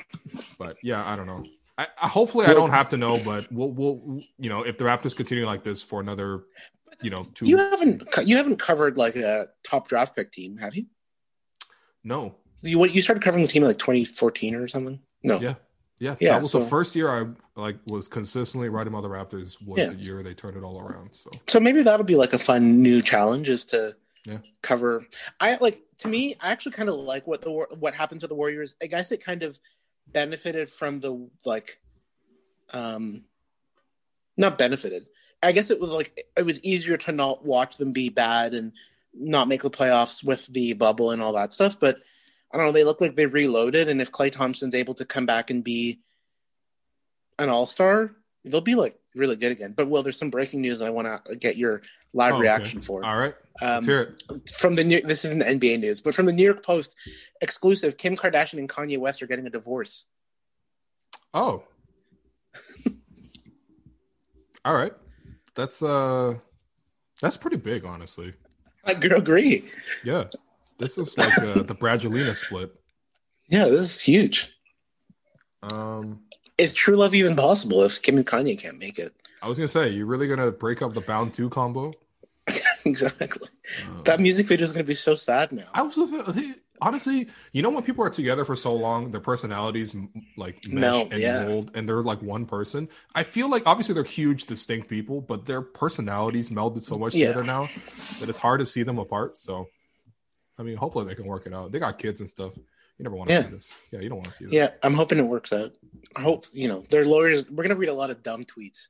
but 0.58 0.76
yeah, 0.82 1.04
I 1.06 1.14
don't 1.16 1.26
know. 1.26 1.42
I, 1.76 1.86
I 2.00 2.08
hopefully 2.08 2.46
I 2.46 2.54
don't 2.54 2.70
have 2.70 2.88
to 2.90 2.96
know, 2.96 3.20
but 3.24 3.50
we'll 3.52 3.70
we'll 3.70 4.20
you 4.38 4.48
know 4.48 4.62
if 4.62 4.78
the 4.78 4.84
Raptors 4.84 5.14
continue 5.16 5.46
like 5.46 5.62
this 5.62 5.82
for 5.82 6.00
another, 6.00 6.42
you 7.02 7.10
know, 7.10 7.22
two. 7.22 7.46
You 7.46 7.58
haven't 7.58 8.10
co- 8.10 8.22
you 8.22 8.36
haven't 8.36 8.56
covered 8.56 8.96
like 8.96 9.14
a 9.14 9.48
top 9.62 9.88
draft 9.88 10.16
pick 10.16 10.32
team, 10.32 10.56
have 10.56 10.74
you? 10.74 10.86
no, 12.04 12.34
You 12.62 12.78
what 12.78 12.94
you 12.94 13.02
started 13.02 13.22
covering 13.22 13.44
the 13.44 13.50
team 13.50 13.62
in 13.62 13.68
like 13.68 13.78
2014 13.78 14.54
or 14.56 14.66
something? 14.66 14.98
No. 15.22 15.40
yeah, 15.40 15.54
yeah, 15.98 16.16
Yeah, 16.20 16.32
That 16.34 16.42
was 16.42 16.52
the 16.52 16.60
so- 16.60 16.66
first 16.66 16.94
year 16.96 17.10
I 17.10 17.26
like 17.60 17.76
was 17.88 18.06
consistently 18.08 18.68
writing 18.68 18.92
about 18.92 19.02
the 19.02 19.08
Raptors. 19.08 19.56
Was 19.66 19.78
Yeah. 19.78 19.88
the 19.88 19.96
year 19.96 20.22
they 20.22 20.34
turned 20.34 20.56
it 20.56 20.62
all 20.62 20.78
around. 20.80 21.10
So 21.14 21.30
So 21.48 21.58
maybe 21.60 21.82
that'll 21.82 22.04
be 22.06 22.16
like 22.16 22.32
a 22.32 22.38
fun 22.38 22.80
new 22.82 23.02
challenge 23.02 23.48
is 23.48 23.64
to 23.66 23.96
Yeah. 24.24 24.38
cover. 24.62 25.06
I 25.40 25.56
like 25.60 25.82
to 25.98 26.08
me, 26.08 26.36
I 26.40 26.50
actually 26.52 26.72
kind 26.72 26.88
of 26.88 26.94
like 26.96 27.26
what 27.26 27.42
the 27.42 27.50
what 27.50 27.94
happened 27.94 28.20
to 28.20 28.26
the 28.28 28.34
Warriors. 28.34 28.76
I 28.82 28.86
guess 28.86 29.10
it 29.10 29.22
kind 29.24 29.42
of 29.42 29.58
benefited 30.06 30.70
from 30.70 31.00
the 31.00 31.28
like, 31.44 31.80
um, 32.72 33.24
not 34.36 34.56
benefited. 34.58 35.06
I 35.42 35.52
guess 35.52 35.70
it 35.70 35.80
was 35.80 35.90
like 35.92 36.24
it 36.36 36.42
was 36.44 36.62
easier 36.62 36.96
to 36.98 37.12
not 37.12 37.44
watch 37.44 37.76
them 37.76 37.92
be 37.92 38.08
bad 38.08 38.54
and 38.54 38.72
not 39.14 39.48
make 39.48 39.62
the 39.62 39.70
playoffs 39.70 40.22
with 40.22 40.46
the 40.46 40.74
bubble 40.74 41.10
and 41.10 41.20
all 41.22 41.32
that 41.32 41.54
stuff. 41.54 41.78
But 41.80 41.98
I 42.52 42.56
don't 42.56 42.66
know. 42.66 42.72
They 42.72 42.84
look 42.84 43.00
like 43.00 43.14
they 43.16 43.26
reloaded, 43.26 43.88
and 43.88 44.00
if 44.00 44.10
Klay 44.12 44.32
Thompson's 44.32 44.74
able 44.74 44.94
to 44.94 45.04
come 45.04 45.26
back 45.26 45.50
and 45.50 45.62
be 45.62 46.00
an 47.38 47.48
all 47.48 47.66
star, 47.66 48.12
they'll 48.44 48.60
be 48.60 48.74
like 48.74 48.98
really 49.14 49.36
good 49.36 49.52
again. 49.52 49.74
But 49.76 49.88
well, 49.88 50.02
there's 50.02 50.18
some 50.18 50.30
breaking 50.30 50.60
news, 50.62 50.80
and 50.80 50.88
I 50.88 50.90
want 50.90 51.24
to 51.26 51.36
get 51.36 51.56
your 51.56 51.82
live 52.14 52.32
Oh, 52.32 52.36
okay. 52.36 52.42
reaction 52.42 52.80
for. 52.80 53.04
all 53.04 53.16
right, 53.18 53.34
Um, 53.60 53.84
hear 53.84 54.00
it. 54.30 54.50
from 54.50 54.74
the 54.76 54.84
new, 54.84 55.00
this 55.02 55.24
isn't 55.26 55.42
NBA 55.42 55.78
news, 55.80 56.00
but 56.00 56.14
from 56.14 56.24
the 56.26 56.32
New 56.32 56.44
York 56.44 56.64
Post, 56.64 56.94
exclusive: 57.42 57.96
Kim 57.98 58.16
Kardashian 58.16 58.58
and 58.58 58.68
Kanye 58.68 58.98
West 58.98 59.22
are 59.22 59.26
getting 59.26 59.46
a 59.46 59.50
divorce. 59.50 60.06
Oh, 61.34 61.64
all 64.64 64.74
right. 64.74 64.92
That's 65.54 65.82
uh, 65.82 66.34
that's 67.20 67.36
pretty 67.36 67.56
big, 67.56 67.84
honestly. 67.84 68.32
I 68.84 68.92
agree. 68.92 69.64
Yeah, 70.04 70.24
this 70.78 70.98
is 70.98 71.16
like 71.18 71.38
uh, 71.38 71.62
the 71.62 71.74
Brangelina 71.74 72.34
split. 72.34 72.74
Yeah, 73.48 73.64
this 73.66 73.82
is 73.82 74.00
huge. 74.00 74.52
Um, 75.62 76.20
Is 76.56 76.74
true 76.74 76.96
love 76.96 77.14
even 77.14 77.34
possible 77.36 77.82
if 77.82 78.00
Kim 78.02 78.16
and 78.16 78.26
Kanye 78.26 78.58
can't 78.60 78.78
make 78.78 78.98
it? 78.98 79.12
I 79.42 79.48
was 79.48 79.58
gonna 79.58 79.68
say, 79.68 79.88
you're 79.90 80.06
really 80.06 80.26
gonna 80.28 80.50
break 80.50 80.82
up 80.82 80.94
the 80.94 81.00
Bound 81.00 81.32
Two 81.34 81.48
combo? 81.50 81.92
exactly. 82.84 83.48
Uh, 83.86 84.02
That 84.02 84.20
music 84.20 84.46
video 84.46 84.64
is 84.64 84.72
going 84.72 84.84
to 84.84 84.88
be 84.88 84.94
so 84.94 85.14
sad 85.16 85.52
now. 85.52 85.68
I 85.74 85.82
was 85.82 85.98
honestly, 86.80 87.28
you 87.52 87.60
know, 87.60 87.68
when 87.68 87.82
people 87.82 88.02
are 88.04 88.10
together 88.10 88.44
for 88.44 88.56
so 88.56 88.74
long, 88.74 89.10
their 89.10 89.20
personalities 89.20 89.94
like 90.38 90.66
mesh 90.68 90.80
Melt, 90.80 91.12
and 91.12 91.20
yeah. 91.20 91.44
mold, 91.44 91.70
and 91.74 91.86
they're 91.86 92.02
like 92.02 92.22
one 92.22 92.46
person. 92.46 92.88
I 93.14 93.22
feel 93.24 93.50
like 93.50 93.64
obviously 93.66 93.94
they're 93.94 94.04
huge, 94.04 94.46
distinct 94.46 94.88
people, 94.88 95.20
but 95.20 95.44
their 95.44 95.60
personalities 95.60 96.48
melded 96.48 96.84
so 96.84 96.94
much 96.96 97.14
Yeah. 97.14 97.28
together 97.28 97.44
now 97.44 97.68
that 98.20 98.28
it's 98.30 98.38
hard 98.38 98.60
to 98.60 98.66
see 98.66 98.82
them 98.82 98.98
apart. 98.98 99.36
So, 99.36 99.68
I 100.58 100.62
mean, 100.62 100.76
hopefully 100.76 101.04
they 101.06 101.14
can 101.14 101.26
work 101.26 101.46
it 101.46 101.54
out. 101.54 101.70
They 101.72 101.78
got 101.78 101.98
kids 101.98 102.20
and 102.20 102.28
stuff. 102.28 102.52
You 102.56 103.04
never 103.04 103.14
want 103.16 103.28
to 103.30 103.34
Yeah. 103.34 103.42
see 103.44 103.48
this. 103.50 103.72
Yeah, 103.92 104.00
you 104.00 104.08
don't 104.08 104.18
want 104.18 104.28
to 104.28 104.34
see 104.34 104.44
this. 104.46 104.52
Yeah, 104.54 104.70
I'm 104.82 104.94
hoping 104.94 105.18
it 105.18 105.26
works 105.26 105.52
out. 105.52 105.72
I 106.16 106.20
hope 106.22 106.44
you 106.52 106.66
know 106.68 106.84
their 106.88 107.04
lawyers. 107.04 107.48
We're 107.48 107.62
going 107.62 107.68
to 107.70 107.76
read 107.76 107.88
a 107.90 107.94
lot 107.94 108.10
of 108.10 108.22
dumb 108.24 108.44
tweets, 108.44 108.88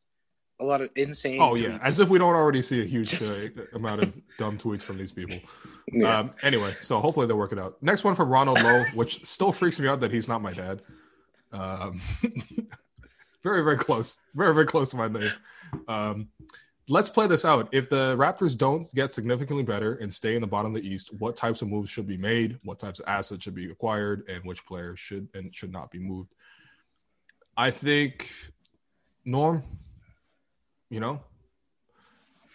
a 0.59 0.65
lot 0.65 0.81
of 0.81 0.89
insane. 0.97 1.41
Oh 1.43 1.55
yeah, 1.57 1.73
tweets. 1.73 1.83
as 1.83 2.01
if 2.01 2.09
we 2.09 2.19
don't 2.19 2.35
already 2.35 2.63
see 2.63 2.81
a 2.81 2.87
huge 2.87 3.11
Just- 3.11 3.39
uh, 3.41 3.63
amount 3.75 4.03
of 4.03 4.19
dumb 4.39 4.57
tweets 4.57 4.83
from 4.83 4.97
these 4.99 5.13
people. 5.13 5.37
Yeah. 5.91 6.19
Um, 6.19 6.33
anyway, 6.43 6.77
so 6.83 7.01
hopefully 7.01 7.27
they'll 7.27 7.39
work 7.39 7.53
it 7.53 7.59
out. 7.59 7.83
Next 7.83 8.05
one 8.05 8.15
from 8.15 8.29
Ronald 8.29 8.63
Lowe, 8.63 8.85
which 8.95 9.25
still 9.25 9.53
freaks 9.53 9.81
me 9.81 9.89
out 9.89 10.01
that 10.01 10.11
he's 10.11 10.29
not 10.29 10.43
my 10.43 10.53
dad. 10.53 10.83
Um, 11.51 12.03
very, 13.43 13.63
very 13.65 13.79
close. 13.79 14.19
Very, 14.35 14.53
very 14.53 14.67
close 14.67 14.91
to 14.91 14.97
my 14.99 15.09
name. 15.09 15.33
Um, 15.87 16.29
let's 16.89 17.11
play 17.11 17.27
this 17.27 17.45
out. 17.45 17.69
If 17.73 17.91
the 17.91 18.17
Raptors 18.17 18.57
don't 18.57 18.93
get 18.95 19.13
significantly 19.13 19.63
better 19.63 19.95
and 19.95 20.13
stay 20.13 20.35
in 20.35 20.41
the 20.41 20.47
bottom 20.47 20.75
of 20.75 20.83
the 20.83 20.89
East, 20.89 21.13
what 21.19 21.37
types 21.37 21.63
of 21.63 21.69
moves 21.69 21.91
should 21.91 22.07
be 22.07 22.17
made? 22.17 22.59
What 22.65 22.79
types 22.79 22.99
of 22.99 23.07
assets 23.07 23.45
should 23.45 23.55
be 23.55 23.71
acquired? 23.71 24.25
And 24.29 24.45
which 24.45 24.65
players 24.67 24.99
should 24.99 25.29
and 25.35 25.55
should 25.55 25.73
not 25.73 25.91
be 25.91 25.99
moved? 25.99 26.35
I 27.57 27.71
think 27.71 28.31
Norm, 29.25 29.63
you 30.91 31.01
know, 31.01 31.21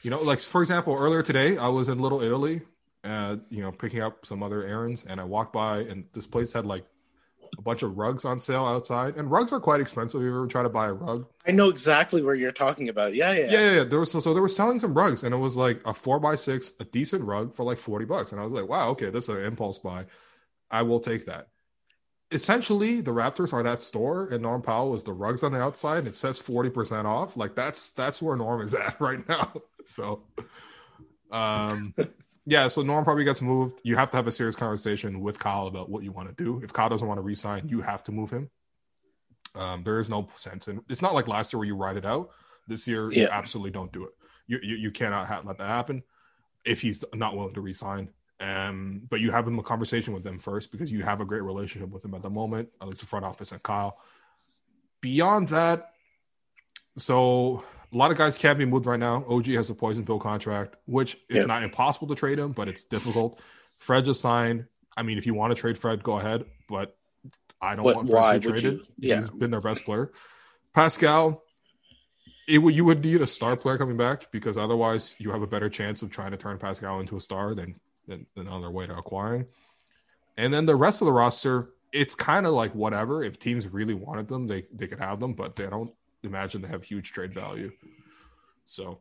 you 0.02 0.10
know, 0.10 0.22
like 0.22 0.40
for 0.40 0.62
example, 0.62 0.96
earlier 0.96 1.22
today 1.22 1.58
I 1.58 1.68
was 1.68 1.90
in 1.90 2.00
Little 2.00 2.22
Italy, 2.22 2.62
uh, 3.04 3.38
you 3.50 3.62
know, 3.62 3.72
picking 3.72 4.02
up 4.02 4.26
some 4.26 4.42
other 4.42 4.66
errands, 4.66 5.04
and 5.08 5.20
I 5.20 5.24
walked 5.24 5.54
by, 5.54 5.80
and 5.80 6.06
this 6.14 6.26
place 6.26 6.54
had 6.54 6.66
like 6.66 6.86
a 7.58 7.62
bunch 7.62 7.84
of 7.84 7.98
rugs 7.98 8.26
on 8.26 8.40
sale 8.40 8.66
outside, 8.66 9.16
and 9.16 9.30
rugs 9.30 9.54
are 9.54 9.60
quite 9.60 9.82
expensive. 9.82 10.22
If 10.22 10.26
you 10.26 10.30
ever 10.30 10.48
try 10.48 10.64
to 10.64 10.70
buy 10.70 10.88
a 10.88 10.94
rug, 10.94 11.26
I 11.46 11.52
know 11.52 11.70
exactly 11.70 12.22
where 12.22 12.36
you're 12.36 12.52
talking 12.52 12.90
about. 12.90 13.14
Yeah, 13.14 13.34
yeah, 13.34 13.40
yeah, 13.40 13.52
yeah, 13.52 13.72
yeah. 13.72 13.84
There 13.84 14.00
was 14.00 14.12
so, 14.12 14.20
so 14.20 14.34
they 14.34 14.40
were 14.40 14.50
selling 14.50 14.80
some 14.80 14.94
rugs, 14.94 15.24
and 15.24 15.34
it 15.34 15.38
was 15.38 15.56
like 15.56 15.82
a 15.86 15.94
four 15.94 16.20
by 16.20 16.36
six, 16.36 16.74
a 16.80 16.86
decent 16.86 17.24
rug 17.24 17.54
for 17.54 17.64
like 17.64 17.78
forty 17.78 18.06
bucks, 18.06 18.32
and 18.32 18.42
I 18.42 18.44
was 18.44 18.54
like, 18.54 18.68
wow, 18.68 18.90
okay, 18.90 19.10
this 19.10 19.26
is 19.26 19.30
an 19.30 19.44
impulse 19.44 19.80
buy. 19.80 20.06
I 20.72 20.82
will 20.82 21.00
take 21.00 21.26
that. 21.26 21.48
Essentially, 22.32 23.02
the 23.02 23.12
Raptors 23.12 23.54
are 23.54 23.62
that 23.64 23.82
store, 23.82 24.28
and 24.28 24.42
Norm 24.42 24.62
Powell 24.62 24.96
is 24.96 25.04
the 25.04 25.14
rugs 25.14 25.44
on 25.44 25.52
the 25.52 25.62
outside, 25.62 26.00
and 26.00 26.08
it 26.08 26.16
says 26.16 26.40
forty 26.40 26.70
percent 26.70 27.06
off. 27.08 27.38
Like 27.38 27.56
that's 27.56 27.90
that's 27.90 28.22
where 28.22 28.36
Norm 28.36 28.62
is 28.62 28.74
at 28.74 28.96
right 29.00 29.28
now. 29.28 29.54
So, 29.86 30.24
um, 31.32 31.94
yeah. 32.46 32.68
So 32.68 32.82
Norm 32.82 33.04
probably 33.04 33.24
gets 33.24 33.42
moved. 33.42 33.82
You 33.84 33.96
have 33.96 34.12
to 34.12 34.18
have 34.18 34.28
a 34.28 34.32
serious 34.32 34.56
conversation 34.56 35.22
with 35.22 35.40
Kyle 35.40 35.68
about 35.68 35.90
what 35.90 36.04
you 36.04 36.12
want 36.12 36.36
to 36.36 36.44
do. 36.44 36.62
If 36.64 36.74
Kyle 36.74 36.90
doesn't 36.90 37.08
want 37.08 37.18
to 37.18 37.24
resign, 37.24 37.68
you 37.68 37.82
have 37.82 38.04
to 38.06 38.12
move 38.12 38.32
him. 38.32 38.50
Um, 39.56 39.84
there 39.84 40.00
is 40.00 40.10
no 40.10 40.28
sense 40.36 40.68
in. 40.68 40.82
It's 40.90 41.02
not 41.02 41.14
like 41.14 41.28
last 41.28 41.54
year 41.54 41.60
where 41.60 41.68
you 41.68 41.76
ride 41.76 41.98
it 41.98 42.06
out. 42.06 42.32
This 42.68 42.88
year, 42.88 43.12
you 43.12 43.28
absolutely 43.32 43.72
don't 43.72 43.92
do 43.92 44.06
it. 44.06 44.12
You 44.48 44.60
you, 44.62 44.76
you 44.76 44.92
cannot 44.92 45.28
ha- 45.28 45.42
let 45.44 45.58
that 45.58 45.68
happen 45.68 46.04
if 46.66 46.82
he's 46.82 47.04
not 47.14 47.36
willing 47.36 47.54
to 47.54 47.62
resign. 47.62 48.10
Um, 48.40 49.04
but 49.10 49.20
you 49.20 49.32
have 49.32 49.48
him 49.48 49.60
a 49.60 49.64
conversation 49.64 50.14
with 50.14 50.24
them 50.24 50.40
first 50.40 50.72
because 50.72 50.92
you 50.92 51.04
have 51.04 51.22
a 51.22 51.26
great 51.26 51.44
relationship 51.44 51.90
with 51.90 52.04
him 52.04 52.14
at 52.14 52.22
the 52.22 52.30
moment, 52.30 52.70
at 52.82 52.88
least 52.88 53.02
the 53.02 53.08
front 53.08 53.26
office 53.26 53.52
and 53.52 53.64
Kyle. 53.64 54.00
Beyond 55.02 55.50
that, 55.50 55.92
so 56.98 57.64
a 57.94 57.98
lot 57.98 58.12
of 58.12 58.18
guys 58.18 58.38
can't 58.38 58.58
be 58.58 58.66
moved 58.66 58.86
right 58.86 59.00
now. 59.00 59.24
OG 59.30 59.48
has 59.54 59.70
a 59.70 59.76
poison 59.76 60.06
pill 60.06 60.20
contract, 60.20 60.76
which 60.86 61.18
is 61.30 61.42
Yeah. 61.44 61.46
not 61.48 61.64
impossible 61.64 62.08
to 62.08 62.16
trade 62.16 62.40
him, 62.40 62.52
but 62.52 62.68
it's 62.68 62.84
difficult. 62.86 63.40
Fred 63.78 64.06
just 64.06 64.22
signed. 64.22 64.66
I 64.98 65.04
mean, 65.04 65.18
if 65.18 65.26
you 65.26 65.34
want 65.34 65.56
to 65.56 65.60
trade 65.60 65.78
Fred, 65.78 66.04
go 66.04 66.18
ahead, 66.20 66.46
but 66.70 66.98
I 67.62 67.76
don't 67.76 67.84
But 67.86 67.96
want 67.96 68.10
Fred 68.10 68.42
to 68.42 68.54
be 68.54 68.60
traded. 68.60 68.80
you? 68.80 68.86
Yeah. 68.98 69.16
He's 69.18 69.30
been 69.30 69.52
their 69.52 69.62
best 69.62 69.86
player. 69.86 70.12
Pascal, 70.74 71.44
it 72.48 72.58
would 72.58 72.76
you 72.76 72.84
would 72.86 73.04
need 73.04 73.22
a 73.22 73.28
star 73.28 73.56
player 73.56 73.78
coming 73.78 73.96
back 73.98 74.32
because 74.32 74.58
otherwise 74.58 75.16
you 75.18 75.32
have 75.32 75.42
a 75.42 75.48
better 75.48 75.70
chance 75.70 76.02
of 76.02 76.10
trying 76.10 76.32
to 76.32 76.38
turn 76.38 76.58
Pascal 76.58 77.00
into 77.00 77.16
a 77.16 77.22
star 77.22 77.56
than 77.56 77.80
than, 78.08 78.26
than 78.36 78.48
another 78.48 78.70
way 78.70 78.86
to 78.86 78.96
acquiring. 78.98 79.46
And 80.36 80.54
then 80.54 80.66
the 80.66 80.76
rest 80.76 81.02
of 81.02 81.06
the 81.06 81.14
roster, 81.14 81.70
it's 81.94 82.16
kind 82.16 82.46
of 82.46 82.54
like 82.54 82.74
whatever. 82.76 83.24
If 83.24 83.40
teams 83.40 83.68
really 83.68 83.94
wanted 83.94 84.28
them, 84.28 84.48
they 84.48 84.66
they 84.74 84.88
could 84.88 85.00
have 85.00 85.20
them, 85.22 85.34
but 85.34 85.56
they 85.56 85.68
don't 85.68 85.94
imagine 86.24 86.62
they 86.62 86.68
have 86.68 86.84
huge 86.84 87.12
trade 87.12 87.34
value. 87.34 87.72
So 88.66 89.00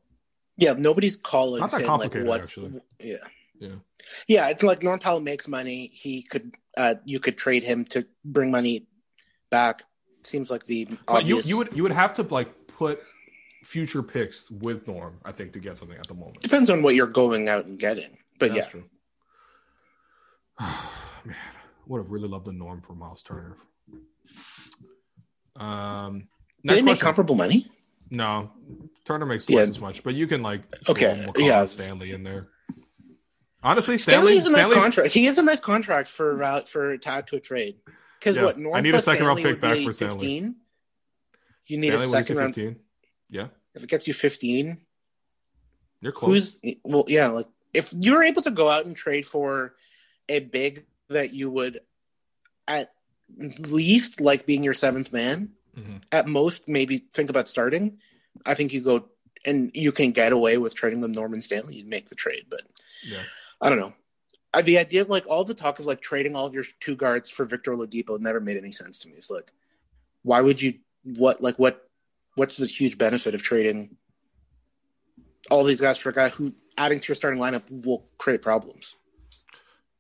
Yeah, 0.57 0.75
nobody's 0.77 1.17
calling 1.17 1.61
Not 1.61 1.71
that 1.71 1.79
saying 1.85 1.91
like 1.99 2.15
what's 2.27 2.51
actually. 2.51 2.81
yeah. 3.01 3.17
yeah, 3.61 3.75
Yeah, 4.27 4.49
it's 4.49 4.63
like 4.63 4.83
Norm 4.83 4.99
Powell 4.99 5.21
makes 5.21 5.49
money. 5.49 5.91
He 5.93 6.23
could 6.23 6.55
uh 6.77 6.97
you 7.05 7.21
could 7.21 7.37
trade 7.39 7.63
him 7.63 7.85
to 7.87 8.07
bring 8.25 8.51
money 8.51 8.87
back. 9.51 9.83
Seems 10.25 10.51
like 10.51 10.65
the 10.65 10.85
but 11.07 11.25
you 11.25 11.37
obvious. 11.37 11.47
you 11.49 11.59
would 11.59 11.73
you 11.77 11.83
would 11.83 11.93
have 11.93 12.15
to 12.15 12.23
like 12.23 12.67
put 12.67 13.03
future 13.65 14.03
picks 14.03 14.51
with 14.51 14.87
Norm, 14.89 15.19
I 15.25 15.31
think, 15.33 15.53
to 15.53 15.61
get 15.61 15.79
something 15.79 15.97
at 15.97 16.07
the 16.09 16.15
moment. 16.15 16.41
depends 16.41 16.69
on 16.71 16.83
what 16.83 16.95
you're 16.97 17.07
going 17.07 17.49
out 17.49 17.67
and 17.67 17.79
getting. 17.79 18.19
But 18.39 18.53
That's 18.53 18.67
yeah, 18.67 18.71
true. 18.71 18.85
Man, 21.25 21.37
would 21.87 21.99
have 21.99 22.11
really 22.11 22.29
loved 22.29 22.49
a 22.49 22.53
Norm 22.53 22.81
for 22.83 22.95
Miles 22.95 23.23
Turner. 23.23 23.57
Um, 25.57 26.29
do 26.65 26.69
they 26.69 26.75
next 26.75 26.85
make 26.85 26.85
question. 26.95 27.05
comparable 27.07 27.35
money? 27.35 27.67
No, 28.11 28.51
Turner 29.05 29.27
makes 29.27 29.47
twice 29.47 29.57
Yeah. 29.57 29.63
as 29.63 29.81
much, 29.81 30.03
but 30.05 30.15
you 30.15 30.27
can 30.27 30.43
like 30.43 30.63
Okay, 30.89 31.27
yeah. 31.39 31.67
Stanley 31.67 32.13
in 32.13 32.23
there. 32.25 32.49
Honestly, 33.65 33.97
Stanley, 33.97 34.33
Stanley, 34.33 34.33
is 34.33 34.41
a 34.41 34.57
nice 34.57 34.61
Stanley, 34.67 34.75
contract. 34.77 35.13
He 35.13 35.25
has 35.27 35.39
a 35.39 35.43
nice 35.43 35.61
contract 35.61 36.09
for 36.09 36.43
uh, 36.43 36.61
for 36.63 36.97
tied 36.99 37.27
to 37.29 37.37
a 37.37 37.41
trade. 37.41 37.77
Because 38.19 38.37
Yeah, 38.37 38.45
what 38.45 38.59
Norm 38.59 38.75
I 38.77 38.81
need 38.81 38.95
a 38.95 39.01
second 39.03 39.25
round 39.27 39.39
Stanley 39.39 39.55
pick 39.55 39.63
back 39.63 39.79
for 39.79 39.93
Stanley. 39.93 40.19
15. 40.41 40.57
You 41.67 41.79
need 41.79 41.87
Stanley 41.89 42.07
a 42.07 42.09
second 42.09 42.37
round. 42.37 42.55
15. 42.55 42.77
Yeah, 43.31 43.47
If 43.75 43.85
it 43.85 43.89
gets 43.89 44.07
you 44.09 44.15
15, 44.15 44.79
you're 46.01 46.13
close. 46.13 46.57
who's 46.63 46.79
well? 46.85 47.05
Yeah, 47.09 47.29
like 47.29 47.47
if 47.73 47.93
you're 47.99 48.23
able 48.25 48.43
to 48.43 48.51
go 48.51 48.69
out 48.69 48.85
and 48.85 48.95
trade 48.97 49.27
for 49.27 49.75
a 50.29 50.41
big 50.41 50.85
that 51.09 51.33
you 51.33 51.51
would 51.51 51.81
at 52.69 52.93
least 53.39 54.21
like 54.21 54.45
being 54.45 54.63
your 54.65 54.75
seventh 54.75 55.13
man, 55.13 55.51
Mhm. 55.77 56.03
at 56.13 56.27
most 56.27 56.69
maybe 56.69 56.99
think 56.99 57.31
about 57.31 57.49
starting. 57.49 57.99
I 58.45 58.55
think 58.55 58.73
you 58.73 58.81
go 58.83 59.09
and 59.45 59.71
you 59.75 59.91
can 59.93 60.11
get 60.13 60.33
away 60.33 60.59
with 60.59 60.75
trading 60.75 61.01
them 61.01 61.13
Norman 61.13 61.41
Stanley. 61.41 61.77
You 61.77 61.85
make 61.87 62.09
the 62.09 62.15
trade, 62.15 62.47
but 62.51 62.63
Yeah. 63.05 63.23
I 63.61 63.69
don't 63.69 63.79
know. 63.79 63.95
uh, 64.55 64.61
the 64.61 64.77
idea 64.79 65.01
of 65.01 65.09
like 65.09 65.27
all 65.27 65.45
the 65.45 65.55
talk 65.55 65.79
of 65.79 65.87
like 65.87 66.03
trading 66.03 66.37
all 66.37 66.45
of 66.47 66.53
your 66.53 66.65
two 66.81 66.95
guards 66.95 67.31
for 67.31 67.47
Victor 67.47 67.73
Oladipo 67.75 68.21
never 68.21 68.39
made 68.39 68.59
any 68.59 68.71
sense 68.71 68.99
to 68.99 69.09
me. 69.09 69.15
It's 69.17 69.31
like, 69.31 69.51
why 70.23 70.43
would 70.43 70.61
you? 70.61 70.81
What 71.17 71.41
like 71.41 71.59
what? 71.59 71.89
What's 72.35 72.59
the 72.59 72.67
huge 72.67 72.99
benefit 72.99 73.35
of 73.35 73.43
trading 73.43 73.97
all 75.51 75.65
these 75.65 75.81
guys 75.81 75.99
for 75.99 76.11
a 76.11 76.13
guy 76.13 76.29
who 76.29 76.55
adding 76.77 77.01
to 77.01 77.09
your 77.09 77.15
starting 77.17 77.41
lineup 77.41 77.63
will 77.71 78.07
create 78.19 78.43
problems? 78.43 78.95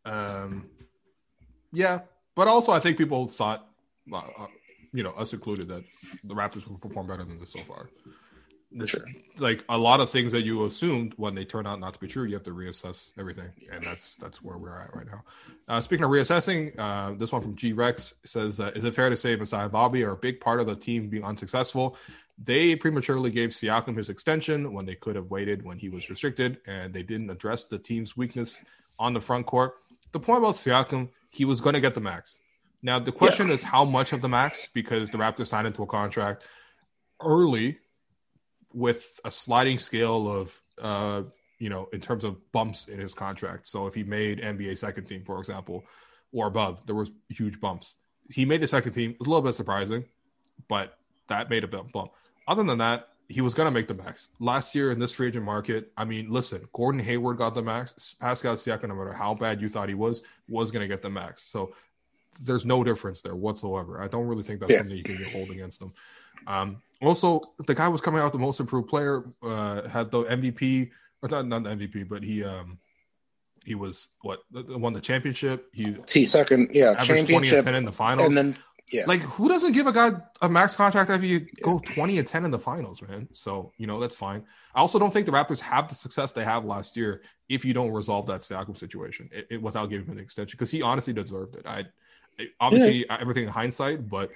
Um, 0.05 0.69
yeah, 1.73 2.01
but 2.35 2.47
also 2.49 2.73
I 2.73 2.81
think 2.81 2.99
people 2.99 3.27
thought, 3.29 3.69
uh, 4.13 4.17
uh, 4.17 4.47
you 4.93 5.03
know, 5.03 5.11
us 5.13 5.33
included, 5.33 5.69
that 5.69 5.85
the 6.25 6.35
Raptors 6.35 6.67
will 6.69 6.79
perform 6.79 7.07
better 7.07 7.25
than 7.25 7.39
this 7.39 7.51
so 7.53 7.61
far. 7.61 7.89
This, 8.75 8.91
Sure. 8.91 9.01
like 9.39 9.65
a 9.69 9.77
lot 9.77 10.01
of 10.01 10.09
things 10.09 10.33
that 10.33 10.43
you 10.45 10.65
assumed 10.65 11.13
when 11.19 11.35
they 11.35 11.45
turn 11.45 11.67
out 11.67 11.79
not 11.79 11.93
to 11.93 12.01
be 12.01 12.09
true, 12.09 12.25
you 12.25 12.33
have 12.35 12.43
to 12.45 12.53
reassess 12.55 13.13
everything, 13.19 13.51
and 13.71 13.85
that's 13.85 14.15
that's 14.17 14.43
where 14.43 14.57
we're 14.57 14.79
at 14.79 14.97
right 14.97 15.07
now. 15.07 15.23
Uh, 15.69 15.79
speaking 15.83 16.05
of 16.05 16.11
reassessing, 16.11 16.79
uh, 16.79 17.13
this 17.19 17.33
one 17.33 17.43
from 17.43 17.55
G 17.55 17.75
Rex 17.75 18.15
says, 18.25 18.61
uh, 18.61 18.73
"Is 18.75 18.85
it 18.85 18.95
fair 18.95 19.11
to 19.11 19.17
say 19.17 19.37
Masai 19.37 19.65
and 19.65 19.73
Bobby 19.73 20.03
are 20.05 20.13
a 20.13 20.17
big 20.17 20.41
part 20.41 20.59
of 20.59 20.67
the 20.67 20.75
team 20.75 21.11
being 21.11 21.23
unsuccessful? 21.23 21.99
They 22.43 22.75
prematurely 22.75 23.31
gave 23.31 23.51
Siakam 23.51 23.95
his 23.99 24.09
extension 24.09 24.73
when 24.73 24.87
they 24.87 24.95
could 24.95 25.17
have 25.17 25.31
waited 25.31 25.63
when 25.67 25.79
he 25.79 25.91
was 25.91 26.09
restricted, 26.09 26.59
and 26.67 26.95
they 26.95 27.03
didn't 27.03 27.29
address 27.29 27.67
the 27.67 27.79
team's 27.79 28.17
weakness 28.17 28.65
on 28.99 29.13
the 29.13 29.21
front 29.21 29.45
court. 29.45 29.75
The 30.13 30.21
point 30.21 30.39
about 30.39 30.55
Siakam, 30.55 31.11
he 31.29 31.45
was 31.45 31.61
going 31.61 31.75
to 31.75 31.81
get 31.81 31.95
the 31.95 32.01
max. 32.01 32.41
Now 32.83 32.99
the 32.99 33.13
question 33.13 33.51
is 33.51 33.63
how 33.63 33.85
much 33.85 34.13
of 34.13 34.23
the 34.23 34.29
max 34.29 34.67
because 34.67 35.11
the 35.11 35.19
Raptors 35.19 35.47
signed 35.47 35.67
into 35.67 35.83
a 35.83 35.87
contract 35.87 36.45
early 37.21 37.79
with 38.73 39.21
a 39.25 39.31
sliding 39.31 39.79
scale 39.79 40.29
of 40.29 40.61
uh 40.81 41.23
you 41.59 41.69
know 41.69 41.89
in 41.93 42.01
terms 42.01 42.25
of 42.25 42.53
bumps 42.53 42.89
in 42.89 42.99
his 42.99 43.15
contract. 43.15 43.67
So 43.67 43.87
if 43.87 43.95
he 43.95 44.03
made 44.03 44.41
nba 44.41 44.77
second 44.77 45.05
team 45.05 45.23
for 45.25 45.39
example 45.39 45.85
or 46.33 46.49
above 46.49 46.85
there 46.87 46.97
was 46.97 47.13
huge 47.29 47.61
bumps. 47.61 47.95
He 48.31 48.45
made 48.45 48.61
the 48.61 48.67
second 48.67 48.93
team 48.93 49.13
it 49.13 49.21
was 49.21 49.29
a 49.29 49.31
little 49.31 49.43
bit 49.43 49.55
surprising 49.55 50.05
but 50.69 50.99
that 51.29 51.51
made 51.51 51.65
a 51.65 51.69
bump. 51.69 52.13
Other 52.49 52.65
than 52.65 52.79
that 52.79 53.09
he 53.29 53.41
was 53.41 53.55
going 53.55 53.67
to 53.67 53.71
make 53.71 53.89
the 53.89 53.95
max. 53.95 54.29
Last 54.41 54.75
year 54.75 54.91
in 54.91 54.99
this 54.99 55.13
free 55.13 55.29
agent 55.29 55.45
market 55.45 55.93
i 55.97 56.05
mean 56.05 56.31
listen 56.31 56.67
gordon 56.73 57.01
hayward 57.01 57.37
got 57.37 57.55
the 57.55 57.63
max. 57.63 58.17
Pascal 58.19 58.57
siakam 58.57 58.89
no 58.89 58.97
matter 58.97 59.13
how 59.13 59.35
bad 59.35 59.61
you 59.61 59.69
thought 59.69 59.89
he 59.89 59.95
was 59.95 60.23
was 60.49 60.73
going 60.73 60.83
to 60.83 60.89
get 60.89 61.03
the 61.03 61.11
max. 61.11 61.45
So 61.45 61.75
there's 62.41 62.65
no 62.65 62.83
difference 62.83 63.21
there 63.23 63.35
whatsoever 63.37 64.01
i 64.01 64.09
don't 64.09 64.27
really 64.27 64.43
think 64.43 64.61
that's 64.61 64.73
Yeah. 64.73 64.79
something 64.79 64.97
you 64.97 65.03
can 65.03 65.23
hold 65.31 65.51
against 65.51 65.81
them. 65.81 65.93
um, 66.47 66.83
also, 67.01 67.41
the 67.67 67.75
guy 67.75 67.89
was 67.89 68.01
coming 68.01 68.21
out 68.23 68.31
the 68.33 68.39
most 68.39 68.61
improved 68.61 68.89
player. 68.89 69.25
Uh, 69.43 69.89
had 69.89 70.13
the 70.13 70.23
MVP, 70.23 70.91
or 71.21 71.29
not 71.29 71.49
not 71.49 71.65
the 71.65 71.71
MVP, 71.71 72.09
but 72.09 72.23
he 72.23 72.45
um 72.45 72.79
he 73.65 73.75
was 73.75 74.09
what 74.23 74.39
won 74.53 74.93
the 74.93 75.01
championship. 75.01 75.67
He 75.73 75.97
See, 76.07 76.27
second, 76.27 76.71
yeah, 76.73 76.95
averaged 76.97 77.29
twenty 77.29 77.49
and 77.51 77.65
ten 77.65 77.75
in 77.75 77.83
the 77.83 77.91
finals. 77.91 78.29
and 78.29 78.37
then 78.37 78.57
yeah, 78.93 79.05
like, 79.07 79.21
who 79.23 79.49
doesn't 79.49 79.73
give 79.73 79.89
a 79.89 79.93
guy 79.93 80.13
a 80.43 80.49
max 80.49 80.77
contract 80.77 81.11
after 81.11 81.27
you 81.27 81.41
go 81.61 81.81
twenty 81.81 82.19
and 82.19 82.27
ten 82.29 82.45
in 82.45 82.53
the 82.53 82.59
finals, 82.61 83.03
man? 83.03 83.29
So 83.33 83.73
you 83.79 83.89
know 83.89 83.99
that's 83.99 84.15
fine. 84.17 84.45
I 84.73 84.79
also 84.79 85.01
don't 85.01 85.13
think 85.13 85.27
the 85.27 85.33
Raptors 85.33 85.59
have 85.61 85.89
the 85.89 85.97
success 85.97 86.33
they 86.33 86.45
have 86.45 86.65
last 86.65 86.97
year 86.97 87.23
if 87.49 87.65
you 87.65 87.75
don't 87.75 87.91
resolve 87.91 88.27
that 88.29 88.43
Siakam 88.43 88.77
situation 88.77 89.29
it, 89.33 89.49
it- 89.51 89.63
without 89.63 89.91
giving 89.91 90.07
him 90.07 90.13
an 90.19 90.23
extension 90.23 90.57
because 90.57 90.71
he 90.71 90.83
honestly 90.83 91.13
deserved 91.13 91.57
it. 91.57 91.67
I 91.67 91.87
Obviously 92.61 93.09
everything 93.11 93.45
in 93.45 93.51
hindsight, 93.51 94.09
but 94.09 94.31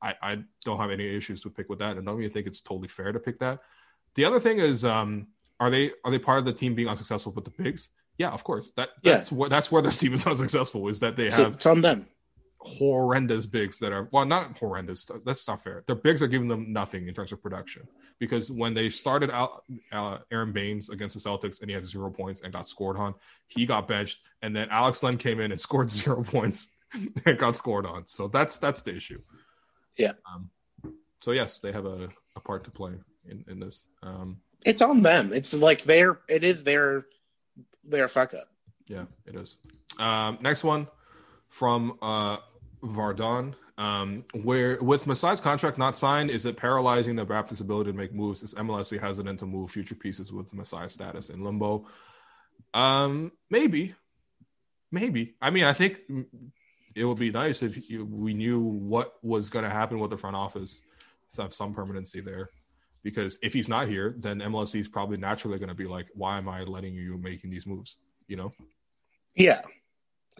I, 0.00 0.14
I 0.22 0.38
don't 0.64 0.78
have 0.78 0.90
any 0.90 1.06
issues 1.16 1.42
to 1.42 1.50
pick 1.50 1.68
with 1.68 1.78
that, 1.78 1.96
and 1.96 2.04
don't 2.06 2.18
even 2.20 2.32
think 2.32 2.46
it's 2.46 2.60
totally 2.60 2.88
fair 2.88 3.12
to 3.12 3.20
pick 3.20 3.38
that. 3.40 3.60
The 4.14 4.24
other 4.24 4.40
thing 4.40 4.58
is, 4.58 4.84
um, 4.84 5.28
are 5.60 5.70
they 5.70 5.92
are 6.04 6.10
they 6.10 6.18
part 6.18 6.38
of 6.38 6.44
the 6.44 6.52
team 6.52 6.74
being 6.74 6.88
unsuccessful 6.88 7.32
with 7.32 7.44
the 7.44 7.50
bigs? 7.62 7.88
Yeah, 8.18 8.30
of 8.30 8.44
course. 8.44 8.72
That 8.76 8.90
Yeah. 9.02 9.12
that's 9.14 9.32
what 9.32 9.50
that's 9.50 9.70
where 9.72 9.80
this 9.82 9.96
team 9.98 10.12
is 10.14 10.26
unsuccessful 10.32 10.88
is 10.88 11.00
that 11.00 11.16
they 11.16 11.30
so 11.30 11.44
have 11.44 11.54
it's 11.54 11.66
on 11.66 11.80
them. 11.80 12.06
horrendous 12.58 13.46
bigs 13.46 13.78
that 13.80 13.92
are 13.92 14.08
well, 14.12 14.24
not 14.24 14.58
horrendous. 14.58 15.10
That's 15.24 15.46
not 15.48 15.62
fair. 15.62 15.84
Their 15.86 15.96
bigs 15.96 16.22
are 16.22 16.28
giving 16.28 16.48
them 16.48 16.72
nothing 16.72 17.08
in 17.08 17.14
terms 17.14 17.32
of 17.32 17.42
production 17.42 17.86
because 18.18 18.50
when 18.50 18.74
they 18.74 18.90
started 18.90 19.30
out 19.30 19.64
uh, 19.90 20.18
Aron 20.30 20.52
Baynes 20.52 20.90
against 20.90 21.20
the 21.20 21.28
Celtics 21.28 21.60
and 21.60 21.70
he 21.70 21.74
had 21.74 21.86
zero 21.86 22.10
points 22.10 22.40
and 22.42 22.52
got 22.52 22.68
scored 22.68 22.96
on, 22.96 23.14
he 23.48 23.66
got 23.66 23.88
benched, 23.88 24.18
and 24.42 24.54
then 24.54 24.68
Alex 24.70 25.02
Len 25.02 25.16
came 25.16 25.40
in 25.40 25.50
and 25.52 25.60
scored 25.68 25.90
zero 25.90 26.22
points 26.22 26.68
and 27.26 27.38
got 27.38 27.56
scored 27.56 27.86
on. 27.86 28.06
So 28.06 28.28
that's 28.28 28.58
that's 28.58 28.82
the 28.82 28.94
issue. 28.96 29.20
Yeah. 29.96 30.12
Um, 30.32 30.50
so 31.20 31.32
yes, 31.32 31.60
they 31.60 31.72
have 31.72 31.86
a, 31.86 32.08
a 32.36 32.40
part 32.40 32.64
to 32.64 32.70
play 32.70 32.92
in 33.26 33.44
in 33.48 33.60
this. 33.60 33.88
Um, 34.02 34.38
It's 34.64 34.82
on 34.82 35.02
them. 35.02 35.32
It's 35.32 35.54
like 35.54 35.82
their, 35.82 36.20
it 36.28 36.44
is 36.44 36.64
their, 36.64 37.06
their 37.84 38.08
fuck 38.08 38.34
up. 38.34 38.48
Yeah, 38.86 39.04
it 39.26 39.34
is. 39.34 39.56
Um, 39.98 40.38
next 40.40 40.64
one 40.64 40.88
from 41.48 41.98
uh, 42.02 42.38
Vardon. 42.82 43.54
Um, 43.78 44.24
where 44.34 44.80
with 44.82 45.06
Masai's 45.06 45.40
contract 45.40 45.78
not 45.78 45.96
signed, 45.96 46.30
is 46.30 46.44
it 46.46 46.56
paralyzing 46.56 47.16
the 47.16 47.24
Raptors' 47.26 47.60
ability 47.60 47.90
to 47.90 47.96
make 47.96 48.12
moves? 48.12 48.42
Is 48.42 48.54
MLSE 48.54 49.00
hesitant 49.00 49.38
to 49.40 49.46
move 49.46 49.70
future 49.70 49.94
pieces 49.94 50.32
with 50.32 50.52
Masai's 50.52 50.92
status 50.92 51.30
in 51.30 51.42
limbo? 51.42 51.86
Um, 52.74 53.32
maybe, 53.50 53.94
maybe. 54.90 55.34
I 55.40 55.50
mean, 55.50 55.64
I 55.64 55.72
think 55.72 56.00
it 56.94 57.04
would 57.04 57.18
be 57.18 57.30
nice 57.30 57.62
if 57.62 57.88
you, 57.90 58.04
we 58.04 58.34
knew 58.34 58.60
what 58.60 59.14
was 59.22 59.50
going 59.50 59.64
to 59.64 59.70
happen 59.70 59.98
with 59.98 60.10
the 60.10 60.16
front 60.18 60.36
office 60.36 60.82
to 61.34 61.42
have 61.42 61.52
some 61.54 61.72
permanency 61.74 62.20
there. 62.20 62.50
Because 63.02 63.38
if 63.42 63.52
he's 63.52 63.68
not 63.68 63.88
here, 63.88 64.14
then 64.18 64.38
MLSE 64.40 64.80
is 64.80 64.88
probably 64.88 65.16
naturally 65.16 65.58
going 65.58 65.68
to 65.70 65.74
be 65.74 65.86
like, 65.86 66.06
"Why 66.14 66.38
am 66.38 66.48
I 66.48 66.62
letting 66.62 66.94
you 66.94 67.18
making 67.18 67.50
these 67.50 67.66
moves?" 67.66 67.96
You 68.28 68.36
know. 68.36 68.52
Yeah. 69.34 69.62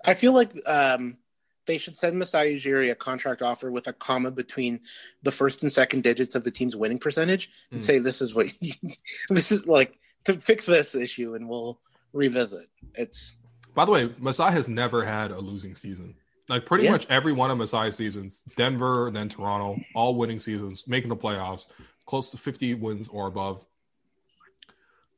I 0.05 0.15
feel 0.15 0.33
like 0.33 0.53
um, 0.67 1.19
they 1.67 1.79
should 1.79 1.97
send 1.97 2.19
Masai 2.19 2.57
Ujiri 2.57 2.91
a 2.91 2.95
contract 2.95 3.43
offer 3.43 3.71
with 3.71 3.89
a 3.89 3.93
comma 3.93 4.31
between 4.31 4.81
the 5.23 5.33
first 5.33 5.63
and 5.63 5.73
second 5.73 6.03
digits 6.03 6.35
of 6.35 6.45
the 6.45 6.51
team's 6.51 6.77
winning 6.77 6.99
percentage 6.99 7.51
and 7.71 7.81
Hmm. 7.81 7.85
say, 7.85 7.99
this 7.99 8.21
is 8.23 8.35
what, 8.35 8.53
this 9.29 9.53
is 9.53 9.67
like 9.67 9.99
to 10.25 10.35
fix 10.35 10.67
this 10.67 10.95
issue 10.95 11.35
and 11.35 11.49
we'll 11.49 11.81
revisit. 12.13 12.67
It's, 12.95 13.35
By 13.75 13.85
the 13.85 13.93
way, 13.93 14.15
Masai 14.19 14.53
has 14.53 14.69
never 14.69 15.05
had 15.05 15.31
a 15.31 15.39
losing 15.41 15.75
season. 15.75 16.15
Like 16.49 16.67
pretty 16.67 16.85
Yeah. 16.85 16.91
much 16.93 17.07
every 17.09 17.33
one 17.33 17.51
of 17.51 17.59
Masai's 17.59 17.97
seasons, 17.97 18.43
Denver, 18.57 19.11
then 19.13 19.29
Toronto, 19.29 19.81
all 19.95 20.17
winning 20.17 20.39
seasons, 20.41 20.87
making 20.89 21.09
the 21.09 21.17
playoffs, 21.17 21.67
close 22.07 22.31
to 22.33 22.37
50 22.37 22.75
wins 22.75 23.09
or 23.09 23.27
above. 23.29 23.65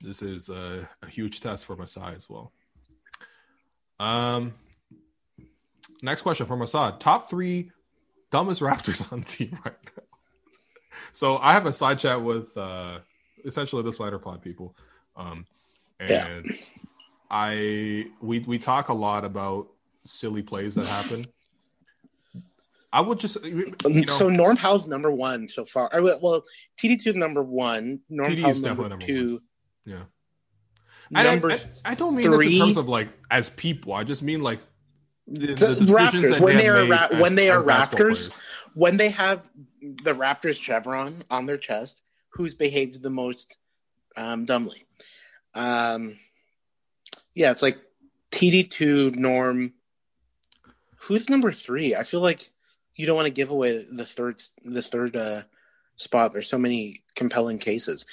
This 0.01 0.21
is 0.23 0.49
a, 0.51 0.89
a 1.03 1.07
huge 1.09 1.41
test 1.41 1.65
for 1.65 1.77
Masai 1.77 2.15
as 2.15 2.29
well. 2.29 2.53
Um, 3.99 4.55
next 6.03 6.23
question 6.23 6.47
from 6.47 6.59
Masai: 6.59 6.93
Top 6.99 7.31
three 7.31 7.71
dumbest 8.31 8.61
Raptors 8.63 9.11
on 9.13 9.21
the 9.21 9.27
team 9.27 9.59
right 9.65 9.75
now. 9.97 10.03
So 11.13 11.39
I 11.39 11.53
have 11.55 11.65
a 11.67 11.73
side 11.73 11.99
chat 12.01 12.23
with 12.23 12.57
uh, 12.57 12.99
essentially 13.45 13.83
the 13.83 13.93
Slider 13.93 14.19
Pod 14.19 14.43
people, 14.43 14.77
um, 15.17 15.47
and 15.99 16.11
Yeah. 16.11 16.43
I 17.31 18.07
we 18.21 18.41
we 18.41 18.59
talk 18.59 18.91
a 18.91 18.95
lot 18.95 19.25
about 19.25 19.69
silly 20.07 20.43
plays 20.43 20.75
that 20.75 20.87
happen. 20.87 21.25
I 22.93 23.01
would 23.01 23.19
just 23.19 23.45
you 23.45 23.73
know, 23.85 24.03
so 24.05 24.29
Norm 24.29 24.57
Powell's 24.57 24.87
number 24.87 25.11
one 25.11 25.49
so 25.49 25.65
far. 25.65 25.91
I, 25.93 25.99
will- 26.01 26.21
well, 26.23 26.45
TD2 26.81 27.07
is 27.09 27.17
number 27.17 27.43
one. 27.43 28.01
Norm 28.09 28.31
TD 28.31 28.47
is 28.49 28.61
definitely 28.61 28.69
number, 28.69 28.89
number 28.91 29.07
two. 29.07 29.43
yeah. 29.85 30.03
And 31.09 31.19
I- 31.19 31.33
Number 31.33 31.51
I, 31.51 31.59
I 31.85 31.95
don't 31.95 32.15
mean 32.17 32.31
this 32.31 32.43
in 32.53 32.59
terms 32.59 32.77
of 32.77 32.89
like 32.89 33.09
as 33.31 33.51
people. 33.51 33.93
I 33.93 34.05
just 34.05 34.23
mean 34.23 34.43
like 34.43 34.61
the, 35.27 35.49
The 35.49 35.55
Raptors, 35.93 36.39
when 36.41 36.57
they 36.57 36.69
are 36.69 36.87
ra- 36.87 37.09
as- 37.11 37.21
when 37.21 37.35
they 37.35 37.51
are 37.51 37.61
Raptors, 37.63 37.97
players. 37.97 38.35
when 38.75 38.97
they 38.97 39.09
have 39.11 39.49
the 39.81 40.13
Raptors 40.15 40.63
chevron 40.63 41.23
on 41.31 41.47
their 41.47 41.59
chest, 41.59 42.01
who's 42.31 42.55
behaved 42.55 43.03
the 43.03 43.11
most 43.11 43.57
um, 44.17 44.45
dumbly? 44.45 44.85
Um, 45.55 46.17
yeah, 47.35 47.51
it's 47.51 47.63
like 47.63 47.79
TD2, 48.33 49.17
Norm. 49.17 49.73
Who's 51.05 51.29
number 51.29 51.53
three? 51.53 51.95
I 51.95 52.03
feel 52.03 52.21
like 52.21 52.51
you 52.95 53.07
don't 53.07 53.17
want 53.17 53.27
to 53.27 53.31
give 53.33 53.51
away 53.51 53.85
the 53.91 54.05
third 54.05 54.41
the 54.65 54.83
third 54.83 55.17
uh, 55.17 55.43
spot. 55.97 56.33
There's 56.33 56.49
so 56.49 56.59
many 56.59 57.03
compelling 57.15 57.59
cases. 57.59 58.07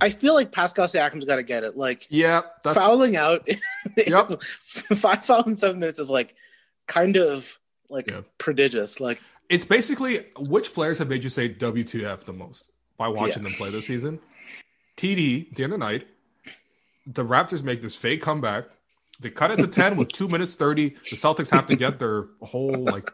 I 0.00 0.10
feel 0.10 0.34
like 0.34 0.52
Pascal 0.52 0.86
Siakam's 0.86 1.24
got 1.24 1.36
to 1.36 1.42
get 1.42 1.64
it. 1.64 1.76
Like 1.76 2.06
Yeah, 2.10 2.42
that's 2.64 2.78
fouling 2.78 3.16
out. 3.16 3.48
Yep. 4.06 4.42
five 4.62 5.24
fouls 5.24 5.46
in 5.46 5.58
seven 5.58 5.78
minutes 5.80 5.98
of 5.98 6.08
like 6.10 6.34
kind 6.86 7.16
of 7.16 7.58
like 7.88 8.10
Yeah. 8.10 8.22
prodigious. 8.38 9.00
Like 9.00 9.20
it's 9.48 9.64
basically 9.64 10.26
which 10.38 10.74
players 10.74 10.98
have 10.98 11.08
made 11.08 11.24
you 11.24 11.30
say 11.30 11.48
WTF 11.48 12.24
the 12.24 12.32
most 12.32 12.70
by 12.96 13.08
watching 13.08 13.42
them 13.42 13.52
play 13.52 13.70
this 13.70 13.86
season? 13.86 14.18
TD, 14.96 15.54
the 15.54 15.64
end 15.64 15.72
of 15.72 15.78
the 15.78 15.84
night, 15.84 16.06
the 17.06 17.24
Raptors 17.24 17.62
make 17.62 17.82
this 17.82 17.94
fake 17.94 18.22
comeback. 18.22 18.64
They 19.20 19.30
cut 19.30 19.50
it 19.50 19.58
to 19.58 19.66
10 19.66 19.96
with 19.96 20.08
two 20.08 20.28
minutes 20.28 20.56
30. 20.56 20.90
The 20.90 21.16
Celtics 21.16 21.50
have 21.50 21.66
to 21.66 21.76
get 21.76 21.98
their 21.98 22.24
whole, 22.42 22.72
like, 22.72 23.10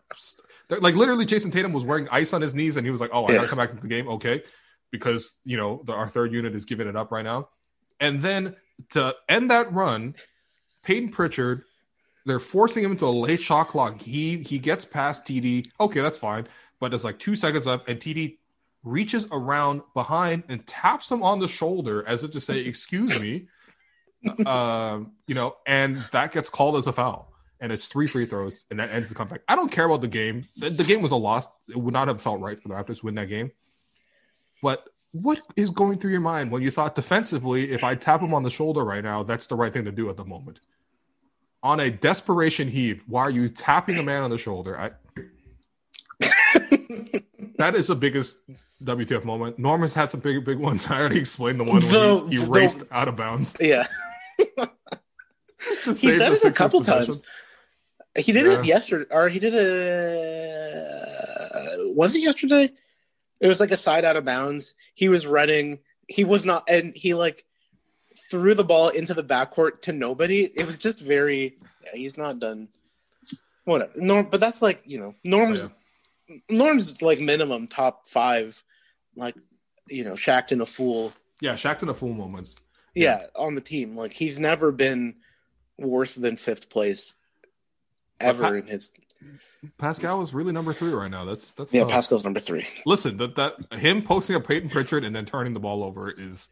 like 0.69 0.95
literally 0.95 1.25
Jayson 1.25 1.53
Tatum 1.53 1.73
was 1.73 1.85
wearing 1.85 2.09
ice 2.11 2.33
on 2.33 2.43
his 2.43 2.55
knees 2.55 2.77
and 2.77 2.87
he 2.87 2.91
was 2.91 3.01
like, 3.01 3.11
oh, 3.13 3.25
I 3.25 3.35
gotta 3.35 3.49
come 3.49 3.59
back 3.59 3.71
to 3.71 3.77
the 3.77 3.89
game. 3.89 4.09
Okay. 4.09 4.43
Because, 4.91 5.39
you 5.45 5.57
know, 5.57 5.83
the, 5.85 5.93
our 5.93 6.09
third 6.09 6.33
unit 6.33 6.55
is 6.55 6.65
giving 6.65 6.89
it 6.89 6.97
up 6.97 7.13
right 7.13 7.25
now. 7.25 7.49
And 8.01 8.21
then 8.21 8.57
to 8.91 9.15
end 9.29 9.51
that 9.51 9.73
run, 9.73 10.17
Payton 10.83 11.11
Pritchard 11.11 11.65
they're 12.25 12.39
forcing 12.39 12.85
him 12.85 12.93
into 12.93 13.07
a 13.07 13.11
late 13.11 13.41
shot 13.41 13.69
clock. 13.69 14.01
He 14.01 14.39
he 14.39 14.59
gets 14.59 14.85
past 14.85 15.27
TD. 15.27 15.71
Okay, 15.81 16.01
that's 16.01 16.19
fine. 16.19 16.47
But 16.81 16.91
there's 16.91 17.05
like 17.05 17.19
two 17.19 17.37
seconds 17.37 17.67
up, 17.67 17.89
and 17.89 17.99
TD 17.99 18.39
reaches 18.85 19.29
around 19.31 19.83
behind 19.95 20.45
and 20.49 20.67
taps 20.67 21.11
him 21.11 21.23
on 21.23 21.39
the 21.39 21.49
shoulder 21.49 22.07
as 22.07 22.25
if 22.25 22.31
to 22.33 22.41
say, 22.41 22.61
"Excuse 22.61 23.21
me." 23.21 23.49
Um, 24.47 25.13
you 25.27 25.35
know, 25.35 25.57
and 25.67 25.99
that 26.13 26.33
gets 26.33 26.51
called 26.51 26.77
as 26.77 26.87
a 26.87 26.93
foul, 26.93 27.33
and 27.61 27.73
it's 27.73 27.89
three 27.89 28.07
free 28.07 28.27
throws, 28.27 28.65
and 28.71 28.79
that 28.81 28.91
ends 28.91 29.09
the 29.09 29.15
comeback. 29.15 29.43
I 29.49 29.57
don't 29.57 29.71
care 29.73 29.85
about 29.85 30.01
the 30.01 30.09
game. 30.09 30.43
The, 30.57 30.71
the 30.71 30.85
game 30.85 31.03
was 31.03 31.13
a 31.13 31.17
loss. 31.17 31.47
It 31.69 31.77
would 31.77 31.93
not 31.95 32.09
have 32.09 32.21
felt 32.21 32.41
right 32.41 32.61
for 32.61 32.69
the 32.69 32.75
Raptors 32.75 33.01
to 33.01 33.07
win 33.07 33.15
that 33.17 33.29
game. 33.29 33.51
But 34.63 34.89
what 35.13 35.41
is 35.57 35.71
going 35.71 35.99
through 35.99 36.13
your 36.13 36.21
mind 36.21 36.51
when 36.51 36.63
you 36.63 36.71
thought 36.71 36.95
defensively, 36.95 37.73
if 37.73 37.85
I 37.85 37.95
tap 37.95 38.21
him 38.23 38.33
on 38.33 38.43
the 38.45 38.51
shoulder 38.51 38.85
right 38.85 39.03
now, 39.05 39.23
that's 39.23 39.47
the 39.47 39.57
right 39.57 39.73
thing 39.73 39.85
to 39.85 39.93
do 39.93 40.09
at 40.09 40.17
the 40.17 40.25
moment? 40.25 40.61
On 41.65 41.79
a 41.81 41.91
desperation 41.91 42.69
heave, 42.69 43.05
why 43.07 43.23
are 43.23 43.31
you 43.31 43.49
tapping 43.49 43.99
a 43.99 44.03
man 44.03 44.23
on 44.23 44.31
the 44.31 44.39
shoulder? 44.39 44.79
I 44.79 44.91
that 47.59 47.75
is 47.75 47.89
the 47.89 47.95
biggest 47.95 48.39
WTF 48.83 49.25
moment. 49.25 49.59
Norman's 49.59 49.95
had 49.95 50.11
some 50.11 50.21
big, 50.21 50.45
big 50.45 50.59
ones. 50.59 50.87
I 50.91 50.99
already 51.01 51.19
explained 51.19 51.61
the 51.61 51.65
one 51.65 51.81
The- 51.81 52.21
when 52.23 52.31
he, 52.33 52.39
he 52.39 52.45
the- 52.45 52.51
raced 52.51 52.83
out 52.91 53.09
of 53.09 53.17
bounds. 53.17 53.57
Yeah. 53.61 53.87
He's 55.85 56.03
done 56.03 56.33
it 56.33 56.45
a 56.45 56.51
couple 56.53 56.81
possession. 56.81 57.07
times. 57.15 57.23
He 58.17 58.33
did 58.33 58.47
Yeah. 58.47 58.61
it 58.61 58.65
yesterday, 58.67 59.07
or 59.11 59.29
he 59.29 59.39
did 59.39 59.55
it. 59.55 61.97
Was 61.97 62.15
it 62.15 62.21
yesterday? 62.21 62.71
It 63.41 63.49
was 63.49 63.61
like 63.61 63.71
a 63.71 63.77
side 63.77 64.05
out 64.05 64.17
of 64.17 64.25
bounds. 64.25 64.75
He 64.95 65.09
was 65.09 65.27
running. 65.27 65.81
He 66.09 66.25
was 66.25 66.45
not, 66.45 66.65
and 66.69 66.95
he 66.97 67.15
like 67.15 67.45
threw 68.31 68.55
the 68.55 68.65
ball 68.65 68.89
into 68.91 69.15
the 69.15 69.25
backcourt 69.25 69.83
to 69.83 69.93
nobody. 69.93 70.45
It 70.45 70.67
was 70.67 70.79
just 70.79 70.99
very. 71.01 71.57
Yeah, 71.85 71.91
he's 71.95 72.17
not 72.17 72.39
done. 72.39 72.69
Whatever. 73.65 73.93
Norm, 73.97 74.29
but 74.31 74.41
that's 74.41 74.63
like 74.63 74.83
you 74.85 74.99
know 74.99 75.15
Norm's. 75.25 75.71
Norm's 76.49 77.03
like 77.03 77.21
minimum 77.21 77.67
top 77.67 78.09
five, 78.09 78.63
like 79.17 79.35
you 79.89 80.05
know, 80.05 80.17
in 80.51 80.61
a 80.61 80.67
fool. 80.67 81.13
Yeah, 81.41 81.55
Shaqtin' 81.55 81.89
a 81.89 81.95
Fool 81.95 82.15
moments. 82.15 82.57
Yeah, 82.95 83.23
on 83.37 83.55
the 83.55 83.61
team. 83.61 83.97
Like 83.97 84.13
he's 84.13 84.39
never 84.39 84.73
been 84.73 85.17
worse 85.79 86.15
than 86.15 86.37
fifth 86.37 86.69
place 86.71 87.15
ever 88.21 88.43
Pat- 88.45 88.55
in 88.55 88.67
his. 88.67 88.93
Pascal 89.79 90.21
is 90.23 90.35
really 90.35 90.53
number 90.53 90.73
three 90.73 90.91
right 90.93 91.11
now. 91.11 91.25
That's 91.25 91.55
that's 91.55 91.73
Yeah, 91.73 91.83
uh, 91.83 91.89
Pascal's 91.89 92.25
number 92.25 92.41
three. 92.41 92.67
Listen, 92.85 93.17
that 93.19 93.37
that 93.37 93.55
him 93.79 94.03
posting 94.03 94.37
a 94.37 94.41
Payton 94.41 94.71
Pritchard 94.71 95.05
and 95.05 95.15
then 95.15 95.25
turning 95.25 95.55
the 95.55 95.61
ball 95.61 95.85
over 95.85 96.11
is 96.11 96.49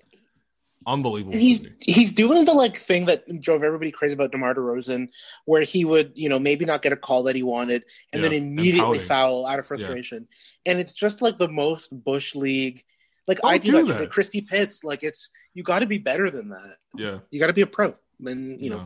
unbelievable. 0.87 1.35
And 1.35 1.43
he's 1.43 1.69
he's 1.81 2.13
doing 2.13 2.45
the 2.45 2.55
like 2.55 2.77
thing 2.77 3.07
that 3.07 3.25
drove 3.41 3.65
everybody 3.65 3.91
crazy 3.91 4.15
about 4.15 4.31
DeMar 4.31 4.55
DeRozan, 4.55 5.09
where 5.45 5.63
he 5.63 5.85
would 5.85 6.13
you 6.15 6.29
know 6.29 6.39
maybe 6.39 6.65
not 6.65 6.83
get 6.83 6.93
a 6.93 6.97
call 6.97 7.25
that 7.25 7.35
he 7.35 7.43
wanted, 7.43 7.85
and 8.13 8.23
Yeah, 8.23 8.29
then 8.29 8.39
immediately 8.39 8.81
pouting. 8.99 9.01
foul 9.03 9.47
out 9.47 9.59
of 9.59 9.67
frustration, 9.67 10.29
and 10.65 10.79
it's 10.79 10.95
just 10.95 11.21
like 11.21 11.39
the 11.39 11.49
most 11.51 11.89
bush 12.05 12.35
league. 12.37 12.85
Like 13.29 13.39
I 13.45 13.59
do 13.59 13.73
do 13.73 13.87
that, 13.87 13.99
that. 13.99 14.11
Christy 14.11 14.41
Pitts. 14.41 14.83
Like 14.85 15.03
it's 15.03 15.31
you 15.55 15.63
got 15.63 15.81
to 15.81 15.87
be 15.87 15.99
better 15.99 16.31
than 16.31 16.49
that. 16.51 16.77
yeah, 16.97 17.19
You 17.31 17.39
got 17.41 17.49
to 17.49 17.53
be 17.53 17.61
a 17.63 17.67
pro, 17.67 17.95
and 18.25 18.61
you 18.61 18.71
know. 18.71 18.83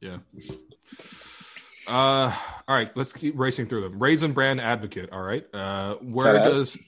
Yeah. 0.00 0.18
Uh, 1.86 2.32
all 2.68 2.74
right, 2.76 2.94
let's 2.96 3.12
keep 3.12 3.36
racing 3.38 3.66
through 3.66 3.80
them. 3.82 3.98
Raisin 3.98 4.32
Brand 4.32 4.60
Advocate. 4.60 5.10
All 5.12 5.22
right, 5.22 5.44
uh, 5.54 5.94
where 5.96 6.36
Shout 6.36 6.50
does? 6.50 6.78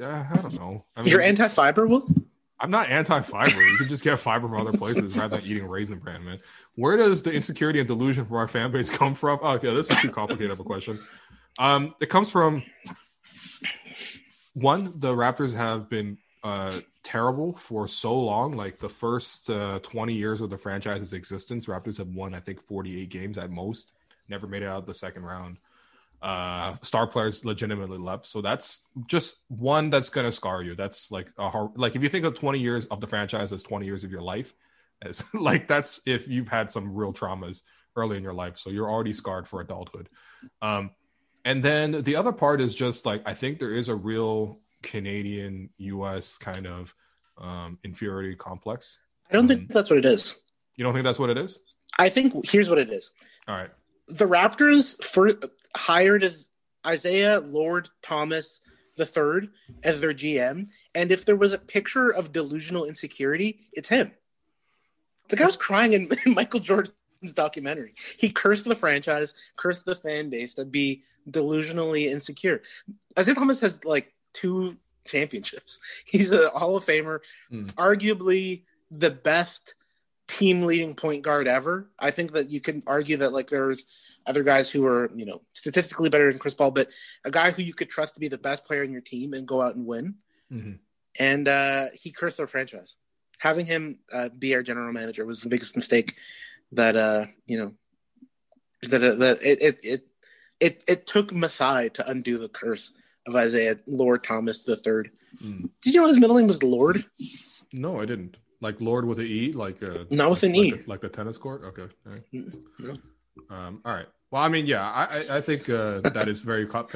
Uh, 0.00 0.24
I 0.30 0.36
don't 0.36 0.58
know. 0.58 0.84
I 0.96 1.02
mean, 1.02 1.10
You're 1.10 1.20
anti-fiber, 1.20 1.86
Will? 1.86 2.08
I'm 2.58 2.70
not 2.70 2.88
anti-fiber. 2.88 3.62
You 3.62 3.76
can 3.76 3.88
just 3.88 4.02
get 4.02 4.18
fiber 4.18 4.48
from 4.48 4.58
other 4.58 4.76
places 4.76 5.14
rather 5.16 5.36
than 5.36 5.46
eating 5.46 5.66
raisin 5.66 5.98
bran, 5.98 6.24
man. 6.24 6.40
Where 6.74 6.96
does 6.96 7.22
the 7.22 7.32
insecurity 7.32 7.80
and 7.80 7.88
delusion 7.88 8.24
from 8.24 8.36
our 8.36 8.48
fan 8.48 8.72
base 8.72 8.88
come 8.88 9.14
from? 9.14 9.40
Oh, 9.42 9.52
yeah, 9.62 9.74
this 9.74 9.90
is 9.90 9.96
too 9.96 10.10
complicated 10.10 10.52
of 10.52 10.60
a 10.60 10.64
question. 10.64 10.98
Um, 11.58 11.94
it 12.00 12.08
comes 12.08 12.30
from 12.30 12.62
one. 14.56 14.94
The 14.96 15.14
Raptors 15.14 15.54
have 15.54 15.88
been 15.90 16.16
uh, 16.42 16.80
terrible 17.02 17.54
for 17.56 17.86
so 17.86 18.18
long. 18.18 18.56
Like 18.56 18.78
the 18.78 18.88
first 18.88 19.50
uh, 19.50 19.78
20 19.80 20.14
years 20.14 20.40
of 20.40 20.48
the 20.50 20.56
franchise's 20.56 21.12
existence, 21.12 21.66
Raptors 21.66 21.98
have 21.98 22.08
won, 22.08 22.34
I 22.34 22.40
think, 22.40 22.62
48 22.62 23.08
games 23.10 23.38
at 23.38 23.50
most. 23.50 23.92
Never 24.28 24.46
made 24.46 24.62
it 24.62 24.66
out 24.66 24.78
of 24.78 24.86
the 24.86 24.94
second 24.94 25.24
round. 25.24 25.58
Uh, 26.22 26.76
star 26.82 27.06
players 27.06 27.44
legitimately 27.44 27.98
left, 27.98 28.26
so 28.26 28.40
that's 28.40 28.88
just 29.06 29.42
one 29.48 29.90
that's 29.90 30.08
gonna 30.08 30.32
scar 30.32 30.62
you. 30.62 30.74
That's 30.74 31.12
like 31.12 31.28
a 31.36 31.50
hard, 31.50 31.72
like 31.76 31.94
if 31.94 32.02
you 32.02 32.08
think 32.08 32.24
of 32.24 32.34
20 32.34 32.58
years 32.58 32.86
of 32.86 33.00
the 33.00 33.06
franchise 33.06 33.52
as 33.52 33.62
20 33.62 33.84
years 33.84 34.02
of 34.02 34.10
your 34.10 34.22
life, 34.22 34.54
as 35.02 35.22
like 35.34 35.68
that's 35.68 36.00
if 36.06 36.26
you've 36.26 36.48
had 36.48 36.72
some 36.72 36.94
real 36.94 37.12
traumas 37.12 37.60
early 37.94 38.16
in 38.16 38.22
your 38.22 38.32
life, 38.32 38.56
so 38.56 38.70
you're 38.70 38.90
already 38.90 39.12
scarred 39.12 39.46
for 39.46 39.60
adulthood. 39.60 40.08
Um, 40.62 40.90
and 41.46 41.62
then 41.62 42.02
the 42.02 42.16
other 42.16 42.32
part 42.32 42.60
is 42.60 42.74
just 42.74 43.06
like 43.06 43.22
I 43.24 43.32
think 43.32 43.58
there 43.58 43.74
is 43.74 43.88
a 43.88 43.94
real 43.94 44.60
Canadian 44.82 45.70
U.S. 45.78 46.36
kind 46.36 46.66
of 46.66 46.94
um, 47.38 47.78
inferiority 47.84 48.34
complex. 48.34 48.98
I 49.30 49.34
don't 49.34 49.46
Mm. 49.46 49.48
think 49.48 49.68
that's 49.72 49.88
what 49.90 49.98
it 49.98 50.04
is. 50.04 50.36
You 50.76 50.84
don't 50.84 50.92
think 50.92 51.04
that's 51.04 51.18
what 51.18 51.30
it 51.30 51.38
is? 51.38 51.58
I 51.98 52.08
think 52.10 52.46
here's 52.46 52.68
what 52.68 52.78
it 52.78 52.90
is. 52.92 53.12
All 53.48 53.56
right. 53.56 53.70
the 54.08 54.26
Raptors 54.26 55.02
for, 55.02 55.30
hired 55.76 56.24
Isiah 56.88 57.40
Lord 57.40 57.88
Thomas 58.02 58.60
the 58.96 59.06
third 59.06 59.48
as 59.84 60.00
their 60.00 60.14
GM, 60.14 60.68
and 60.94 61.12
if 61.12 61.24
there 61.26 61.36
was 61.36 61.52
a 61.52 61.58
picture 61.58 62.10
of 62.10 62.32
delusional 62.32 62.84
insecurity, 62.86 63.68
it's 63.72 63.88
him. 63.88 64.10
The 65.28 65.36
guy 65.36 65.44
was 65.46 65.56
crying 65.56 65.92
in, 65.92 66.08
in 66.24 66.34
Michael 66.40 66.60
Jordan's 66.60 66.94
documentary. 67.34 67.94
He 68.18 68.30
cursed 68.30 68.64
the 68.64 68.76
franchise, 68.76 69.34
cursed 69.56 69.84
the 69.86 69.94
fan 69.94 70.30
base 70.30 70.54
to 70.54 70.64
be 70.64 71.02
delusionally 71.30 72.06
insecure. 72.10 72.62
Isiah 73.18 73.34
Thomas 73.34 73.60
has 73.60 73.84
like 73.84 74.14
two 74.32 74.76
championships. 75.04 75.78
He's 76.04 76.32
a 76.32 76.50
Hall 76.50 76.76
of 76.76 76.84
Famer, 76.84 77.20
Mm. 77.52 77.72
arguably 77.74 78.62
the 78.90 79.10
best 79.10 79.74
team 80.28 80.62
leading 80.62 80.94
point 80.94 81.22
guard 81.22 81.46
ever. 81.46 81.88
I 81.98 82.10
think 82.10 82.32
that 82.32 82.50
you 82.50 82.60
can 82.60 82.82
argue 82.86 83.18
that 83.18 83.32
like 83.32 83.48
there's 83.48 83.84
other 84.26 84.42
guys 84.42 84.68
who 84.68 84.84
are, 84.86 85.10
you 85.14 85.24
know, 85.24 85.42
statistically 85.52 86.08
better 86.08 86.30
than 86.30 86.40
Chris 86.40 86.54
Paul, 86.54 86.72
but 86.72 86.88
a 87.24 87.30
guy 87.30 87.52
who 87.52 87.62
you 87.62 87.72
could 87.72 87.88
trust 87.88 88.14
to 88.14 88.20
be 88.20 88.26
the 88.28 88.38
best 88.38 88.64
player 88.64 88.82
in 88.82 88.90
your 88.90 89.00
team 89.00 89.34
and 89.34 89.46
go 89.46 89.62
out 89.62 89.76
and 89.76 89.86
win. 89.86 90.16
Mhm. 90.52 90.80
And 91.18 91.48
uh, 91.48 91.86
he 91.94 92.10
cursed 92.10 92.38
their 92.38 92.48
franchise. 92.48 92.96
Having 93.38 93.66
him 93.66 93.98
uh, 94.12 94.28
be 94.30 94.54
our 94.54 94.62
general 94.62 94.92
manager 94.92 95.24
was 95.24 95.40
the 95.40 95.48
biggest 95.48 95.76
mistake 95.76 96.14
that 96.72 96.96
uh, 96.96 97.26
you 97.46 97.58
know 97.58 97.74
that 98.82 99.02
uh, 99.02 99.14
that 99.16 99.42
it 99.42 99.62
it, 99.62 99.80
it 99.82 100.06
it 100.60 100.84
it 100.86 101.06
took 101.06 101.32
Masai 101.32 101.90
to 101.90 102.08
undo 102.08 102.38
the 102.38 102.48
curse 102.48 102.92
of 103.26 103.36
Isiah 103.36 103.78
Lord 103.86 104.24
Thomas 104.24 104.62
the 104.62 104.76
third. 104.76 105.10
Mm. 105.42 105.70
Did 105.82 105.94
you 105.94 106.00
know 106.00 106.08
his 106.08 106.18
middle 106.18 106.36
name 106.36 106.46
was 106.46 106.62
Lord? 106.62 107.04
No, 107.72 108.00
I 108.00 108.06
didn't. 108.06 108.36
Like 108.60 108.80
Lord 108.80 109.04
with 109.06 109.18
an 109.18 109.26
E, 109.26 109.52
like 109.52 109.82
uh, 109.82 110.04
Not 110.10 110.30
with 110.30 110.42
like, 110.42 110.50
an 110.50 110.56
like 110.56 110.66
E. 110.66 110.70
the, 110.70 110.84
like 110.86 111.00
the 111.02 111.08
tennis 111.10 111.36
court. 111.36 111.62
Okay. 111.64 111.82
All 112.06 112.12
right. 112.12 112.52
No. 112.80 112.94
Um, 113.50 113.82
all 113.84 113.92
right. 113.92 114.06
Well, 114.30 114.42
I 114.42 114.48
mean, 114.48 114.66
yeah, 114.66 114.82
I 114.82 115.04
I, 115.04 115.36
I 115.36 115.40
think 115.40 115.68
uh, 115.68 116.00
that 116.00 116.26
is 116.26 116.40
very 116.40 116.66
cap- 116.66 116.90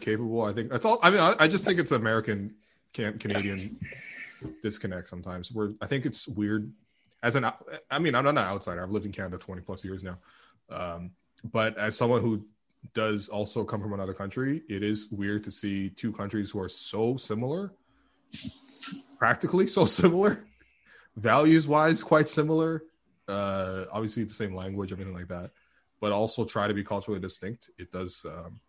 capable. 0.00 0.42
I 0.42 0.52
think 0.52 0.70
that's 0.70 0.84
all. 0.84 0.98
I 1.02 1.10
mean, 1.10 1.20
I, 1.20 1.34
I 1.38 1.48
just 1.48 1.64
think 1.64 1.78
it's 1.78 1.92
American 1.92 2.54
can- 2.92 3.18
Canadian 3.18 3.78
disconnect 4.62 5.08
sometimes. 5.08 5.50
Where 5.50 5.70
I 5.80 5.86
think 5.86 6.04
it's 6.04 6.28
weird. 6.28 6.70
As 7.22 7.36
an, 7.36 7.44
I 7.90 7.98
mean, 7.98 8.14
I'm 8.14 8.24
not 8.24 8.30
an 8.30 8.38
outsider. 8.38 8.82
I've 8.82 8.90
lived 8.90 9.06
in 9.06 9.12
Canada 9.12 9.38
20 9.38 9.62
plus 9.62 9.84
years 9.84 10.04
now, 10.04 10.18
um, 10.70 11.12
but 11.44 11.76
as 11.76 11.96
someone 11.96 12.22
who 12.22 12.46
does 12.94 13.28
also 13.28 13.64
come 13.64 13.80
from 13.80 13.92
another 13.92 14.14
country, 14.14 14.62
it 14.68 14.82
is 14.82 15.08
weird 15.10 15.44
to 15.44 15.50
see 15.50 15.90
two 15.90 16.12
countries 16.12 16.50
who 16.50 16.60
are 16.60 16.68
so 16.68 17.16
similar, 17.16 17.72
practically 19.18 19.66
so 19.66 19.84
similar, 20.00 20.44
values 21.16 21.66
wise 21.66 22.02
quite 22.02 22.28
similar. 22.28 22.84
Uh, 23.26 23.84
obviously 23.92 24.24
the 24.24 24.32
same 24.32 24.54
language, 24.54 24.92
everything 24.92 25.14
like 25.14 25.28
that, 25.28 25.50
but 26.00 26.12
also 26.12 26.44
try 26.44 26.66
to 26.66 26.74
be 26.74 26.84
culturally 26.84 27.20
distinct. 27.20 27.70
It 27.78 27.92
does. 27.92 28.24
Um, 28.24 28.60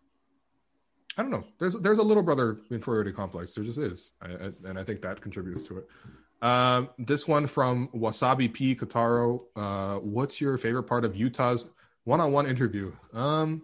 I 1.16 1.22
don't 1.22 1.30
know. 1.30 1.44
There's 1.58 1.74
there's 1.80 1.98
a 1.98 2.02
little 2.02 2.22
brother 2.22 2.58
inferiority 2.70 3.12
complex. 3.12 3.54
There 3.54 3.64
just 3.64 3.78
is, 3.78 4.12
I, 4.20 4.26
I, 4.26 4.52
and 4.64 4.78
I 4.78 4.84
think 4.84 5.02
that 5.02 5.20
contributes 5.20 5.64
to 5.64 5.78
it. 5.78 5.88
Um, 6.42 6.88
this 6.98 7.28
one 7.28 7.46
from 7.46 7.88
Wasabi 7.88 8.52
P 8.52 8.74
Kataro. 8.74 9.44
Uh, 9.54 9.96
what's 10.00 10.40
your 10.40 10.56
favorite 10.56 10.84
part 10.84 11.04
of 11.04 11.14
Yuta's 11.14 11.66
one-on-one 12.04 12.46
interview? 12.46 12.92
Um, 13.12 13.62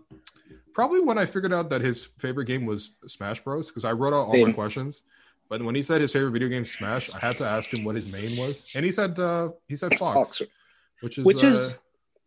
probably 0.74 1.00
when 1.00 1.16
I 1.18 1.24
figured 1.24 1.52
out 1.54 1.70
that 1.70 1.80
his 1.80 2.04
favorite 2.18 2.44
game 2.44 2.66
was 2.66 2.96
Smash 3.06 3.40
Bros. 3.42 3.68
Because 3.68 3.84
I 3.84 3.92
wrote 3.92 4.12
out 4.12 4.28
all 4.28 4.46
my 4.46 4.52
questions, 4.52 5.04
but 5.48 5.62
when 5.62 5.74
he 5.74 5.82
said 5.82 6.00
his 6.00 6.12
favorite 6.12 6.32
video 6.32 6.48
game 6.48 6.64
Smash, 6.64 7.14
I 7.14 7.18
had 7.18 7.38
to 7.38 7.44
ask 7.46 7.72
him 7.72 7.84
what 7.84 7.94
his 7.94 8.12
main 8.12 8.36
was, 8.36 8.70
and 8.74 8.84
he 8.84 8.92
said 8.92 9.18
uh, 9.18 9.50
he 9.68 9.76
said 9.76 9.96
Fox, 9.96 10.38
Fox. 10.38 10.42
which 11.00 11.18
is 11.18 11.24
Which 11.24 11.42
uh, 11.42 11.46
is- 11.46 11.78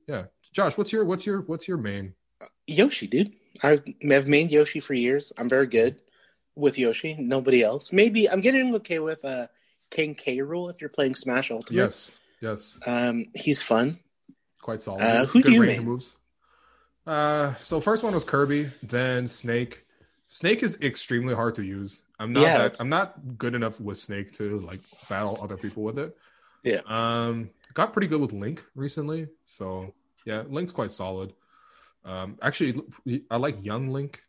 yeah. 0.08 0.24
Josh, 0.52 0.78
what's 0.80 0.92
your 0.92 1.06
what's 1.06 1.28
your 1.28 1.42
what's 1.42 1.68
your 1.68 1.78
main? 1.78 2.14
Yoshi, 2.66 3.06
dude. 3.06 3.32
I've, 3.62 3.84
I've 4.10 4.28
made 4.28 4.52
Yoshi 4.52 4.80
for 4.80 4.94
years. 4.94 5.32
I'm 5.38 5.50
very 5.50 5.68
good 5.68 6.02
with 6.56 6.80
Yoshi. 6.80 7.16
Nobody 7.20 7.62
else. 7.62 7.92
Maybe 7.92 8.30
I'm 8.30 8.42
getting 8.42 8.74
okay 8.76 9.00
with 9.00 9.24
uh, 9.26 9.48
King 9.90 10.16
K. 10.16 10.38
Rool 10.38 10.70
if 10.74 10.82
you're 10.82 10.90
playing 10.90 11.16
Smash 11.16 11.52
Ultimate. 11.52 11.78
Yes, 11.78 12.18
yes. 12.42 12.80
Um, 12.86 13.28
he's 13.36 13.62
fun. 13.62 14.00
quite 14.62 14.82
solid. 14.82 15.02
Uh, 15.02 15.26
who 15.26 15.42
do 15.42 15.52
you 15.52 15.62
range 15.64 15.84
moves. 15.84 16.16
Uh, 17.08 17.56
so 17.56 17.80
first 17.82 18.04
one 18.04 18.14
was 18.14 18.24
Kirby, 18.24 18.70
then 18.84 19.28
Snake. 19.28 19.86
Snake 20.28 20.62
is 20.62 20.78
extremely 20.80 21.34
hard 21.34 21.56
to 21.56 21.64
use. 21.64 22.04
I'm 22.20 22.34
not 22.34 22.42
Yeah, 22.42 22.58
that, 22.60 22.80
I'm 22.80 22.90
not 22.90 23.38
good 23.38 23.56
enough 23.56 23.80
with 23.82 23.98
Snake 23.98 24.32
to 24.34 24.60
like 24.60 24.82
battle 25.10 25.40
other 25.42 25.58
people 25.58 25.84
with 25.84 25.98
it. 25.98 26.16
Yeah. 26.64 26.82
Um, 26.86 27.50
got 27.74 27.94
pretty 27.94 28.08
good 28.08 28.22
with 28.22 28.32
Link 28.32 28.64
recently, 28.76 29.28
so 29.46 29.94
yeah, 30.26 30.44
Link's 30.48 30.74
quite 30.74 30.92
solid. 30.92 31.34
Um, 32.06 32.38
actually, 32.42 32.82
I 33.32 33.38
like 33.38 33.64
Young 33.64 33.90
Link. 33.90 34.22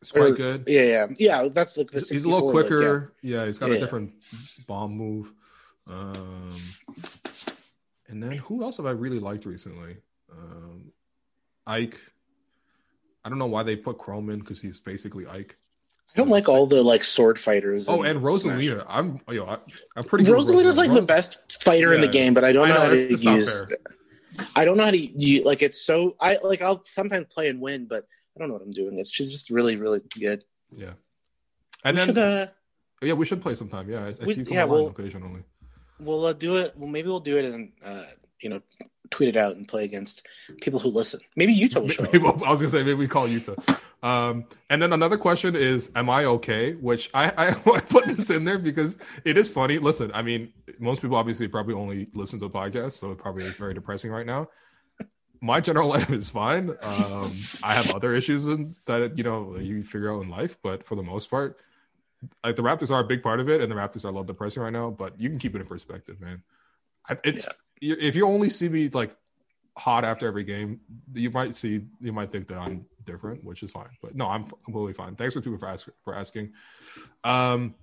It's 0.00 0.12
quite 0.12 0.30
Or- 0.32 0.34
good. 0.34 0.64
Yeah, 0.68 0.82
yeah, 0.82 1.06
yeah. 1.18 1.48
That's 1.48 1.76
like 1.76 1.90
the 1.90 2.00
He's 2.00 2.24
a 2.24 2.28
little 2.28 2.48
64 2.50 2.52
Link, 2.52 2.68
quicker. 2.68 3.12
yeah. 3.22 3.46
he's 3.46 3.58
got 3.58 3.70
a 3.70 3.74
Yeah. 3.74 3.80
different 3.80 4.12
bomb 4.66 4.92
move. 4.92 5.32
Um, 5.88 6.56
and 8.08 8.22
then 8.22 8.32
who 8.32 8.62
else 8.62 8.76
have 8.76 8.86
I 8.86 8.90
really 8.90 9.18
liked 9.18 9.44
recently? 9.46 9.96
Um, 10.30 10.92
Ike. 11.66 11.98
I 13.24 13.28
don't 13.28 13.38
know 13.38 13.46
why 13.46 13.62
they 13.62 13.76
put 13.76 13.98
Chrom 13.98 14.32
in 14.32 14.38
because 14.40 14.60
he's 14.60 14.80
basically 14.80 15.26
Ike. 15.26 15.56
I 16.14 16.18
don't 16.18 16.28
like 16.30 16.48
all 16.48 16.66
the 16.66 16.82
like 16.82 17.04
sword 17.04 17.38
fighters. 17.38 17.86
Oh, 17.88 18.02
and 18.02 18.18
Smash. 18.20 18.32
Rosalina. 18.32 18.84
I'm 18.88 19.20
yo, 19.30 19.44
I, 19.44 19.58
I'm 19.96 20.02
pretty. 20.04 20.24
Rosalina's 20.24 20.78
like 20.78 20.92
the 20.92 21.02
best 21.02 21.62
fighter 21.62 21.92
in 21.92 22.00
the 22.00 22.08
game, 22.08 22.32
but 22.32 22.44
I 22.44 22.52
don't 22.52 22.64
I 22.64 22.68
know, 22.68 22.74
know, 22.74 22.80
how 22.80 22.94
to 22.94 23.14
use. 23.14 23.64
I 24.56 24.64
don't 24.64 24.78
know 24.78 24.84
how 24.84 24.90
to 24.90 24.96
use. 24.98 25.44
Like 25.44 25.60
it's 25.62 25.82
so. 25.82 26.16
I 26.20 26.38
like. 26.42 26.62
I'll 26.62 26.82
sometimes 26.86 27.26
play 27.28 27.48
and 27.48 27.60
win, 27.60 27.84
but 27.86 28.06
I 28.38 28.40
don't 28.40 28.48
know 28.48 28.54
what 28.54 28.62
I'm 28.62 28.70
doing. 28.70 28.98
It's 28.98 29.10
she's 29.12 29.32
just 29.32 29.50
really, 29.50 29.74
really 29.76 30.00
good. 30.18 30.44
Yeah. 30.70 30.92
And 31.84 31.96
we 31.96 31.98
then 31.98 32.06
should. 32.08 32.18
Uh, 32.18 32.46
yeah, 33.02 33.12
we 33.14 33.26
should 33.26 33.42
play 33.42 33.54
sometime. 33.56 33.90
Yeah, 33.90 34.04
I, 34.04 34.08
I 34.08 34.24
We- 34.26 34.34
see 34.34 34.40
you 34.42 34.46
yeah, 34.50 34.64
well- 34.64 34.88
occasionally. 34.88 35.42
we'll 35.98 36.24
uh, 36.26 36.32
do 36.32 36.56
it. 36.56 36.74
Well, 36.76 36.88
maybe 36.88 37.08
we'll 37.08 37.20
do 37.20 37.36
it 37.38 37.44
and 37.44 37.72
uh, 37.84 38.04
you 38.40 38.50
know, 38.50 38.60
tweet 39.10 39.30
it 39.30 39.36
out 39.36 39.56
and 39.56 39.66
play 39.66 39.84
against 39.84 40.24
people 40.60 40.78
who 40.78 40.88
listen. 40.90 41.20
Maybe 41.34 41.54
Yuta 41.56 41.80
will 41.80 41.88
show. 41.88 42.04
Maybe- 42.04 42.24
I 42.26 42.50
was 42.50 42.60
gonna 42.60 42.70
say 42.70 42.78
maybe 42.84 42.94
we 42.94 43.08
call 43.08 43.26
Yuta. 43.28 43.78
Um, 44.00 44.44
and 44.70 44.80
then 44.80 44.92
another 44.92 45.16
question 45.18 45.56
is, 45.56 45.90
am 45.96 46.08
I 46.08 46.24
okay? 46.26 46.74
Which 46.74 47.10
I, 47.14 47.30
I 47.36 47.48
I 47.74 47.80
put 47.80 48.04
this 48.04 48.30
in 48.30 48.44
there 48.44 48.58
because 48.58 48.96
it 49.24 49.36
is 49.36 49.50
funny. 49.50 49.78
Listen, 49.78 50.12
I 50.14 50.22
mean, 50.22 50.52
most 50.78 51.02
people 51.02 51.16
obviously 51.16 51.48
probably 51.48 51.74
only 51.74 52.06
listen 52.14 52.38
to 52.40 52.48
podcasts, 52.48 52.92
so 53.00 53.10
it 53.10 53.18
probably 53.18 53.44
is 53.44 53.54
very 53.54 53.74
depressing 53.74 54.12
right 54.12 54.26
now. 54.26 54.48
My 55.40 55.60
general 55.60 55.88
life 55.94 56.10
is 56.10 56.30
fine. 56.30 56.70
Um, 56.82 57.32
I 57.62 57.74
have 57.74 57.94
other 57.94 58.14
issues 58.14 58.46
in, 58.46 58.74
that 58.86 59.16
you 59.16 59.24
know 59.24 59.56
you 59.56 59.82
figure 59.82 60.12
out 60.12 60.22
in 60.22 60.28
life, 60.28 60.58
but 60.62 60.84
for 60.84 60.94
the 60.94 61.02
most 61.02 61.30
part, 61.30 61.58
like 62.42 62.56
the 62.56 62.62
Raptors 62.62 62.90
are 62.90 63.00
a 63.00 63.04
big 63.04 63.22
part 63.22 63.40
of 63.40 63.48
it, 63.48 63.60
and 63.60 63.70
the 63.70 63.76
Raptors 63.76 64.04
are 64.04 64.08
a 64.08 64.10
little 64.10 64.24
depressing 64.24 64.62
right 64.62 64.72
now. 64.72 64.90
But 64.90 65.20
you 65.20 65.28
can 65.28 65.38
keep 65.38 65.54
it 65.54 65.60
in 65.60 65.66
perspective, 65.66 66.20
man. 66.20 66.42
It's 67.24 67.46
you 67.80 67.96
if 67.98 68.16
you 68.16 68.26
only 68.26 68.50
see 68.50 68.68
me 68.68 68.88
like 68.88 69.14
hot 69.76 70.04
after 70.04 70.26
every 70.26 70.44
game, 70.44 70.80
you 71.14 71.30
might 71.30 71.54
see 71.54 71.82
you 72.00 72.12
might 72.12 72.30
think 72.30 72.48
that 72.48 72.58
I'm 72.58 72.86
different, 73.04 73.44
which 73.44 73.62
is 73.62 73.70
fine. 73.70 73.90
But 74.02 74.14
no, 74.14 74.28
I'm 74.28 74.44
completely 74.64 74.92
fine. 74.92 75.16
Thanks 75.16 75.34
for 75.34 75.42
for, 75.42 75.68
ask, 75.68 75.88
for 76.04 76.14
asking. 76.14 76.52
Um, 77.24 77.74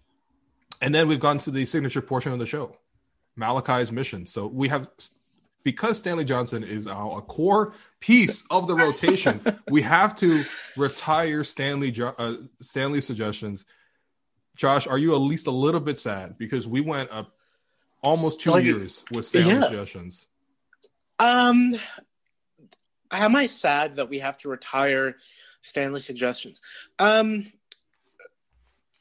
and 0.82 0.94
then 0.94 1.08
we've 1.08 1.20
gone 1.20 1.40
to 1.40 1.52
the 1.52 1.66
signature 1.66 2.02
portion 2.02 2.32
of 2.32 2.40
the 2.40 2.46
show, 2.46 2.78
Malachi's 3.36 3.92
mission. 3.92 4.26
So 4.26 4.46
we 4.46 4.68
have 4.70 4.88
because 5.66 5.98
Stanley 5.98 6.24
Johnson 6.24 6.64
is 6.64 6.86
now 6.86 7.18
a 7.18 7.22
core 7.22 7.74
piece 8.00 8.46
of 8.52 8.68
the 8.68 8.76
rotation. 8.76 9.42
we 9.70 9.82
have 9.82 10.16
to 10.18 10.46
retire 10.78 11.44
Stanley 11.44 11.94
uh, 12.02 12.36
Stanley 12.62 13.02
suggestions. 13.02 13.66
Josh, 14.56 14.88
are 14.88 14.98
you 14.98 15.14
at 15.16 15.22
least 15.22 15.48
a 15.48 15.52
little 15.52 15.82
bit 15.82 16.00
sad 16.00 16.38
because 16.38 16.68
we 16.68 16.80
went 16.80 17.12
up 17.12 17.34
almost 18.02 18.40
two 18.40 18.52
Like, 18.52 18.64
years 18.64 19.04
with 19.12 19.26
Stanley 19.26 19.54
yeah. 19.54 19.62
suggestions? 19.64 20.28
Um, 21.20 21.74
am 23.12 23.36
I 23.36 23.48
sad 23.48 23.96
that 23.96 24.08
we 24.08 24.20
have 24.20 24.38
to 24.40 24.50
retire 24.50 25.18
Stanley 25.62 26.02
suggestions? 26.02 26.62
Um, 27.00 27.52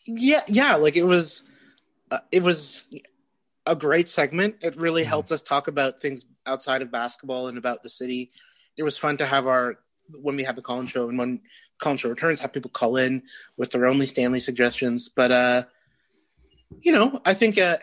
yeah, 0.07 0.43
yeah. 0.49 0.77
Like 0.77 0.97
it 0.97 1.05
was, 1.05 1.43
uh, 2.11 2.21
it 2.33 2.43
was 2.43 2.89
a 3.67 3.75
great 3.75 4.09
segment. 4.09 4.57
It 4.63 4.77
really 4.77 5.03
Mhm. 5.05 5.09
helped 5.09 5.33
us 5.33 5.43
talk 5.43 5.69
about 5.69 6.01
things 6.01 6.27
outside 6.47 6.83
of 6.83 6.91
basketball 6.91 7.49
and 7.49 7.57
about 7.59 7.83
the 7.83 7.91
city. 7.91 8.31
It 8.77 8.83
was 8.83 8.99
fun 8.99 9.17
to 9.19 9.27
have 9.27 9.47
our 9.47 9.79
when 10.21 10.37
we 10.37 10.43
had 10.43 10.55
the 10.57 10.63
Colin 10.63 10.87
show 10.87 11.09
and 11.09 11.19
when 11.19 11.41
Colin 11.79 11.97
show 11.97 12.11
returns, 12.11 12.41
have 12.41 12.53
people 12.53 12.71
call 12.71 12.97
in 12.97 13.23
with 13.57 13.71
their 13.71 13.87
only 13.87 14.07
Stanley 14.07 14.41
suggestions. 14.41 15.09
But 15.09 15.33
uh, 15.33 15.65
you 16.81 16.93
know, 16.93 17.21
I 17.25 17.33
think 17.35 17.57
uh, 17.59 17.79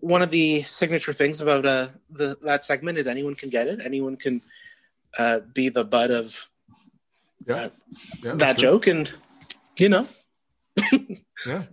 one 0.00 0.22
of 0.22 0.30
the 0.30 0.62
signature 0.62 1.12
things 1.12 1.40
about 1.40 1.66
uh, 1.66 1.88
the 2.10 2.38
that 2.42 2.64
segment 2.64 2.98
is 2.98 3.06
anyone 3.06 3.34
can 3.34 3.50
get 3.50 3.68
it. 3.68 3.80
Anyone 3.84 4.16
can 4.16 4.40
uh, 5.18 5.40
be 5.40 5.68
the 5.68 5.84
butt 5.84 6.10
of 6.10 6.48
Yeah, 7.46 7.54
Uh, 7.54 7.68
yeah 8.22 8.34
that 8.36 8.56
joke, 8.58 8.86
and 8.86 9.12
you 9.78 9.88
know, 9.90 10.06
Yeah, 11.46 11.64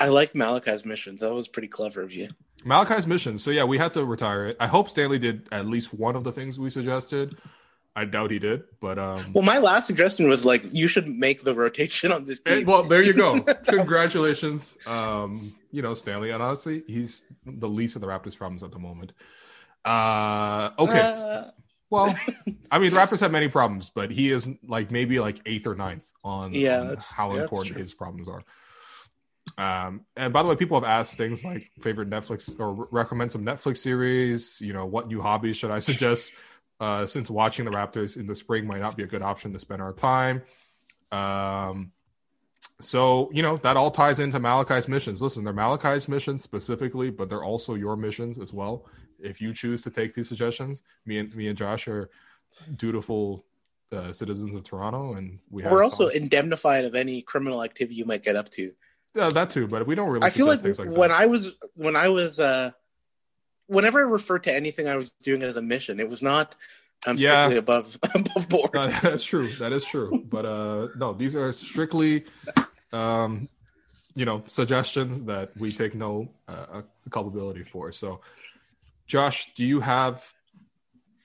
I 0.00 0.08
like 0.08 0.34
Malachi's 0.34 0.84
missions. 0.84 1.20
That 1.20 1.32
was 1.34 1.46
pretty 1.48 1.68
clever 1.68 2.00
of 2.02 2.12
you. 2.12 2.28
Malachi's 2.64 3.06
mission. 3.06 3.38
So 3.38 3.50
yeah, 3.50 3.64
we 3.64 3.78
had 3.78 3.94
to 3.94 4.04
retire 4.04 4.46
it. 4.46 4.56
I 4.58 4.66
hope 4.66 4.90
Stanley 4.90 5.18
did 5.18 5.48
at 5.52 5.66
least 5.66 5.94
one 5.94 6.16
of 6.16 6.24
the 6.24 6.32
things 6.32 6.58
we 6.58 6.70
suggested. 6.70 7.36
I 7.96 8.04
doubt 8.04 8.30
he 8.30 8.38
did, 8.38 8.62
but 8.80 8.98
um, 8.98 9.32
Well, 9.34 9.42
my 9.44 9.58
last 9.58 9.86
suggestion 9.86 10.28
was 10.28 10.44
like 10.44 10.62
you 10.72 10.86
should 10.86 11.08
make 11.08 11.42
the 11.42 11.54
rotation 11.54 12.12
on 12.12 12.24
this 12.24 12.38
team. 12.40 12.64
well, 12.64 12.82
there 12.84 13.02
you 13.02 13.12
go. 13.12 13.40
Congratulations, 13.66 14.76
um, 14.86 15.54
you 15.72 15.82
know 15.82 15.94
Stanley, 15.94 16.30
and 16.30 16.42
honestly, 16.42 16.82
he's 16.86 17.24
the 17.44 17.68
least 17.68 17.96
of 17.96 18.02
the 18.02 18.06
Raptors' 18.08 18.38
problems 18.38 18.62
at 18.62 18.70
the 18.70 18.78
moment. 18.78 19.12
Uh, 19.84 20.70
okay, 20.78 21.00
Uh, 21.00 21.50
well, 21.90 22.14
I 22.70 22.78
mean, 22.78 22.90
the 22.92 22.96
Raptors 22.96 23.20
have 23.20 23.32
many 23.32 23.48
problems, 23.48 23.90
but 23.92 24.10
he 24.12 24.30
is 24.30 24.48
like 24.66 24.90
maybe 24.90 25.18
like 25.18 25.40
eighth 25.46 25.66
or 25.66 25.74
ninth 25.74 26.06
on, 26.22 26.52
Yeah, 26.52 26.80
on 26.82 26.96
how 27.16 27.30
that's 27.30 27.42
important 27.42 27.76
his 27.76 27.92
problems 27.92 28.28
are. 28.28 28.42
Um, 29.58 30.06
and 30.16 30.32
by 30.32 30.42
the 30.42 30.48
way, 30.48 30.56
people 30.56 30.80
have 30.80 30.88
asked 30.88 31.16
things 31.16 31.44
like 31.44 31.70
favorite 31.80 32.08
Netflix 32.08 32.58
or 32.58 32.88
recommend 32.90 33.32
some 33.32 33.44
Netflix 33.44 33.78
series. 33.78 34.60
You 34.60 34.72
know, 34.72 34.86
what 34.86 35.08
new 35.08 35.20
hobbies 35.20 35.56
should 35.56 35.70
I 35.70 35.78
suggest? 35.80 36.32
Uh, 36.78 37.04
since 37.04 37.28
watching 37.28 37.66
the 37.66 37.70
Raptors 37.70 38.16
in 38.16 38.26
the 38.26 38.34
spring 38.34 38.66
might 38.66 38.80
not 38.80 38.96
be 38.96 39.02
a 39.02 39.06
good 39.06 39.20
option 39.20 39.52
to 39.52 39.58
spend 39.58 39.82
our 39.82 39.92
time. 39.92 40.42
Um, 41.12 41.92
so 42.80 43.30
you 43.32 43.42
know 43.42 43.58
that 43.58 43.76
all 43.76 43.90
ties 43.90 44.20
into 44.20 44.40
Malachi's 44.40 44.88
missions. 44.88 45.20
Listen, 45.20 45.44
they're 45.44 45.52
Malachi's 45.52 46.08
missions 46.08 46.42
specifically, 46.42 47.10
but 47.10 47.28
they're 47.28 47.44
also 47.44 47.74
your 47.74 47.96
missions 47.96 48.38
as 48.38 48.52
well. 48.52 48.86
If 49.18 49.40
you 49.40 49.52
choose 49.52 49.82
to 49.82 49.90
take 49.90 50.14
these 50.14 50.28
suggestions, 50.28 50.82
me 51.04 51.18
and 51.18 51.34
me 51.34 51.48
and 51.48 51.58
Josh 51.58 51.86
are 51.88 52.08
dutiful 52.76 53.44
uh, 53.92 54.12
citizens 54.12 54.54
of 54.54 54.64
Toronto, 54.64 55.14
and 55.14 55.38
we 55.50 55.62
have 55.62 55.72
we're 55.72 55.84
also 55.84 56.08
indemnified 56.08 56.84
of 56.84 56.94
any 56.94 57.22
criminal 57.22 57.62
activity 57.62 57.96
you 57.96 58.06
might 58.06 58.22
get 58.22 58.36
up 58.36 58.48
to. 58.50 58.72
Yeah, 59.14 59.30
that 59.30 59.50
too. 59.50 59.66
But 59.66 59.82
if 59.82 59.88
we 59.88 59.94
don't 59.94 60.08
really, 60.08 60.26
I 60.26 60.30
feel 60.30 60.46
like, 60.46 60.60
things 60.60 60.78
like 60.78 60.88
when 60.88 61.10
that, 61.10 61.20
I 61.20 61.26
was 61.26 61.54
when 61.74 61.96
I 61.96 62.08
was 62.08 62.38
uh 62.38 62.72
whenever 63.66 64.00
I 64.00 64.02
referred 64.02 64.44
to 64.44 64.54
anything 64.54 64.88
I 64.88 64.96
was 64.96 65.10
doing 65.22 65.42
as 65.42 65.56
a 65.56 65.62
mission, 65.62 66.00
it 66.00 66.08
was 66.08 66.22
not 66.22 66.56
um 67.06 67.16
Yeah. 67.16 67.46
strictly 67.46 67.56
above 67.58 67.98
above 68.14 68.48
board. 68.48 68.70
Uh, 68.74 69.00
that's 69.02 69.24
true. 69.24 69.48
That 69.58 69.72
is 69.72 69.84
true. 69.84 70.24
But 70.28 70.44
uh 70.44 70.88
no, 70.96 71.12
these 71.12 71.34
are 71.34 71.52
strictly 71.52 72.24
um 72.92 73.48
you 74.16 74.24
know, 74.24 74.42
suggestions 74.48 75.24
that 75.26 75.52
we 75.56 75.70
take 75.70 75.94
no 75.94 76.28
uh, 76.48 76.82
culpability 77.10 77.62
for. 77.62 77.92
So 77.92 78.20
Josh, 79.06 79.52
do 79.54 79.64
you 79.64 79.80
have 79.80 80.32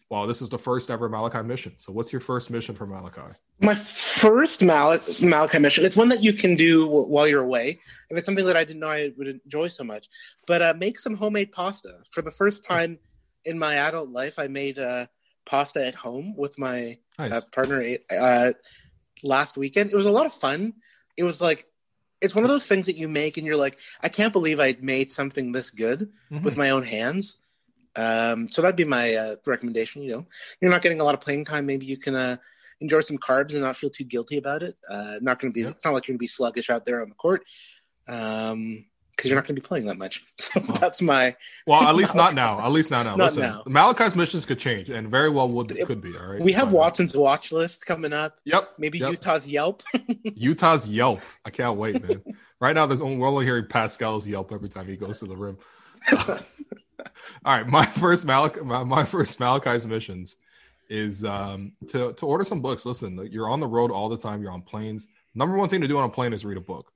well, 0.10 0.28
this 0.28 0.42
is 0.42 0.50
the 0.50 0.58
first 0.60 0.92
ever 0.92 1.10
Malachi 1.10 1.42
mission. 1.42 1.74
So 1.78 1.92
what's 1.92 2.14
your 2.14 2.20
first 2.20 2.50
mission 2.52 2.76
for 2.76 2.86
Malachi? 2.86 3.36
My 3.60 3.74
first 3.76 4.62
Mal- 4.62 5.00
Malachi 5.22 5.60
mission. 5.60 5.84
It's 5.86 5.98
one 5.98 6.10
that 6.10 6.22
you 6.24 6.32
can 6.34 6.56
do 6.56 6.86
w- 6.86 7.08
while 7.08 7.28
you're 7.28 7.42
away, 7.44 7.80
and 8.10 8.18
it's 8.18 8.26
something 8.26 8.46
that 8.46 8.56
I 8.58 8.64
didn't 8.64 8.82
know 8.82 8.88
I 8.90 9.12
would 9.18 9.28
enjoy 9.28 9.68
so 9.68 9.84
much. 9.84 10.08
But 10.46 10.62
uh, 10.62 10.74
make 10.78 11.00
some 11.00 11.16
homemade 11.16 11.52
pasta. 11.52 12.00
For 12.12 12.22
the 12.22 12.32
first 12.32 12.64
time 12.64 13.00
in 13.46 13.58
my 13.58 13.76
adult 13.76 14.10
life, 14.10 14.38
I 14.38 14.48
made 14.48 14.78
uh, 14.78 15.08
pasta 15.46 15.86
at 15.86 15.96
home 15.96 16.36
with 16.38 16.58
my 16.60 16.98
Nice. 17.18 17.32
uh, 17.32 17.42
partner 17.54 17.84
uh, 18.12 18.54
last 19.24 19.58
weekend. 19.58 19.90
It 19.92 19.96
was 19.96 20.06
a 20.06 20.12
lot 20.12 20.26
of 20.26 20.34
fun. 20.34 20.74
It 21.18 21.24
was 21.24 21.42
like 21.42 21.66
it's 22.22 22.36
one 22.36 22.44
of 22.44 22.50
those 22.50 22.66
things 22.68 22.86
that 22.86 22.98
you 22.98 23.08
make, 23.10 23.38
and 23.38 23.46
you're 23.46 23.58
like, 23.58 23.80
I 24.02 24.10
can't 24.10 24.34
believe 24.34 24.60
I 24.60 24.76
made 24.82 25.14
something 25.14 25.52
this 25.52 25.70
good 25.72 26.12
Mhm. 26.32 26.44
with 26.44 26.58
my 26.58 26.70
own 26.70 26.84
hands. 26.84 27.38
Um, 27.96 28.50
so 28.50 28.62
that'd 28.62 28.76
be 28.76 28.84
my 28.86 29.16
uh, 29.16 29.36
recommendation. 29.46 30.02
You 30.02 30.12
know, 30.12 30.26
you're 30.62 30.72
not 30.72 30.82
getting 30.82 31.02
a 31.02 31.04
lot 31.04 31.14
of 31.14 31.22
playing 31.22 31.46
time. 31.46 31.66
Maybe 31.66 31.86
you 31.86 31.98
can 31.98 32.16
uh, 32.16 32.38
enjoy 32.82 33.02
some 33.02 33.18
carbs 33.18 33.52
and 33.54 33.62
not 33.62 33.76
feel 33.76 33.90
too 33.90 34.04
guilty 34.04 34.38
about 34.38 34.64
it. 34.64 34.76
Uh, 34.90 35.18
not 35.22 35.40
going 35.40 35.52
to 35.52 35.56
be. 35.56 35.62
Yeah. 35.62 35.70
It's 35.70 35.86
not 35.86 35.94
like 35.94 36.08
you're 36.08 36.14
going 36.14 36.20
to 36.20 36.24
be 36.24 36.28
sluggish 36.28 36.70
out 36.70 36.86
there 36.86 37.02
on 37.02 37.10
the 37.10 37.16
court 37.16 37.44
because 38.06 39.30
you're 39.32 39.36
not 39.36 39.46
going 39.48 39.56
to 39.56 39.62
be 39.62 39.66
playing 39.66 39.86
that 39.86 39.98
much. 39.98 40.24
So 40.38 40.60
Wow. 40.60 40.76
that's 40.76 41.02
my. 41.02 41.36
Well, 41.66 41.82
at 41.84 41.96
least 42.02 42.16
not 42.16 42.34
now. 42.34 42.60
At 42.60 42.72
least 42.72 42.92
not 42.92 43.06
now. 43.06 43.16
Not 43.16 43.26
Listen, 43.26 43.44
now. 43.44 43.64
Malachi's 43.66 44.16
missions 44.16 44.46
could 44.46 44.60
change, 44.60 44.90
and 44.90 45.10
very 45.10 45.30
well 45.30 45.48
would 45.48 45.72
it, 45.72 45.88
could 45.88 46.02
be. 46.02 46.16
All 46.18 46.28
right. 46.28 46.42
We 46.42 46.52
have 46.52 46.68
uh, 46.74 46.78
Watson's 46.78 47.16
watch 47.16 47.52
list 47.54 47.86
coming 47.86 48.12
up. 48.14 48.40
Yep. 48.44 48.74
Maybe 48.78 49.00
yep. 49.00 49.14
Yuta's 49.14 49.48
Yelp. 49.48 49.84
Yuta's 49.96 50.88
Yelp. 50.90 51.22
I 51.46 51.50
can't 51.50 51.78
wait, 51.78 52.06
man. 52.06 52.22
right 52.60 52.76
now, 52.76 52.86
there's 52.86 53.02
only 53.02 53.18
we're 53.18 53.30
only 53.30 53.46
hearing 53.46 53.68
Pascal's 53.68 54.28
Yelp 54.28 54.52
every 54.52 54.70
time 54.70 54.86
he 54.88 54.98
goes 54.98 55.20
to 55.20 55.26
the 55.26 55.38
rim. 55.38 55.58
All 57.46 57.58
right, 57.58 57.68
my 57.68 57.86
first 57.86 58.26
Malak, 58.26 58.64
my, 58.64 58.84
my 58.84 59.04
first 59.04 59.40
Malachi's 59.40 59.86
missions 59.88 60.38
is 60.90 61.24
um, 61.26 61.72
to 61.88 62.14
to 62.14 62.26
order 62.26 62.44
some 62.46 62.62
books. 62.62 62.86
Listen, 62.86 63.28
you're 63.32 63.50
on 63.50 63.60
the 63.60 63.68
road 63.68 63.92
all 63.92 64.10
the 64.10 64.18
time. 64.18 64.42
You're 64.42 64.52
on 64.52 64.62
planes. 64.62 65.08
Number 65.34 65.58
one 65.58 65.68
thing 65.70 65.82
to 65.82 65.88
do 65.88 65.98
on 65.98 66.06
a 66.06 66.10
plane 66.10 66.32
is 66.34 66.46
read 66.46 66.58
a 66.58 66.62
book. 66.62 66.92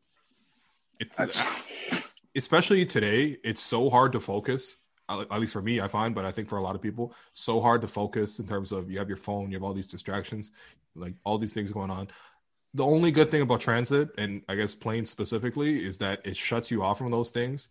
It's 0.99 1.15
That's- 1.15 1.43
especially 2.35 2.85
today. 2.85 3.37
It's 3.43 3.61
so 3.61 3.89
hard 3.89 4.11
to 4.13 4.19
focus. 4.19 4.77
uh, 5.09 5.25
At 5.31 5.39
least 5.39 5.53
for 5.53 5.61
me, 5.61 5.81
I 5.81 5.87
find, 5.87 6.13
but 6.15 6.23
I 6.25 6.31
think 6.31 6.47
for 6.49 6.57
a 6.57 6.61
lot 6.61 6.75
of 6.75 6.81
people, 6.81 7.13
so 7.33 7.59
hard 7.61 7.81
to 7.81 7.87
focus 7.87 8.39
in 8.39 8.47
terms 8.47 8.71
of 8.71 8.89
you 8.91 8.99
have 8.99 9.07
your 9.09 9.17
phone, 9.17 9.51
you 9.51 9.57
have 9.57 9.63
all 9.63 9.73
these 9.73 9.87
distractions, 9.87 10.51
like 10.95 11.13
all 11.25 11.37
these 11.37 11.53
things 11.53 11.71
going 11.71 11.89
on. 11.91 12.07
The 12.75 12.85
only 12.85 13.11
good 13.11 13.31
thing 13.31 13.41
about 13.41 13.61
transit, 13.61 14.09
and 14.17 14.43
I 14.47 14.55
guess 14.55 14.75
planes 14.75 15.09
specifically, 15.09 15.83
is 15.83 15.97
that 15.97 16.21
it 16.23 16.37
shuts 16.37 16.69
you 16.69 16.83
off 16.83 16.99
from 16.99 17.09
those 17.11 17.31
things. 17.31 17.69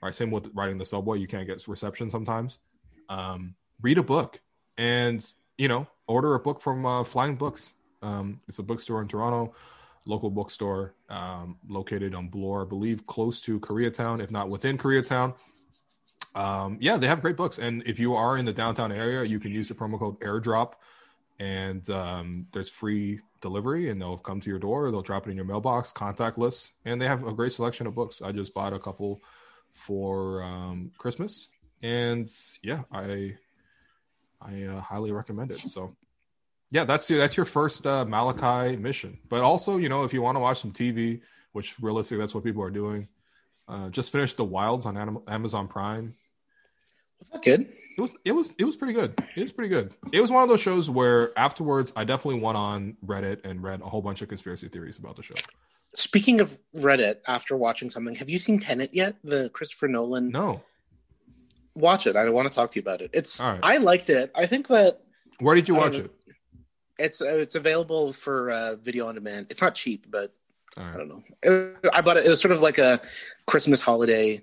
Right, 0.00 0.14
same 0.14 0.30
with 0.30 0.50
riding 0.54 0.78
the 0.78 0.84
subway. 0.84 1.18
You 1.18 1.26
can't 1.26 1.46
get 1.46 1.66
reception 1.66 2.08
sometimes. 2.10 2.58
Um, 3.08 3.56
read 3.82 3.98
a 3.98 4.02
book, 4.02 4.40
and 4.76 5.24
you 5.56 5.66
know, 5.66 5.88
order 6.06 6.34
a 6.34 6.40
book 6.40 6.60
from 6.60 6.86
uh, 6.86 7.04
Flying 7.04 7.34
Books. 7.34 7.74
Um, 8.00 8.40
it's 8.46 8.60
a 8.60 8.62
bookstore 8.62 9.02
in 9.02 9.08
Toronto, 9.08 9.54
local 10.06 10.30
bookstore 10.30 10.94
um, 11.08 11.58
located 11.68 12.14
on 12.14 12.28
Bloor, 12.28 12.64
I 12.64 12.68
believe, 12.68 13.06
close 13.06 13.40
to 13.42 13.58
Koreatown, 13.58 14.22
if 14.22 14.30
not 14.30 14.48
within 14.48 14.78
Koreatown. 14.78 15.34
Um, 16.34 16.78
yeah, 16.80 16.96
they 16.96 17.08
have 17.08 17.20
great 17.20 17.36
books, 17.36 17.58
and 17.58 17.82
if 17.84 17.98
you 17.98 18.14
are 18.14 18.36
in 18.36 18.44
the 18.44 18.52
downtown 18.52 18.92
area, 18.92 19.24
you 19.24 19.40
can 19.40 19.50
use 19.50 19.66
the 19.66 19.74
promo 19.74 19.98
code 19.98 20.20
AirDrop, 20.20 20.74
and 21.40 21.88
um, 21.90 22.46
there's 22.52 22.70
free 22.70 23.20
delivery, 23.40 23.90
and 23.90 24.00
they'll 24.00 24.18
come 24.18 24.40
to 24.40 24.50
your 24.50 24.60
door. 24.60 24.92
They'll 24.92 25.02
drop 25.02 25.26
it 25.26 25.30
in 25.30 25.36
your 25.36 25.46
mailbox, 25.46 25.92
contactless, 25.92 26.70
and 26.84 27.02
they 27.02 27.06
have 27.06 27.26
a 27.26 27.32
great 27.32 27.52
selection 27.52 27.88
of 27.88 27.96
books. 27.96 28.22
I 28.22 28.30
just 28.30 28.54
bought 28.54 28.72
a 28.72 28.78
couple 28.78 29.20
for 29.78 30.42
um, 30.42 30.90
Christmas, 30.98 31.48
and 31.82 32.28
yeah, 32.62 32.82
I 32.92 33.36
I 34.40 34.62
uh, 34.64 34.80
highly 34.80 35.12
recommend 35.12 35.52
it. 35.52 35.60
So, 35.60 35.96
yeah, 36.70 36.84
that's 36.84 37.08
your 37.08 37.18
that's 37.18 37.36
your 37.36 37.46
first 37.46 37.86
uh, 37.86 38.04
Malachi 38.04 38.76
mission. 38.76 39.18
But 39.28 39.42
also, 39.42 39.76
you 39.76 39.88
know, 39.88 40.04
if 40.04 40.12
you 40.12 40.20
want 40.20 40.36
to 40.36 40.40
watch 40.40 40.60
some 40.60 40.72
TV, 40.72 41.20
which 41.52 41.80
realistically 41.80 42.18
that's 42.18 42.34
what 42.34 42.44
people 42.44 42.62
are 42.62 42.70
doing, 42.70 43.08
uh, 43.68 43.88
just 43.90 44.12
finished 44.12 44.36
The 44.36 44.44
Wilds 44.44 44.86
on 44.86 45.22
Amazon 45.28 45.68
Prime. 45.68 46.14
Good. 47.42 47.68
It 47.96 48.00
was 48.00 48.12
it 48.24 48.32
was 48.32 48.54
it 48.58 48.64
was 48.64 48.76
pretty 48.76 48.94
good. 48.94 49.14
It 49.36 49.40
was 49.40 49.52
pretty 49.52 49.70
good. 49.70 49.94
It 50.12 50.20
was 50.20 50.30
one 50.30 50.42
of 50.42 50.48
those 50.48 50.60
shows 50.60 50.88
where 50.88 51.36
afterwards 51.36 51.92
I 51.96 52.04
definitely 52.04 52.40
went 52.40 52.56
on 52.56 52.96
Reddit 53.04 53.44
and 53.44 53.62
read 53.62 53.80
a 53.80 53.86
whole 53.86 54.02
bunch 54.02 54.22
of 54.22 54.28
conspiracy 54.28 54.68
theories 54.68 54.98
about 54.98 55.16
the 55.16 55.22
show. 55.22 55.34
Speaking 55.94 56.40
of 56.40 56.56
Reddit, 56.76 57.16
after 57.26 57.56
watching 57.56 57.90
something, 57.90 58.14
have 58.16 58.28
you 58.28 58.38
seen 58.38 58.58
Tenet 58.60 58.90
yet? 58.92 59.16
The 59.24 59.48
Christopher 59.50 59.88
Nolan. 59.88 60.30
No, 60.30 60.62
Watch 61.74 62.06
it. 62.06 62.16
I 62.16 62.28
want 62.30 62.50
to 62.50 62.54
talk 62.54 62.72
to 62.72 62.76
you 62.76 62.82
about 62.82 63.00
it. 63.02 63.10
It's. 63.12 63.40
Right. 63.40 63.60
I 63.62 63.76
liked 63.78 64.10
it. 64.10 64.32
I 64.34 64.46
think 64.46 64.66
that 64.68 65.00
where 65.38 65.54
did 65.54 65.68
you 65.68 65.74
watch 65.76 65.94
it? 65.96 66.10
it's 66.98 67.22
uh, 67.22 67.26
it's 67.26 67.54
available 67.54 68.12
for 68.12 68.50
uh, 68.50 68.74
video 68.76 69.06
on 69.06 69.14
demand. 69.14 69.46
It's 69.50 69.62
not 69.62 69.76
cheap, 69.76 70.06
but 70.10 70.34
All 70.76 70.82
I 70.84 70.96
don't 70.96 71.08
know. 71.08 71.22
It- 71.42 71.90
I 71.92 72.00
bought 72.00 72.16
it. 72.16 72.26
It 72.26 72.30
was 72.30 72.40
sort 72.40 72.50
of 72.52 72.60
like 72.60 72.78
a 72.78 73.00
Christmas 73.46 73.80
holiday. 73.80 74.42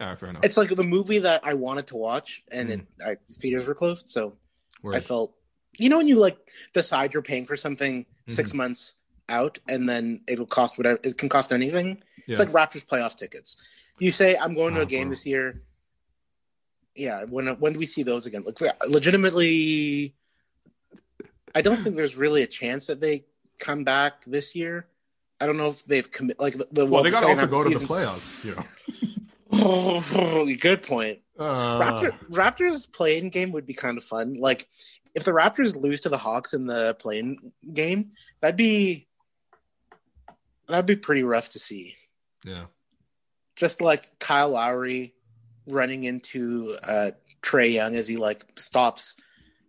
right, 0.00 0.18
fair 0.18 0.30
enough. 0.30 0.44
It's 0.44 0.56
like 0.56 0.70
the 0.74 0.82
movie 0.84 1.18
that 1.18 1.42
I 1.44 1.52
wanted 1.54 1.86
to 1.88 1.96
watch, 1.96 2.42
and 2.50 2.70
it 2.70 2.80
Mm. 2.80 3.06
I, 3.06 3.16
theaters 3.34 3.66
were 3.66 3.74
closed, 3.74 4.08
so 4.08 4.36
Where- 4.80 4.94
I 4.96 5.00
felt. 5.00 5.34
You 5.78 5.88
know 5.90 5.98
when 5.98 6.08
you 6.08 6.18
like 6.18 6.38
decide 6.74 7.12
you're 7.14 7.22
paying 7.22 7.44
for 7.46 7.56
something 7.56 8.04
Mm-hmm. 8.04 8.32
six 8.34 8.54
months 8.54 8.94
out, 9.28 9.58
and 9.68 9.88
then 9.88 10.20
it'll 10.28 10.46
cost 10.46 10.78
whatever 10.78 10.98
it 11.02 11.16
can 11.18 11.28
cost 11.28 11.52
anything. 11.52 12.02
yeah. 12.26 12.36
It's 12.36 12.40
like 12.40 12.48
Raptors 12.70 12.84
playoff 12.86 13.16
tickets. 13.16 13.56
You 13.98 14.12
say 14.12 14.36
I'm 14.36 14.54
going 14.54 14.74
to 14.74 14.80
Oh, 14.80 14.82
a 14.84 14.86
game 14.86 15.08
bro. 15.08 15.10
this 15.12 15.26
year. 15.26 15.62
Yeah, 16.94 17.24
when 17.24 17.46
when 17.58 17.72
do 17.72 17.78
we 17.78 17.86
see 17.86 18.02
those 18.02 18.26
again? 18.26 18.44
Like 18.44 18.58
legitimately, 18.88 20.14
I 21.54 21.62
don't 21.62 21.76
think 21.76 21.96
there's 21.96 22.16
really 22.16 22.42
a 22.42 22.46
chance 22.46 22.86
that 22.88 23.00
they 23.00 23.24
come 23.58 23.84
back 23.84 24.24
this 24.26 24.54
year. 24.54 24.86
I 25.40 25.46
don't 25.46 25.56
know 25.56 25.68
if 25.68 25.84
they've 25.86 26.10
commit 26.10 26.38
like 26.38 26.54
the, 26.58 26.68
the 26.72 26.86
well, 26.86 27.02
they 27.02 27.10
the 27.10 27.14
got 27.14 27.22
to 27.22 27.28
also 27.28 27.46
go 27.46 27.64
to 27.68 27.78
the 27.78 27.84
playoffs. 27.86 28.44
You 28.44 28.56
know, 28.56 30.00
season- 30.00 30.56
Good 30.60 30.82
point. 30.82 31.20
uh, 31.38 31.80
Raptor, 31.80 32.12
Raptors 32.30 32.90
play-in 32.92 33.30
game 33.30 33.52
would 33.52 33.66
be 33.66 33.74
kind 33.74 33.96
of 33.98 34.04
fun. 34.04 34.34
Like 34.34 34.66
if 35.14 35.24
the 35.24 35.32
Raptors 35.32 35.74
lose 35.74 36.02
to 36.02 36.08
the 36.08 36.18
Hawks 36.18 36.52
in 36.54 36.66
the 36.66 36.94
play-in 37.00 37.52
game, 37.72 38.12
that'd 38.40 38.56
be 38.56 39.08
that'd 40.68 40.86
be 40.86 40.96
pretty 40.96 41.22
rough 41.22 41.50
to 41.50 41.58
see. 41.58 41.96
yeah, 42.44 42.66
just 43.56 43.80
like 43.80 44.06
Kyle 44.18 44.50
Lowry 44.50 45.14
running 45.68 46.04
into 46.04 46.76
uh, 46.86 47.10
Trae 47.42 47.72
Young 47.72 47.94
as 47.94 48.08
he 48.08 48.16
like 48.16 48.44
stops, 48.56 49.14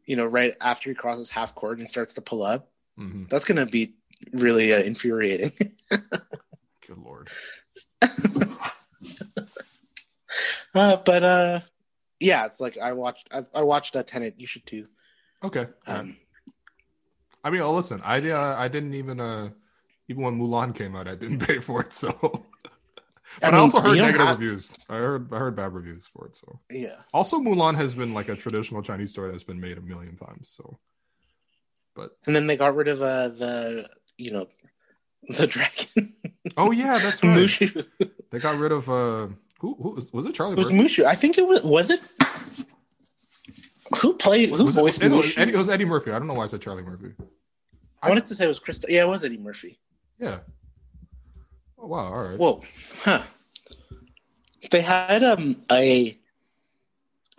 you 0.05 0.15
know, 0.15 0.25
right 0.25 0.55
after 0.61 0.89
he 0.89 0.95
crosses 0.95 1.29
half 1.29 1.53
court 1.55 1.79
and 1.79 1.89
starts 1.89 2.13
to 2.15 2.21
pull 2.21 2.43
up. 2.43 2.69
hmm 2.97 3.25
That's 3.29 3.45
gonna 3.45 3.65
be 3.65 3.95
really 4.31 4.73
uh, 4.73 4.79
infuriating. 4.79 5.51
good 5.89 6.97
lord. 6.97 7.29
uh, 10.75 10.97
but 11.05 11.23
uh, 11.23 11.59
yeah, 12.19 12.45
it's 12.45 12.59
like 12.59 12.77
I 12.77 12.93
watched. 12.93 13.29
I, 13.31 13.43
I 13.55 13.63
watched 13.63 13.95
a 13.95 14.03
Tenet. 14.03 14.35
You 14.37 14.47
should 14.47 14.65
too. 14.65 14.87
Okay, 15.43 15.67
Um, 15.87 16.15
I 17.43 17.49
mean, 17.49 17.59
oh, 17.61 17.73
listen, 17.73 18.01
I 18.03 18.29
uh, 18.29 18.55
I 18.57 18.69
didn't 18.69 18.93
even 18.93 19.19
uh, 19.19 19.49
even 20.09 20.23
when 20.23 20.39
Mulan 20.39 20.75
came 20.75 20.95
out, 20.95 21.07
I 21.07 21.15
didn't 21.15 21.39
pay 21.47 21.59
for 21.59 21.81
it. 21.81 21.93
So, 21.93 22.11
but 23.41 23.53
I, 23.53 23.57
I 23.57 23.59
also 23.59 23.79
heard 23.81 23.97
negative 23.97 24.21
have- 24.27 24.39
reviews. 24.39 24.77
I 24.89 24.97
heard 24.97 25.33
I 25.33 25.37
heard 25.37 25.55
bad 25.55 25.73
reviews 25.73 26.07
for 26.07 26.27
it. 26.27 26.37
So, 26.37 26.59
yeah, 26.69 26.95
also 27.13 27.39
Mulan 27.39 27.75
has 27.75 27.93
been 27.93 28.13
like 28.13 28.29
a 28.29 28.35
traditional 28.35 28.81
Chinese 28.81 29.11
story 29.11 29.31
that's 29.31 29.43
been 29.43 29.59
made 29.61 29.77
a 29.77 29.81
million 29.81 30.15
times. 30.15 30.49
So, 30.49 30.77
but 31.95 32.17
and 32.25 32.35
then 32.35 32.47
they 32.47 32.57
got 32.57 32.75
rid 32.75 32.87
of 32.87 33.01
uh, 33.01 33.29
the 33.29 33.87
you 34.17 34.31
know 34.31 34.47
the 35.37 35.47
dragon 35.47 36.13
oh 36.57 36.71
yeah, 36.71 36.97
that's 36.97 37.23
right. 37.23 37.37
Mushu. 37.37 37.85
They 38.31 38.39
got 38.39 38.57
rid 38.57 38.71
of 38.71 38.89
uh, 38.89 39.27
who 39.59 39.75
who 39.81 39.89
was, 39.91 40.11
was 40.11 40.25
it? 40.25 40.33
Charlie 40.35 40.53
It 40.53 40.59
was 40.59 40.71
Murphy? 40.71 40.87
Mushu. 40.87 41.05
I 41.05 41.15
think 41.15 41.37
it 41.37 41.47
was. 41.47 41.63
Was 41.63 41.89
it? 41.89 42.01
Who 44.01 44.15
played? 44.15 44.49
Who 44.49 44.65
Was 44.65 44.75
voiced 44.75 45.01
it, 45.03 45.11
it, 45.11 45.15
was 45.15 45.27
Mushu? 45.27 45.37
Eddie, 45.37 45.53
it 45.53 45.57
was 45.57 45.69
Eddie 45.69 45.85
Murphy. 45.85 46.11
I 46.11 46.17
don't 46.17 46.27
know 46.27 46.33
why 46.33 46.45
I 46.45 46.47
said 46.47 46.61
Charlie 46.61 46.83
Murphy. 46.83 47.13
I 48.01 48.09
wanted 48.09 48.25
to 48.25 48.35
say 48.35 48.45
it 48.45 48.47
was 48.47 48.59
Krista. 48.59 48.85
Yeah, 48.89 49.03
it 49.03 49.07
was 49.07 49.23
Eddie 49.23 49.37
Murphy. 49.37 49.79
Yeah. 50.19 50.39
Oh 51.77 51.87
wow! 51.87 52.13
All 52.13 52.23
right. 52.23 52.39
Whoa, 52.39 52.61
huh? 53.01 53.23
They 54.71 54.81
had 54.81 55.23
um 55.23 55.57
a 55.71 56.17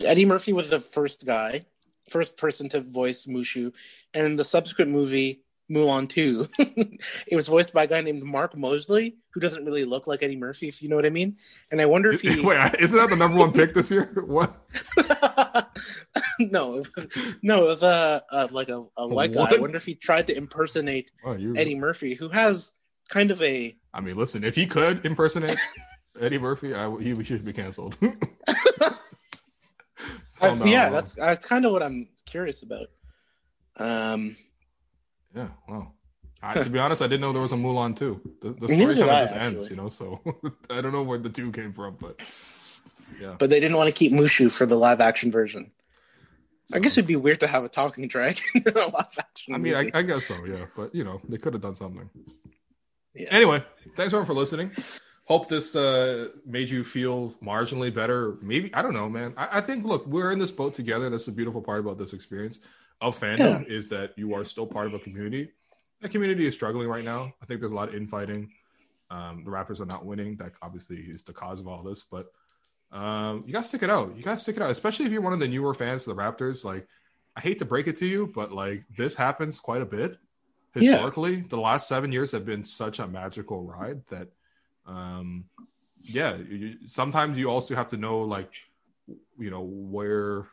Eddie 0.01 0.25
Murphy 0.25 0.53
was 0.53 0.69
the 0.69 0.79
first 0.79 1.25
guy, 1.25 1.65
first 2.09 2.37
person 2.37 2.69
to 2.69 2.81
voice 2.81 3.25
Mushu, 3.25 3.73
and 4.13 4.25
in 4.25 4.35
the 4.35 4.43
subsequent 4.43 4.91
movie 4.91 5.41
Mulan 5.71 6.07
Two, 6.07 6.47
it 6.59 7.35
was 7.35 7.47
voiced 7.47 7.73
by 7.73 7.85
a 7.85 7.87
guy 7.87 8.01
named 8.01 8.23
Mark 8.23 8.55
Moseley, 8.55 9.17
who 9.31 9.39
doesn't 9.39 9.65
really 9.65 9.83
look 9.83 10.05
like 10.05 10.21
Eddie 10.21 10.35
Murphy, 10.35 10.67
if 10.67 10.83
you 10.83 10.89
know 10.89 10.95
what 10.95 11.05
I 11.05 11.09
mean. 11.09 11.37
And 11.71 11.81
I 11.81 11.85
wonder 11.85 12.11
if 12.11 12.21
he 12.21 12.39
Wait, 12.45 12.75
isn't 12.79 12.97
that 12.97 13.09
the 13.09 13.15
number 13.15 13.37
one 13.37 13.51
pick 13.51 13.73
this 13.73 13.89
year? 13.89 14.11
What? 14.25 14.55
no, 16.39 16.83
no, 17.41 17.63
it 17.63 17.67
was 17.67 17.83
uh, 17.83 18.21
uh 18.31 18.47
like 18.51 18.69
a, 18.69 18.85
a 18.97 19.07
white 19.07 19.33
guy. 19.33 19.47
I 19.51 19.59
wonder 19.59 19.77
if 19.77 19.85
he 19.85 19.95
tried 19.95 20.27
to 20.27 20.37
impersonate 20.37 21.11
Oh, 21.23 21.33
you. 21.33 21.55
Eddie 21.55 21.75
Murphy, 21.75 22.13
who 22.13 22.29
has 22.29 22.71
kind 23.09 23.31
of 23.31 23.41
a 23.41 23.75
I 23.93 24.01
mean, 24.01 24.17
listen, 24.17 24.43
if 24.43 24.55
he 24.55 24.65
could 24.65 25.05
impersonate 25.05 25.57
Eddie 26.19 26.39
Murphy, 26.39 26.73
I, 26.73 26.89
he 26.99 27.23
should 27.23 27.45
be 27.45 27.53
canceled. 27.53 27.97
I- 28.01 28.91
So, 30.37 30.53
no, 30.55 30.65
yeah, 30.65 30.89
that's 30.89 31.13
that's 31.13 31.47
kind 31.47 31.65
of 31.65 31.71
what 31.71 31.81
I'm 31.81 32.09
curious 32.25 32.61
about. 32.61 32.87
Um, 33.77 34.35
yeah. 35.33 35.47
Wow. 35.67 35.93
I, 36.41 36.61
to 36.61 36.69
be 36.69 36.77
honest, 36.77 37.01
I 37.01 37.07
didn't 37.07 37.21
know 37.21 37.33
there 37.33 37.41
was 37.41 37.53
a 37.53 37.55
Mulan 37.55 37.97
too. 37.97 38.21
The, 38.41 38.49
the 38.49 38.67
story 38.67 38.95
kind 38.95 38.99
of 38.99 39.07
just 39.07 39.35
ends, 39.35 39.69
you 39.69 39.75
know. 39.75 39.89
So 39.89 40.21
I 40.69 40.81
don't 40.81 40.91
know 40.91 41.03
where 41.03 41.17
the 41.17 41.29
two 41.29 41.51
came 41.51 41.73
from, 41.73 41.97
but 41.99 42.19
yeah. 43.19 43.35
but 43.37 43.49
they 43.49 43.59
didn't 43.59 43.77
want 43.77 43.87
to 43.87 43.93
keep 43.93 44.11
Mushu 44.11 44.51
for 44.51 44.65
the 44.65 44.75
live 44.75 45.01
action 45.01 45.31
version. 45.31 45.71
I 46.73 46.79
guess 46.79 46.97
it'd 46.97 47.07
be 47.07 47.15
weird 47.15 47.41
to 47.41 47.47
have 47.47 47.63
a 47.63 47.69
talking 47.69 48.07
dragon 48.07 48.43
in 48.55 48.63
a 48.67 48.87
live 48.87 49.17
action. 49.19 49.53
I 49.53 49.57
mean, 49.57 49.75
I. 49.75 49.91
I 49.93 50.01
guess 50.01 50.25
so, 50.25 50.45
yeah. 50.45 50.65
But 50.75 50.95
you 50.95 51.03
know, 51.03 51.21
they 51.27 51.37
could 51.37 51.53
have 51.53 51.61
done 51.61 51.75
something. 51.75 52.09
Yeah. 53.13 53.27
Anyway, 53.31 53.63
thanks 53.95 54.13
everyone 54.13 54.25
for 54.25 54.33
listening. 54.33 54.71
Hope 55.25 55.47
this 55.47 55.75
uh, 55.75 56.29
made 56.45 56.69
you 56.69 56.83
feel 56.83 57.31
marginally 57.43 57.93
better. 57.93 58.37
Maybe 58.41 58.73
I 58.73 58.81
don't 58.81 58.93
know, 58.93 59.09
man. 59.09 59.33
I, 59.37 59.57
I 59.57 59.61
think 59.61 59.85
look, 59.85 60.05
we're 60.07 60.31
in 60.31 60.39
this 60.39 60.51
boat 60.51 60.73
together. 60.75 61.09
That's 61.09 61.25
the 61.25 61.31
beautiful 61.31 61.61
part 61.61 61.79
about 61.79 61.97
this 61.97 62.13
experience 62.13 62.59
of 63.01 63.19
fandom 63.19 63.65
is 63.67 63.89
that 63.89 64.17
you 64.17 64.33
are 64.33 64.43
still 64.43 64.67
part 64.67 64.87
of 64.87 64.93
a 64.93 64.99
community. 64.99 65.51
That 66.01 66.09
community 66.09 66.45
is 66.45 66.53
struggling 66.53 66.87
right 66.87 67.03
now. 67.03 67.33
I 67.41 67.45
think 67.45 67.59
there's 67.59 67.71
a 67.71 67.75
lot 67.75 67.89
of 67.89 67.95
infighting. 67.95 68.51
Um, 69.09 69.43
the 69.43 69.51
Raptors 69.51 69.79
are 69.79 69.85
not 69.85 70.05
winning. 70.05 70.37
That 70.37 70.53
obviously 70.61 70.97
is 70.97 71.23
the 71.23 71.33
cause 71.33 71.59
of 71.59 71.67
all 71.67 71.83
this. 71.83 72.03
But 72.03 72.27
um, 72.91 73.43
you 73.45 73.53
gotta 73.53 73.67
stick 73.67 73.83
it 73.83 73.89
out. 73.89 74.15
You 74.15 74.23
gotta 74.23 74.39
stick 74.39 74.55
it 74.55 74.61
out, 74.61 74.69
especially 74.71 75.05
if 75.05 75.11
you're 75.11 75.21
one 75.21 75.33
of 75.33 75.39
the 75.39 75.47
newer 75.47 75.73
fans 75.73 76.07
of 76.07 76.15
the 76.15 76.21
Raptors. 76.21 76.63
Like, 76.63 76.87
I 77.35 77.41
hate 77.41 77.59
to 77.59 77.65
break 77.65 77.87
it 77.87 77.97
to 77.97 78.05
you, 78.05 78.31
but 78.33 78.51
like 78.51 78.83
this 78.95 79.15
happens 79.15 79.59
quite 79.59 79.81
a 79.81 79.85
bit 79.85 80.17
Yeah. 80.75 80.91
historically. 80.93 81.41
The 81.41 81.57
last 81.59 81.87
seven 81.87 82.11
years 82.11 82.31
have 82.31 82.45
been 82.45 82.63
such 82.63 82.99
a 82.99 83.07
magical 83.07 83.63
ride 83.63 84.01
that, 84.09 84.29
um, 84.85 85.45
yeah, 86.03 86.35
you- 86.37 86.87
sometimes 86.87 87.37
you 87.37 87.49
also 87.49 87.75
have 87.75 87.89
to 87.89 87.97
know 87.97 88.21
like 88.21 88.51
you 89.37 89.49
know 89.49 89.61
where 89.61 90.47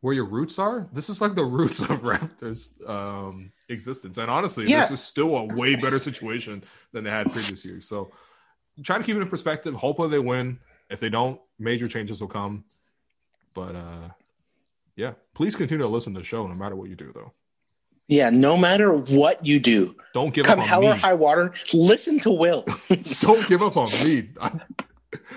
where 0.00 0.14
your 0.14 0.24
roots 0.24 0.58
are. 0.58 0.88
This 0.94 1.10
is 1.10 1.20
like 1.20 1.34
the 1.34 1.44
roots 1.58 1.80
of 1.80 1.88
Raptors 2.00 2.70
um, 2.88 3.52
existence, 3.68 4.16
and 4.16 4.30
honestly, 4.30 4.66
Yeah. 4.66 4.80
this 4.80 4.92
is 4.92 5.00
still 5.04 5.36
a 5.36 5.44
way 5.54 5.76
better 5.76 5.98
situation 6.00 6.64
than 6.92 7.04
they 7.04 7.10
had 7.10 7.30
previous 7.30 7.64
years. 7.64 7.86
So 7.86 8.10
try 8.82 8.96
to 8.96 9.04
keep 9.04 9.14
it 9.16 9.20
in 9.20 9.28
perspective. 9.28 9.74
Hopefully, 9.74 10.08
they 10.08 10.18
win. 10.18 10.58
If 10.90 11.00
they 11.00 11.08
don't, 11.08 11.40
major 11.58 11.88
changes 11.88 12.20
will 12.20 12.28
come. 12.28 12.64
But 13.54 13.76
uh, 13.76 14.08
yeah, 14.96 15.12
please 15.34 15.56
continue 15.56 15.84
to 15.84 15.88
listen 15.88 16.12
to 16.14 16.20
the 16.20 16.24
show, 16.26 16.46
no 16.46 16.54
matter 16.54 16.76
what 16.76 16.88
you 16.90 16.96
do. 16.96 17.12
Though, 17.14 17.32
Yeah, 18.08 18.30
no 18.30 18.56
matter 18.56 18.94
what 18.96 19.46
you 19.46 19.60
do, 19.60 19.94
don't 20.14 20.34
give 20.34 20.44
come 20.46 20.58
up 20.58 20.64
on 20.64 20.68
hell 20.68 20.84
or 20.84 20.94
high 20.94 21.14
water, 21.14 21.52
listen 21.72 22.18
to 22.20 22.30
Will. 22.30 22.64
don't 23.20 23.46
give 23.48 23.62
up 23.62 23.76
on 23.76 23.88
me. 24.04 24.30
I, 24.40 24.52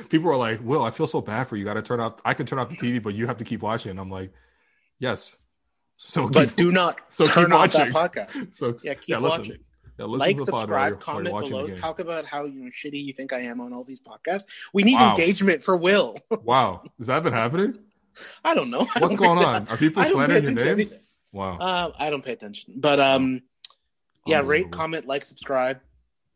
people 0.09 0.29
are 0.31 0.37
like, 0.37 0.59
"Will, 0.63 0.83
I 0.83 0.91
feel 0.91 1.07
so 1.07 1.21
bad 1.21 1.47
for 1.47 1.55
you. 1.55 1.65
Got 1.65 1.75
to 1.75 1.81
turn 1.81 1.99
off. 1.99 2.19
I 2.25 2.33
can 2.33 2.45
turn 2.45 2.59
off 2.59 2.69
the 2.69 2.77
TV, 2.77 3.01
but 3.01 3.13
you 3.15 3.27
have 3.27 3.37
to 3.37 3.45
keep 3.45 3.61
watching." 3.61 3.91
And 3.91 3.99
I'm 3.99 4.09
like, 4.11 4.31
"Yes." 4.99 5.35
So, 5.97 6.27
but 6.29 6.49
keep- 6.49 6.55
do 6.57 6.71
not 6.71 7.13
so 7.13 7.25
turn 7.25 7.45
keep 7.51 7.53
off 7.55 7.73
that 7.73 7.93
watching. 7.93 8.23
podcast. 8.23 8.53
So 8.55 8.75
Yeah, 8.83 8.95
keep 8.95 9.17
listen. 9.19 9.39
watching. 9.41 9.57
Yeah, 10.07 10.17
Like, 10.17 10.39
subscribe, 10.39 10.69
you're- 10.71 10.71
while 10.71 10.89
you're 10.89 10.97
comment 10.97 11.49
below. 11.49 11.67
Talk 11.75 11.99
about 11.99 12.25
how 12.25 12.45
you 12.45 12.63
know, 12.65 12.69
shitty 12.71 13.03
you 13.03 13.13
think 13.13 13.33
I 13.33 13.39
am 13.39 13.61
on 13.61 13.73
all 13.73 13.83
these 13.83 13.99
podcasts. 14.01 14.43
We 14.73 14.83
need 14.83 14.95
Wow. 14.95 15.11
engagement 15.11 15.63
for 15.63 15.75
Will. 15.77 16.17
Wow, 16.43 16.83
has 16.97 17.07
that 17.07 17.23
been 17.23 17.33
happening? 17.33 17.77
I 18.45 18.53
don't 18.53 18.69
know. 18.69 18.81
I 18.95 18.99
What's 18.99 19.15
don't 19.15 19.35
going 19.35 19.45
on? 19.45 19.67
Are 19.69 19.77
people 19.77 20.03
slandering 20.03 20.43
your 20.57 20.75
name? 20.75 20.87
Wow. 21.31 21.57
Uh, 21.57 21.91
I 21.99 22.09
don't 22.11 22.23
pay 22.23 22.33
attention, 22.33 22.75
but 22.77 22.99
um, 22.99 23.41
yeah, 24.27 24.41
rate, 24.43 24.71
comment, 24.71 25.07
like, 25.07 25.23
subscribe, 25.23 25.79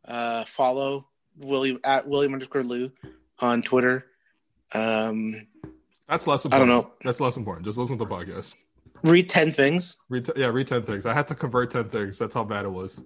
uh, 0.08 0.44
follow 0.46 1.08
William 1.38 1.80
at 1.84 2.08
William 2.08 2.34
underscore 2.34 2.64
Lou 2.64 2.92
on 3.40 3.62
Twitter. 3.62 4.06
Um, 4.74 5.48
That's 6.10 6.26
less 6.28 6.46
I 6.46 6.50
don't 6.50 6.62
important. 6.70 6.88
know. 6.88 6.94
That's 7.04 7.20
less 7.20 7.38
important. 7.38 7.66
Just 7.66 7.78
listen 7.78 7.98
to 7.98 8.06
the 8.06 8.10
podcast. 8.10 8.56
read 9.04 9.30
ten 9.30 9.52
things. 9.52 9.98
Read 10.10 10.26
t- 10.26 10.32
yeah, 10.36 10.48
read 10.48 10.68
ten 10.68 10.82
things. 10.84 11.06
I 11.06 11.14
had 11.14 11.28
to 11.28 11.36
convert 11.36 11.70
ten 11.72 11.90
things. 11.90 12.18
That's 12.18 12.34
how 12.34 12.44
bad 12.44 12.66
it 12.66 12.72
was. 12.72 13.04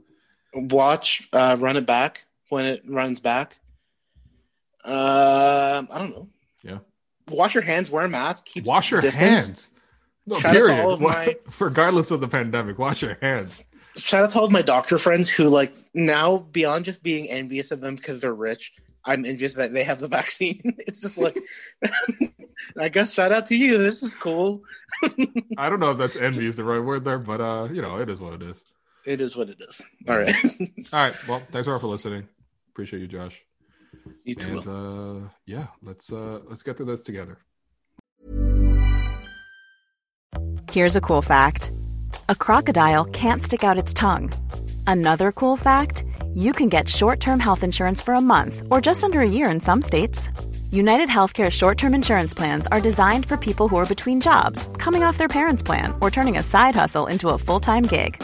Watch, 0.53 1.27
uh, 1.33 1.55
run 1.59 1.77
it 1.77 1.85
back 1.85 2.25
when 2.49 2.65
it 2.65 2.83
runs 2.87 3.19
back. 3.19 3.57
Um, 4.83 5.87
I 5.91 5.97
don't 5.97 6.09
know. 6.11 6.27
Yeah. 6.63 6.79
Wash 7.29 7.53
your 7.53 7.63
hands. 7.63 7.89
Wear 7.89 8.05
a 8.05 8.09
mask. 8.09 8.45
Keep 8.45 8.65
Wash 8.65 8.91
your 8.91 9.01
distance. 9.01 9.45
hands. 9.45 9.71
No, 10.25 10.37
Shout 10.39 10.51
out 10.51 10.53
to 10.53 10.59
period. 10.65 10.79
all 10.81 10.93
of 10.93 11.01
my- 11.01 11.35
Regardless 11.59 12.11
of 12.11 12.19
the 12.21 12.27
pandemic, 12.27 12.77
wash 12.77 13.01
your 13.01 13.17
hands. 13.21 13.63
Shout 13.97 14.23
out 14.23 14.29
to 14.31 14.39
all 14.39 14.45
of 14.45 14.51
my 14.51 14.61
doctor 14.61 14.97
friends 14.97 15.29
who 15.29 15.49
like 15.49 15.73
now 15.93 16.37
beyond 16.51 16.85
just 16.85 17.03
being 17.03 17.29
envious 17.29 17.71
of 17.71 17.81
them 17.81 17.95
because 17.95 18.21
they're 18.21 18.33
rich. 18.33 18.73
I'm 19.03 19.25
envious 19.25 19.55
that 19.55 19.73
they 19.73 19.83
have 19.83 19.99
the 19.99 20.07
vaccine. 20.19 20.61
It's 20.79 21.01
just 21.01 21.17
like, 21.17 21.37
I 22.77 22.89
guess 22.89 23.13
shout 23.13 23.31
out 23.31 23.47
to 23.47 23.57
you. 23.57 23.77
This 23.77 24.03
is 24.03 24.13
cool. 24.15 24.61
I 25.57 25.69
don't 25.69 25.79
know 25.79 25.91
if 25.91 25.97
that's 25.97 26.15
envy 26.15 26.45
is 26.45 26.55
the 26.55 26.63
right 26.63 26.79
word 26.79 27.03
there, 27.03 27.17
but 27.19 27.41
uh, 27.41 27.67
you 27.71 27.81
know, 27.81 27.97
it 27.99 28.09
is 28.09 28.19
what 28.19 28.33
it 28.33 28.45
is. 28.45 28.63
It 29.05 29.21
is 29.21 29.35
what 29.35 29.49
it 29.49 29.57
is. 29.59 29.81
All 30.07 30.17
right. 30.17 30.35
All 30.93 30.99
right. 30.99 31.27
Well, 31.27 31.41
thanks 31.51 31.67
all 31.67 31.79
for 31.79 31.87
listening. 31.87 32.27
Appreciate 32.69 32.99
you, 32.99 33.07
Josh. 33.07 33.43
you 34.23 34.35
too. 34.35 34.59
And 34.59 34.67
uh, 34.67 35.29
yeah, 35.45 35.67
let's 35.81 36.11
uh, 36.11 36.39
let's 36.47 36.63
get 36.63 36.77
through 36.77 36.87
this 36.87 37.03
together. 37.03 37.39
Here's 40.71 40.95
a 40.95 41.01
cool 41.01 41.21
fact 41.21 41.71
a 42.29 42.35
crocodile 42.35 43.05
can't 43.05 43.43
stick 43.43 43.63
out 43.63 43.77
its 43.77 43.93
tongue. 43.93 44.31
Another 44.87 45.31
cool 45.31 45.57
fact 45.57 46.03
you 46.33 46.53
can 46.53 46.69
get 46.69 46.87
short 46.87 47.19
term 47.19 47.39
health 47.39 47.63
insurance 47.63 48.01
for 48.01 48.13
a 48.13 48.21
month 48.21 48.63
or 48.69 48.79
just 48.79 49.03
under 49.03 49.19
a 49.19 49.29
year 49.29 49.49
in 49.49 49.59
some 49.59 49.81
states. 49.81 50.29
United 50.71 51.09
Healthcare 51.09 51.49
short 51.49 51.77
term 51.77 51.93
insurance 51.93 52.33
plans 52.33 52.67
are 52.67 52.79
designed 52.79 53.25
for 53.25 53.35
people 53.35 53.67
who 53.67 53.75
are 53.75 53.85
between 53.85 54.21
jobs, 54.21 54.69
coming 54.77 55.03
off 55.03 55.17
their 55.17 55.27
parents' 55.27 55.63
plan, 55.63 55.93
or 55.99 56.09
turning 56.09 56.37
a 56.37 56.43
side 56.43 56.75
hustle 56.75 57.07
into 57.07 57.29
a 57.29 57.37
full 57.37 57.59
time 57.59 57.83
gig. 57.83 58.23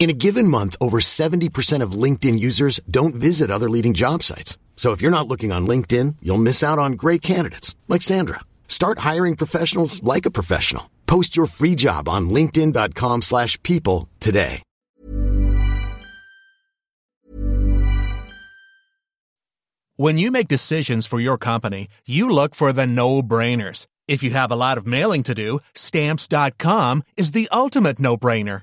In 0.00 0.08
a 0.08 0.14
given 0.14 0.48
month, 0.48 0.76
over 0.80 0.98
70% 0.98 1.82
of 1.82 1.92
LinkedIn 1.92 2.40
users 2.40 2.80
don't 2.90 3.14
visit 3.14 3.50
other 3.50 3.68
leading 3.68 3.92
job 3.92 4.22
sites. 4.22 4.56
So 4.74 4.92
if 4.92 5.02
you're 5.02 5.10
not 5.10 5.28
looking 5.28 5.52
on 5.52 5.66
LinkedIn, 5.66 6.16
you'll 6.22 6.38
miss 6.38 6.64
out 6.64 6.78
on 6.78 6.92
great 6.92 7.20
candidates 7.20 7.76
like 7.86 8.00
Sandra. 8.00 8.40
Start 8.66 9.00
hiring 9.00 9.36
professionals 9.36 10.02
like 10.02 10.24
a 10.24 10.30
professional. 10.30 10.90
Post 11.06 11.36
your 11.36 11.44
free 11.44 11.74
job 11.74 12.08
on 12.08 12.30
linkedin.com/people 12.30 14.08
today. 14.20 14.62
When 19.96 20.16
you 20.16 20.30
make 20.30 20.48
decisions 20.48 21.06
for 21.06 21.20
your 21.20 21.36
company, 21.36 21.88
you 22.06 22.30
look 22.30 22.54
for 22.54 22.72
the 22.72 22.86
no-brainers. 22.86 23.86
If 24.08 24.22
you 24.22 24.30
have 24.30 24.50
a 24.50 24.56
lot 24.56 24.78
of 24.78 24.86
mailing 24.86 25.22
to 25.24 25.34
do, 25.34 25.58
stamps.com 25.74 27.02
is 27.18 27.32
the 27.32 27.50
ultimate 27.52 27.98
no-brainer. 27.98 28.62